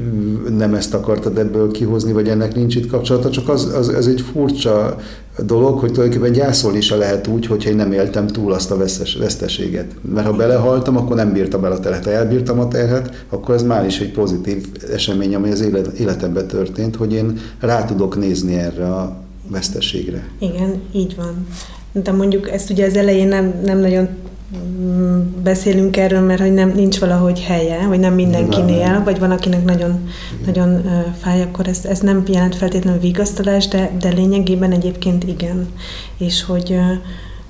nem 0.58 0.74
ezt 0.74 0.94
akartad 0.94 1.38
ebből 1.38 1.72
kihozni, 1.72 2.12
vagy 2.12 2.28
ennek 2.28 2.56
nincs 2.56 2.76
itt 2.76 2.88
kapcsolata, 2.88 3.30
csak 3.30 3.50
az, 3.50 3.74
az, 3.74 3.88
az 3.88 4.08
egy 4.08 4.22
furcsa 4.22 4.98
dolog, 5.46 5.80
hogy 5.80 5.92
tulajdonképpen 5.92 6.32
gyászolni 6.32 6.82
se 6.82 6.96
lehet 6.96 7.28
úgy, 7.28 7.46
hogyha 7.46 7.70
én 7.70 7.76
nem 7.76 7.92
éltem 7.92 8.28
túl 8.28 8.54
azt 8.54 8.72
a 8.72 8.78
vesztes, 8.78 9.16
veszteséget. 9.16 9.96
Mert 10.14 10.28
ha 10.28 10.34
belehaltam, 10.34 10.98
akkor 10.98 11.16
nem 11.16 11.34
bírtam 11.34 11.66
el 11.66 11.72
a 11.72 11.80
terhet. 11.80 12.04
Ha 12.04 12.12
elbírtam 12.12 12.60
a 12.60 12.68
terhet, 12.68 13.26
akkor 13.30 13.56
ez 13.56 13.64
már 13.64 13.86
is 13.86 14.00
egy 14.00 14.12
pozitív 14.12 14.66
esemény, 14.94 15.36
ami 15.36 15.52
az 15.52 15.62
élet, 15.62 15.88
életemben 15.88 16.48
történt, 16.48 16.96
hogy 16.96 17.14
én 17.14 17.40
rá 17.60 17.86
tudok 17.86 18.18
nézni 18.18 18.56
erre 18.56 18.86
a 18.86 19.16
veszteségre. 19.48 20.28
Igen, 20.40 20.82
így 20.92 21.16
van. 21.16 21.48
De 21.92 22.12
mondjuk 22.12 22.50
ezt 22.52 22.70
ugye 22.70 22.86
az 22.86 22.96
elején 22.96 23.28
nem, 23.28 23.54
nem 23.66 23.80
nagyon 23.80 24.08
beszélünk 25.44 25.98
erről, 25.98 26.22
mert 26.22 26.42
hogy 26.42 26.54
nem, 26.54 26.72
nincs 26.76 27.00
valahogy 27.00 27.40
helye, 27.40 27.84
hogy 27.84 28.00
nem 28.00 28.14
mindenkinél, 28.14 29.02
vagy 29.04 29.20
van, 29.20 29.32
akinek 29.32 29.64
nagyon, 29.64 30.10
nagyon 30.46 30.70
uh, 30.70 30.92
fáj, 31.20 31.42
akkor 31.42 31.68
ez, 31.68 31.86
ez 31.86 32.00
nem 32.00 32.24
jelent 32.28 32.56
feltétlenül 32.56 33.00
vigasztalás, 33.00 33.68
de, 33.68 33.92
de 34.00 34.10
lényegében 34.10 34.72
egyébként 34.72 35.24
igen. 35.24 35.68
És 36.18 36.44
hogy 36.44 36.72
uh, 36.72 36.92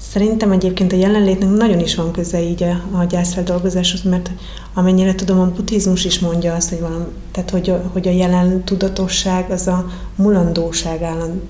Szerintem 0.10 0.52
egyébként 0.52 0.94
a 0.94 0.96
jelenlétnek 0.96 1.50
nagyon 1.50 1.80
is 1.80 1.96
van 1.96 2.12
köze 2.12 2.42
így 2.42 2.64
a, 2.64 2.98
a 2.98 3.04
gyászfeldolgozáshoz, 3.04 4.04
mert 4.04 4.32
amennyire 4.74 5.16
tudom, 5.16 5.40
a 5.40 5.52
buddhizmus 5.56 6.06
is 6.06 6.20
mondja 6.20 6.54
azt, 6.54 6.70
hogy, 6.70 6.80
valami, 6.80 7.04
tehát 7.32 7.50
hogy, 7.50 7.70
a, 7.70 7.82
hogy 7.92 8.08
a 8.08 8.12
jelen 8.12 8.64
tudatosság 8.64 9.52
az 9.52 9.68
a 9.68 9.86
mulandóság 10.16 11.02
állandó, 11.02 11.42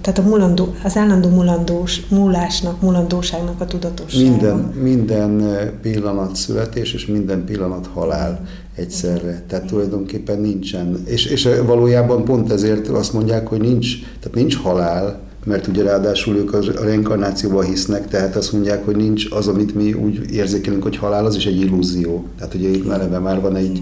tehát 0.00 0.18
a 0.18 0.22
mulandó, 0.22 0.74
az 0.84 0.96
állandó 0.96 1.28
mulandós, 1.28 2.00
múlásnak, 2.08 2.80
mulandóságnak 2.80 3.60
a 3.60 3.66
tudatossága. 3.66 4.28
Minden, 4.28 4.56
minden 4.82 5.72
pillanat 5.82 6.36
születés 6.36 6.92
és 6.92 7.06
minden 7.06 7.44
pillanat 7.44 7.86
halál 7.94 8.46
egyszerre. 8.74 9.42
Tehát 9.48 9.66
tulajdonképpen 9.66 10.40
nincsen. 10.40 11.02
És, 11.04 11.26
és 11.26 11.48
valójában 11.66 12.24
pont 12.24 12.52
ezért 12.52 12.88
azt 12.88 13.12
mondják, 13.12 13.46
hogy 13.46 13.60
nincs, 13.60 13.98
tehát 14.20 14.34
nincs 14.34 14.56
halál, 14.56 15.23
mert 15.44 15.66
ugye 15.66 15.82
ráadásul 15.82 16.36
ők 16.36 16.52
a 16.52 16.58
reinkarnációban 16.82 17.64
hisznek, 17.64 18.08
tehát 18.08 18.36
azt 18.36 18.52
mondják, 18.52 18.84
hogy 18.84 18.96
nincs 18.96 19.30
az, 19.30 19.48
amit 19.48 19.74
mi 19.74 19.92
úgy 19.92 20.30
érzékelünk, 20.30 20.82
hogy 20.82 20.96
halál, 20.96 21.24
az 21.24 21.36
is 21.36 21.46
egy 21.46 21.60
illúzió. 21.60 22.24
Tehát 22.38 22.54
ugye 22.54 22.68
itt 22.68 22.86
már 22.86 23.20
már 23.20 23.40
van 23.40 23.56
egy, 23.56 23.80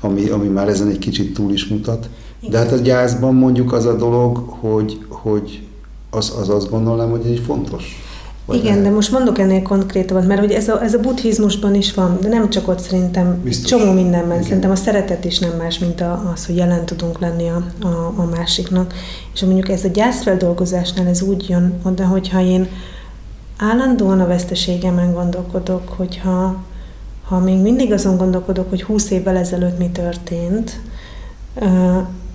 ami, 0.00 0.28
ami 0.28 0.48
már 0.48 0.68
ezen 0.68 0.88
egy 0.88 0.98
kicsit 0.98 1.34
túl 1.34 1.52
is 1.52 1.66
mutat. 1.66 2.08
De 2.50 2.58
hát 2.58 2.72
a 2.72 2.76
gyászban 2.76 3.34
mondjuk 3.34 3.72
az 3.72 3.84
a 3.86 3.96
dolog, 3.96 4.36
hogy, 4.36 4.98
hogy 5.08 5.62
az, 6.10 6.32
az 6.40 6.48
azt 6.48 6.70
gondolom, 6.70 7.10
hogy 7.10 7.26
egy 7.26 7.42
fontos. 7.46 8.05
Vagy 8.46 8.56
Igen, 8.56 8.82
de 8.82 8.90
most 8.90 9.10
mondok 9.10 9.38
ennél 9.38 9.62
konkrétabbat, 9.62 10.26
mert 10.26 10.40
hogy 10.40 10.52
ez 10.52 10.68
a, 10.68 10.82
ez 10.82 10.94
a 10.94 11.00
buddhizmusban 11.00 11.74
is 11.74 11.94
van, 11.94 12.18
de 12.20 12.28
nem 12.28 12.50
csak 12.50 12.68
ott 12.68 12.78
szerintem 12.78 13.40
Biztos. 13.42 13.70
csomó 13.70 13.92
mindenben. 13.92 14.30
Igen. 14.30 14.42
Szerintem 14.42 14.70
a 14.70 14.76
szeretet 14.76 15.24
is 15.24 15.38
nem 15.38 15.56
más, 15.56 15.78
mint 15.78 16.00
a, 16.00 16.30
az, 16.34 16.46
hogy 16.46 16.56
jelen 16.56 16.84
tudunk 16.84 17.18
lenni 17.18 17.48
a, 17.48 17.66
a, 17.86 18.12
a 18.16 18.24
másiknak. 18.24 18.94
És 19.34 19.40
mondjuk 19.40 19.68
ez 19.68 19.84
a 19.84 19.88
gyászfeldolgozásnál 19.88 21.06
ez 21.06 21.22
úgy 21.22 21.48
jön 21.48 21.74
oda, 21.82 22.06
hogyha 22.06 22.40
én 22.40 22.68
állandóan 23.58 24.20
a 24.20 24.26
veszteségemen 24.26 25.12
gondolkodok, 25.12 25.88
hogyha 25.88 26.56
ha 27.28 27.38
még 27.38 27.58
mindig 27.58 27.92
azon 27.92 28.16
gondolkodok, 28.16 28.68
hogy 28.68 28.82
húsz 28.82 29.10
évvel 29.10 29.36
ezelőtt 29.36 29.78
mi 29.78 29.90
történt, 29.90 30.80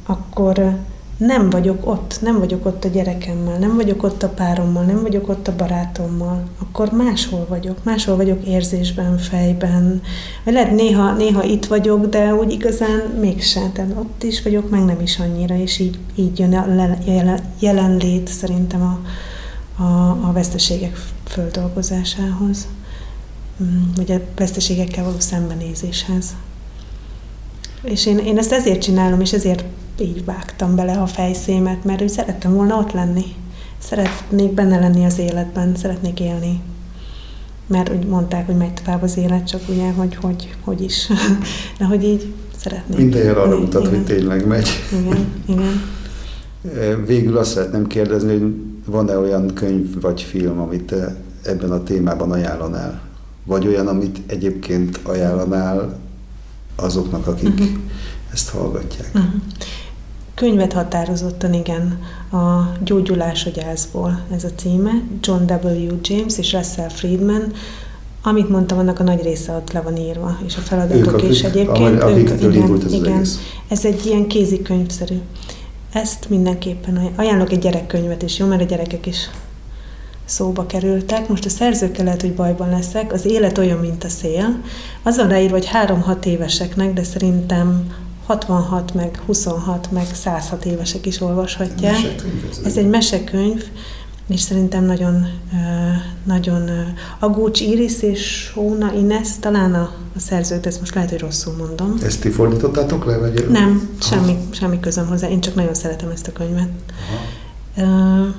akkor 0.06 0.76
nem 1.26 1.50
vagyok 1.50 1.88
ott, 1.88 2.18
nem 2.22 2.40
vagyok 2.40 2.66
ott 2.66 2.84
a 2.84 2.88
gyerekemmel, 2.88 3.58
nem 3.58 3.76
vagyok 3.76 4.04
ott 4.04 4.24
a 4.24 4.30
párommal, 4.30 4.84
nem 4.84 5.02
vagyok 5.02 5.30
ott 5.30 5.48
a 5.48 5.56
barátommal, 5.56 6.44
akkor 6.60 6.92
máshol 6.92 7.46
vagyok, 7.50 7.84
máshol 7.84 8.16
vagyok 8.16 8.46
érzésben, 8.46 9.18
fejben. 9.18 10.02
Vagy 10.44 10.54
lehet 10.54 10.72
néha, 10.72 11.14
néha 11.14 11.44
itt 11.44 11.66
vagyok, 11.66 12.06
de 12.06 12.36
úgy 12.36 12.52
igazán 12.52 13.00
mégsem, 13.20 13.72
tehát 13.72 13.92
ott 13.98 14.24
is 14.24 14.44
vagyok, 14.44 14.70
meg 14.70 14.86
nem 14.86 15.02
is 15.02 15.20
annyira, 15.20 15.56
és 15.56 15.80
így, 15.80 16.00
így 16.16 16.40
jön 16.40 16.54
a 16.54 16.98
jelenlét 17.60 18.28
szerintem 18.28 18.82
a, 18.82 19.00
a, 19.84 20.10
a 20.28 20.32
veszteségek 20.34 21.02
földolgozásához, 21.28 22.68
mm, 23.64 23.82
vagy 23.96 24.12
a 24.12 24.20
veszteségekkel 24.36 25.04
való 25.04 25.20
szembenézéshez. 25.20 26.26
És 27.84 28.06
én, 28.06 28.18
én 28.18 28.38
ezt 28.38 28.52
ezért 28.52 28.82
csinálom, 28.82 29.22
és 29.22 29.34
ezért 29.34 29.64
így 30.02 30.26
vágtam 30.26 30.76
bele 30.76 30.94
a 30.94 31.06
fejszémet, 31.06 31.84
mert 31.84 32.02
úgy 32.02 32.10
szerettem 32.10 32.54
volna 32.54 32.78
ott 32.78 32.92
lenni. 32.92 33.26
Szeretnék 33.78 34.54
benne 34.54 34.80
lenni 34.80 35.06
az 35.06 35.20
életben, 35.20 35.76
szeretnék 35.76 36.20
élni. 36.20 36.62
Mert 37.68 37.90
úgy 37.90 38.06
mondták, 38.06 38.46
hogy 38.46 38.56
megy 38.56 38.74
tovább 38.74 39.02
az 39.02 39.18
élet, 39.18 39.48
csak 39.48 39.62
ugye, 39.70 39.92
hogy 39.92 40.16
hogy, 40.16 40.56
hogy 40.62 40.82
is. 40.82 41.08
De 41.78 41.86
hogy 41.86 42.04
így 42.04 42.34
szeretnék. 42.58 42.98
Minden 42.98 43.24
jel 43.24 43.38
arra 43.38 43.60
mutat, 43.60 43.88
hogy 43.88 44.04
tényleg 44.04 44.48
megy. 44.48 44.70
Igen, 45.02 45.34
igen. 45.46 45.82
Végül 47.06 47.38
azt 47.38 47.52
szeretném 47.52 47.88
kérdezni, 47.88 48.38
hogy 48.40 48.54
van-e 48.86 49.18
olyan 49.18 49.54
könyv 49.54 50.02
vagy 50.02 50.22
film, 50.22 50.60
amit 50.60 50.96
ebben 51.44 51.72
a 51.72 51.84
témában 51.84 52.32
ajánlanál? 52.32 53.02
Vagy 53.46 53.68
olyan, 53.68 53.88
amit 53.88 54.22
egyébként 54.28 55.00
ajánlanál 55.04 56.00
azoknak, 56.76 57.28
akik 57.28 57.60
uh-huh. 57.60 57.68
ezt 58.34 58.50
hallgatják? 58.50 59.10
Uh-huh. 59.14 59.42
Könyvet 60.42 60.74
határozottan, 60.74 61.54
igen, 61.54 62.00
a 62.32 62.72
Gyógyulás 62.84 63.46
a 63.46 63.50
gyászból 63.50 64.22
ez 64.36 64.44
a 64.44 64.50
címe, 64.56 64.92
John 65.22 65.44
W. 65.44 65.98
James 66.02 66.38
és 66.38 66.54
Russell 66.54 66.90
Friedman, 66.90 67.52
amit 68.24 68.50
mondtam, 68.50 68.78
annak 68.78 69.00
a 69.00 69.04
nagy 69.04 69.22
része 69.24 69.54
ott 69.54 69.72
le 69.72 69.82
van 69.82 69.98
írva, 69.98 70.38
és 70.46 70.58
a 70.58 70.60
feladatok 70.60 71.30
is 71.30 71.44
egyébként. 71.44 72.02
Akik, 72.02 72.30
ők, 72.30 72.54
igen, 72.54 72.82
ez 72.86 72.94
igen, 72.94 73.26
ez 73.68 73.86
egy 73.86 74.06
ilyen 74.06 74.28
kézikönyvszerű. 74.28 75.20
Ezt 75.94 76.30
mindenképpen 76.30 77.10
ajánlok 77.16 77.52
egy 77.52 77.60
gyerekkönyvet 77.60 78.22
is, 78.22 78.40
jó, 78.40 78.48
mert 78.48 78.62
a 78.62 78.66
gyerekek 78.66 79.06
is 79.06 79.30
szóba 80.26 80.66
kerültek. 80.66 81.28
Most 81.28 81.46
a 81.46 81.50
szerzőkkel 81.50 82.06
lehet, 82.06 82.22
hogy 82.22 82.34
bajban 82.34 82.70
leszek. 82.70 83.14
Az 83.14 83.26
élet 83.26 83.58
olyan, 83.58 83.78
mint 83.78 84.04
a 84.04 84.10
szél. 84.10 84.62
Az 85.04 85.18
van 85.18 85.28
ráírva, 85.28 85.56
hogy 85.56 85.70
3-6 85.88 86.26
éveseknek, 86.26 86.94
de 86.94 87.04
szerintem 87.04 87.86
66, 88.26 88.94
meg 88.94 89.22
26, 89.26 89.92
meg 89.92 90.06
106 90.14 90.66
évesek 90.66 91.06
is 91.06 91.22
olvashatják. 91.22 91.98
Ez 92.66 92.78
egy 92.78 92.90
mesekönyv, 92.90 93.64
és 94.28 94.42
szerintem 94.42 94.86
nagyon, 94.86 95.28
nagyon 96.24 96.70
Agúcs 97.20 97.62
Iris 97.62 98.02
és 98.02 98.52
Hóna 98.54 98.94
Ines, 98.94 99.30
talán 99.40 99.74
a, 99.74 99.94
a 100.16 100.20
szerzőt, 100.20 100.66
ezt 100.66 100.80
most 100.80 100.96
lehet, 100.96 101.10
hogy 101.10 101.20
rosszul 101.20 101.54
mondom. 101.54 101.96
Ezt 102.04 102.22
ti 102.22 102.30
fordítottátok 102.30 103.06
le, 103.06 103.18
vagy? 103.18 103.48
Nem, 103.50 103.90
semmi, 104.02 104.38
semmi 104.52 104.80
közöm 104.80 105.08
hozzá, 105.08 105.30
én 105.30 105.42
csak 105.42 105.56
nagyon 105.56 105.74
szeretem 105.74 106.10
ezt 106.10 106.28
a 106.28 106.32
könyvet. 106.32 106.70
Aha. 107.78 108.34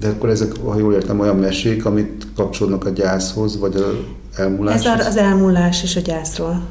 De 0.00 0.08
akkor 0.08 0.28
ezek, 0.28 0.56
ha 0.64 0.78
jól 0.78 0.94
értem, 0.94 1.20
olyan 1.20 1.36
mesék, 1.36 1.84
amit 1.84 2.26
kapcsolnak 2.34 2.84
a 2.84 2.90
gyászhoz, 2.90 3.58
vagy 3.58 3.76
a 3.76 4.04
elmúláshoz? 4.36 5.00
Ez 5.00 5.06
az 5.06 5.16
elmúlás 5.16 5.82
és 5.82 5.96
a 5.96 6.00
gyászról 6.00 6.62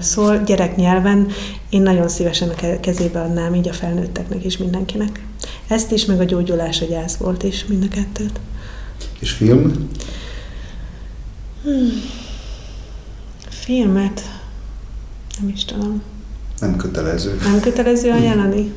szól 0.00 0.38
gyereknyelven. 0.38 1.28
Én 1.68 1.82
nagyon 1.82 2.08
szívesen 2.08 2.48
a 2.48 2.80
kezébe 2.80 3.20
adnám 3.20 3.54
így 3.54 3.68
a 3.68 3.72
felnőtteknek 3.72 4.44
és 4.44 4.56
mindenkinek. 4.56 5.24
Ezt 5.68 5.92
is, 5.92 6.04
meg 6.04 6.20
a 6.20 6.24
gyógyulás 6.24 6.80
a 6.80 6.84
gyász 6.84 7.16
volt 7.16 7.42
is, 7.42 7.64
mind 7.66 7.86
a 7.90 7.94
kettőt. 7.94 8.40
És 9.18 9.30
film? 9.30 9.88
Hmm. 11.62 11.90
Filmet? 13.48 14.30
Nem 15.40 15.48
is 15.48 15.64
tudom. 15.64 16.02
Nem 16.60 16.76
kötelező. 16.76 17.38
Nem 17.42 17.60
kötelező 17.60 18.10
ajánlani? 18.18 18.72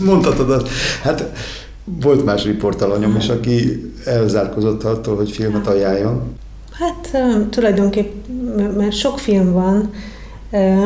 Mondhatod 0.00 0.50
azt. 0.50 0.68
Hát 1.02 1.32
volt 1.84 2.24
más 2.24 2.44
riportalanyom 2.44 3.16
is, 3.16 3.28
aki 3.28 3.84
elzárkozott 4.04 4.84
attól, 4.84 5.16
hogy 5.16 5.30
filmet 5.30 5.66
ajánljon. 5.66 6.34
Hát 6.78 7.18
tulajdonképp, 7.50 8.26
mert 8.76 8.92
sok 8.92 9.18
film 9.18 9.52
van, 9.52 9.90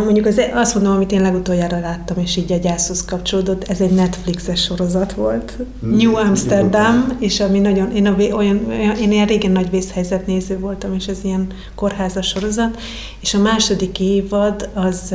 Mondjuk 0.05 0.27
az, 0.27 0.41
azt 0.55 0.75
mondom, 0.75 0.93
amit 0.93 1.13
én 1.13 1.21
legutoljára 1.21 1.81
láttam, 1.81 2.19
és 2.19 2.37
így 2.37 2.53
a 2.53 2.57
gyászhoz 2.57 3.05
kapcsolódott, 3.05 3.69
ez 3.69 3.81
egy 3.81 3.91
Netflixes 3.91 4.63
sorozat 4.63 5.13
volt. 5.13 5.57
Hmm. 5.81 5.97
New 5.97 6.17
Amsterdam, 6.17 7.17
és 7.19 7.41
ami 7.41 7.59
nagyon, 7.59 7.93
én, 7.93 8.07
a, 8.07 8.17
olyan, 8.33 8.71
én 9.01 9.13
ilyen 9.13 9.27
régen 9.27 9.51
nagy 9.51 9.71
vészhelyzet 9.71 10.27
néző 10.27 10.59
voltam, 10.59 10.95
és 10.95 11.07
ez 11.07 11.19
ilyen 11.23 11.47
kórházas 11.75 12.27
sorozat, 12.27 12.81
és 13.21 13.35
a 13.35 13.39
második 13.39 14.01
évad 14.01 14.69
az 14.75 15.15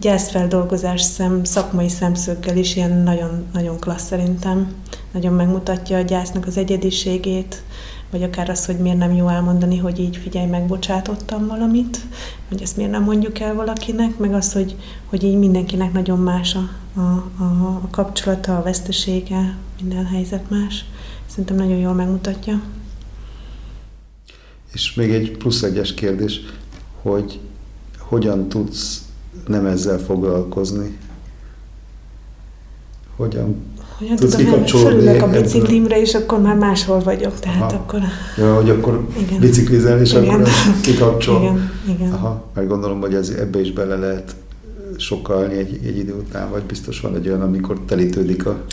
gyászfeldolgozás 0.00 1.02
szem, 1.02 1.44
szakmai 1.44 1.88
szemszöggel 1.88 2.56
is 2.56 2.76
ilyen 2.76 3.02
nagyon, 3.02 3.46
nagyon 3.52 3.78
klassz 3.78 4.06
szerintem. 4.06 4.74
Nagyon 5.12 5.32
megmutatja 5.32 5.96
a 5.96 6.02
gyásznak 6.02 6.46
az 6.46 6.56
egyediségét, 6.56 7.62
vagy 8.10 8.22
akár 8.22 8.50
az, 8.50 8.66
hogy 8.66 8.78
miért 8.78 8.98
nem 8.98 9.14
jó 9.14 9.28
elmondani, 9.28 9.78
hogy 9.78 9.98
így 9.98 10.16
figyelj, 10.16 10.46
megbocsátottam 10.46 11.46
valamit, 11.46 11.98
hogy 12.48 12.62
ezt 12.62 12.76
miért 12.76 12.90
nem 12.90 13.02
mondjuk 13.02 13.38
el 13.38 13.54
valakinek, 13.54 14.18
meg 14.18 14.34
az, 14.34 14.52
hogy, 14.52 14.76
hogy 15.06 15.24
így 15.24 15.38
mindenkinek 15.38 15.92
nagyon 15.92 16.18
más 16.18 16.54
a, 16.54 16.70
a, 16.94 17.00
a, 17.38 17.44
a 17.82 17.88
kapcsolata, 17.90 18.56
a 18.56 18.62
vesztesége, 18.62 19.56
minden 19.80 20.06
helyzet 20.06 20.50
más. 20.50 20.84
Szerintem 21.26 21.56
nagyon 21.56 21.78
jól 21.78 21.92
megmutatja. 21.92 22.62
És 24.72 24.94
még 24.94 25.10
egy 25.10 25.36
plusz 25.36 25.62
egyes 25.62 25.94
kérdés, 25.94 26.40
hogy 27.02 27.40
hogyan 27.98 28.48
tudsz 28.48 29.08
nem 29.46 29.66
ezzel 29.66 29.98
foglalkozni? 29.98 30.98
Hogyan 33.16 33.69
hogyan 34.00 34.16
Tudsz 34.16 34.34
tudom, 34.34 34.66
fölülök 34.66 35.22
a 35.22 35.28
biciklimre, 35.28 36.00
és 36.00 36.14
akkor 36.14 36.40
már 36.40 36.56
máshol 36.56 37.00
vagyok, 37.00 37.38
tehát 37.38 37.72
Aha. 37.72 37.80
akkor... 37.80 38.00
Ja, 38.36 38.54
hogy 38.54 38.70
akkor 38.70 39.06
igen. 39.18 39.40
biciklizel, 39.40 40.00
és 40.00 40.12
igen. 40.12 40.28
akkor 40.28 40.48
kikapcsol. 40.82 41.40
Igen, 41.42 41.70
igen. 41.88 42.12
Aha, 42.12 42.44
mert 42.54 42.68
gondolom, 42.68 43.00
hogy 43.00 43.14
ez, 43.14 43.28
ebbe 43.28 43.60
is 43.60 43.72
bele 43.72 43.96
lehet 43.96 44.34
sokalni 44.96 45.56
egy, 45.56 45.80
egy 45.84 45.98
idő 45.98 46.14
után, 46.14 46.50
vagy 46.50 46.62
biztos 46.62 47.00
van 47.00 47.14
egy 47.14 47.28
olyan, 47.28 47.42
amikor 47.42 47.80
telítődik 47.86 48.46
a 48.46 48.64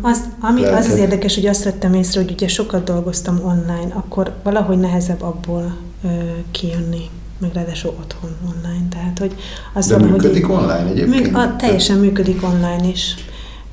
az, 0.00 0.20
ami, 0.40 0.64
az 0.64 0.86
az 0.86 0.98
érdekes, 0.98 1.34
hogy 1.34 1.46
azt 1.46 1.64
vettem 1.64 1.94
észre, 1.94 2.20
hogy 2.20 2.30
ugye 2.30 2.48
sokat 2.48 2.84
dolgoztam 2.84 3.40
online, 3.44 3.88
akkor 3.94 4.32
valahogy 4.42 4.78
nehezebb 4.78 5.22
abból 5.22 5.76
ö, 6.04 6.08
kijönni 6.50 7.08
meg 7.38 7.50
ráadásul 7.54 7.94
otthon 8.00 8.30
online. 8.44 8.88
Tehát, 8.90 9.18
hogy 9.18 9.34
az 9.74 9.86
De 9.86 9.96
működik 9.96 10.48
online 10.48 10.86
egyébként? 10.86 11.30
Mű, 11.30 11.38
a, 11.38 11.56
teljesen 11.56 11.98
működik 11.98 12.42
online 12.42 12.88
is 12.88 13.14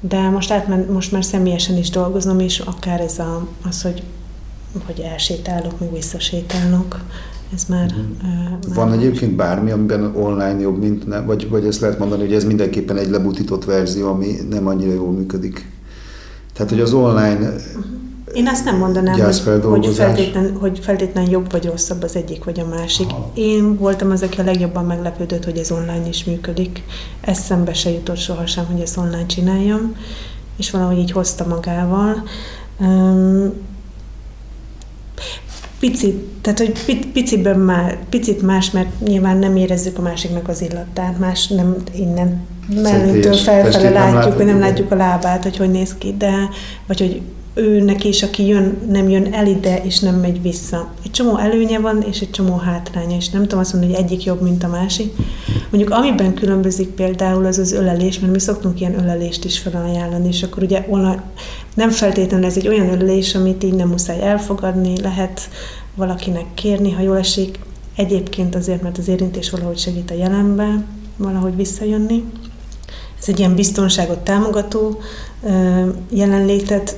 de 0.10 0.30
most, 0.30 0.52
átment, 0.52 0.90
most 0.90 1.12
már 1.12 1.24
személyesen 1.24 1.78
is 1.78 1.90
dolgozom, 1.90 2.40
és 2.40 2.60
akár 2.60 3.02
ez 3.02 3.20
a, 3.20 3.48
az, 3.68 3.82
hogy 3.82 4.04
hogy 4.86 5.00
elsétálok, 5.00 5.80
meg 5.80 5.94
visszasétálok. 5.94 7.00
Ez 7.54 7.66
már, 7.70 7.94
uh, 8.24 8.74
Van 8.74 8.92
egyébként 8.92 9.36
bármi, 9.36 9.72
amiben 9.72 10.16
online 10.16 10.60
jobb, 10.60 10.80
mint 10.80 11.08
nem? 11.08 11.26
Vagy, 11.26 11.50
vagy 11.50 11.66
ezt 11.66 11.80
lehet 11.80 12.00
mondani, 12.00 12.22
hogy 12.22 12.34
ez 12.34 12.44
mindenképpen 12.44 12.98
egy 12.98 13.10
lebutított 13.10 13.66
verzió, 13.66 14.08
ami 14.08 14.36
nem 14.50 14.68
annyira 14.68 14.94
jól 14.94 15.12
működik? 15.12 15.72
Tehát, 16.54 16.72
hogy 16.72 16.80
az 16.82 16.94
online 16.94 17.50
uh-huh 17.50 18.03
én 18.34 18.48
azt 18.48 18.66
nem 18.66 18.78
mondanám, 18.78 19.20
hogy, 19.20 19.62
hogy, 19.64 19.96
feltétlen, 19.96 20.58
hogy 20.60 20.80
feltétlen 20.80 21.30
jobb 21.30 21.52
vagy 21.52 21.66
rosszabb 21.66 22.04
az 22.04 22.16
egyik 22.16 22.44
vagy 22.44 22.60
a 22.60 22.66
másik. 22.66 23.10
Aha. 23.10 23.32
Én 23.34 23.78
voltam 23.78 24.12
az, 24.12 24.22
aki 24.22 24.40
a 24.40 24.44
legjobban 24.44 24.86
meglepődött, 24.86 25.44
hogy 25.44 25.58
ez 25.58 25.72
online 25.72 26.08
is 26.08 26.24
működik. 26.24 26.84
Ez 27.22 27.40
szembe 27.40 27.74
se 27.74 27.90
jutott 27.90 28.18
sohasem, 28.18 28.66
hogy 28.66 28.82
ezt 28.82 28.98
online 28.98 29.26
csináljam, 29.26 29.96
és 30.58 30.72
valahogy 30.72 30.98
így 30.98 31.12
hozta 31.12 31.46
magával. 31.48 32.24
Um, 32.80 33.54
picit, 35.80 36.16
tehát 36.42 36.60
hogy 36.60 37.08
piciben 37.14 37.60
már, 37.60 37.98
picit 38.10 38.42
más, 38.42 38.72
mert 38.72 39.00
nyilván 39.00 39.38
nem 39.38 39.56
érezzük 39.56 39.98
a 39.98 40.02
másiknak 40.02 40.48
az 40.48 40.62
illatát, 40.62 41.20
más 41.20 41.48
nem 41.48 41.76
innen 41.96 42.46
mellünktől 42.82 43.34
felfele 43.34 43.90
látjuk, 43.90 44.36
hogy 44.36 44.46
nem 44.46 44.60
látjuk 44.60 44.92
a 44.92 44.96
lábát, 44.96 45.44
hogy 45.44 45.58
hogy 45.58 45.72
néz 45.72 45.96
ki, 45.98 46.16
de, 46.18 46.50
vagy 46.88 47.00
hogy 47.00 47.22
őnek 47.54 48.04
is, 48.04 48.24
aki 48.24 48.48
jön, 48.48 48.78
nem 48.90 49.10
jön 49.10 49.34
el 49.34 49.48
ide, 49.48 49.84
és 49.84 50.00
nem 50.00 50.16
megy 50.16 50.42
vissza. 50.42 50.94
Egy 51.04 51.12
csomó 51.12 51.38
előnye 51.38 51.80
van, 51.80 52.02
és 52.02 52.22
egy 52.22 52.30
csomó 52.32 52.56
hátránya, 52.56 53.16
és 53.16 53.30
nem 53.30 53.42
tudom 53.42 53.60
azt 53.60 53.74
mondani, 53.74 53.94
hogy 53.94 54.04
egyik 54.04 54.24
jobb, 54.24 54.42
mint 54.42 54.64
a 54.64 54.68
másik. 54.68 55.14
Mondjuk 55.70 55.94
amiben 55.94 56.34
különbözik 56.34 56.90
például 56.90 57.46
az 57.46 57.58
az 57.58 57.72
ölelés, 57.72 58.20
mert 58.20 58.34
mi 58.34 58.40
szoktunk 58.40 58.80
ilyen 58.80 59.00
ölelést 59.00 59.46
is 59.46 59.60
felajánlani, 59.60 60.28
és 60.28 60.44
akkor 60.44 60.64
ugye 60.64 60.86
online, 60.90 61.24
nem 61.74 61.90
feltétlenül 61.90 62.46
ez 62.46 62.58
egy 62.58 62.68
olyan 62.68 62.90
ölelés, 62.90 63.36
amit 63.36 63.64
így 63.64 63.74
nem 63.74 63.90
muszáj 63.90 64.22
elfogadni, 64.22 65.02
lehet 65.02 65.50
valakinek 65.96 66.46
kérni, 66.54 66.92
ha 66.92 67.02
jól 67.02 67.18
esik, 67.18 67.60
egyébként 67.96 68.56
azért, 68.56 68.82
mert 68.82 68.98
az 68.98 69.08
érintés 69.08 69.50
valahogy 69.50 69.78
segít 69.78 70.12
a 70.12 70.16
jelenbe, 70.16 70.84
valahogy 71.18 71.56
visszajönni. 71.56 72.24
Ez 73.20 73.30
egy 73.30 73.40
ilyen 73.40 73.56
biztonságot 73.56 74.20
támogató 74.20 75.00
jelenlétet 76.10 76.98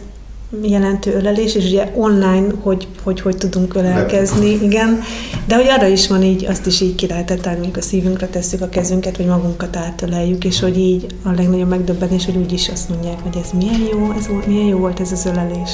jelentő 0.61 1.13
ölelés, 1.13 1.55
és 1.55 1.65
ugye 1.65 1.91
online, 1.95 2.47
hogy 2.61 2.87
hogy, 3.03 3.21
hogy 3.21 3.37
tudunk 3.37 3.75
ölelkezni, 3.75 4.49
igen. 4.63 5.01
De 5.47 5.55
hogy 5.55 5.67
arra 5.67 5.87
is 5.87 6.07
van 6.07 6.23
így, 6.23 6.45
azt 6.45 6.65
is 6.65 6.81
így 6.81 6.95
ki 6.95 7.07
lehetett 7.07 7.47
állni, 7.47 7.69
a 7.75 7.81
szívünkre 7.81 8.27
tesszük 8.27 8.61
a 8.61 8.69
kezünket, 8.69 9.17
vagy 9.17 9.25
magunkat 9.25 9.75
átöleljük, 9.75 10.45
és 10.45 10.59
hogy 10.59 10.77
így 10.77 11.05
a 11.23 11.31
legnagyobb 11.31 11.69
megdöbbenés, 11.69 12.25
hogy 12.25 12.35
úgy 12.35 12.51
is 12.51 12.69
azt 12.69 12.89
mondják, 12.89 13.19
hogy 13.19 13.37
ez 13.43 13.49
milyen 13.51 13.81
jó, 13.91 14.11
ez 14.11 14.27
volt, 14.27 14.47
milyen 14.47 14.67
jó 14.67 14.77
volt 14.77 14.99
ez 14.99 15.11
az 15.11 15.25
ölelés. 15.25 15.69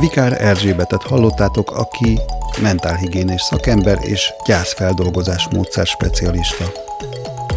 Vikár 0.00 0.42
Erzsébetet 0.42 1.02
hallottátok, 1.02 1.70
aki 1.70 2.18
mentálhigiénés 2.62 3.42
szakember 3.42 3.98
és 4.00 4.32
gyászfeldolgozás 4.46 5.48
módszer 5.50 5.86
specialista. 5.86 6.64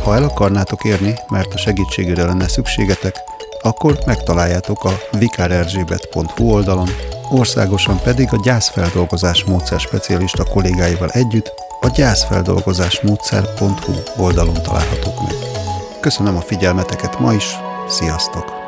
Ha 0.04 0.16
el 0.16 0.24
akarnátok 0.24 0.84
érni, 0.84 1.14
mert 1.30 1.54
a 1.54 1.58
segítségére 1.58 2.26
lenne 2.26 2.48
szükségetek, 2.48 3.16
akkor 3.62 4.00
megtaláljátok 4.06 4.84
a 4.84 5.18
vikárerzsébet.hu 5.18 6.52
oldalon, 6.52 6.90
országosan 7.32 8.00
pedig 8.04 8.28
a 8.32 8.40
gyászfeldolgozás 8.44 9.44
módszer 9.44 9.80
specialista 9.80 10.44
kollégáival 10.44 11.10
együtt 11.10 11.54
a 11.80 11.88
gyászfeldolgozásmódszer.hu 11.88 14.24
oldalon 14.24 14.64
találhatók 14.64 15.22
meg. 15.22 15.34
Köszönöm 16.00 16.36
a 16.36 16.42
figyelmeteket 16.42 17.20
ma 17.20 17.34
is, 17.34 17.56
sziasztok! 17.88 18.59